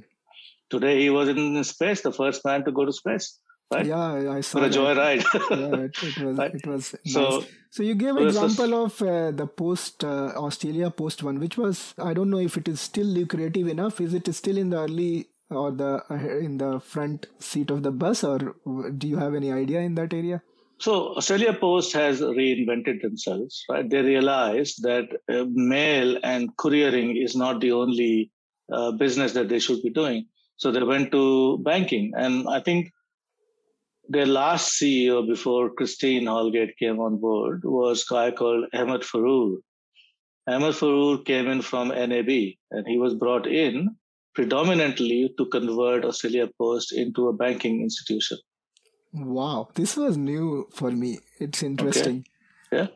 today 0.70 1.00
he 1.00 1.10
was 1.10 1.28
in 1.28 1.62
space, 1.64 2.02
the 2.02 2.12
first 2.12 2.44
man 2.44 2.64
to 2.64 2.72
go 2.72 2.84
to 2.84 2.92
space, 2.92 3.38
right? 3.72 3.86
Yeah, 3.86 4.30
I 4.36 4.40
saw 4.42 4.60
For 4.60 4.66
a 4.66 4.70
joyride. 4.70 5.24
yeah, 5.62 5.84
it, 5.86 5.98
it 6.10 6.18
was 6.24 6.38
Right. 6.38 6.54
it 6.54 6.66
was 6.66 6.94
So- 7.04 7.28
nice. 7.40 7.48
So 7.76 7.82
you 7.82 7.94
gave 7.96 8.16
example 8.18 8.72
of 8.84 9.02
uh, 9.02 9.32
the 9.32 9.48
post 9.48 10.04
uh, 10.04 10.32
Australia 10.46 10.90
post 10.92 11.24
one, 11.24 11.40
which 11.40 11.58
was 11.58 11.92
I 11.98 12.14
don't 12.14 12.30
know 12.30 12.38
if 12.48 12.56
it 12.56 12.68
is 12.68 12.80
still 12.80 13.06
lucrative 13.20 13.66
enough. 13.66 14.00
Is 14.00 14.14
it 14.14 14.32
still 14.32 14.56
in 14.58 14.70
the 14.70 14.78
early 14.82 15.26
or 15.50 15.70
the 15.72 16.02
uh, 16.10 16.38
in 16.38 16.58
the 16.58 16.80
front 16.80 17.26
seat 17.38 17.70
of 17.70 17.82
the 17.82 17.90
bus, 17.90 18.24
or 18.24 18.56
do 18.98 19.08
you 19.08 19.16
have 19.16 19.34
any 19.34 19.52
idea 19.52 19.80
in 19.80 19.94
that 19.94 20.12
area? 20.12 20.42
So 20.78 21.14
Australia 21.16 21.52
Post 21.52 21.92
has 21.92 22.20
reinvented 22.20 23.00
themselves, 23.00 23.64
right? 23.70 23.88
They 23.88 24.02
realized 24.02 24.82
that 24.82 25.04
uh, 25.28 25.44
mail 25.48 26.18
and 26.22 26.56
couriering 26.56 27.16
is 27.16 27.36
not 27.36 27.60
the 27.60 27.72
only 27.72 28.30
uh, 28.72 28.92
business 28.92 29.32
that 29.32 29.48
they 29.48 29.60
should 29.60 29.82
be 29.82 29.90
doing. 29.90 30.26
So 30.56 30.70
they 30.70 30.82
went 30.82 31.12
to 31.12 31.58
banking, 31.58 32.12
and 32.16 32.48
I 32.48 32.60
think 32.60 32.90
their 34.08 34.26
last 34.26 34.80
CEO 34.80 35.26
before 35.26 35.70
Christine 35.70 36.26
Holgate 36.26 36.76
came 36.78 37.00
on 37.00 37.18
board 37.18 37.62
was 37.64 38.04
a 38.04 38.14
guy 38.14 38.30
called 38.30 38.66
Ahmed 38.74 39.02
Fahour. 39.02 39.56
Ahmed 40.46 40.74
Fahour 40.74 41.24
came 41.24 41.48
in 41.48 41.62
from 41.62 41.88
NAB, 41.88 42.28
and 42.70 42.86
he 42.86 42.98
was 42.98 43.14
brought 43.14 43.46
in 43.46 43.96
predominantly 44.34 45.34
to 45.38 45.46
convert 45.46 46.04
Australia 46.04 46.48
Post 46.58 46.92
into 46.92 47.28
a 47.28 47.32
banking 47.32 47.80
institution. 47.82 48.38
Wow, 49.12 49.68
this 49.74 49.96
was 49.96 50.16
new 50.16 50.68
for 50.74 50.90
me. 50.90 51.18
It's 51.38 51.62
interesting. 51.62 52.24
Yeah. 52.72 52.88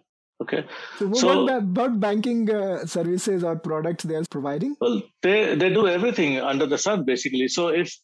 Okay. 0.43 0.65
So, 0.99 1.07
what 1.07 1.17
So- 1.19 1.57
about 1.57 2.01
banking 2.01 2.51
uh, 2.51 2.87
services 2.87 3.45
or 3.45 3.57
products 3.57 4.05
they 4.05 4.15
are 4.17 4.25
providing? 4.31 4.77
Well, 4.81 5.03
they 5.23 5.55
they 5.55 5.71
do 5.71 5.87
everything 5.87 6.39
under 6.41 6.67
the 6.67 6.79
sun 6.79 7.05
basically. 7.05 7.49
So 7.49 7.69
if 7.69 7.97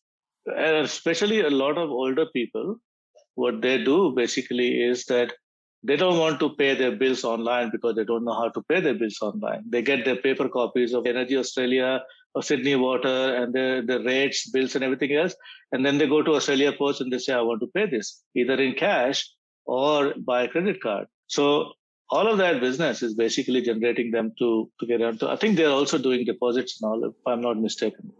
uh, 0.51 0.82
especially 0.82 1.40
a 1.40 1.51
lot 1.51 1.78
of 1.78 1.90
older 1.90 2.27
people, 2.32 2.77
what 3.35 3.62
they 3.62 3.82
do 3.82 4.12
basically 4.16 4.69
is 4.89 5.05
that 5.06 5.32
they 5.82 5.97
don't 5.97 6.19
want 6.19 6.40
to 6.40 6.51
pay 6.56 6.74
their 6.74 6.93
bills 6.97 7.24
online 7.24 7.70
because 7.70 7.94
they 7.97 8.05
don't 8.05 8.24
know 8.24 8.35
how 8.35 8.48
to 8.48 8.62
pay 8.69 8.81
their 8.81 8.94
bills 8.94 9.19
online. 9.20 9.65
They 9.69 9.82
get 9.82 10.05
their 10.05 10.16
paper 10.16 10.48
copies 10.48 10.94
of 10.94 11.06
Energy 11.06 11.36
Australia 11.36 12.01
or 12.35 12.43
Sydney 12.43 12.74
Water 12.77 13.36
and 13.36 13.52
the 13.52 13.82
the 13.86 14.01
rates, 14.02 14.51
bills, 14.51 14.74
and 14.74 14.85
everything 14.85 15.12
else, 15.12 15.35
and 15.73 15.85
then 15.86 15.98
they 15.98 16.06
go 16.06 16.23
to 16.23 16.35
Australia 16.35 16.73
Post 16.73 17.01
and 17.01 17.12
they 17.12 17.19
say, 17.19 17.32
"I 17.32 17.40
want 17.40 17.61
to 17.61 17.70
pay 17.78 17.86
this 17.86 18.23
either 18.35 18.55
in 18.55 18.74
cash 18.74 19.28
or 19.65 20.15
by 20.19 20.43
a 20.44 20.48
credit 20.48 20.81
card." 20.82 21.06
So 21.27 21.73
all 22.11 22.28
of 22.31 22.39
that 22.39 22.61
business 22.61 23.02
is 23.02 23.15
basically 23.15 23.62
generating 23.62 24.11
them 24.11 24.32
to 24.39 24.70
to 24.81 24.86
get 24.86 25.02
onto. 25.02 25.27
I 25.27 25.36
think 25.36 25.56
they're 25.56 25.77
also 25.81 25.98
doing 25.98 26.24
deposits 26.24 26.81
and 26.81 26.90
all, 26.90 27.05
if 27.11 27.15
I'm 27.27 27.40
not 27.40 27.61
mistaken. 27.61 28.12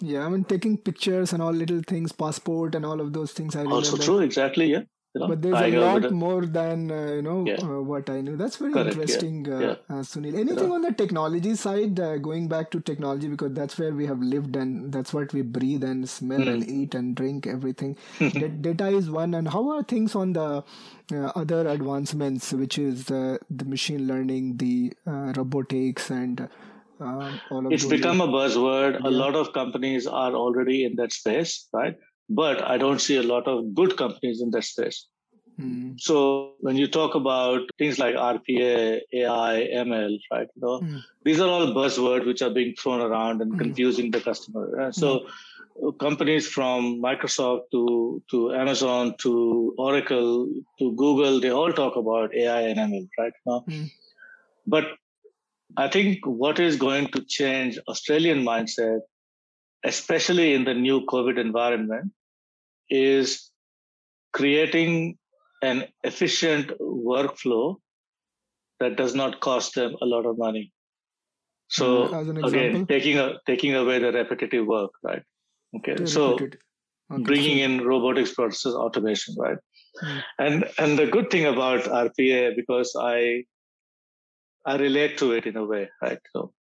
Yeah, 0.00 0.24
I 0.24 0.28
mean 0.28 0.44
taking 0.44 0.78
pictures 0.78 1.32
and 1.32 1.42
all 1.42 1.52
little 1.52 1.82
things, 1.82 2.12
passport 2.12 2.74
and 2.74 2.86
all 2.86 3.00
of 3.00 3.12
those 3.12 3.32
things. 3.32 3.56
I 3.56 3.64
also 3.64 3.96
true, 3.96 4.20
exactly. 4.20 4.70
Yeah. 4.72 4.82
You 5.18 5.24
know, 5.24 5.28
but 5.28 5.42
there's 5.42 5.74
a 5.74 5.78
lot 5.78 6.12
more 6.12 6.46
than 6.46 6.90
uh, 6.90 7.12
you 7.14 7.22
know 7.22 7.44
yeah. 7.46 7.56
uh, 7.62 7.80
what 7.80 8.08
I 8.10 8.20
knew. 8.20 8.36
That's 8.36 8.56
very 8.56 8.72
Correct, 8.72 8.94
interesting, 8.94 9.44
yeah. 9.44 9.54
Uh, 9.54 9.60
yeah. 9.60 9.70
Uh, 9.88 10.02
Sunil. 10.10 10.38
Anything 10.38 10.70
on 10.70 10.82
the 10.82 10.92
technology 10.92 11.54
side? 11.54 11.98
Uh, 11.98 12.18
going 12.18 12.48
back 12.48 12.70
to 12.70 12.80
technology 12.80 13.28
because 13.28 13.52
that's 13.52 13.78
where 13.78 13.92
we 13.92 14.06
have 14.06 14.20
lived 14.20 14.56
and 14.56 14.92
that's 14.92 15.12
what 15.12 15.32
we 15.32 15.42
breathe 15.42 15.84
and 15.84 16.08
smell 16.08 16.40
mm. 16.40 16.54
and 16.54 16.68
eat 16.68 16.94
and 16.94 17.16
drink 17.16 17.46
everything. 17.46 17.96
data 18.60 18.88
is 18.88 19.10
one. 19.10 19.34
And 19.34 19.48
how 19.48 19.68
are 19.70 19.82
things 19.82 20.14
on 20.14 20.32
the 20.34 20.64
uh, 21.12 21.32
other 21.34 21.66
advancements, 21.68 22.52
which 22.52 22.78
is 22.78 23.06
the 23.06 23.40
machine 23.64 24.06
learning, 24.06 24.56
the 24.58 24.92
robotics, 25.06 26.10
and 26.10 26.48
um, 27.00 27.40
it's 27.70 27.84
become 27.84 28.20
a 28.20 28.26
buzzword. 28.26 28.94
Yeah. 28.94 29.08
A 29.08 29.10
lot 29.10 29.34
of 29.36 29.52
companies 29.52 30.06
are 30.06 30.32
already 30.32 30.84
in 30.84 30.96
that 30.96 31.12
space, 31.12 31.68
right? 31.72 31.96
But 32.28 32.62
I 32.62 32.78
don't 32.78 33.00
see 33.00 33.16
a 33.16 33.22
lot 33.22 33.48
of 33.48 33.74
good 33.74 33.96
companies 33.96 34.40
in 34.42 34.50
that 34.50 34.64
space. 34.64 35.06
Mm. 35.60 35.98
So 36.00 36.52
when 36.60 36.76
you 36.76 36.86
talk 36.86 37.14
about 37.14 37.62
things 37.78 37.98
like 37.98 38.14
RPA, 38.14 39.00
AI, 39.12 39.68
ML, 39.74 40.18
right? 40.30 40.46
You 40.54 40.62
know, 40.62 40.80
mm. 40.80 41.00
these 41.24 41.40
are 41.40 41.48
all 41.48 41.74
buzzwords 41.74 42.26
which 42.26 42.42
are 42.42 42.50
being 42.50 42.74
thrown 42.76 43.00
around 43.00 43.42
and 43.42 43.52
mm. 43.52 43.58
confusing 43.58 44.10
the 44.10 44.20
customer. 44.20 44.92
So 44.92 45.26
hmm. 45.80 45.90
companies 45.98 46.46
from 46.46 47.00
Microsoft 47.02 47.70
to 47.72 48.22
to 48.30 48.54
Amazon 48.54 49.14
to 49.18 49.74
Oracle 49.78 50.48
to 50.78 50.92
Google, 50.92 51.40
they 51.40 51.50
all 51.50 51.72
talk 51.72 51.96
about 51.96 52.34
AI 52.34 52.60
and 52.60 52.78
ML, 52.78 53.08
right? 53.18 53.32
Now, 53.44 53.60
hmm. 53.60 53.84
but 54.66 54.84
I 55.76 55.88
think 55.88 56.24
what 56.24 56.60
is 56.60 56.76
going 56.76 57.08
to 57.08 57.24
change 57.24 57.78
Australian 57.88 58.44
mindset, 58.44 59.00
especially 59.84 60.54
in 60.54 60.64
the 60.64 60.74
new 60.74 61.04
COVID 61.06 61.38
environment, 61.38 62.12
is 62.90 63.50
creating 64.32 65.18
an 65.62 65.84
efficient 66.04 66.72
workflow 66.80 67.76
that 68.80 68.96
does 68.96 69.14
not 69.14 69.40
cost 69.40 69.74
them 69.74 69.96
a 70.00 70.06
lot 70.06 70.26
of 70.26 70.38
money. 70.38 70.72
So 71.68 72.06
again, 72.44 72.86
taking 72.86 73.18
a, 73.18 73.34
taking 73.46 73.74
away 73.74 73.98
the 73.98 74.12
repetitive 74.12 74.66
work, 74.66 74.90
right? 75.02 75.22
Okay, 75.76 76.06
so 76.06 76.34
okay, 76.34 76.50
bringing 77.10 77.58
in 77.58 77.84
robotics 77.84 78.34
process 78.34 78.72
automation, 78.72 79.34
right? 79.38 79.58
Hmm. 80.00 80.18
And 80.38 80.64
and 80.78 80.98
the 80.98 81.06
good 81.06 81.30
thing 81.30 81.44
about 81.44 81.84
RPA, 81.84 82.56
because 82.56 82.96
I 82.98 83.44
I 84.64 84.76
relate 84.76 85.18
to 85.18 85.32
it 85.32 85.46
in 85.46 85.56
a 85.56 85.64
way, 85.64 85.90
right? 86.02 86.18
So, 86.32 86.52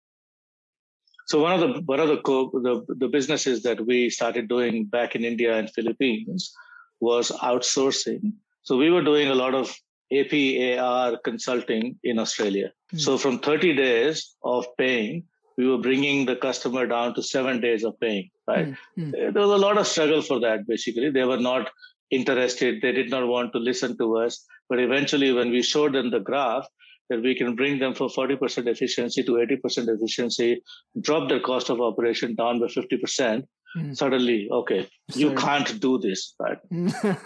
so 1.27 1.41
one 1.41 1.53
of 1.53 1.59
the 1.59 1.81
one 1.81 1.99
of 1.99 2.07
the 2.07 2.17
co- 2.17 2.51
the, 2.53 2.85
the 2.95 3.09
businesses 3.09 3.61
that 3.63 3.85
we 3.85 4.09
started 4.09 4.47
doing 4.47 4.85
back 4.85 5.13
in 5.13 5.25
India 5.25 5.57
and 5.57 5.69
Philippines 5.69 6.53
was 7.01 7.31
outsourcing. 7.31 8.31
So 8.63 8.77
we 8.77 8.89
were 8.89 9.03
doing 9.03 9.27
a 9.27 9.35
lot 9.35 9.53
of 9.53 9.75
APAR 10.11 11.17
consulting 11.23 11.99
in 12.03 12.17
Australia. 12.17 12.71
Mm. 12.93 13.01
So 13.01 13.17
from 13.17 13.39
30 13.39 13.75
days 13.75 14.35
of 14.41 14.65
paying, 14.77 15.23
we 15.57 15.67
were 15.67 15.77
bringing 15.77 16.25
the 16.25 16.37
customer 16.37 16.87
down 16.87 17.13
to 17.15 17.21
seven 17.21 17.59
days 17.59 17.83
of 17.83 17.99
paying. 17.99 18.29
Right? 18.47 18.67
Mm. 18.97 19.11
Mm. 19.11 19.33
There 19.33 19.41
was 19.41 19.59
a 19.59 19.65
lot 19.65 19.77
of 19.77 19.85
struggle 19.85 20.21
for 20.21 20.39
that. 20.39 20.65
Basically, 20.65 21.09
they 21.09 21.25
were 21.25 21.39
not 21.39 21.69
interested. 22.09 22.81
They 22.81 22.93
did 22.93 23.09
not 23.09 23.27
want 23.27 23.51
to 23.51 23.59
listen 23.59 23.97
to 23.97 24.17
us. 24.17 24.45
But 24.69 24.79
eventually, 24.79 25.33
when 25.33 25.51
we 25.51 25.61
showed 25.61 25.93
them 25.93 26.09
the 26.09 26.21
graph, 26.21 26.67
that 27.09 27.21
we 27.21 27.35
can 27.35 27.55
bring 27.55 27.79
them 27.79 27.93
from 27.93 28.09
40% 28.09 28.67
efficiency 28.67 29.23
to 29.23 29.31
80% 29.33 29.87
efficiency, 29.95 30.61
drop 30.99 31.29
their 31.29 31.39
cost 31.39 31.69
of 31.69 31.81
operation 31.81 32.35
down 32.35 32.59
by 32.59 32.67
50%. 32.67 33.43
Mm. 33.77 33.95
Suddenly, 33.95 34.49
okay, 34.51 34.87
Sorry. 35.09 35.23
you 35.23 35.35
can't 35.35 35.79
do 35.79 35.97
this, 35.99 36.33
right? 36.39 36.57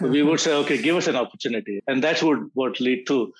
we 0.00 0.22
would 0.22 0.40
say, 0.40 0.52
okay, 0.54 0.80
give 0.80 0.96
us 0.96 1.06
an 1.06 1.16
opportunity. 1.16 1.80
And 1.86 2.02
that's 2.02 2.22
what, 2.22 2.38
what 2.54 2.80
lead 2.80 3.06
to. 3.08 3.32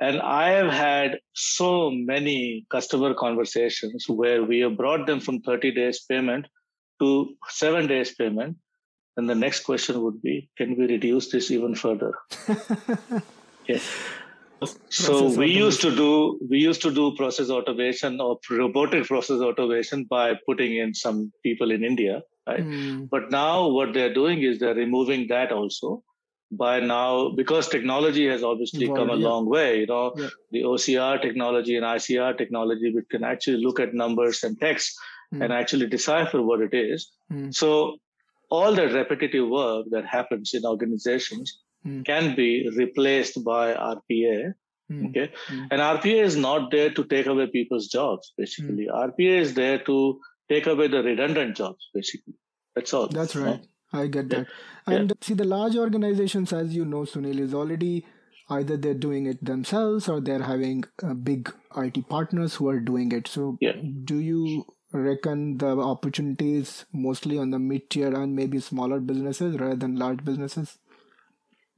And 0.00 0.20
I 0.20 0.50
have 0.50 0.72
had 0.72 1.18
so 1.34 1.90
many 1.90 2.66
customer 2.70 3.14
conversations 3.14 4.08
where 4.08 4.44
we 4.44 4.60
have 4.60 4.76
brought 4.76 5.06
them 5.06 5.20
from 5.20 5.40
30 5.40 5.72
days 5.72 6.04
payment 6.08 6.46
to 7.00 7.34
seven 7.48 7.86
days 7.86 8.14
payment. 8.14 8.56
And 9.16 9.28
the 9.28 9.34
next 9.34 9.60
question 9.60 10.00
would 10.02 10.22
be, 10.22 10.48
can 10.56 10.76
we 10.76 10.86
reduce 10.86 11.30
this 11.30 11.50
even 11.50 11.74
further? 11.74 12.12
yeah 13.66 13.80
so 14.88 15.28
we 15.36 15.46
used 15.46 15.80
to 15.80 15.94
do 15.94 16.38
we 16.50 16.58
used 16.58 16.82
to 16.82 16.92
do 16.92 17.14
process 17.16 17.50
automation 17.50 18.20
or 18.20 18.38
robotic 18.50 19.04
process 19.06 19.40
automation 19.40 20.04
by 20.04 20.34
putting 20.46 20.76
in 20.76 20.94
some 20.94 21.32
people 21.42 21.70
in 21.70 21.84
india 21.84 22.22
right 22.46 22.64
mm. 22.64 23.08
but 23.10 23.30
now 23.30 23.68
what 23.68 23.92
they're 23.94 24.14
doing 24.14 24.42
is 24.42 24.58
they're 24.58 24.74
removing 24.74 25.26
that 25.28 25.52
also 25.52 26.02
by 26.50 26.80
now 26.80 27.28
because 27.30 27.68
technology 27.68 28.26
has 28.26 28.42
obviously 28.42 28.86
come 28.86 29.10
a 29.10 29.16
yeah. 29.16 29.28
long 29.28 29.48
way 29.48 29.80
you 29.80 29.86
know 29.86 30.12
yeah. 30.16 30.28
the 30.50 30.62
ocr 30.62 31.20
technology 31.20 31.76
and 31.76 31.84
icr 31.84 32.36
technology 32.36 32.92
which 32.94 33.08
can 33.10 33.22
actually 33.22 33.62
look 33.62 33.78
at 33.78 33.94
numbers 33.94 34.42
and 34.42 34.58
text 34.58 34.98
mm. 35.34 35.44
and 35.44 35.52
actually 35.52 35.86
decipher 35.86 36.42
what 36.42 36.60
it 36.60 36.74
is 36.74 37.10
mm. 37.30 37.54
so 37.54 37.96
all 38.50 38.74
that 38.74 38.92
repetitive 38.92 39.48
work 39.48 39.86
that 39.90 40.06
happens 40.06 40.54
in 40.54 40.64
organizations 40.64 41.58
mm. 41.86 42.04
can 42.04 42.34
be 42.34 42.70
replaced 42.76 43.42
by 43.44 43.74
RPA. 43.74 44.54
Mm. 44.90 45.10
Okay. 45.10 45.32
Mm. 45.48 45.68
And 45.70 45.80
RPA 45.80 46.22
is 46.22 46.36
not 46.36 46.70
there 46.70 46.90
to 46.90 47.04
take 47.04 47.26
away 47.26 47.46
people's 47.46 47.88
jobs, 47.88 48.32
basically. 48.38 48.86
Hmm. 48.86 49.10
RPA 49.10 49.40
is 49.40 49.54
there 49.54 49.78
to 49.84 50.18
take 50.48 50.66
away 50.66 50.88
the 50.88 51.02
redundant 51.02 51.56
jobs, 51.56 51.90
basically. 51.92 52.34
That's 52.74 52.94
all. 52.94 53.08
That's 53.08 53.36
right. 53.36 53.60
I 53.92 54.06
get 54.06 54.28
that. 54.30 54.46
Yeah. 54.86 54.94
And 54.94 55.10
yeah. 55.10 55.14
see, 55.20 55.34
the 55.34 55.44
large 55.44 55.76
organizations, 55.76 56.52
as 56.52 56.74
you 56.74 56.84
know, 56.84 57.02
Sunil, 57.02 57.38
is 57.38 57.54
already 57.54 58.06
either 58.50 58.76
they're 58.76 58.94
doing 58.94 59.26
it 59.26 59.44
themselves 59.44 60.08
or 60.08 60.20
they're 60.20 60.42
having 60.42 60.84
uh, 61.02 61.14
big 61.14 61.52
IT 61.76 62.08
partners 62.08 62.54
who 62.54 62.68
are 62.68 62.80
doing 62.80 63.12
it. 63.12 63.28
So, 63.28 63.58
yeah. 63.60 63.72
do 64.04 64.18
you 64.18 64.64
reckon 64.92 65.58
the 65.58 65.76
opportunities 65.78 66.86
mostly 66.92 67.38
on 67.38 67.50
the 67.50 67.58
mid 67.58 67.90
tier 67.90 68.14
and 68.14 68.34
maybe 68.34 68.58
smaller 68.60 69.00
businesses 69.00 69.58
rather 69.58 69.76
than 69.76 69.96
large 69.96 70.24
businesses? 70.24 70.78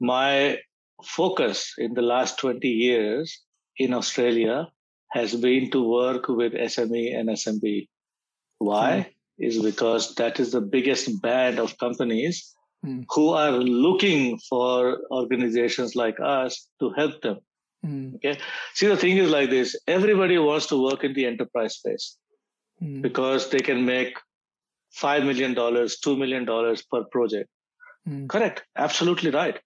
My 0.01 0.57
focus 1.03 1.75
in 1.77 1.93
the 1.93 2.01
last 2.01 2.39
20 2.39 2.67
years 2.67 3.39
in 3.77 3.93
Australia 3.93 4.67
has 5.11 5.35
been 5.35 5.69
to 5.71 5.87
work 5.87 6.27
with 6.27 6.53
SME 6.53 7.15
and 7.17 7.29
SMB. 7.29 7.87
Why? 8.57 8.91
Mm. 8.91 9.13
Is 9.37 9.61
because 9.61 10.15
that 10.15 10.39
is 10.39 10.51
the 10.51 10.61
biggest 10.61 11.21
band 11.21 11.57
of 11.59 11.77
companies 11.79 12.53
mm. 12.85 13.05
who 13.09 13.29
are 13.29 13.51
looking 13.51 14.37
for 14.37 14.99
organizations 15.09 15.95
like 15.95 16.17
us 16.23 16.67
to 16.79 16.91
help 16.91 17.21
them. 17.21 17.39
Mm. 17.85 18.15
Okay. 18.15 18.37
See, 18.75 18.87
the 18.87 18.97
thing 18.97 19.17
is 19.17 19.31
like 19.31 19.49
this 19.49 19.75
everybody 19.87 20.37
wants 20.37 20.67
to 20.67 20.81
work 20.81 21.03
in 21.03 21.13
the 21.13 21.25
enterprise 21.25 21.75
space 21.75 22.17
hmm. 22.79 23.01
because 23.01 23.49
they 23.49 23.59
can 23.59 23.83
make 23.85 24.15
$5 25.01 25.25
million, 25.25 25.55
$2 25.55 26.17
million 26.17 26.45
per 26.91 27.03
project. 27.05 27.49
Hmm. 28.05 28.27
Correct. 28.27 28.63
Absolutely 28.77 29.31
right. 29.31 29.59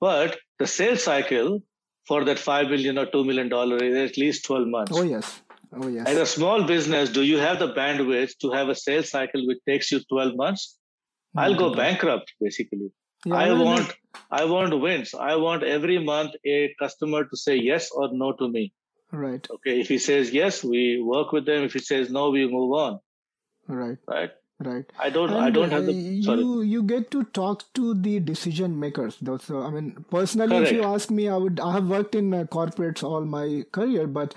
But 0.00 0.38
the 0.58 0.66
sales 0.66 1.02
cycle 1.04 1.60
for 2.06 2.24
that 2.24 2.38
five 2.38 2.68
million 2.68 2.98
or 2.98 3.06
two 3.06 3.24
million 3.24 3.48
dollar 3.48 3.76
is 3.82 4.10
at 4.10 4.16
least 4.16 4.44
twelve 4.44 4.68
months. 4.68 4.92
Oh 4.94 5.02
yes. 5.02 5.42
Oh 5.72 5.88
yes. 5.88 6.06
As 6.06 6.16
a 6.16 6.26
small 6.26 6.64
business, 6.64 7.10
do 7.10 7.22
you 7.22 7.38
have 7.38 7.58
the 7.58 7.72
bandwidth 7.74 8.38
to 8.40 8.50
have 8.52 8.68
a 8.68 8.74
sales 8.74 9.10
cycle 9.10 9.46
which 9.46 9.58
takes 9.66 9.90
you 9.92 10.00
twelve 10.08 10.36
months? 10.36 10.78
Mm-hmm. 11.36 11.40
I'll 11.40 11.56
go 11.56 11.74
bankrupt 11.74 12.32
basically. 12.40 12.90
Yeah, 13.26 13.34
I 13.34 13.52
want 13.52 13.94
I 14.30 14.44
want 14.44 14.80
wins. 14.80 15.14
I 15.14 15.36
want 15.36 15.62
every 15.64 16.02
month 16.02 16.32
a 16.46 16.74
customer 16.80 17.24
to 17.24 17.36
say 17.36 17.56
yes 17.56 17.90
or 17.90 18.08
no 18.12 18.32
to 18.32 18.48
me. 18.48 18.72
Right. 19.10 19.46
Okay. 19.50 19.80
If 19.80 19.88
he 19.88 19.98
says 19.98 20.30
yes, 20.30 20.62
we 20.62 21.00
work 21.02 21.32
with 21.32 21.46
them. 21.46 21.64
If 21.64 21.72
he 21.72 21.80
says 21.80 22.10
no, 22.10 22.30
we 22.30 22.46
move 22.46 22.72
on. 22.72 23.00
Right. 23.66 23.98
Right 24.06 24.30
right 24.60 24.92
i 24.98 25.08
don't 25.08 25.30
and 25.30 25.38
i 25.38 25.50
don't 25.50 25.70
have 25.70 25.86
the 25.86 26.22
sorry. 26.22 26.40
you 26.40 26.62
you 26.62 26.82
get 26.82 27.10
to 27.12 27.22
talk 27.38 27.62
to 27.74 27.94
the 27.94 28.18
decision 28.18 28.78
makers 28.78 29.16
though 29.22 29.36
so 29.36 29.62
i 29.62 29.70
mean 29.70 30.04
personally 30.10 30.48
Correct. 30.56 30.72
if 30.72 30.76
you 30.76 30.82
ask 30.82 31.10
me 31.10 31.28
i 31.28 31.36
would 31.36 31.60
i 31.60 31.72
have 31.72 31.88
worked 31.88 32.16
in 32.16 32.34
uh, 32.34 32.44
corporates 32.44 33.04
all 33.04 33.24
my 33.24 33.64
career 33.70 34.06
but 34.08 34.34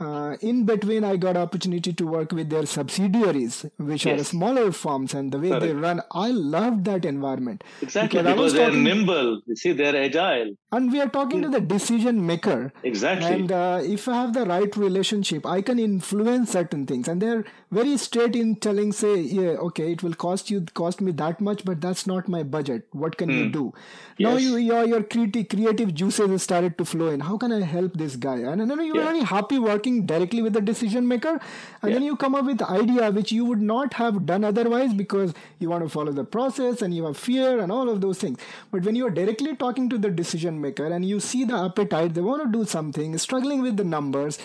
uh, 0.00 0.36
in 0.40 0.64
between 0.64 1.04
i 1.04 1.16
got 1.16 1.36
opportunity 1.36 1.92
to 1.92 2.06
work 2.06 2.32
with 2.32 2.50
their 2.50 2.66
subsidiaries 2.66 3.64
which 3.78 4.06
yes. 4.06 4.20
are 4.20 4.24
smaller 4.24 4.72
firms 4.72 5.14
and 5.14 5.32
the 5.32 5.38
way 5.38 5.48
Correct. 5.48 5.64
they 5.64 5.72
run 5.72 6.02
i 6.12 6.30
loved 6.30 6.84
that 6.84 7.04
environment 7.04 7.64
exactly 7.82 8.20
because, 8.20 8.34
because 8.34 8.52
they're 8.52 8.66
talking, 8.66 8.84
nimble 8.84 9.40
you 9.46 9.56
see 9.56 9.72
they're 9.72 9.96
agile 9.96 10.54
and 10.72 10.92
we 10.92 11.00
are 11.00 11.08
talking 11.08 11.42
to 11.42 11.48
the 11.48 11.60
decision 11.60 12.26
maker 12.26 12.72
exactly 12.82 13.26
and 13.26 13.52
uh, 13.52 13.80
if 13.82 14.08
i 14.08 14.14
have 14.14 14.32
the 14.32 14.44
right 14.44 14.76
relationship 14.76 15.46
i 15.46 15.62
can 15.62 15.78
influence 15.78 16.50
certain 16.50 16.86
things 16.86 17.08
and 17.08 17.22
they're 17.22 17.44
very 17.70 17.96
straight 17.96 18.36
in 18.36 18.54
telling 18.56 18.92
say 18.92 19.16
yeah 19.20 19.64
okay 19.68 19.92
it 19.92 20.02
will 20.02 20.14
cost 20.14 20.50
you 20.50 20.60
cost 20.74 21.00
me 21.00 21.12
that 21.12 21.40
much 21.40 21.64
but 21.64 21.80
that's 21.80 22.06
not 22.06 22.28
my 22.28 22.42
budget 22.42 22.86
what 22.92 23.16
can 23.16 23.28
mm. 23.28 23.38
you 23.38 23.44
hmm. 23.44 23.50
do 23.50 23.74
yes. 24.18 24.30
now 24.30 24.36
you 24.36 24.56
your 24.56 24.84
your 24.84 25.02
creative 25.02 25.48
creative 25.48 25.94
juices 25.94 26.42
started 26.42 26.76
to 26.78 26.84
flow 26.84 27.08
in 27.08 27.20
how 27.20 27.36
can 27.36 27.52
i 27.52 27.60
help 27.60 27.94
this 27.94 28.16
guy 28.16 28.36
and 28.36 28.60
then 28.60 28.84
you're 28.84 28.96
yeah. 28.96 29.04
very 29.04 29.20
happy 29.20 29.58
working 29.58 29.85
working 29.86 30.06
directly 30.06 30.42
with 30.42 30.52
the 30.52 30.60
decision 30.60 31.06
maker 31.06 31.40
and 31.82 31.90
yeah. 31.90 31.94
then 31.94 32.02
you 32.02 32.16
come 32.16 32.34
up 32.34 32.44
with 32.44 32.62
idea 32.62 33.10
which 33.10 33.32
you 33.32 33.44
would 33.44 33.62
not 33.62 33.94
have 33.94 34.26
done 34.26 34.44
otherwise 34.44 34.92
because 34.92 35.32
you 35.60 35.68
want 35.68 35.82
to 35.82 35.88
follow 35.88 36.12
the 36.12 36.24
process 36.24 36.82
and 36.82 36.94
you 36.94 37.04
have 37.04 37.16
fear 37.16 37.60
and 37.60 37.70
all 37.70 37.88
of 37.88 38.00
those 38.00 38.18
things 38.18 38.38
but 38.72 38.82
when 38.82 38.96
you 38.96 39.06
are 39.06 39.10
directly 39.10 39.54
talking 39.54 39.88
to 39.88 39.98
the 39.98 40.10
decision 40.10 40.60
maker 40.60 40.86
and 40.86 41.04
you 41.04 41.20
see 41.20 41.44
the 41.44 41.56
appetite 41.56 42.14
they 42.14 42.20
want 42.20 42.42
to 42.42 42.58
do 42.58 42.64
something 42.64 43.16
struggling 43.18 43.62
with 43.62 43.76
the 43.76 43.84
numbers 43.84 44.38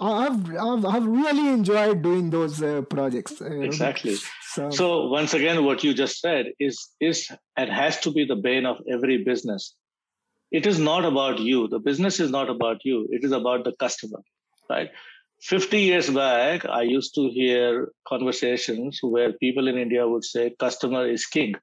I've, 0.00 0.56
I've, 0.56 0.84
I've 0.84 1.06
really 1.06 1.48
enjoyed 1.50 2.02
doing 2.02 2.28
those 2.28 2.60
uh, 2.60 2.82
projects. 2.82 3.40
Uh, 3.40 3.60
exactly. 3.60 4.16
So, 4.54 4.68
so 4.70 5.06
once 5.06 5.34
again, 5.34 5.64
what 5.64 5.84
you 5.84 5.94
just 5.94 6.18
said 6.20 6.46
is 6.58 6.88
is 7.00 7.30
it 7.56 7.68
has 7.68 8.00
to 8.00 8.10
be 8.10 8.24
the 8.24 8.34
bane 8.34 8.66
of 8.66 8.82
every 8.90 9.22
business. 9.22 9.76
It 10.50 10.66
is 10.66 10.80
not 10.80 11.04
about 11.04 11.38
you. 11.38 11.68
The 11.68 11.78
business 11.78 12.18
is 12.18 12.32
not 12.32 12.50
about 12.50 12.84
you. 12.84 13.06
It 13.10 13.22
is 13.22 13.30
about 13.30 13.62
the 13.64 13.72
customer, 13.84 14.20
right? 14.68 14.88
50 15.42 15.78
years 15.78 16.08
back, 16.08 16.64
I 16.64 16.82
used 16.82 17.14
to 17.16 17.28
hear 17.28 17.92
conversations 18.08 18.98
where 19.02 19.32
people 19.34 19.68
in 19.68 19.76
India 19.76 20.08
would 20.08 20.24
say, 20.24 20.54
customer 20.58 21.06
is 21.06 21.26
king. 21.26 21.54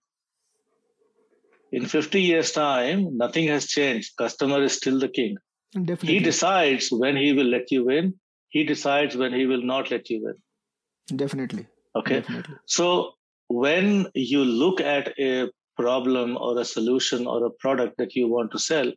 In 1.71 1.85
50 1.85 2.21
years' 2.21 2.51
time, 2.51 3.17
nothing 3.17 3.47
has 3.47 3.67
changed. 3.67 4.11
Customer 4.17 4.61
is 4.61 4.73
still 4.73 4.99
the 4.99 5.07
king. 5.07 5.37
Definitely. 5.73 6.13
He 6.13 6.19
decides 6.19 6.91
when 6.91 7.15
he 7.15 7.33
will 7.33 7.45
let 7.45 7.71
you 7.71 7.89
in. 7.89 8.13
He 8.49 8.65
decides 8.65 9.15
when 9.15 9.33
he 9.33 9.45
will 9.45 9.63
not 9.63 9.89
let 9.89 10.09
you 10.09 10.27
in. 10.27 11.17
Definitely. 11.17 11.67
Okay. 11.95 12.19
Definitely. 12.19 12.55
So 12.65 13.13
when 13.47 14.07
you 14.13 14.43
look 14.43 14.81
at 14.81 15.17
a 15.17 15.49
problem 15.77 16.37
or 16.37 16.59
a 16.59 16.65
solution 16.65 17.25
or 17.25 17.45
a 17.45 17.49
product 17.49 17.97
that 17.97 18.15
you 18.15 18.27
want 18.27 18.51
to 18.51 18.59
sell, 18.59 18.91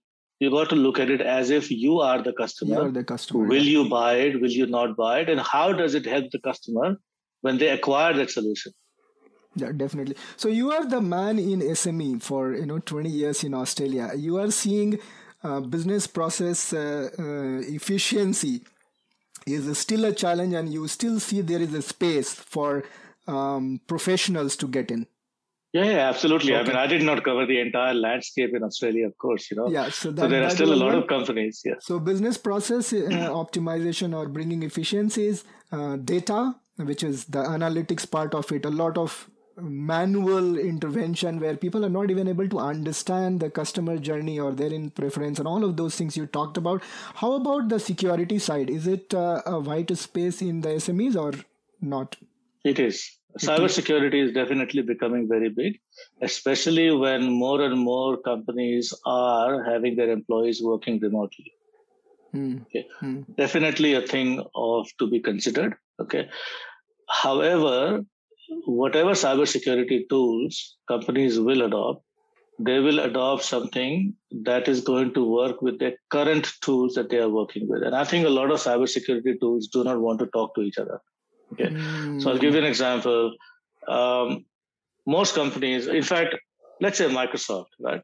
you 0.45 0.51
got 0.51 0.71
to 0.71 0.77
look 0.77 1.01
at 1.05 1.11
it 1.16 1.21
as 1.21 1.51
if 1.59 1.71
you 1.71 1.99
are 2.01 2.23
the 2.23 2.33
customer. 2.33 2.75
You 2.75 2.81
are 2.83 2.91
the 2.91 3.05
customer. 3.05 3.45
Will 3.47 3.62
yeah. 3.62 3.79
you 3.79 3.89
buy 3.89 4.15
it? 4.29 4.41
Will 4.41 4.57
you 4.61 4.66
not 4.66 4.97
buy 4.97 5.21
it? 5.21 5.29
And 5.35 5.41
how 5.41 5.73
does 5.73 5.95
it 5.95 6.07
help 6.15 6.31
the 6.31 6.41
customer 6.41 6.97
when 7.41 7.59
they 7.59 7.69
acquire 7.69 8.12
that 8.15 8.31
solution? 8.31 8.73
Yeah, 9.57 9.73
definitely. 9.73 10.16
So 10.37 10.49
you 10.49 10.73
are 10.73 10.85
the 10.85 11.01
man 11.01 11.39
in 11.39 11.61
SME 11.61 12.23
for 12.23 12.55
you 12.55 12.66
know 12.66 12.79
20 12.79 13.09
years 13.09 13.45
in 13.45 13.55
Australia. 13.55 14.11
You 14.16 14.39
are 14.39 14.51
seeing 14.51 14.99
uh, 15.43 15.61
business 15.61 16.07
process 16.07 16.73
uh, 16.73 17.11
uh, 17.19 17.61
efficiency 17.79 18.62
is 19.47 19.79
still 19.79 20.07
a 20.07 20.12
challenge, 20.12 20.55
and 20.55 20.73
you 20.73 20.89
still 20.89 21.21
see 21.21 21.41
there 21.41 21.61
is 21.61 21.75
a 21.75 21.83
space 21.83 22.33
for 22.35 22.83
um, 23.27 23.81
professionals 23.87 24.57
to 24.57 24.66
get 24.66 24.91
in. 24.91 25.07
Yeah, 25.75 25.87
yeah, 25.87 26.09
absolutely. 26.09 26.55
Okay. 26.55 26.63
I 26.63 26.67
mean, 26.69 26.77
I 26.77 26.87
did 26.87 27.03
not 27.03 27.25
cover 27.25 27.47
the 27.47 27.59
entire 27.59 27.95
landscape 27.95 28.55
in 28.55 28.63
Australia, 28.63 29.07
of 29.09 29.19
course, 29.19 29.51
you 29.51 29.57
know. 29.57 29.69
Yeah, 29.69 29.89
so, 29.91 30.13
that, 30.13 30.23
so 30.23 30.29
there 30.29 30.45
are 30.45 30.51
still 30.51 30.73
a 30.73 30.81
lot 30.83 30.95
of 30.95 31.09
companies. 31.09 31.63
Yeah. 31.65 31.75
So 31.81 31.99
business 31.99 32.39
process 32.39 32.93
uh, 32.93 32.99
optimization 33.43 34.17
or 34.17 34.29
bringing 34.29 34.63
efficiencies, 34.63 35.43
uh, 35.73 35.97
data, 35.97 36.55
which 36.77 37.03
is 37.03 37.25
the 37.25 37.41
analytics 37.41 38.09
part 38.09 38.35
of 38.35 38.53
it. 38.53 38.65
A 38.65 38.71
lot 38.71 38.97
of 38.97 39.29
manual 39.57 40.59
intervention 40.59 41.41
where 41.41 41.57
people 41.57 41.85
are 41.85 41.91
not 41.97 42.09
even 42.09 42.29
able 42.29 42.49
to 42.49 42.61
understand 42.61 43.41
the 43.41 43.51
customer 43.51 43.99
journey 43.99 44.39
or 44.39 44.53
their 44.53 44.73
in 44.73 44.91
preference 44.91 45.41
and 45.41 45.49
all 45.49 45.65
of 45.65 45.77
those 45.77 45.97
things 45.97 46.17
you 46.17 46.27
talked 46.27 46.57
about 46.57 46.83
how 47.15 47.35
about 47.35 47.69
the 47.69 47.79
security 47.79 48.37
side 48.37 48.69
is 48.69 48.89
it 48.89 49.15
uh, 49.15 49.41
a 49.47 49.61
white 49.61 49.97
space 49.97 50.43
in 50.43 50.61
the 50.63 50.71
smes 50.71 51.15
or 51.15 51.33
not 51.81 52.17
it 52.65 52.81
is 52.81 53.13
cyber 53.40 53.70
security 53.70 54.20
is 54.20 54.32
definitely 54.32 54.82
becoming 54.82 55.28
very 55.28 55.48
big 55.48 55.78
especially 56.23 56.90
when 56.90 57.31
more 57.31 57.62
and 57.62 57.78
more 57.78 58.16
companies 58.16 58.94
are 59.05 59.62
having 59.65 59.97
their 59.97 60.11
employees 60.11 60.62
working 60.62 61.01
remotely 61.01 61.52
mm. 62.35 62.61
okay 62.62 62.86
mm. 63.02 63.24
definitely 63.36 63.94
a 63.94 64.02
thing 64.02 64.43
of 64.55 64.86
to 64.98 65.11
be 65.11 65.20
considered 65.20 65.74
okay 66.01 66.28
however 67.09 68.05
whatever 68.66 69.11
cybersecurity 69.11 70.09
tools 70.09 70.77
companies 70.89 71.39
will 71.39 71.62
adopt, 71.62 72.05
they 72.59 72.78
will 72.78 73.01
adopt 73.01 73.43
something 73.43 74.15
that 74.44 74.69
is 74.69 74.81
going 74.81 75.12
to 75.15 75.24
work 75.24 75.61
with 75.61 75.78
their 75.78 75.94
current 76.11 76.52
tools 76.61 76.94
that 76.94 77.11
they 77.11 77.19
are 77.19 77.28
working 77.28 77.69
with. 77.69 77.82
And 77.82 77.97
I 77.97 78.05
think 78.05 78.27
a 78.27 78.31
lot 78.31 78.51
of 78.51 78.61
cybersecurity 78.61 79.40
tools 79.40 79.69
do 79.69 79.82
not 79.82 80.01
want 80.01 80.20
to 80.20 80.27
talk 80.27 80.55
to 80.55 80.62
each 80.62 80.78
other. 80.78 81.01
Okay. 81.53 81.71
Mm. 81.71 82.21
So 82.21 82.31
I'll 82.31 82.39
give 82.39 82.55
you 82.55 82.61
an 82.61 82.66
example. 82.66 83.35
Um, 83.89 84.45
most 85.07 85.35
companies, 85.35 85.87
in 85.87 86.03
fact, 86.03 86.35
let's 86.81 86.99
say 86.99 87.07
Microsoft, 87.07 87.66
right? 87.81 88.03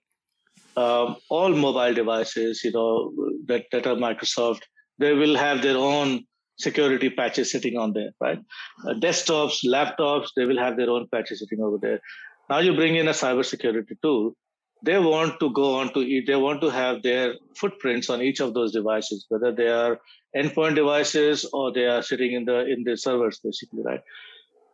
Um, 0.76 1.16
all 1.28 1.50
mobile 1.50 1.94
devices, 1.94 2.62
you 2.62 2.72
know, 2.72 3.12
that, 3.46 3.64
that 3.72 3.86
are 3.86 3.96
Microsoft, 3.96 4.60
they 4.98 5.14
will 5.14 5.36
have 5.36 5.62
their 5.62 5.76
own 5.76 6.24
security 6.58 7.10
patches 7.10 7.50
sitting 7.50 7.76
on 7.76 7.92
there, 7.92 8.10
right? 8.20 8.38
Uh, 8.86 8.94
desktops, 8.94 9.64
laptops, 9.64 10.28
they 10.36 10.44
will 10.44 10.58
have 10.58 10.76
their 10.76 10.90
own 10.90 11.08
patches 11.12 11.40
sitting 11.40 11.64
over 11.64 11.78
there. 11.80 12.00
Now 12.48 12.58
you 12.58 12.74
bring 12.74 12.96
in 12.96 13.08
a 13.08 13.12
cybersecurity 13.12 13.96
tool. 14.02 14.34
They 14.82 14.98
want 14.98 15.40
to 15.40 15.50
go 15.52 15.74
on 15.74 15.92
to 15.94 16.22
they 16.26 16.36
want 16.36 16.60
to 16.62 16.70
have 16.70 17.02
their 17.02 17.34
footprints 17.56 18.08
on 18.08 18.22
each 18.22 18.40
of 18.40 18.54
those 18.54 18.72
devices, 18.72 19.26
whether 19.28 19.52
they 19.52 19.68
are 19.68 20.00
endpoint 20.36 20.76
devices 20.76 21.48
or 21.52 21.72
they 21.72 21.86
are 21.86 22.02
sitting 22.02 22.32
in 22.32 22.44
the 22.44 22.66
in 22.66 22.84
the 22.84 22.96
servers, 22.96 23.40
basically, 23.42 23.82
right? 23.82 24.00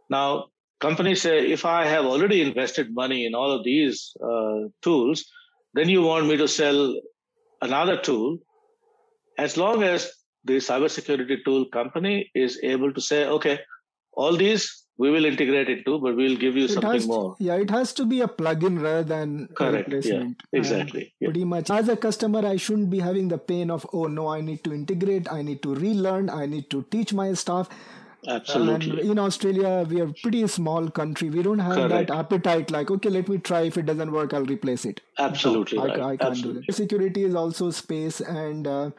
Now 0.09 0.47
companies 0.81 1.23
say, 1.23 1.51
if 1.51 1.65
I 1.65 1.87
have 1.87 2.05
already 2.05 2.43
invested 2.43 2.95
money 2.95 3.27
in 3.27 3.35
all 3.35 3.51
of 3.51 3.65
these 3.65 4.15
uh, 4.23 4.69
tools, 4.83 5.25
then 5.75 5.89
you 5.89 6.03
want 6.03 6.27
me 6.27 6.37
to 6.37 6.49
sell 6.49 6.95
another 7.63 7.97
tool 7.97 8.39
as 9.39 9.57
long 9.57 9.83
as 9.83 10.11
the 10.45 10.57
cybersecurity 10.57 11.45
tool 11.45 11.67
company 11.67 12.31
is 12.35 12.61
able 12.63 12.93
to 12.93 13.01
say, 13.01 13.27
okay, 13.27 13.59
all 14.13 14.37
these 14.37 14.86
we 14.99 15.11
will 15.11 15.25
integrate 15.25 15.69
it 15.69 15.85
too, 15.85 15.99
but 15.99 16.17
we'll 16.17 16.37
give 16.37 16.57
you 16.57 16.65
it 16.65 16.71
something 16.71 17.01
to, 17.01 17.07
more. 17.07 17.37
Yeah, 17.39 17.55
it 17.57 17.71
has 17.71 17.93
to 17.95 18.07
be 18.07 18.21
a 18.23 18.29
plugin 18.29 18.83
rather 18.83 19.03
than 19.03 19.49
correct. 19.49 19.93
Yeah, 20.05 20.29
exactly. 20.53 21.13
Yeah. 21.21 21.29
Pretty 21.29 21.45
much. 21.45 21.71
As 21.71 21.89
a 21.89 21.97
customer, 21.97 22.47
I 22.47 22.57
shouldn't 22.57 22.91
be 22.91 23.01
having 23.01 23.29
the 23.29 23.39
pain 23.39 23.71
of 23.71 23.87
oh 23.93 24.07
no, 24.07 24.29
I 24.29 24.41
need 24.41 24.65
to 24.65 24.73
integrate, 24.73 25.31
I 25.31 25.43
need 25.43 25.63
to 25.63 25.75
relearn, 25.75 26.31
I 26.31 26.47
need 26.47 26.71
to 26.71 26.83
teach 26.91 27.13
my 27.13 27.33
staff. 27.35 27.69
Absolutely. 28.29 29.01
And 29.03 29.11
in 29.11 29.19
Australia, 29.19 29.87
we 29.89 30.01
are 30.01 30.13
pretty 30.23 30.47
small 30.49 30.91
country. 30.91 31.31
We 31.31 31.43
don't 31.43 31.61
have 31.61 31.77
Correct. 31.77 32.09
that 32.09 32.19
appetite. 32.19 32.71
Like, 32.71 32.91
okay, 32.91 33.09
let 33.09 33.29
me 33.29 33.39
try. 33.39 33.61
If 33.63 33.79
it 33.79 33.87
doesn't 33.87 34.11
work, 34.11 34.35
I'll 34.35 34.45
replace 34.45 34.85
it. 34.85 35.01
Absolutely, 35.19 35.79
no, 35.79 35.87
right. 35.87 36.01
I, 36.01 36.05
I, 36.11 36.17
can't 36.17 36.31
Absolutely. 36.31 36.63
do 36.63 36.67
that. 36.67 36.73
Security 36.73 37.25
is 37.25 37.35
also 37.35 37.71
space, 37.71 38.21
and 38.21 38.67
uh, 38.67 38.91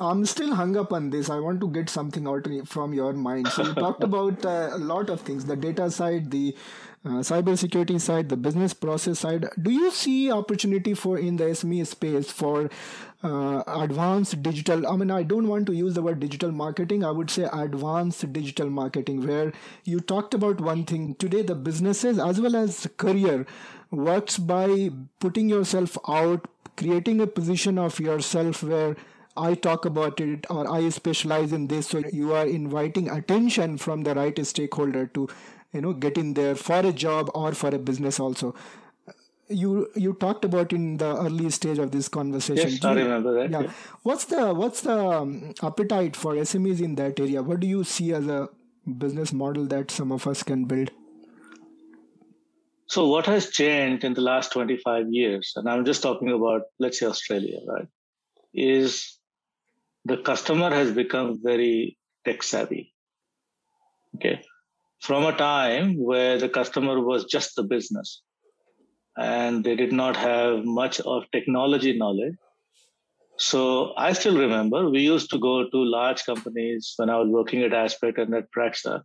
I'm 0.00 0.24
still 0.26 0.54
hung 0.54 0.76
up 0.76 0.92
on 0.92 1.10
this. 1.10 1.30
I 1.30 1.38
want 1.38 1.60
to 1.60 1.68
get 1.68 1.88
something 1.88 2.26
out 2.26 2.46
from 2.66 2.92
your 2.92 3.12
mind. 3.12 3.48
So 3.48 3.64
you 3.64 3.74
talked 3.84 4.02
about 4.02 4.44
uh, 4.44 4.70
a 4.72 4.78
lot 4.78 5.10
of 5.10 5.20
things: 5.20 5.44
the 5.44 5.56
data 5.56 5.90
side, 5.90 6.30
the 6.30 6.56
uh, 7.04 7.20
cybersecurity 7.30 8.00
side, 8.00 8.28
the 8.28 8.36
business 8.36 8.74
process 8.74 9.20
side. 9.20 9.46
Do 9.60 9.70
you 9.70 9.90
see 9.90 10.32
opportunity 10.32 10.94
for 10.94 11.18
in 11.18 11.36
the 11.36 11.44
SME 11.44 11.86
space 11.86 12.30
for 12.30 12.70
uh, 13.22 13.62
advanced 13.66 14.42
digital? 14.42 14.86
I 14.86 14.96
mean, 14.96 15.10
I 15.10 15.22
don't 15.22 15.48
want 15.48 15.66
to 15.66 15.74
use 15.74 15.94
the 15.94 16.02
word 16.02 16.18
digital 16.18 16.50
marketing. 16.50 17.04
I 17.04 17.10
would 17.10 17.30
say 17.30 17.48
advanced 17.52 18.32
digital 18.32 18.70
marketing, 18.70 19.26
where 19.26 19.52
you 19.84 20.00
talked 20.00 20.34
about 20.34 20.60
one 20.60 20.84
thing 20.84 21.14
today. 21.16 21.42
The 21.42 21.54
businesses 21.54 22.18
as 22.18 22.40
well 22.40 22.56
as 22.56 22.88
career 22.96 23.46
works 23.90 24.38
by 24.38 24.90
putting 25.20 25.48
yourself 25.48 25.96
out, 26.08 26.48
creating 26.76 27.20
a 27.20 27.26
position 27.26 27.78
of 27.78 28.00
yourself 28.00 28.62
where 28.62 28.96
I 29.36 29.54
talk 29.54 29.84
about 29.84 30.20
it 30.20 30.46
or 30.48 30.70
I 30.70 30.88
specialize 30.90 31.52
in 31.52 31.66
this. 31.66 31.88
So 31.88 32.02
you 32.12 32.32
are 32.34 32.46
inviting 32.46 33.10
attention 33.10 33.78
from 33.78 34.02
the 34.02 34.14
right 34.14 34.46
stakeholder 34.46 35.06
to, 35.08 35.28
you 35.72 35.80
know, 35.80 35.92
get 35.92 36.16
in 36.16 36.34
there 36.34 36.54
for 36.54 36.80
a 36.80 36.92
job 36.92 37.30
or 37.34 37.52
for 37.52 37.74
a 37.74 37.78
business 37.78 38.20
also. 38.20 38.54
You 39.48 39.88
you 39.94 40.14
talked 40.14 40.44
about 40.44 40.72
in 40.72 40.96
the 40.96 41.16
early 41.16 41.50
stage 41.50 41.78
of 41.78 41.90
this 41.90 42.08
conversation. 42.08 42.70
Yes, 42.70 42.84
I 42.84 42.94
remember 42.94 43.34
that. 43.34 43.50
Yeah. 43.50 43.60
yeah. 43.62 43.72
What's 44.02 44.24
the 44.24 44.54
what's 44.54 44.80
the 44.80 44.96
um, 44.96 45.52
appetite 45.62 46.16
for 46.16 46.34
SMEs 46.34 46.80
in 46.80 46.94
that 46.94 47.20
area? 47.20 47.42
What 47.42 47.60
do 47.60 47.66
you 47.66 47.84
see 47.84 48.14
as 48.14 48.26
a 48.26 48.48
business 48.98 49.32
model 49.34 49.66
that 49.66 49.90
some 49.90 50.12
of 50.12 50.26
us 50.26 50.42
can 50.42 50.64
build? 50.64 50.92
So 52.86 53.08
what 53.08 53.26
has 53.26 53.50
changed 53.50 54.04
in 54.04 54.14
the 54.14 54.20
last 54.20 54.52
25 54.52 55.12
years, 55.12 55.52
and 55.56 55.68
I'm 55.68 55.84
just 55.84 56.02
talking 56.02 56.30
about, 56.30 56.62
let's 56.78 57.00
say 57.00 57.06
Australia, 57.06 57.58
right, 57.66 57.88
is 58.52 59.18
the 60.04 60.18
customer 60.18 60.70
has 60.70 60.92
become 60.92 61.40
very 61.42 61.96
tech 62.24 62.42
savvy. 62.42 62.92
Okay. 64.16 64.40
From 65.00 65.26
a 65.26 65.36
time 65.36 65.96
where 65.98 66.38
the 66.38 66.48
customer 66.48 67.00
was 67.00 67.24
just 67.24 67.56
the 67.56 67.62
business 67.62 68.22
and 69.16 69.64
they 69.64 69.76
did 69.76 69.92
not 69.92 70.16
have 70.16 70.64
much 70.64 71.00
of 71.00 71.24
technology 71.30 71.96
knowledge. 71.96 72.34
So 73.36 73.92
I 73.96 74.12
still 74.12 74.38
remember 74.38 74.88
we 74.88 75.00
used 75.00 75.30
to 75.30 75.38
go 75.38 75.68
to 75.68 75.76
large 75.76 76.24
companies 76.24 76.94
when 76.96 77.10
I 77.10 77.18
was 77.18 77.28
working 77.28 77.62
at 77.62 77.72
Aspect 77.72 78.18
and 78.18 78.34
at 78.34 78.50
Praxa, 78.56 79.02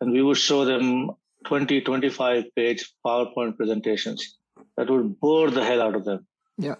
and 0.00 0.12
we 0.12 0.22
would 0.22 0.36
show 0.36 0.64
them 0.64 1.10
20, 1.46 1.80
25 1.80 2.44
page 2.54 2.92
PowerPoint 3.04 3.56
presentations 3.56 4.36
that 4.76 4.90
would 4.90 5.18
bore 5.18 5.50
the 5.50 5.64
hell 5.64 5.82
out 5.82 5.94
of 5.94 6.04
them. 6.04 6.26
Yeah. 6.58 6.74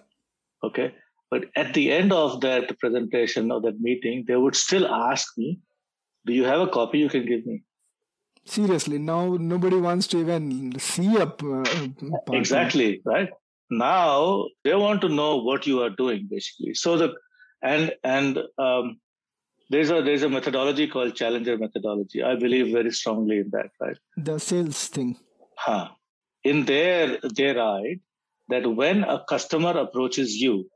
Okay. 0.63 0.95
But 1.31 1.45
at 1.57 1.75
the 1.75 1.93
end 1.93 2.13
of 2.13 2.41
that 2.41 2.79
presentation 2.79 3.51
or 3.53 3.61
that 3.61 3.81
meeting, 3.81 4.25
they 4.27 4.37
would 4.37 4.57
still 4.57 4.87
ask 4.87 5.39
me, 5.39 5.61
Do 6.27 6.33
you 6.33 6.45
have 6.45 6.61
a 6.61 6.69
copy 6.69 6.99
you 6.99 7.09
can 7.09 7.27
give 7.27 7.47
me? 7.47 7.63
Seriously, 8.45 8.99
now 8.99 9.37
nobody 9.37 9.77
wants 9.77 10.07
to 10.09 10.19
even 10.19 10.79
see 10.79 11.17
a. 11.17 11.25
Uh, 11.25 11.65
exactly, 12.33 13.01
right? 13.05 13.31
Now 13.71 14.47
they 14.65 14.75
want 14.75 15.03
to 15.03 15.09
know 15.09 15.37
what 15.37 15.67
you 15.67 15.83
are 15.83 15.91
doing, 15.91 16.27
basically. 16.29 16.75
So 16.75 16.97
the 16.97 17.15
and 17.63 17.93
and 18.03 18.39
um, 18.59 18.99
there's 19.69 19.91
a 19.91 20.03
there's 20.03 20.23
a 20.23 20.29
methodology 20.29 20.89
called 20.89 21.15
challenger 21.15 21.57
methodology. 21.57 22.23
I 22.23 22.35
believe 22.35 22.73
very 22.73 22.91
strongly 22.91 23.39
in 23.39 23.51
that, 23.53 23.71
right? 23.81 23.97
The 24.17 24.39
sales 24.41 24.89
thing. 24.89 25.17
Huh. 25.57 25.89
In 26.43 26.65
there, 26.65 27.19
they 27.37 27.55
write 27.55 28.01
that 28.49 28.67
when 28.67 29.05
a 29.05 29.23
customer 29.29 29.79
approaches 29.79 30.35
you, 30.37 30.69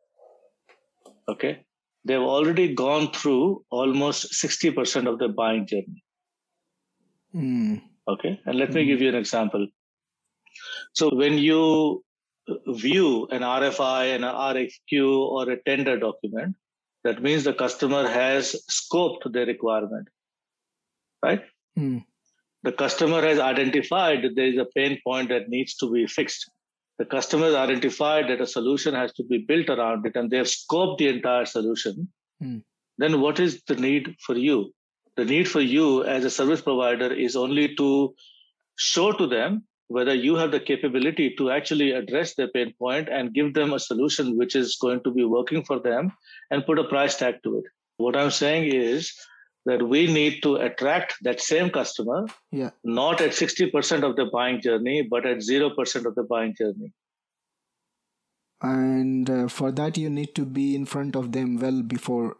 okay, 1.28 1.64
they've 2.04 2.18
already 2.18 2.74
gone 2.74 3.10
through 3.12 3.64
almost 3.70 4.32
60% 4.32 5.08
of 5.08 5.18
the 5.18 5.28
buying 5.28 5.66
journey. 5.66 6.04
Mm. 7.34 7.82
Okay, 8.06 8.40
and 8.44 8.58
let 8.58 8.70
mm. 8.70 8.74
me 8.74 8.84
give 8.84 9.00
you 9.00 9.08
an 9.08 9.14
example. 9.14 9.66
So 10.92 11.14
when 11.14 11.38
you 11.38 12.04
view 12.66 13.26
an 13.30 13.42
RFI, 13.42 14.14
and 14.14 14.24
an 14.24 14.34
RFQ, 14.34 15.18
or 15.18 15.50
a 15.50 15.62
tender 15.62 15.98
document, 15.98 16.56
that 17.02 17.22
means 17.22 17.44
the 17.44 17.54
customer 17.54 18.08
has 18.08 18.56
scoped 18.70 19.32
their 19.32 19.46
requirement, 19.46 20.08
right? 21.22 21.42
Hmm. 21.76 21.98
The 22.62 22.72
customer 22.72 23.20
has 23.22 23.38
identified 23.38 24.22
that 24.22 24.36
there 24.36 24.46
is 24.46 24.58
a 24.58 24.66
pain 24.74 24.98
point 25.06 25.28
that 25.28 25.48
needs 25.48 25.74
to 25.76 25.92
be 25.92 26.06
fixed. 26.06 26.50
The 26.98 27.04
customer 27.04 27.56
identified 27.56 28.28
that 28.28 28.40
a 28.40 28.46
solution 28.46 28.94
has 28.94 29.12
to 29.14 29.24
be 29.24 29.38
built 29.38 29.68
around 29.68 30.06
it 30.06 30.16
and 30.16 30.30
they 30.30 30.36
have 30.36 30.46
scoped 30.46 30.98
the 30.98 31.08
entire 31.08 31.44
solution. 31.44 32.08
Hmm. 32.40 32.58
Then 32.98 33.20
what 33.20 33.40
is 33.40 33.62
the 33.66 33.74
need 33.74 34.14
for 34.20 34.36
you? 34.36 34.72
The 35.16 35.24
need 35.24 35.48
for 35.48 35.60
you 35.60 36.04
as 36.04 36.24
a 36.24 36.30
service 36.30 36.60
provider 36.60 37.12
is 37.12 37.36
only 37.36 37.74
to 37.76 38.14
show 38.76 39.12
to 39.12 39.26
them 39.26 39.64
whether 39.88 40.14
you 40.14 40.36
have 40.36 40.50
the 40.50 40.60
capability 40.60 41.34
to 41.36 41.50
actually 41.50 41.92
address 41.92 42.34
their 42.34 42.48
pain 42.48 42.72
point 42.78 43.08
and 43.08 43.34
give 43.34 43.54
them 43.54 43.72
a 43.72 43.78
solution 43.78 44.36
which 44.36 44.56
is 44.56 44.76
going 44.80 45.02
to 45.02 45.10
be 45.10 45.24
working 45.24 45.62
for 45.64 45.78
them 45.78 46.12
and 46.50 46.66
put 46.66 46.78
a 46.78 46.84
price 46.84 47.16
tag 47.16 47.36
to 47.44 47.58
it. 47.58 47.64
What 47.96 48.16
I'm 48.16 48.30
saying 48.30 48.72
is 48.72 49.12
that 49.66 49.82
we 49.82 50.12
need 50.12 50.42
to 50.42 50.56
attract 50.56 51.16
that 51.22 51.40
same 51.40 51.70
customer, 51.70 52.26
yeah. 52.52 52.70
not 52.84 53.20
at 53.20 53.30
60% 53.30 54.02
of 54.02 54.16
the 54.16 54.26
buying 54.26 54.60
journey, 54.60 55.02
but 55.02 55.26
at 55.26 55.38
0% 55.38 56.04
of 56.06 56.14
the 56.14 56.22
buying 56.22 56.54
journey. 56.54 56.92
And 58.60 59.28
uh, 59.28 59.48
for 59.48 59.72
that, 59.72 59.96
you 59.96 60.10
need 60.10 60.34
to 60.36 60.44
be 60.44 60.74
in 60.74 60.86
front 60.86 61.16
of 61.16 61.32
them 61.32 61.58
well 61.58 61.82
before 61.82 62.36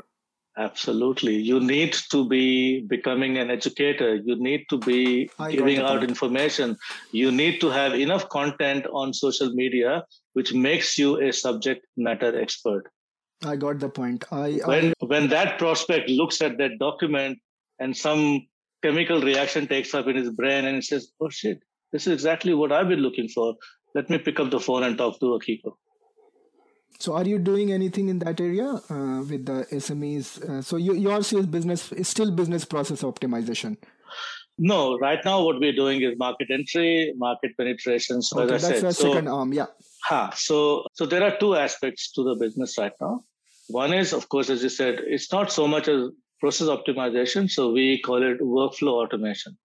Absolutely. 0.57 1.35
You 1.35 1.59
need 1.59 1.95
to 2.13 2.29
be 2.29 2.83
becoming 2.83 3.39
an 3.39 3.51
educator. 3.51 4.15
You 4.15 4.37
need 4.37 4.67
to 4.71 4.79
be 4.79 5.29
I 5.37 5.51
giving 5.51 5.79
out 5.79 5.99
point. 5.99 6.11
information. 6.11 6.77
You 7.11 7.33
need 7.33 7.61
to 7.61 7.71
have 7.71 7.95
enough 7.95 8.29
content 8.29 8.87
on 8.93 9.13
social 9.13 9.51
media, 9.53 10.05
which 10.35 10.55
makes 10.55 10.97
you 10.97 11.21
a 11.21 11.33
subject 11.33 11.87
matter 11.97 12.41
expert. 12.41 12.89
I 13.45 13.57
got 13.57 13.79
the 13.79 13.89
point. 13.89 14.25
I, 14.31 14.61
when, 14.65 14.91
I... 14.91 15.05
when 15.05 15.29
that 15.29 15.59
prospect 15.59 16.09
looks 16.09 16.41
at 16.43 16.59
that 16.59 16.79
document 16.79 17.39
and 17.79 17.97
some 17.97 18.47
chemical 18.83 19.21
reaction 19.21 19.67
takes 19.67 19.95
up 19.95 20.07
in 20.07 20.17
his 20.17 20.31
brain 20.31 20.65
and 20.65 20.77
he 20.77 20.83
says, 20.83 21.13
oh 21.21 21.29
shit, 21.29 21.61
this 21.93 22.07
is 22.07 22.13
exactly 22.13 22.55
what 22.55 22.73
I've 22.73 22.89
been 22.89 23.01
looking 23.01 23.29
for. 23.29 23.55
Let 23.95 24.11
me 24.11 24.19
pick 24.19 24.41
up 24.41 24.51
the 24.51 24.61
phone 24.61 24.83
and 24.83 24.99
talk 24.99 25.21
to 25.21 25.27
Akiko. 25.27 25.75
So, 26.99 27.15
are 27.15 27.25
you 27.25 27.39
doing 27.39 27.73
anything 27.73 28.09
in 28.09 28.21
that 28.21 28.41
area 28.41 28.67
uh, 28.67 29.23
with 29.29 29.47
the 29.47 29.67
SMEs? 29.73 30.49
Uh, 30.49 30.63
so, 30.63 30.77
you, 30.77 30.95
your 30.95 31.23
sales 31.23 31.47
business 31.47 31.91
is 31.93 32.09
still 32.09 32.31
business 32.31 32.65
process 32.65 33.03
optimization. 33.03 33.77
No, 34.59 34.99
right 34.99 35.19
now 35.25 35.43
what 35.43 35.59
we're 35.59 35.73
doing 35.73 36.03
is 36.03 36.17
market 36.17 36.49
entry, 36.51 37.13
market 37.17 37.57
penetration. 37.57 38.23
So 38.23 38.41
okay, 38.41 38.55
as 38.55 38.65
I 38.65 38.69
that's 38.69 38.81
said, 38.81 38.95
so, 38.95 39.13
second 39.13 39.29
arm, 39.29 39.53
yeah. 39.53 39.67
Ha, 40.05 40.33
so 40.37 40.87
so 40.93 41.07
there 41.07 41.25
are 41.25 41.37
two 41.39 41.57
aspects 41.57 42.13
to 42.13 42.23
the 42.23 42.37
business 42.37 42.79
right 42.79 42.93
now. 43.01 43.25
One 43.69 43.93
is, 43.93 44.13
of 44.13 44.29
course, 44.29 44.51
as 44.51 44.63
you 44.63 44.69
said, 44.69 45.01
it's 45.07 45.33
not 45.33 45.51
so 45.51 45.67
much 45.67 45.89
a 45.89 46.11
process 46.41 46.69
optimization. 46.69 47.51
So 47.51 47.73
we 47.73 48.01
call 48.01 48.23
it 48.23 48.41
workflow 48.41 48.93
automation. 49.05 49.57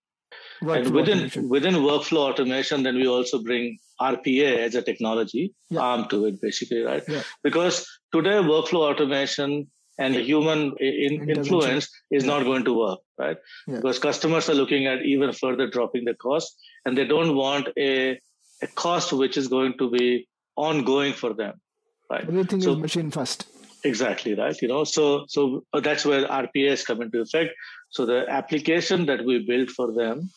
Workflow 0.61 0.77
and 0.77 0.89
within 0.91 1.17
automation. 1.17 1.49
within 1.49 1.73
workflow 1.76 2.30
automation, 2.30 2.84
then 2.84 2.95
we 2.95 3.07
also 3.07 3.41
bring 3.41 3.77
RPA 4.01 4.57
as 4.57 4.76
a 4.76 4.81
technology 4.81 5.53
yeah. 5.69 5.81
arm 5.81 6.07
to 6.09 6.26
it, 6.26 6.41
basically, 6.41 6.81
right? 6.81 7.03
Yeah. 7.07 7.23
Because 7.43 7.88
today 8.13 8.38
workflow 8.53 8.89
automation 8.91 9.67
and 9.97 10.15
human 10.15 10.73
in, 10.80 11.30
influence 11.30 11.89
is 12.09 12.23
yeah. 12.23 12.30
not 12.30 12.43
going 12.43 12.63
to 12.63 12.73
work, 12.73 12.99
right? 13.17 13.38
Because 13.67 13.99
customers 13.99 14.49
are 14.49 14.53
looking 14.53 14.88
at 14.88 15.01
even 15.01 15.34
further 15.34 15.69
dropping 15.69 16.05
the 16.05 16.13
cost, 16.13 16.57
and 16.85 16.97
they 16.97 17.05
don't 17.05 17.35
want 17.35 17.67
a 17.77 18.19
a 18.61 18.67
cost 18.67 19.13
which 19.13 19.38
is 19.38 19.47
going 19.47 19.77
to 19.77 19.89
be 19.89 20.27
ongoing 20.55 21.13
for 21.13 21.34
them, 21.34 21.61
right? 22.09 22.23
Everything 22.23 22.61
so, 22.61 22.73
is 22.73 22.77
machine 22.77 23.11
first. 23.11 23.45
Exactly 23.84 24.34
right. 24.34 24.61
You 24.61 24.68
know, 24.68 24.84
so 24.84 25.26
so 25.27 25.64
that's 25.73 26.06
where 26.06 26.27
RPAs 26.27 26.85
come 26.85 27.01
into 27.01 27.22
effect. 27.22 27.53
So 27.89 28.06
the 28.06 28.26
application 28.30 29.06
that 29.06 29.23
we 29.26 29.45
build 29.45 29.69
for 29.72 29.93
them 29.93 30.30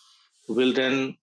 will 0.48 0.72
then 0.72 1.16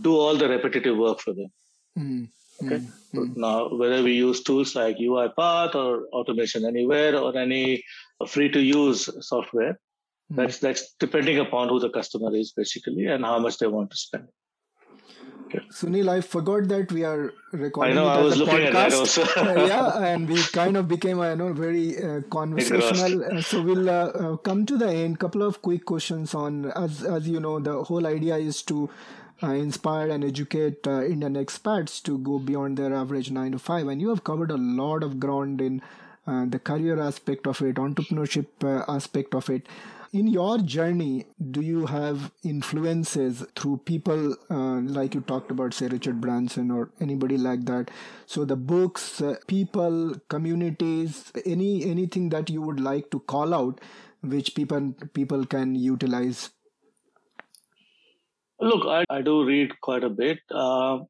do 0.00 0.16
all 0.16 0.36
the 0.36 0.48
repetitive 0.48 0.96
work 0.96 1.20
for 1.20 1.34
them. 1.34 1.52
Mm, 1.98 2.28
okay. 2.62 2.76
Mm, 2.76 2.90
so 3.14 3.20
now, 3.34 3.68
whether 3.74 4.02
we 4.02 4.12
use 4.12 4.42
tools 4.42 4.74
like 4.74 4.96
UiPath 4.98 5.74
or 5.74 6.06
Automation 6.12 6.64
Anywhere 6.64 7.16
or 7.18 7.36
any 7.36 7.84
free 8.28 8.50
to 8.50 8.60
use 8.60 9.08
software, 9.20 9.78
mm. 10.32 10.36
that's 10.36 10.58
that's 10.58 10.94
depending 11.00 11.38
upon 11.38 11.68
who 11.68 11.80
the 11.80 11.90
customer 11.90 12.34
is 12.34 12.52
basically 12.52 13.06
and 13.06 13.24
how 13.24 13.38
much 13.38 13.58
they 13.58 13.66
want 13.66 13.90
to 13.90 13.96
spend. 13.96 14.28
Okay. 15.54 15.66
Sunil, 15.68 16.08
I 16.08 16.20
forgot 16.22 16.68
that 16.68 16.90
we 16.92 17.04
are 17.04 17.34
recording. 17.52 17.98
I 17.98 18.00
know. 18.00 18.08
I 18.08 18.20
was 18.22 18.38
looking 18.38 18.54
podcast. 18.54 18.66
at 18.66 18.72
that 18.72 18.92
also. 18.94 19.22
uh, 19.36 19.66
yeah, 19.66 20.04
and 20.04 20.28
we 20.28 20.42
kind 20.44 20.76
of 20.78 20.88
became, 20.88 21.20
I 21.20 21.34
know, 21.34 21.52
very 21.52 22.02
uh, 22.02 22.22
conversational. 22.30 23.24
Uh, 23.24 23.42
so 23.42 23.60
we'll 23.60 23.90
uh, 23.90 23.92
uh, 23.92 24.36
come 24.36 24.64
to 24.66 24.78
the 24.78 24.88
end. 24.88 25.18
Couple 25.18 25.42
of 25.42 25.60
quick 25.60 25.84
questions 25.84 26.34
on, 26.34 26.72
as 26.72 27.02
as 27.02 27.28
you 27.28 27.38
know, 27.38 27.58
the 27.60 27.84
whole 27.84 28.06
idea 28.06 28.36
is 28.36 28.62
to 28.62 28.88
uh, 29.42 29.48
inspire 29.48 30.08
and 30.08 30.24
educate 30.24 30.86
Indian 30.86 31.34
expats 31.34 32.02
to 32.04 32.16
go 32.18 32.38
beyond 32.38 32.78
their 32.78 32.94
average 32.94 33.30
nine 33.30 33.52
to 33.52 33.58
five. 33.58 33.88
And 33.88 34.00
you 34.00 34.08
have 34.08 34.24
covered 34.24 34.50
a 34.50 34.56
lot 34.56 35.02
of 35.02 35.20
ground 35.20 35.60
in 35.60 35.82
the 36.24 36.60
career 36.62 36.98
aspect 36.98 37.46
of 37.46 37.60
it, 37.60 37.74
entrepreneurship 37.76 38.46
aspect 38.88 39.34
of 39.34 39.50
it 39.50 39.66
in 40.12 40.26
your 40.26 40.58
journey, 40.58 41.24
do 41.50 41.62
you 41.62 41.86
have 41.86 42.30
influences 42.44 43.44
through 43.56 43.78
people 43.78 44.36
uh, 44.50 44.80
like 44.80 45.14
you 45.14 45.22
talked 45.22 45.50
about, 45.50 45.72
say 45.72 45.88
Richard 45.88 46.20
Branson 46.20 46.70
or 46.70 46.90
anybody 47.00 47.38
like 47.38 47.64
that? 47.64 47.90
So 48.26 48.44
the 48.44 48.56
books, 48.56 49.22
uh, 49.22 49.36
people, 49.46 50.14
communities, 50.28 51.32
any 51.46 51.84
anything 51.84 52.28
that 52.28 52.50
you 52.50 52.60
would 52.60 52.78
like 52.78 53.10
to 53.10 53.20
call 53.20 53.54
out, 53.54 53.80
which 54.20 54.54
people 54.54 54.94
people 55.14 55.46
can 55.46 55.74
utilize. 55.74 56.50
Look, 58.60 58.86
I, 58.86 59.04
I 59.08 59.22
do 59.22 59.44
read 59.44 59.80
quite 59.80 60.04
a 60.04 60.10
bit. 60.10 60.38
Uh, 60.50 61.00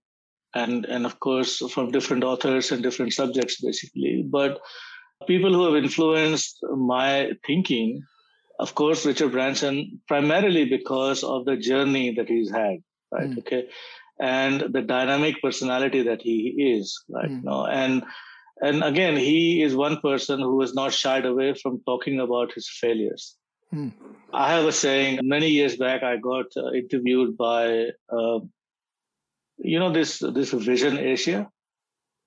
and 0.55 0.85
and 0.85 1.07
of 1.07 1.19
course 1.19 1.59
from 1.73 1.91
different 1.91 2.23
authors 2.23 2.73
and 2.73 2.83
different 2.83 3.11
subjects 3.15 3.59
basically 3.63 4.23
but 4.31 4.61
people 5.27 5.51
who 5.51 5.65
have 5.65 5.83
influenced 5.83 6.59
my 6.77 7.31
thinking 7.47 8.03
of 8.63 8.77
course, 8.77 9.05
Richard 9.05 9.33
Branson, 9.33 10.01
primarily 10.07 10.65
because 10.67 11.25
of 11.25 11.45
the 11.45 11.57
journey 11.57 12.15
that 12.15 12.29
he's 12.29 12.51
had, 12.51 12.79
right? 13.11 13.31
Mm. 13.31 13.39
Okay. 13.39 13.69
And 14.21 14.61
the 14.73 14.83
dynamic 14.83 15.43
personality 15.43 16.03
that 16.05 16.23
he 16.23 16.39
is, 16.77 17.03
right? 17.09 17.29
Mm. 17.29 17.43
Know, 17.43 17.67
and 17.67 18.05
and 18.61 18.85
again, 18.85 19.17
he 19.17 19.63
is 19.63 19.75
one 19.75 20.01
person 20.01 20.39
who 20.39 20.61
has 20.61 20.75
not 20.75 20.93
shied 20.93 21.27
away 21.27 21.55
from 21.55 21.83
talking 21.85 22.21
about 22.21 22.53
his 22.53 22.69
failures. 22.81 23.37
Mm. 23.75 23.93
I 24.33 24.53
have 24.53 24.67
a 24.67 24.73
saying 24.73 25.19
many 25.23 25.49
years 25.49 25.77
back, 25.77 26.05
I 26.05 26.19
got 26.19 26.47
uh, 26.57 26.71
interviewed 26.71 27.37
by, 27.37 27.89
uh, 28.19 28.39
you 29.59 29.81
know, 29.81 29.93
this 29.93 30.21
this 30.21 30.53
Vision 30.53 30.99
Asia. 30.99 31.49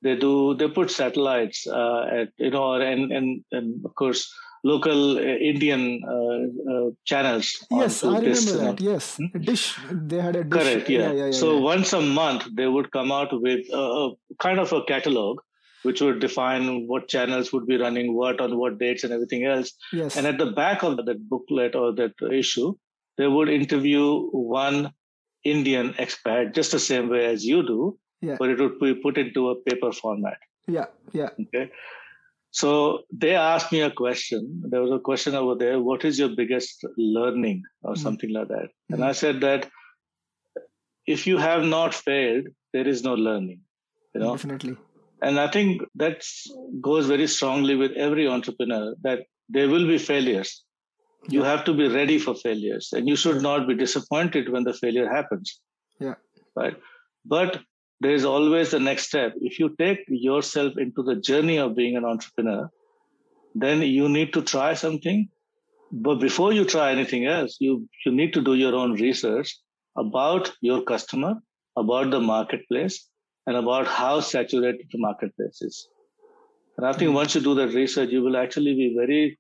They 0.02 0.18
do 0.18 0.56
they 0.56 0.68
put 0.68 0.92
satellites 0.92 1.66
uh, 1.66 2.02
at 2.20 2.30
you 2.38 2.52
know, 2.52 2.74
and 2.74 3.14
and 3.14 3.46
and 3.54 3.86
of 3.86 3.96
course 3.96 4.28
local 4.72 5.18
uh, 5.18 5.22
Indian 5.52 5.82
uh, 6.16 6.72
uh, 6.74 6.90
channels. 7.06 7.48
Yes, 7.70 8.04
I 8.04 8.08
remember 8.08 8.30
this, 8.30 8.52
that. 8.52 8.82
Yes, 8.82 9.18
hmm? 9.18 9.40
dish. 9.40 9.78
They 9.92 10.20
had 10.20 10.36
a 10.36 10.44
dish. 10.44 10.62
Correct. 10.62 10.90
Yeah. 10.90 11.00
yeah, 11.00 11.12
yeah, 11.12 11.26
yeah 11.26 11.32
so 11.32 11.60
once 11.60 11.94
a 11.94 12.02
month, 12.02 12.48
they 12.54 12.68
would 12.68 12.92
come 12.92 13.12
out 13.12 13.30
with 13.32 13.66
a, 13.72 13.84
a 14.04 14.12
kind 14.40 14.60
of 14.60 14.74
a 14.74 14.84
catalog 14.84 15.42
which 15.84 16.02
would 16.02 16.20
define 16.20 16.88
what 16.88 17.08
channels 17.08 17.54
would 17.54 17.68
be 17.68 17.78
running 17.78 18.16
what 18.16 18.42
on 18.42 18.58
what 18.58 18.80
dates 18.80 19.04
and 19.04 19.14
everything 19.14 19.46
else. 19.46 19.72
Yes. 19.94 20.18
And 20.18 20.26
at 20.26 20.40
the 20.40 20.48
back 20.48 20.82
of 20.84 20.98
that 20.98 21.30
booklet 21.30 21.76
or 21.76 21.94
that 21.94 22.14
issue, 22.32 22.74
they 23.20 23.28
would 23.28 23.50
interview 23.50 24.06
one 24.32 24.92
Indian 25.44 25.94
expat 26.06 26.56
just 26.56 26.72
the 26.72 26.80
same 26.80 27.08
way 27.08 27.26
as 27.26 27.46
you 27.46 27.62
do, 27.68 28.00
yeah. 28.22 28.38
but 28.40 28.50
it 28.50 28.60
would 28.60 28.80
be 28.80 28.96
put 28.96 29.20
into 29.20 29.50
a 29.50 29.56
paper 29.68 29.92
format. 29.92 30.40
Yeah, 30.68 30.86
yeah. 31.14 31.30
Okay. 31.40 31.70
So 32.56 33.00
they 33.12 33.36
asked 33.36 33.74
me 33.74 33.82
a 33.82 33.92
question. 33.92 34.62
There 34.72 34.82
was 34.82 34.92
a 34.98 35.00
question 35.08 35.36
over 35.36 35.56
there. 35.62 35.78
What 35.82 36.06
is 36.06 36.18
your 36.18 36.30
biggest 36.30 36.86
learning, 36.98 37.64
or 37.84 37.96
mm. 37.96 37.98
something 37.98 38.32
like 38.32 38.48
that? 38.48 38.70
And 38.90 39.04
I 39.04 39.12
said 39.12 39.42
that 39.42 39.70
if 41.06 41.28
you 41.28 41.38
have 41.38 41.66
not 41.66 41.94
failed, 41.94 42.48
there 42.72 42.88
is 42.88 43.04
no 43.04 43.16
learning. 43.16 43.60
You 44.14 44.22
know, 44.22 44.32
definitely. 44.32 44.78
And 45.22 45.38
I 45.38 45.52
think 45.52 45.82
that 45.96 46.24
goes 46.80 47.08
very 47.08 47.28
strongly 47.28 47.76
with 47.76 47.92
every 48.08 48.26
entrepreneur 48.26 48.96
that 49.04 49.28
there 49.50 49.68
will 49.68 49.86
be 49.86 49.98
failures. 49.98 50.64
You 51.28 51.44
have 51.44 51.66
to 51.66 51.74
be 51.74 51.90
ready 51.90 52.20
for 52.20 52.36
failures, 52.36 52.90
and 52.94 53.06
you 53.06 53.18
should 53.18 53.42
not 53.42 53.68
be 53.68 53.76
disappointed 53.76 54.50
when 54.50 54.64
the 54.64 54.74
failure 54.74 55.10
happens. 55.10 55.60
Yeah. 56.00 56.16
Right. 56.56 56.78
But 57.26 57.60
there 58.02 58.14
is 58.14 58.26
always 58.26 58.72
the 58.72 58.80
next 58.80 59.08
step. 59.08 59.34
If 59.42 59.60
you 59.60 59.76
take 59.78 60.00
yourself 60.08 60.74
into 60.78 61.04
the 61.04 61.16
journey 61.16 61.58
of 61.58 61.76
being 61.76 61.96
an 61.96 62.06
entrepreneur, 62.06 62.70
then 63.54 63.82
you 63.82 64.10
need 64.10 64.34
to 64.34 64.42
try 64.42 64.74
something. 64.74 65.30
But 65.92 66.16
before 66.16 66.52
you 66.52 66.66
try 66.66 66.92
anything 66.92 67.26
else, 67.26 67.58
you, 67.60 67.88
you 68.06 68.12
need 68.12 68.34
to 68.34 68.42
do 68.42 68.54
your 68.54 68.76
own 68.76 68.94
research 68.94 69.58
about 69.98 70.52
your 70.62 70.84
customer, 70.84 71.36
about 71.78 72.12
the 72.12 72.20
marketplace, 72.20 73.08
and 73.48 73.56
about 73.56 73.88
how 73.88 74.20
saturated 74.20 74.88
the 74.92 74.98
marketplace 74.98 75.62
is. 75.62 75.88
And 76.78 76.86
I 76.86 76.92
think 76.92 77.14
once 77.14 77.36
you 77.36 77.42
do 77.42 77.56
that 77.56 77.74
research, 77.74 78.10
you 78.10 78.22
will 78.22 78.36
actually 78.36 78.74
be 78.74 78.94
very, 78.98 79.40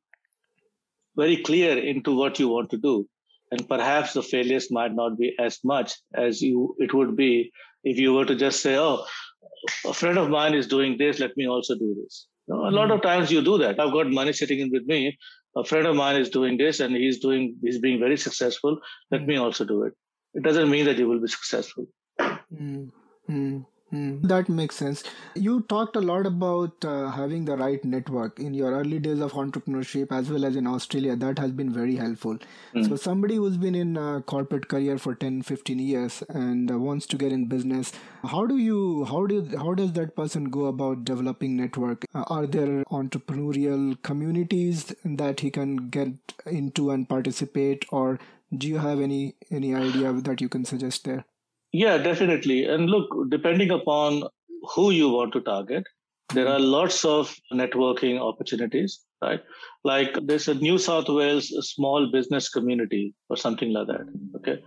very 1.18 1.38
clear 1.38 1.77
into 1.77 2.15
what 2.15 2.40
you 2.40 2.48
want 2.48 2.69
to 2.69 2.77
do. 2.77 3.07
And 3.52 3.68
perhaps 3.68 4.14
the 4.14 4.23
failures 4.23 4.72
might 4.72 4.94
not 4.94 5.18
be 5.18 5.36
as 5.40 5.60
much 5.64 5.94
as 6.14 6.41
you 6.41 6.76
it 6.80 6.94
would 6.94 7.15
be 7.15 7.52
if 7.86 7.98
you 7.98 8.14
were 8.14 8.26
to 8.26 8.36
just 8.36 8.62
say, 8.62 8.76
oh, 8.78 9.06
a 9.86 9.94
friend 9.94 10.18
of 10.18 10.30
mine 10.30 10.53
is 10.53 10.68
doing 10.68 10.98
this, 10.98 11.20
let 11.20 11.38
me 11.38 11.48
also 11.48 11.76
do 11.76 11.95
this. 12.02 12.28
You 12.48 12.56
know, 12.56 12.68
a 12.68 12.74
lot 12.80 12.91
of 12.91 12.99
hmm. 12.99 13.07
times 13.07 13.32
you 13.32 13.41
do 13.41 13.57
that. 13.60 13.80
I've 13.80 13.94
got 13.94 14.12
money 14.12 14.34
sitting 14.34 14.60
in 14.60 14.72
with 14.72 14.86
me. 14.86 15.18
A 15.56 15.64
friend 15.64 15.88
of 15.88 15.95
mine 15.95 16.18
is 16.18 16.30
doing 16.30 16.57
this 16.57 16.82
and 16.82 16.95
he's 16.95 17.20
doing, 17.20 17.56
he's 17.64 17.80
being 17.80 17.99
very 17.99 18.18
successful. 18.18 18.78
Let 19.10 19.22
mm. 19.22 19.28
me 19.28 19.38
also 19.38 19.64
do 19.64 19.84
it. 19.84 19.94
It 20.34 20.44
doesn't 20.44 20.70
mean 20.70 20.84
that 20.84 20.98
you 20.98 21.07
will 21.07 21.22
be 21.22 21.30
successful. 21.30 21.86
Mm. 22.20 23.66
Mm, 23.94 24.24
that 24.24 24.49
makes 24.49 24.76
sense. 24.76 25.03
You 25.36 25.62
talked 25.70 25.95
a 25.95 26.02
lot 26.02 26.26
about 26.26 26.84
uh, 26.84 27.12
having 27.12 27.45
the 27.45 27.56
right 27.56 27.84
network 27.86 28.40
in 28.40 28.53
your 28.53 28.72
early 28.72 28.99
days 28.99 29.20
of 29.20 29.34
entrepreneurship 29.34 30.12
as 30.12 30.30
well 30.30 30.44
as 30.44 30.56
in 30.56 30.66
Australia. 30.66 31.16
That 31.16 31.38
has 31.38 31.52
been 31.52 31.72
very 31.72 31.95
helpful. 31.95 32.40
Mm. 32.74 32.90
So, 32.90 32.95
somebody 32.95 33.36
who's 33.36 33.57
been 33.57 33.76
in 33.76 33.95
a 33.95 34.22
corporate 34.22 34.68
career 34.68 34.98
for 34.98 35.14
10, 35.14 35.44
15 35.44 35.80
years 35.80 36.24
and 36.30 36.72
uh, 36.72 36.80
wants 36.80 37.06
to 37.07 37.18
get 37.18 37.32
in 37.32 37.45
business, 37.45 37.94
how 38.24 38.45
do 38.48 38.57
you, 38.57 39.06
how 39.06 39.28
do, 39.28 39.45
how 39.57 39.76
does 39.76 39.94
that 39.94 40.16
person 40.16 40.45
go 40.45 40.66
about 40.66 41.06
developing 41.06 41.56
network? 41.56 42.06
Uh, 42.14 42.24
are 42.28 42.48
there 42.48 42.84
entrepreneurial 42.86 44.02
communities 44.02 44.95
that 45.03 45.41
he 45.41 45.52
can 45.52 45.90
get 45.90 46.10
into 46.48 46.90
and 46.90 47.07
participate 47.07 47.86
or 47.91 48.20
do 48.56 48.68
you 48.68 48.78
have 48.78 48.99
any 49.02 49.36
any 49.52 49.74
idea 49.76 50.14
that 50.14 50.40
you 50.40 50.48
can 50.48 50.66
suggest 50.66 51.03
there? 51.03 51.26
Yeah, 51.76 51.98
definitely. 51.98 52.64
And 52.64 52.90
look, 52.90 53.10
depending 53.30 53.70
upon 53.70 54.24
who 54.74 54.92
you 54.92 55.10
want 55.10 55.34
to 55.34 55.42
target, 55.42 55.84
there 56.34 56.48
are 56.48 56.60
lots 56.60 57.04
of 57.04 57.36
networking 57.54 58.18
opportunities, 58.18 59.02
right? 59.22 59.42
Like 59.84 60.18
there's 60.24 60.48
a 60.48 60.54
New 60.54 60.78
South 60.78 61.10
Wales 61.10 61.50
small 61.74 62.10
business 62.14 62.48
community 62.48 63.14
or 63.30 63.36
something 63.36 63.74
like 63.74 63.88
that. 63.88 64.08
Okay. 64.38 64.64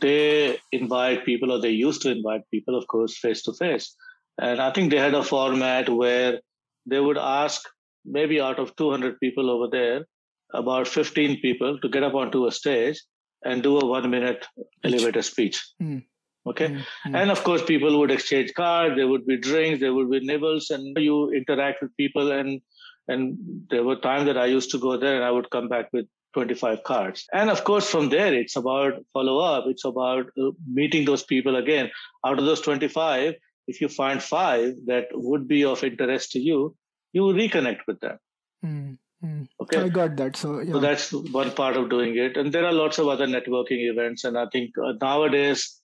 They 0.00 0.58
invite 0.70 1.26
people, 1.26 1.50
or 1.50 1.60
they 1.60 1.70
used 1.70 2.02
to 2.02 2.12
invite 2.12 2.42
people, 2.52 2.78
of 2.78 2.86
course, 2.86 3.18
face 3.18 3.42
to 3.42 3.52
face. 3.52 3.92
And 4.40 4.60
I 4.60 4.72
think 4.72 4.92
they 4.92 4.98
had 4.98 5.14
a 5.14 5.24
format 5.24 5.88
where 5.88 6.40
they 6.86 7.00
would 7.00 7.18
ask 7.18 7.62
maybe 8.04 8.40
out 8.40 8.60
of 8.60 8.74
200 8.76 9.18
people 9.18 9.50
over 9.50 9.68
there, 9.70 10.06
about 10.54 10.86
15 10.86 11.40
people 11.40 11.80
to 11.80 11.88
get 11.88 12.04
up 12.04 12.14
onto 12.14 12.46
a 12.46 12.52
stage 12.52 13.02
and 13.44 13.64
do 13.64 13.78
a 13.78 13.84
one 13.84 14.08
minute 14.10 14.46
elevator 14.84 15.22
speech. 15.22 15.60
Mm. 15.82 16.04
Okay. 16.46 16.68
Mm-hmm. 16.68 17.14
And 17.14 17.30
of 17.30 17.42
course, 17.42 17.62
people 17.64 17.98
would 17.98 18.10
exchange 18.10 18.54
cards, 18.54 18.96
there 18.96 19.08
would 19.08 19.26
be 19.26 19.36
drinks, 19.36 19.80
there 19.80 19.92
would 19.92 20.10
be 20.10 20.20
nibbles, 20.20 20.70
and 20.70 20.96
you 20.96 21.32
interact 21.32 21.82
with 21.82 21.96
people. 21.96 22.30
And, 22.30 22.60
and 23.08 23.36
there 23.70 23.82
were 23.82 23.96
times 23.96 24.26
that 24.26 24.38
I 24.38 24.46
used 24.46 24.70
to 24.70 24.78
go 24.78 24.96
there 24.96 25.16
and 25.16 25.24
I 25.24 25.30
would 25.30 25.50
come 25.50 25.68
back 25.68 25.92
with 25.92 26.06
25 26.34 26.84
cards. 26.84 27.26
And 27.32 27.50
of 27.50 27.64
course, 27.64 27.88
from 27.88 28.10
there, 28.10 28.34
it's 28.34 28.56
about 28.56 29.04
follow 29.12 29.38
up. 29.38 29.64
It's 29.66 29.84
about 29.84 30.26
uh, 30.38 30.50
meeting 30.70 31.04
those 31.04 31.22
people 31.22 31.56
again. 31.56 31.90
Out 32.24 32.38
of 32.38 32.44
those 32.44 32.60
25, 32.60 33.34
if 33.66 33.80
you 33.80 33.88
find 33.88 34.22
five 34.22 34.74
that 34.86 35.06
would 35.12 35.48
be 35.48 35.64
of 35.64 35.82
interest 35.82 36.32
to 36.32 36.38
you, 36.38 36.76
you 37.12 37.22
reconnect 37.22 37.80
with 37.88 38.00
them. 38.00 38.18
Mm-hmm. 38.64 39.42
Okay. 39.62 39.80
I 39.80 39.88
got 39.88 40.16
that. 40.16 40.36
So, 40.36 40.60
yeah. 40.60 40.72
so 40.72 40.80
that's 40.80 41.12
one 41.12 41.50
part 41.52 41.76
of 41.76 41.88
doing 41.88 42.16
it. 42.16 42.36
And 42.36 42.52
there 42.52 42.66
are 42.66 42.72
lots 42.72 42.98
of 42.98 43.08
other 43.08 43.26
networking 43.26 43.90
events. 43.90 44.24
And 44.24 44.38
I 44.38 44.46
think 44.52 44.72
uh, 44.78 44.92
nowadays, 45.00 45.80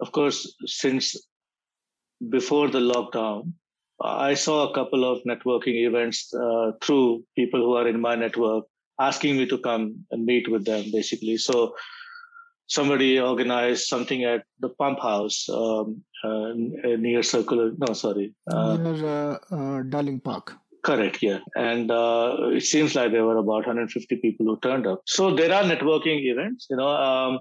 of 0.00 0.12
course, 0.12 0.54
since 0.66 1.16
before 2.28 2.68
the 2.68 2.80
lockdown, 2.80 3.52
I 4.00 4.34
saw 4.34 4.68
a 4.68 4.74
couple 4.74 5.04
of 5.04 5.22
networking 5.24 5.86
events 5.86 6.32
uh, 6.34 6.72
through 6.82 7.24
people 7.36 7.60
who 7.60 7.74
are 7.74 7.88
in 7.88 8.00
my 8.00 8.14
network 8.14 8.64
asking 9.00 9.36
me 9.36 9.46
to 9.46 9.58
come 9.58 10.04
and 10.10 10.24
meet 10.24 10.50
with 10.50 10.64
them, 10.64 10.84
basically. 10.92 11.36
So 11.36 11.74
somebody 12.66 13.20
organized 13.20 13.86
something 13.86 14.24
at 14.24 14.44
the 14.60 14.68
pump 14.68 15.00
house 15.00 15.48
um, 15.48 16.02
uh, 16.24 16.52
near 16.98 17.22
Circular. 17.22 17.72
No, 17.76 17.92
sorry. 17.92 18.34
Uh, 18.50 18.76
near 18.76 19.06
uh, 19.06 19.38
uh, 19.50 19.82
Darling 19.82 20.20
Park. 20.20 20.54
Correct, 20.84 21.22
yeah. 21.22 21.38
And 21.56 21.90
uh, 21.90 22.36
it 22.52 22.62
seems 22.62 22.94
like 22.94 23.10
there 23.10 23.24
were 23.24 23.38
about 23.38 23.66
150 23.66 24.16
people 24.16 24.46
who 24.46 24.58
turned 24.60 24.86
up. 24.86 25.02
So 25.06 25.34
there 25.34 25.52
are 25.52 25.62
networking 25.62 26.24
events. 26.30 26.66
You 26.68 26.76
know, 26.76 26.88
um, 26.88 27.38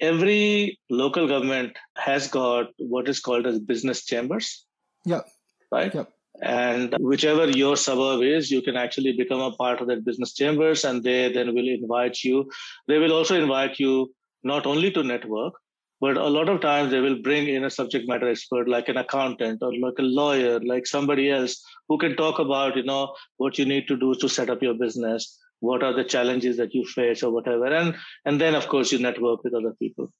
every 0.00 0.78
local 0.90 1.28
government 1.28 1.76
has 1.96 2.28
got 2.28 2.70
what 2.78 3.08
is 3.08 3.20
called 3.20 3.46
as 3.46 3.58
business 3.58 4.04
chambers. 4.04 4.64
Yeah. 5.04 5.22
Right? 5.70 5.94
Yeah. 5.94 6.04
And 6.42 6.94
whichever 7.00 7.48
your 7.48 7.76
suburb 7.76 8.22
is, 8.22 8.50
you 8.50 8.60
can 8.62 8.76
actually 8.76 9.12
become 9.16 9.40
a 9.40 9.52
part 9.52 9.80
of 9.80 9.86
that 9.88 10.04
business 10.04 10.34
chambers 10.34 10.84
and 10.84 11.02
they 11.02 11.32
then 11.32 11.54
will 11.54 11.68
invite 11.68 12.22
you. 12.22 12.50
They 12.88 12.98
will 12.98 13.12
also 13.12 13.40
invite 13.40 13.78
you 13.78 14.12
not 14.44 14.66
only 14.66 14.90
to 14.92 15.02
network, 15.02 15.54
but 16.00 16.18
a 16.18 16.28
lot 16.28 16.50
of 16.50 16.60
times 16.60 16.90
they 16.90 17.00
will 17.00 17.22
bring 17.22 17.48
in 17.48 17.64
a 17.64 17.70
subject 17.70 18.06
matter 18.06 18.28
expert 18.28 18.68
like 18.68 18.88
an 18.88 18.98
accountant 18.98 19.62
or 19.62 19.72
like 19.78 19.94
a 19.98 20.02
lawyer, 20.02 20.60
like 20.60 20.86
somebody 20.86 21.30
else 21.30 21.64
who 21.88 21.96
can 21.96 22.16
talk 22.16 22.38
about, 22.38 22.76
you 22.76 22.82
know, 22.82 23.14
what 23.38 23.58
you 23.58 23.64
need 23.64 23.88
to 23.88 23.96
do 23.96 24.14
to 24.16 24.28
set 24.28 24.50
up 24.50 24.62
your 24.62 24.74
business 24.74 25.38
what 25.60 25.82
are 25.82 25.94
the 25.94 26.04
challenges 26.04 26.56
that 26.56 26.74
you 26.74 26.84
face 26.84 27.22
or 27.22 27.32
whatever. 27.32 27.66
And 27.66 27.94
and 28.24 28.40
then 28.40 28.54
of 28.54 28.68
course 28.68 28.92
you 28.92 28.98
network 28.98 29.44
with 29.44 29.54
other 29.54 29.74
people. 29.78 30.12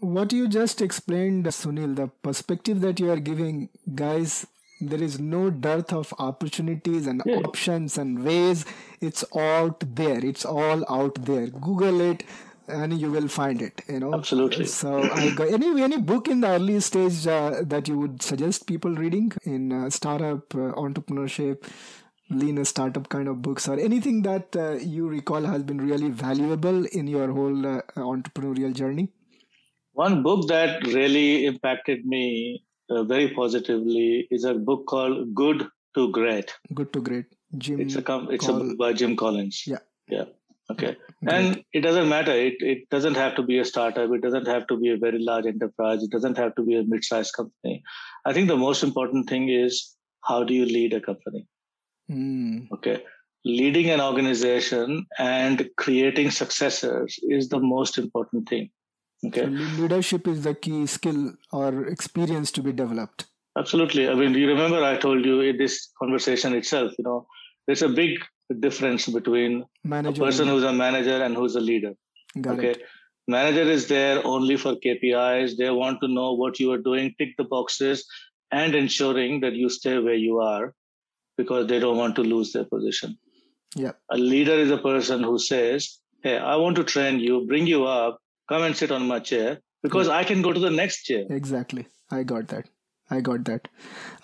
What 0.00 0.32
you 0.32 0.48
just 0.48 0.82
explained 0.82 1.46
sunil 1.46 1.96
the 1.96 2.08
perspective 2.08 2.80
that 2.82 3.00
you 3.00 3.10
are 3.10 3.20
giving 3.20 3.70
guys 3.94 4.46
there 4.78 5.02
is 5.02 5.18
no 5.18 5.48
dearth 5.48 5.92
of 5.92 6.12
opportunities 6.18 7.06
and 7.06 7.22
yeah. 7.24 7.36
options 7.36 7.96
and 7.96 8.22
ways. 8.22 8.66
It's 9.00 9.24
out 9.34 9.82
there. 9.96 10.22
It's 10.22 10.44
all 10.44 10.84
out 10.92 11.14
there. 11.24 11.46
Google 11.46 12.02
it 12.02 12.24
and 12.68 12.98
you 13.00 13.10
will 13.10 13.28
find 13.28 13.62
it 13.62 13.80
you 13.88 14.00
know? 14.00 14.12
Absolutely. 14.14 14.66
So 14.66 14.98
any 14.98 15.82
any 15.82 15.98
book 15.98 16.28
in 16.28 16.40
the 16.40 16.48
early 16.48 16.80
stage 16.80 17.26
uh, 17.26 17.62
that 17.62 17.88
you 17.88 17.98
would 17.98 18.22
suggest 18.22 18.66
people 18.66 18.94
reading 18.94 19.32
in 19.44 19.72
uh, 19.72 19.90
startup 19.90 20.54
uh, 20.54 20.72
entrepreneurship 20.86 21.64
lean 22.30 22.64
startup 22.64 23.08
kind 23.08 23.28
of 23.28 23.42
books 23.42 23.68
or 23.68 23.78
anything 23.78 24.22
that 24.22 24.54
uh, 24.56 24.72
you 24.72 25.08
recall 25.08 25.42
has 25.42 25.62
been 25.62 25.78
really 25.78 26.10
valuable 26.10 26.84
in 26.86 27.06
your 27.06 27.32
whole 27.32 27.66
uh, 27.66 27.80
entrepreneurial 27.96 28.72
journey? 28.72 29.08
One 29.92 30.22
book 30.22 30.48
that 30.48 30.84
really 30.86 31.46
impacted 31.46 32.04
me 32.04 32.64
uh, 32.90 33.04
very 33.04 33.32
positively 33.34 34.26
is 34.30 34.44
a 34.44 34.54
book 34.54 34.86
called 34.86 35.34
Good 35.34 35.68
to 35.94 36.10
Great. 36.10 36.52
Good 36.74 36.92
to 36.92 37.00
Great. 37.00 37.26
Jim. 37.56 37.80
It's 37.80 37.94
a 37.94 38.02
com- 38.02 38.28
it's 38.30 38.46
Col- 38.46 38.56
a 38.56 38.64
book 38.64 38.78
by 38.78 38.92
Jim 38.92 39.16
Collins. 39.16 39.62
Yeah. 39.66 39.78
Yeah. 40.08 40.24
Okay. 40.70 40.96
Great. 41.24 41.34
And 41.34 41.64
it 41.72 41.80
doesn't 41.80 42.08
matter. 42.08 42.32
It 42.32 42.54
it 42.60 42.90
doesn't 42.90 43.14
have 43.14 43.36
to 43.36 43.42
be 43.42 43.58
a 43.58 43.64
startup. 43.64 44.10
It 44.12 44.20
doesn't 44.20 44.46
have 44.46 44.66
to 44.66 44.76
be 44.76 44.90
a 44.90 44.96
very 44.96 45.18
large 45.18 45.46
enterprise. 45.46 46.02
It 46.02 46.10
doesn't 46.10 46.36
have 46.36 46.54
to 46.56 46.62
be 46.62 46.76
a 46.76 46.82
mid-sized 46.82 47.32
company. 47.34 47.82
I 48.24 48.32
think 48.32 48.48
the 48.48 48.56
most 48.56 48.82
important 48.82 49.28
thing 49.28 49.48
is 49.48 49.96
how 50.24 50.42
do 50.42 50.52
you 50.52 50.66
lead 50.66 50.92
a 50.92 51.00
company? 51.00 51.46
Mm. 52.10 52.70
Okay. 52.72 53.02
Leading 53.44 53.90
an 53.90 54.00
organization 54.00 55.06
and 55.18 55.68
creating 55.76 56.30
successors 56.30 57.18
is 57.28 57.48
the 57.48 57.60
most 57.60 57.98
important 57.98 58.48
thing. 58.48 58.70
Okay. 59.24 59.42
So 59.42 59.46
leadership 59.46 60.26
is 60.26 60.42
the 60.42 60.54
key 60.54 60.86
skill 60.86 61.34
or 61.52 61.86
experience 61.86 62.50
to 62.52 62.62
be 62.62 62.72
developed. 62.72 63.26
Absolutely. 63.56 64.08
I 64.08 64.14
mean, 64.14 64.34
you 64.34 64.48
remember 64.48 64.82
I 64.82 64.96
told 64.96 65.24
you 65.24 65.40
in 65.40 65.56
this 65.56 65.90
conversation 65.98 66.54
itself, 66.54 66.92
you 66.98 67.04
know, 67.04 67.26
there's 67.66 67.82
a 67.82 67.88
big 67.88 68.18
difference 68.60 69.08
between 69.08 69.64
manager 69.82 70.22
a 70.22 70.26
person 70.26 70.48
who's 70.48 70.62
a 70.62 70.72
manager 70.72 71.22
and 71.22 71.34
who's 71.34 71.56
a 71.56 71.60
leader. 71.60 71.92
Got 72.40 72.58
okay. 72.58 72.70
It. 72.72 72.82
Manager 73.28 73.62
is 73.62 73.88
there 73.88 74.24
only 74.24 74.56
for 74.56 74.76
KPIs. 74.76 75.56
They 75.56 75.70
want 75.70 76.00
to 76.00 76.08
know 76.08 76.34
what 76.34 76.60
you 76.60 76.70
are 76.72 76.78
doing, 76.78 77.14
tick 77.18 77.30
the 77.38 77.44
boxes, 77.44 78.06
and 78.52 78.74
ensuring 78.74 79.40
that 79.40 79.54
you 79.54 79.68
stay 79.68 79.98
where 79.98 80.14
you 80.14 80.38
are 80.38 80.74
because 81.36 81.66
they 81.66 81.78
don't 81.78 81.96
want 81.96 82.16
to 82.16 82.22
lose 82.22 82.52
their 82.52 82.64
position. 82.64 83.18
Yeah. 83.74 83.92
A 84.10 84.16
leader 84.16 84.54
is 84.54 84.70
a 84.70 84.78
person 84.78 85.22
who 85.22 85.38
says, 85.38 85.98
Hey, 86.22 86.38
I 86.38 86.56
want 86.56 86.76
to 86.76 86.84
train 86.84 87.20
you, 87.20 87.46
bring 87.46 87.66
you 87.66 87.84
up, 87.84 88.18
come 88.48 88.62
and 88.62 88.76
sit 88.76 88.90
on 88.90 89.06
my 89.06 89.20
chair 89.20 89.58
because 89.82 90.08
I 90.08 90.24
can 90.24 90.42
go 90.42 90.52
to 90.52 90.60
the 90.60 90.70
next 90.70 91.04
chair. 91.04 91.24
Exactly. 91.30 91.86
I 92.10 92.22
got 92.22 92.48
that. 92.48 92.68
I 93.08 93.20
got 93.20 93.44
that. 93.44 93.68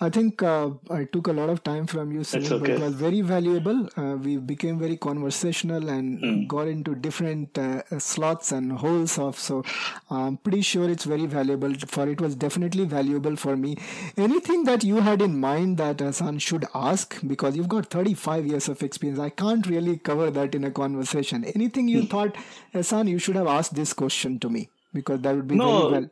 I 0.01 0.09
think 0.09 0.43
uh, 0.43 0.71
I 0.91 1.05
took 1.05 1.27
a 1.27 1.31
lot 1.31 1.49
of 1.49 1.63
time 1.63 1.87
from 1.87 2.11
you, 2.11 2.19
Sunil, 2.19 2.51
okay. 2.51 2.59
but 2.59 2.69
it 2.71 2.79
was 2.81 2.93
very 2.95 3.21
valuable. 3.21 3.87
Uh, 3.95 4.17
we 4.17 4.35
became 4.37 4.77
very 4.77 4.97
conversational 4.97 5.87
and 5.89 6.19
Mm. 6.21 6.47
got 6.49 6.67
into 6.67 6.95
different 6.95 7.57
uh, 7.57 7.81
slots 7.99 8.51
and 8.51 8.73
holes 8.73 9.17
of. 9.17 9.39
So 9.39 9.63
I'm 10.09 10.35
pretty 10.35 10.61
sure 10.61 10.89
it's 10.89 11.05
very 11.05 11.27
valuable. 11.27 11.73
For 11.87 12.07
it 12.09 12.19
was 12.19 12.35
definitely 12.35 12.83
valuable 12.85 13.37
for 13.37 13.55
me. 13.55 13.77
Anything 14.17 14.65
that 14.65 14.83
you 14.83 14.97
had 14.97 15.21
in 15.21 15.39
mind 15.39 15.77
that 15.77 15.97
Ehsan 15.97 16.41
should 16.41 16.65
ask 16.75 17.17
because 17.25 17.55
you've 17.55 17.69
got 17.69 17.85
35 17.89 18.45
years 18.45 18.67
of 18.67 18.83
experience. 18.83 19.19
I 19.19 19.29
can't 19.29 19.65
really 19.67 19.95
cover 19.97 20.29
that 20.31 20.55
in 20.55 20.65
a 20.65 20.71
conversation. 20.71 21.45
Anything 21.55 21.87
you 21.87 22.05
thought, 22.05 22.35
Ehsan, 22.73 23.07
you 23.09 23.17
should 23.17 23.35
have 23.37 23.47
asked 23.47 23.75
this 23.75 23.93
question 23.93 24.39
to 24.39 24.49
me 24.49 24.69
because 24.93 25.21
that 25.21 25.35
would 25.35 25.47
be 25.47 25.55
No. 25.55 25.71
very 25.89 25.91
well. 26.01 26.09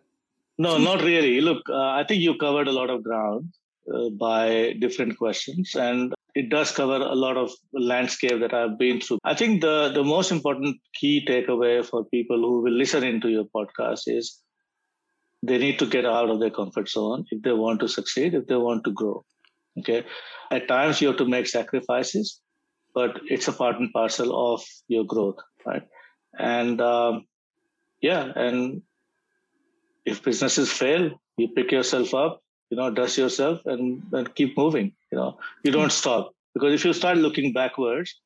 No, 0.58 0.78
not 0.78 1.02
really. 1.02 1.42
Look, 1.42 1.64
uh, 1.70 1.90
I 1.90 2.04
think 2.08 2.22
you 2.22 2.38
covered 2.38 2.68
a 2.68 2.72
lot 2.72 2.90
of 2.90 3.04
ground 3.04 3.54
uh, 3.94 4.10
by 4.10 4.74
different 4.80 5.18
questions, 5.18 5.76
and 5.76 6.14
it 6.36 6.50
does 6.50 6.72
cover 6.72 6.96
a 6.96 7.16
lot 7.16 7.38
of 7.38 7.52
landscape 7.74 8.40
that 8.40 8.54
I've 8.54 8.78
been 8.78 9.02
through. 9.02 9.20
I 9.24 9.34
think 9.34 9.62
the 9.62 9.92
the 9.94 10.04
most 10.04 10.32
important 10.32 10.78
key 10.94 11.26
takeaway 11.28 11.86
for 11.86 12.06
people 12.06 12.38
who 12.38 12.62
will 12.62 12.74
listen 12.74 13.04
into 13.04 13.30
your 13.30 13.46
podcast 13.56 14.02
is 14.06 14.40
they 15.44 15.58
need 15.58 15.80
to 15.80 15.88
get 15.88 16.06
out 16.06 16.30
of 16.30 16.40
their 16.40 16.52
comfort 16.52 16.90
zone 16.90 17.26
if 17.32 17.42
they 17.42 17.54
want 17.54 17.80
to 17.80 17.88
succeed, 17.88 18.36
if 18.36 18.46
they 18.48 18.56
want 18.56 18.84
to 18.84 18.92
grow. 18.92 19.26
Okay, 19.80 20.06
at 20.52 20.68
times 20.68 21.02
you 21.02 21.08
have 21.08 21.18
to 21.18 21.26
make 21.26 21.48
sacrifices, 21.48 22.40
but 22.94 23.20
it's 23.26 23.48
a 23.48 23.54
part 23.54 23.80
and 23.80 23.92
parcel 23.94 24.54
of 24.54 24.64
your 24.88 25.06
growth, 25.06 25.40
right? 25.66 25.84
And 26.38 26.82
um, 26.82 27.26
yeah, 28.02 28.32
and 28.36 28.84
if 30.06 30.24
businesses 30.24 30.72
fail, 30.72 31.12
you 31.38 31.48
pick 31.50 31.72
yourself 31.72 32.14
up, 32.14 32.42
you 32.70 32.78
know, 32.78 32.90
dust 32.90 33.18
yourself 33.18 33.62
and, 33.66 34.02
and 34.14 34.34
keep 34.36 34.58
moving. 34.58 34.94
You 35.12 35.18
know, 35.18 35.38
you 35.64 35.72
don't 35.72 35.92
stop 35.92 36.32
because 36.54 36.74
if 36.74 36.86
you 36.86 36.94
start 36.94 37.18
looking 37.18 37.54
backwards, 37.54 38.20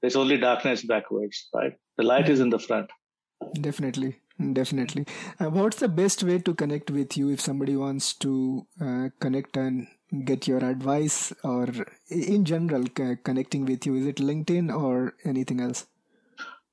there's 0.00 0.16
only 0.16 0.38
darkness 0.38 0.84
backwards, 0.84 1.48
right? 1.54 1.72
The 1.96 2.04
light 2.04 2.28
is 2.28 2.40
in 2.40 2.50
the 2.50 2.58
front. 2.58 2.90
Definitely, 3.60 4.16
definitely. 4.52 5.06
Uh, 5.40 5.50
what's 5.50 5.78
the 5.78 5.88
best 5.88 6.22
way 6.22 6.38
to 6.38 6.54
connect 6.54 6.90
with 6.90 7.16
you 7.16 7.30
if 7.30 7.40
somebody 7.40 7.76
wants 7.76 8.14
to 8.14 8.66
uh, 8.80 9.08
connect 9.20 9.56
and 9.56 9.86
get 10.24 10.46
your 10.46 10.58
advice 10.58 11.32
or 11.42 11.68
in 12.08 12.44
general 12.44 12.84
c- 12.96 13.16
connecting 13.24 13.64
with 13.64 13.86
you? 13.86 13.96
Is 13.96 14.06
it 14.06 14.16
LinkedIn 14.16 14.74
or 14.74 15.14
anything 15.24 15.60
else? 15.60 15.86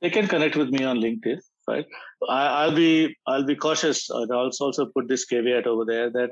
They 0.02 0.10
can 0.10 0.28
connect 0.28 0.56
with 0.56 0.70
me 0.70 0.84
on 0.84 1.00
LinkedIn, 1.00 1.40
right? 1.68 1.86
I, 2.30 2.48
I'll 2.48 2.76
be 2.76 3.16
I'll 3.28 3.46
be 3.46 3.56
cautious. 3.56 4.10
and 4.10 4.32
I'll 4.32 4.52
also 4.60 4.86
put 4.86 5.08
this 5.08 5.26
caveat 5.26 5.68
over 5.68 5.86
there 5.86 6.10
that 6.12 6.32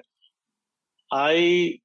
I 1.12 1.80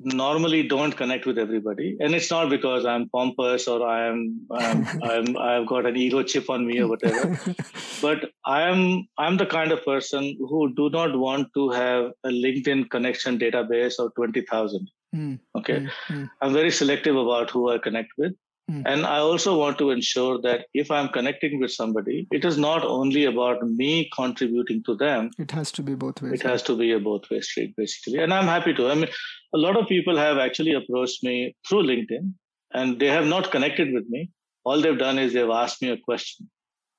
normally 0.00 0.62
don't 0.62 0.96
connect 0.96 1.26
with 1.26 1.38
everybody, 1.38 1.96
and 2.00 2.14
it's 2.14 2.30
not 2.30 2.50
because 2.50 2.84
I'm 2.86 3.08
pompous 3.08 3.66
or 3.66 3.86
I'm 3.86 4.40
I'm, 4.50 4.86
I'm 5.02 5.36
I've 5.36 5.66
got 5.66 5.86
an 5.86 5.96
ego 5.96 6.22
chip 6.22 6.50
on 6.50 6.66
me 6.66 6.78
or 6.80 6.88
whatever. 6.88 7.38
but 8.02 8.30
I 8.44 8.62
am 8.62 9.08
I'm 9.18 9.36
the 9.36 9.46
kind 9.46 9.72
of 9.72 9.84
person 9.84 10.36
who 10.38 10.74
do 10.74 10.90
not 10.90 11.18
want 11.18 11.48
to 11.54 11.70
have 11.70 12.12
a 12.24 12.28
LinkedIn 12.28 12.90
connection 12.90 13.38
database 13.38 13.98
of 13.98 14.14
twenty 14.14 14.42
thousand. 14.42 14.90
Mm, 15.14 15.38
Okay, 15.56 15.80
mm, 15.80 15.90
mm, 16.08 16.30
I'm 16.42 16.52
very 16.52 16.70
selective 16.70 17.16
about 17.16 17.50
who 17.50 17.70
I 17.70 17.78
connect 17.78 18.10
with. 18.18 18.34
Mm. 18.70 18.82
And 18.84 19.06
I 19.06 19.18
also 19.18 19.56
want 19.58 19.78
to 19.78 19.90
ensure 19.90 20.40
that 20.42 20.66
if 20.74 20.90
I'm 20.90 21.08
connecting 21.08 21.58
with 21.60 21.70
somebody, 21.72 22.26
it 22.30 22.44
is 22.44 22.58
not 22.58 22.84
only 22.84 23.24
about 23.24 23.62
me 23.62 24.10
contributing 24.14 24.82
to 24.86 24.94
them, 24.96 25.30
It 25.38 25.50
has 25.52 25.72
to 25.72 25.82
be 25.82 25.94
both 25.94 26.20
ways. 26.20 26.32
it 26.34 26.42
has 26.42 26.62
to 26.64 26.76
be 26.76 26.92
a 26.92 26.98
both 27.00 27.30
way 27.30 27.40
street, 27.40 27.74
basically. 27.76 28.18
And 28.18 28.32
I'm 28.34 28.44
happy 28.44 28.74
to. 28.74 28.88
I 28.88 28.94
mean, 28.94 29.08
a 29.54 29.58
lot 29.58 29.76
of 29.80 29.88
people 29.88 30.16
have 30.18 30.36
actually 30.36 30.74
approached 30.74 31.24
me 31.24 31.56
through 31.66 31.84
LinkedIn 31.84 32.34
and 32.74 33.00
they 33.00 33.06
have 33.06 33.26
not 33.26 33.50
connected 33.50 33.94
with 33.94 34.06
me. 34.08 34.30
All 34.64 34.82
they've 34.82 34.98
done 34.98 35.18
is 35.18 35.32
they've 35.32 35.48
asked 35.64 35.80
me 35.80 35.88
a 35.90 35.96
question. 35.96 36.50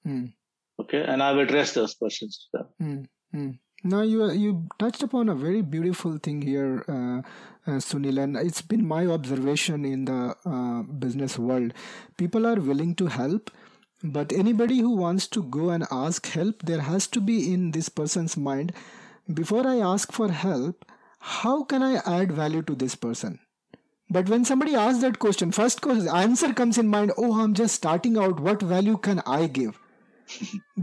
Mm, 0.08 0.34
Okay. 0.82 1.04
And 1.06 1.22
I've 1.22 1.38
addressed 1.38 1.76
those 1.76 1.94
questions 1.94 2.48
to 2.52 2.64
them. 2.80 3.08
mm. 3.36 3.60
Now 3.84 4.02
you 4.02 4.30
you 4.32 4.68
touched 4.78 5.04
upon 5.04 5.30
a 5.30 5.36
very 5.36 5.62
beautiful 5.62 6.18
thing 6.18 6.42
here, 6.42 6.84
uh, 6.96 7.22
Sunil, 7.78 8.22
and 8.22 8.36
it's 8.38 8.62
been 8.62 8.88
my 8.88 9.06
observation 9.06 9.86
in 9.86 10.06
the 10.06 10.36
uh, 10.46 10.82
business 10.84 11.38
world. 11.38 11.74
People 12.18 12.46
are 12.46 12.60
willing 12.60 12.96
to 12.96 13.08
help, 13.08 13.52
but 14.04 14.32
anybody 14.32 14.80
who 14.80 14.96
wants 14.96 15.28
to 15.28 15.44
go 15.44 15.70
and 15.70 15.86
ask 15.92 16.28
help, 16.28 16.64
there 16.64 16.82
has 16.82 17.08
to 17.08 17.22
be 17.22 17.54
in 17.54 17.72
this 17.72 17.90
person's 17.90 18.38
mind. 18.38 18.74
Before 19.34 19.68
I 19.68 19.78
ask 19.78 20.12
for 20.12 20.32
help, 20.32 20.86
how 21.20 21.64
can 21.64 21.84
I 21.84 22.02
add 22.06 22.32
value 22.32 22.62
to 22.64 22.76
this 22.76 22.96
person? 22.96 23.40
But 24.10 24.28
when 24.28 24.44
somebody 24.44 24.74
asks 24.74 25.02
that 25.02 25.20
question, 25.20 25.52
first 25.52 25.82
question, 25.82 26.08
answer 26.08 26.54
comes 26.54 26.78
in 26.78 26.88
mind. 26.88 27.12
Oh, 27.18 27.40
I'm 27.40 27.54
just 27.54 27.76
starting 27.76 28.18
out. 28.18 28.40
What 28.40 28.62
value 28.62 28.98
can 28.98 29.22
I 29.26 29.46
give? 29.46 29.80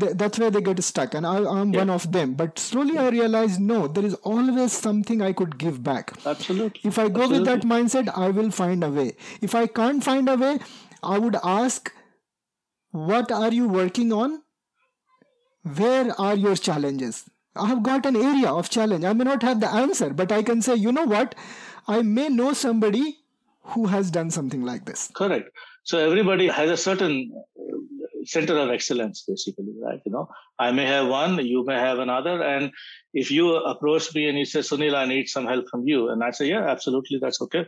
Th- 0.00 0.12
that's 0.20 0.38
where 0.38 0.50
they 0.50 0.60
get 0.60 0.82
stuck 0.84 1.14
and 1.14 1.26
I, 1.26 1.36
i'm 1.54 1.72
Yeah. 1.72 1.80
one 1.80 1.90
of 1.90 2.06
them. 2.16 2.34
But 2.40 2.58
slowly 2.58 2.96
i 3.02 3.08
realized 3.14 3.60
no 3.60 3.78
there 3.98 4.04
is 4.08 4.14
always 4.32 4.72
something 4.86 5.22
i 5.22 5.32
could 5.32 5.58
give 5.58 5.82
back. 5.90 6.12
Absolutely. 6.32 6.80
if 6.92 6.98
i 6.98 7.08
go 7.18 7.28
with 7.34 7.44
that 7.50 7.62
mindset 7.74 8.10
i 8.24 8.28
will 8.40 8.50
find 8.50 8.82
a 8.88 8.90
way. 8.90 9.06
If 9.50 9.54
i 9.54 9.66
can't 9.80 10.02
find 10.08 10.28
a 10.28 10.36
way 10.46 10.58
i 11.02 11.18
would 11.26 11.36
ask 11.58 11.92
what 13.10 13.30
are 13.30 13.52
you 13.52 13.68
working 13.68 14.12
on? 14.12 14.42
Where 15.78 16.18
are 16.20 16.34
your 16.34 16.56
challenges? 16.56 17.24
I 17.54 17.66
have 17.68 17.82
got 17.82 18.06
an 18.06 18.16
area 18.16 18.48
of 18.50 18.68
challenge. 18.70 19.04
I 19.04 19.12
may 19.12 19.24
not 19.24 19.42
have 19.42 19.60
the 19.60 19.68
answer 19.84 20.10
but 20.22 20.32
i 20.32 20.42
can 20.42 20.62
say 20.62 20.74
you 20.86 20.92
know 20.92 21.04
what? 21.14 21.34
I 21.88 22.02
may 22.02 22.28
know 22.28 22.52
somebody 22.52 23.04
who 23.74 23.86
has 23.86 24.10
done 24.10 24.30
something 24.30 24.62
like 24.64 24.84
this. 24.86 25.10
Correct. 25.14 25.50
So 25.84 25.98
everybody 25.98 26.46
has 26.48 26.70
a 26.70 26.76
certain 26.76 27.16
center 28.26 28.58
of 28.58 28.70
excellence, 28.70 29.24
basically, 29.26 29.74
right? 29.82 30.00
You 30.04 30.12
know, 30.12 30.28
I 30.58 30.72
may 30.72 30.86
have 30.86 31.08
one, 31.08 31.44
you 31.44 31.64
may 31.64 31.74
have 31.74 31.98
another, 31.98 32.42
and 32.42 32.70
if 33.14 33.30
you 33.30 33.56
approach 33.56 34.14
me 34.14 34.28
and 34.28 34.38
you 34.38 34.44
say, 34.44 34.60
"Sunil, 34.60 34.94
I 34.94 35.06
need 35.06 35.28
some 35.28 35.46
help 35.46 35.68
from 35.70 35.86
you," 35.86 36.08
and 36.10 36.22
I 36.22 36.30
say, 36.30 36.48
"Yeah, 36.48 36.68
absolutely, 36.68 37.18
that's 37.20 37.40
okay." 37.42 37.66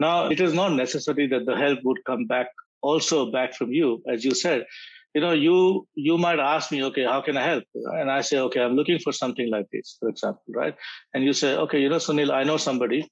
Now, 0.00 0.26
it 0.26 0.40
is 0.40 0.54
not 0.54 0.72
necessary 0.72 1.26
that 1.28 1.46
the 1.46 1.56
help 1.56 1.80
would 1.84 2.04
come 2.04 2.26
back 2.26 2.48
also 2.82 3.30
back 3.30 3.54
from 3.54 3.72
you, 3.72 4.02
as 4.12 4.24
you 4.24 4.34
said. 4.34 4.66
You 5.14 5.20
know, 5.20 5.32
you 5.32 5.86
you 5.94 6.18
might 6.18 6.40
ask 6.40 6.72
me, 6.72 6.84
"Okay, 6.84 7.04
how 7.04 7.20
can 7.22 7.36
I 7.36 7.44
help?" 7.46 7.64
And 7.74 8.10
I 8.10 8.20
say, 8.20 8.38
"Okay, 8.46 8.60
I'm 8.60 8.76
looking 8.76 8.98
for 8.98 9.12
something 9.12 9.50
like 9.50 9.68
this, 9.72 9.96
for 9.98 10.08
example, 10.08 10.56
right?" 10.62 10.74
And 11.12 11.24
you 11.24 11.32
say, 11.42 11.56
"Okay, 11.66 11.80
you 11.80 11.88
know, 11.88 12.00
Sunil, 12.06 12.32
I 12.40 12.42
know 12.44 12.56
somebody 12.56 13.04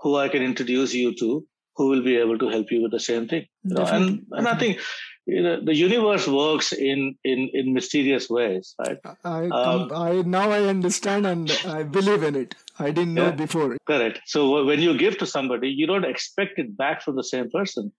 who 0.00 0.16
I 0.16 0.28
can 0.28 0.42
introduce 0.42 0.94
you 0.94 1.14
to." 1.24 1.32
who 1.76 1.88
will 1.88 2.02
be 2.02 2.16
able 2.16 2.38
to 2.38 2.48
help 2.48 2.70
you 2.70 2.82
with 2.82 2.92
the 2.92 3.00
same 3.00 3.26
thing. 3.28 3.46
You 3.64 3.74
know, 3.76 3.84
and, 3.84 4.26
and 4.32 4.48
I 4.48 4.58
think 4.58 4.80
you 5.26 5.42
know, 5.42 5.64
the 5.64 5.74
universe 5.74 6.26
works 6.26 6.72
in, 6.72 7.14
in, 7.24 7.48
in 7.52 7.72
mysterious 7.72 8.28
ways, 8.28 8.74
right? 8.78 8.98
I, 9.24 9.46
Um, 9.48 9.90
I 9.94 10.22
now 10.22 10.50
I 10.50 10.62
understand 10.64 11.26
and 11.26 11.50
I 11.66 11.82
believe 11.84 12.22
in 12.24 12.34
it. 12.34 12.54
I 12.78 12.90
didn't 12.90 13.14
know 13.14 13.26
Yeah. 13.26 13.30
before. 13.44 13.76
Correct. 13.86 14.20
So 14.26 14.64
when 14.64 14.80
you 14.80 14.96
give 14.98 15.18
to 15.18 15.26
somebody, 15.26 15.68
you 15.68 15.86
don't 15.86 16.04
expect 16.04 16.58
it 16.58 16.76
back 16.76 17.02
from 17.02 17.16
the 17.16 17.24
same 17.24 17.50
person. 17.50 17.92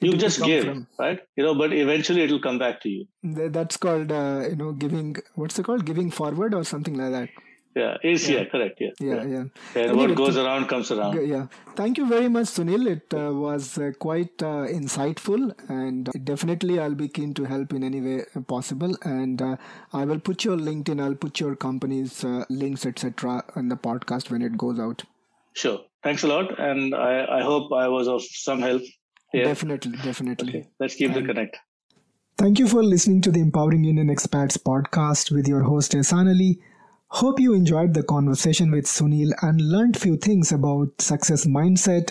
You 0.00 0.16
just 0.16 0.42
give, 0.42 0.64
from- 0.64 0.86
right? 0.98 1.20
You 1.36 1.44
know, 1.44 1.54
but 1.54 1.72
eventually 1.72 2.22
it 2.22 2.30
will 2.30 2.40
come 2.40 2.58
back 2.58 2.80
to 2.82 2.88
you. 2.88 3.06
That's 3.22 3.76
called 3.76 4.10
uh, 4.10 4.46
you 4.50 4.56
know 4.56 4.72
giving. 4.72 5.16
What's 5.34 5.58
it 5.60 5.64
called? 5.64 5.84
Giving 5.84 6.10
forward 6.10 6.54
or 6.54 6.64
something 6.64 6.94
like 6.94 7.12
that. 7.12 7.28
Yeah, 7.74 7.96
is 8.02 8.28
Yeah. 8.28 8.38
yeah, 8.38 8.44
correct. 8.44 8.80
Yeah, 8.80 8.90
Yeah, 9.00 9.24
yeah. 9.24 9.44
And 9.74 9.76
Anyway, 9.76 10.08
what 10.08 10.14
goes 10.14 10.36
around 10.36 10.68
comes 10.68 10.90
around. 10.90 11.26
Yeah. 11.26 11.46
Thank 11.74 11.96
you 11.96 12.06
very 12.06 12.28
much, 12.28 12.46
Sunil. 12.46 12.86
It 12.86 13.14
uh, 13.14 13.32
was 13.32 13.78
uh, 13.78 13.92
quite 13.98 14.42
uh, 14.42 14.66
insightful, 14.78 15.54
and 15.70 16.10
definitely 16.24 16.78
I'll 16.78 16.94
be 16.94 17.08
keen 17.08 17.32
to 17.34 17.44
help 17.44 17.72
in 17.72 17.82
any 17.82 18.02
way 18.02 18.24
possible. 18.46 18.94
And 19.02 19.40
uh, 19.40 19.56
I 19.92 20.04
will 20.04 20.20
put 20.20 20.44
your 20.44 20.58
LinkedIn, 20.58 21.02
I'll 21.02 21.14
put 21.14 21.40
your 21.40 21.56
company's 21.56 22.22
uh, 22.24 22.44
links, 22.50 22.84
etc., 22.84 23.42
in 23.56 23.68
the 23.70 23.76
podcast 23.76 24.30
when 24.30 24.42
it 24.42 24.58
goes 24.58 24.78
out. 24.78 25.04
Sure. 25.54 25.80
Thanks 26.02 26.24
a 26.24 26.26
lot, 26.26 26.58
and 26.58 26.94
I, 26.94 27.38
I 27.38 27.42
hope 27.42 27.72
I 27.72 27.88
was 27.88 28.08
of 28.08 28.22
some 28.22 28.60
help. 28.60 28.82
Yeah. 29.32 29.44
Definitely, 29.44 29.96
definitely. 30.02 30.48
Okay. 30.48 30.68
Let's 30.78 30.94
keep 30.94 31.14
the 31.14 31.22
connect. 31.22 31.56
Thank 32.36 32.58
you 32.58 32.66
for 32.66 32.82
listening 32.82 33.20
to 33.22 33.30
the 33.30 33.40
Empowering 33.40 33.84
Indian 33.84 34.08
Expats 34.08 34.58
podcast 34.58 35.30
with 35.30 35.46
your 35.46 35.62
host 35.62 35.92
Ehsan 35.92 36.28
Ali. 36.28 36.58
Hope 37.16 37.38
you 37.38 37.52
enjoyed 37.52 37.92
the 37.92 38.02
conversation 38.02 38.70
with 38.70 38.86
Sunil 38.86 39.32
and 39.42 39.60
learned 39.60 39.98
few 39.98 40.16
things 40.16 40.50
about 40.50 40.88
success 40.98 41.44
mindset, 41.44 42.10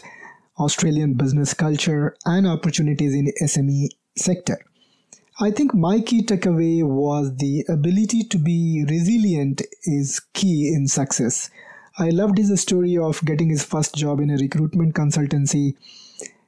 Australian 0.60 1.15
business 1.15 1.56
culture, 1.56 2.15
and 2.23 2.45
opportunities 2.45 3.15
in 3.15 3.34
SME 3.41 3.88
sector. 4.15 4.60
I 5.40 5.49
think 5.49 5.73
my 5.73 6.02
key 6.02 6.22
takeaway 6.22 6.84
was 6.84 7.36
the 7.38 7.65
ability 7.68 8.26
to 8.26 8.38
be 8.38 8.86
resilient 8.88 9.64
is 9.86 10.19
key 10.34 10.72
in 10.72 10.88
success. 10.88 11.49
I 11.98 12.11
loved 12.11 12.38
his 12.38 12.61
story 12.61 12.95
of 12.95 13.26
getting 13.26 13.49
his 13.49 13.64
first 13.64 13.95
job 13.95 14.19
in 14.19 14.30
a 14.30 14.38
recruitment 14.38 14.94
consultancy. 14.94 15.73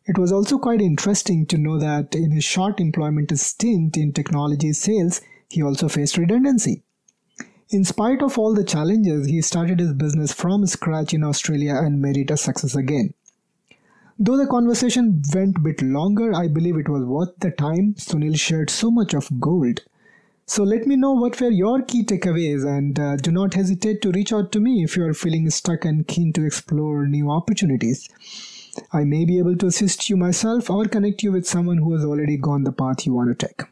It 0.05 0.19
was 0.19 0.31
also 0.31 0.59
quite 0.59 0.79
interesting 0.79 1.47
to 1.47 1.57
know 1.57 1.79
that 1.79 2.13
in 2.13 2.29
his 2.29 2.43
short 2.43 2.79
employment 2.79 3.35
stint 3.39 3.97
in 3.97 4.13
technology 4.13 4.73
sales, 4.73 5.21
he 5.49 5.63
also 5.63 5.89
faced 5.89 6.19
redundancy. 6.19 6.83
In 7.69 7.83
spite 7.83 8.21
of 8.21 8.37
all 8.37 8.53
the 8.53 8.63
challenges, 8.63 9.27
he 9.27 9.41
started 9.41 9.79
his 9.79 9.93
business 9.93 10.31
from 10.33 10.65
scratch 10.67 11.13
in 11.13 11.23
Australia 11.23 11.75
and 11.75 12.01
made 12.01 12.17
it 12.17 12.31
a 12.31 12.37
success 12.37 12.75
again. 12.75 13.13
Though 14.19 14.37
the 14.37 14.47
conversation 14.47 15.23
went 15.33 15.57
a 15.57 15.61
bit 15.61 15.81
longer, 15.81 16.35
I 16.35 16.47
believe 16.47 16.77
it 16.77 16.89
was 16.89 17.03
worth 17.03 17.35
the 17.39 17.51
time. 17.51 17.95
Sunil 17.95 18.37
shared 18.37 18.69
so 18.69 18.91
much 18.91 19.13
of 19.13 19.39
gold. 19.39 19.81
So 20.45 20.63
let 20.63 20.85
me 20.85 20.95
know 20.95 21.13
what 21.13 21.39
were 21.39 21.49
your 21.49 21.81
key 21.81 22.03
takeaways 22.05 22.65
and 22.67 22.99
uh, 22.99 23.15
do 23.15 23.31
not 23.31 23.53
hesitate 23.53 24.01
to 24.01 24.11
reach 24.11 24.33
out 24.33 24.51
to 24.51 24.59
me 24.59 24.83
if 24.83 24.95
you 24.97 25.05
are 25.05 25.13
feeling 25.13 25.49
stuck 25.49 25.85
and 25.85 26.07
keen 26.07 26.33
to 26.33 26.45
explore 26.45 27.07
new 27.07 27.31
opportunities. 27.31 28.07
I 28.91 29.03
may 29.03 29.25
be 29.25 29.39
able 29.39 29.55
to 29.57 29.67
assist 29.67 30.09
you 30.09 30.17
myself 30.17 30.69
or 30.69 30.85
connect 30.85 31.23
you 31.23 31.31
with 31.31 31.47
someone 31.47 31.77
who 31.77 31.93
has 31.93 32.03
already 32.03 32.37
gone 32.37 32.65
the 32.65 32.71
path 32.71 33.05
you 33.05 33.13
want 33.13 33.37
to 33.37 33.47
take. 33.47 33.63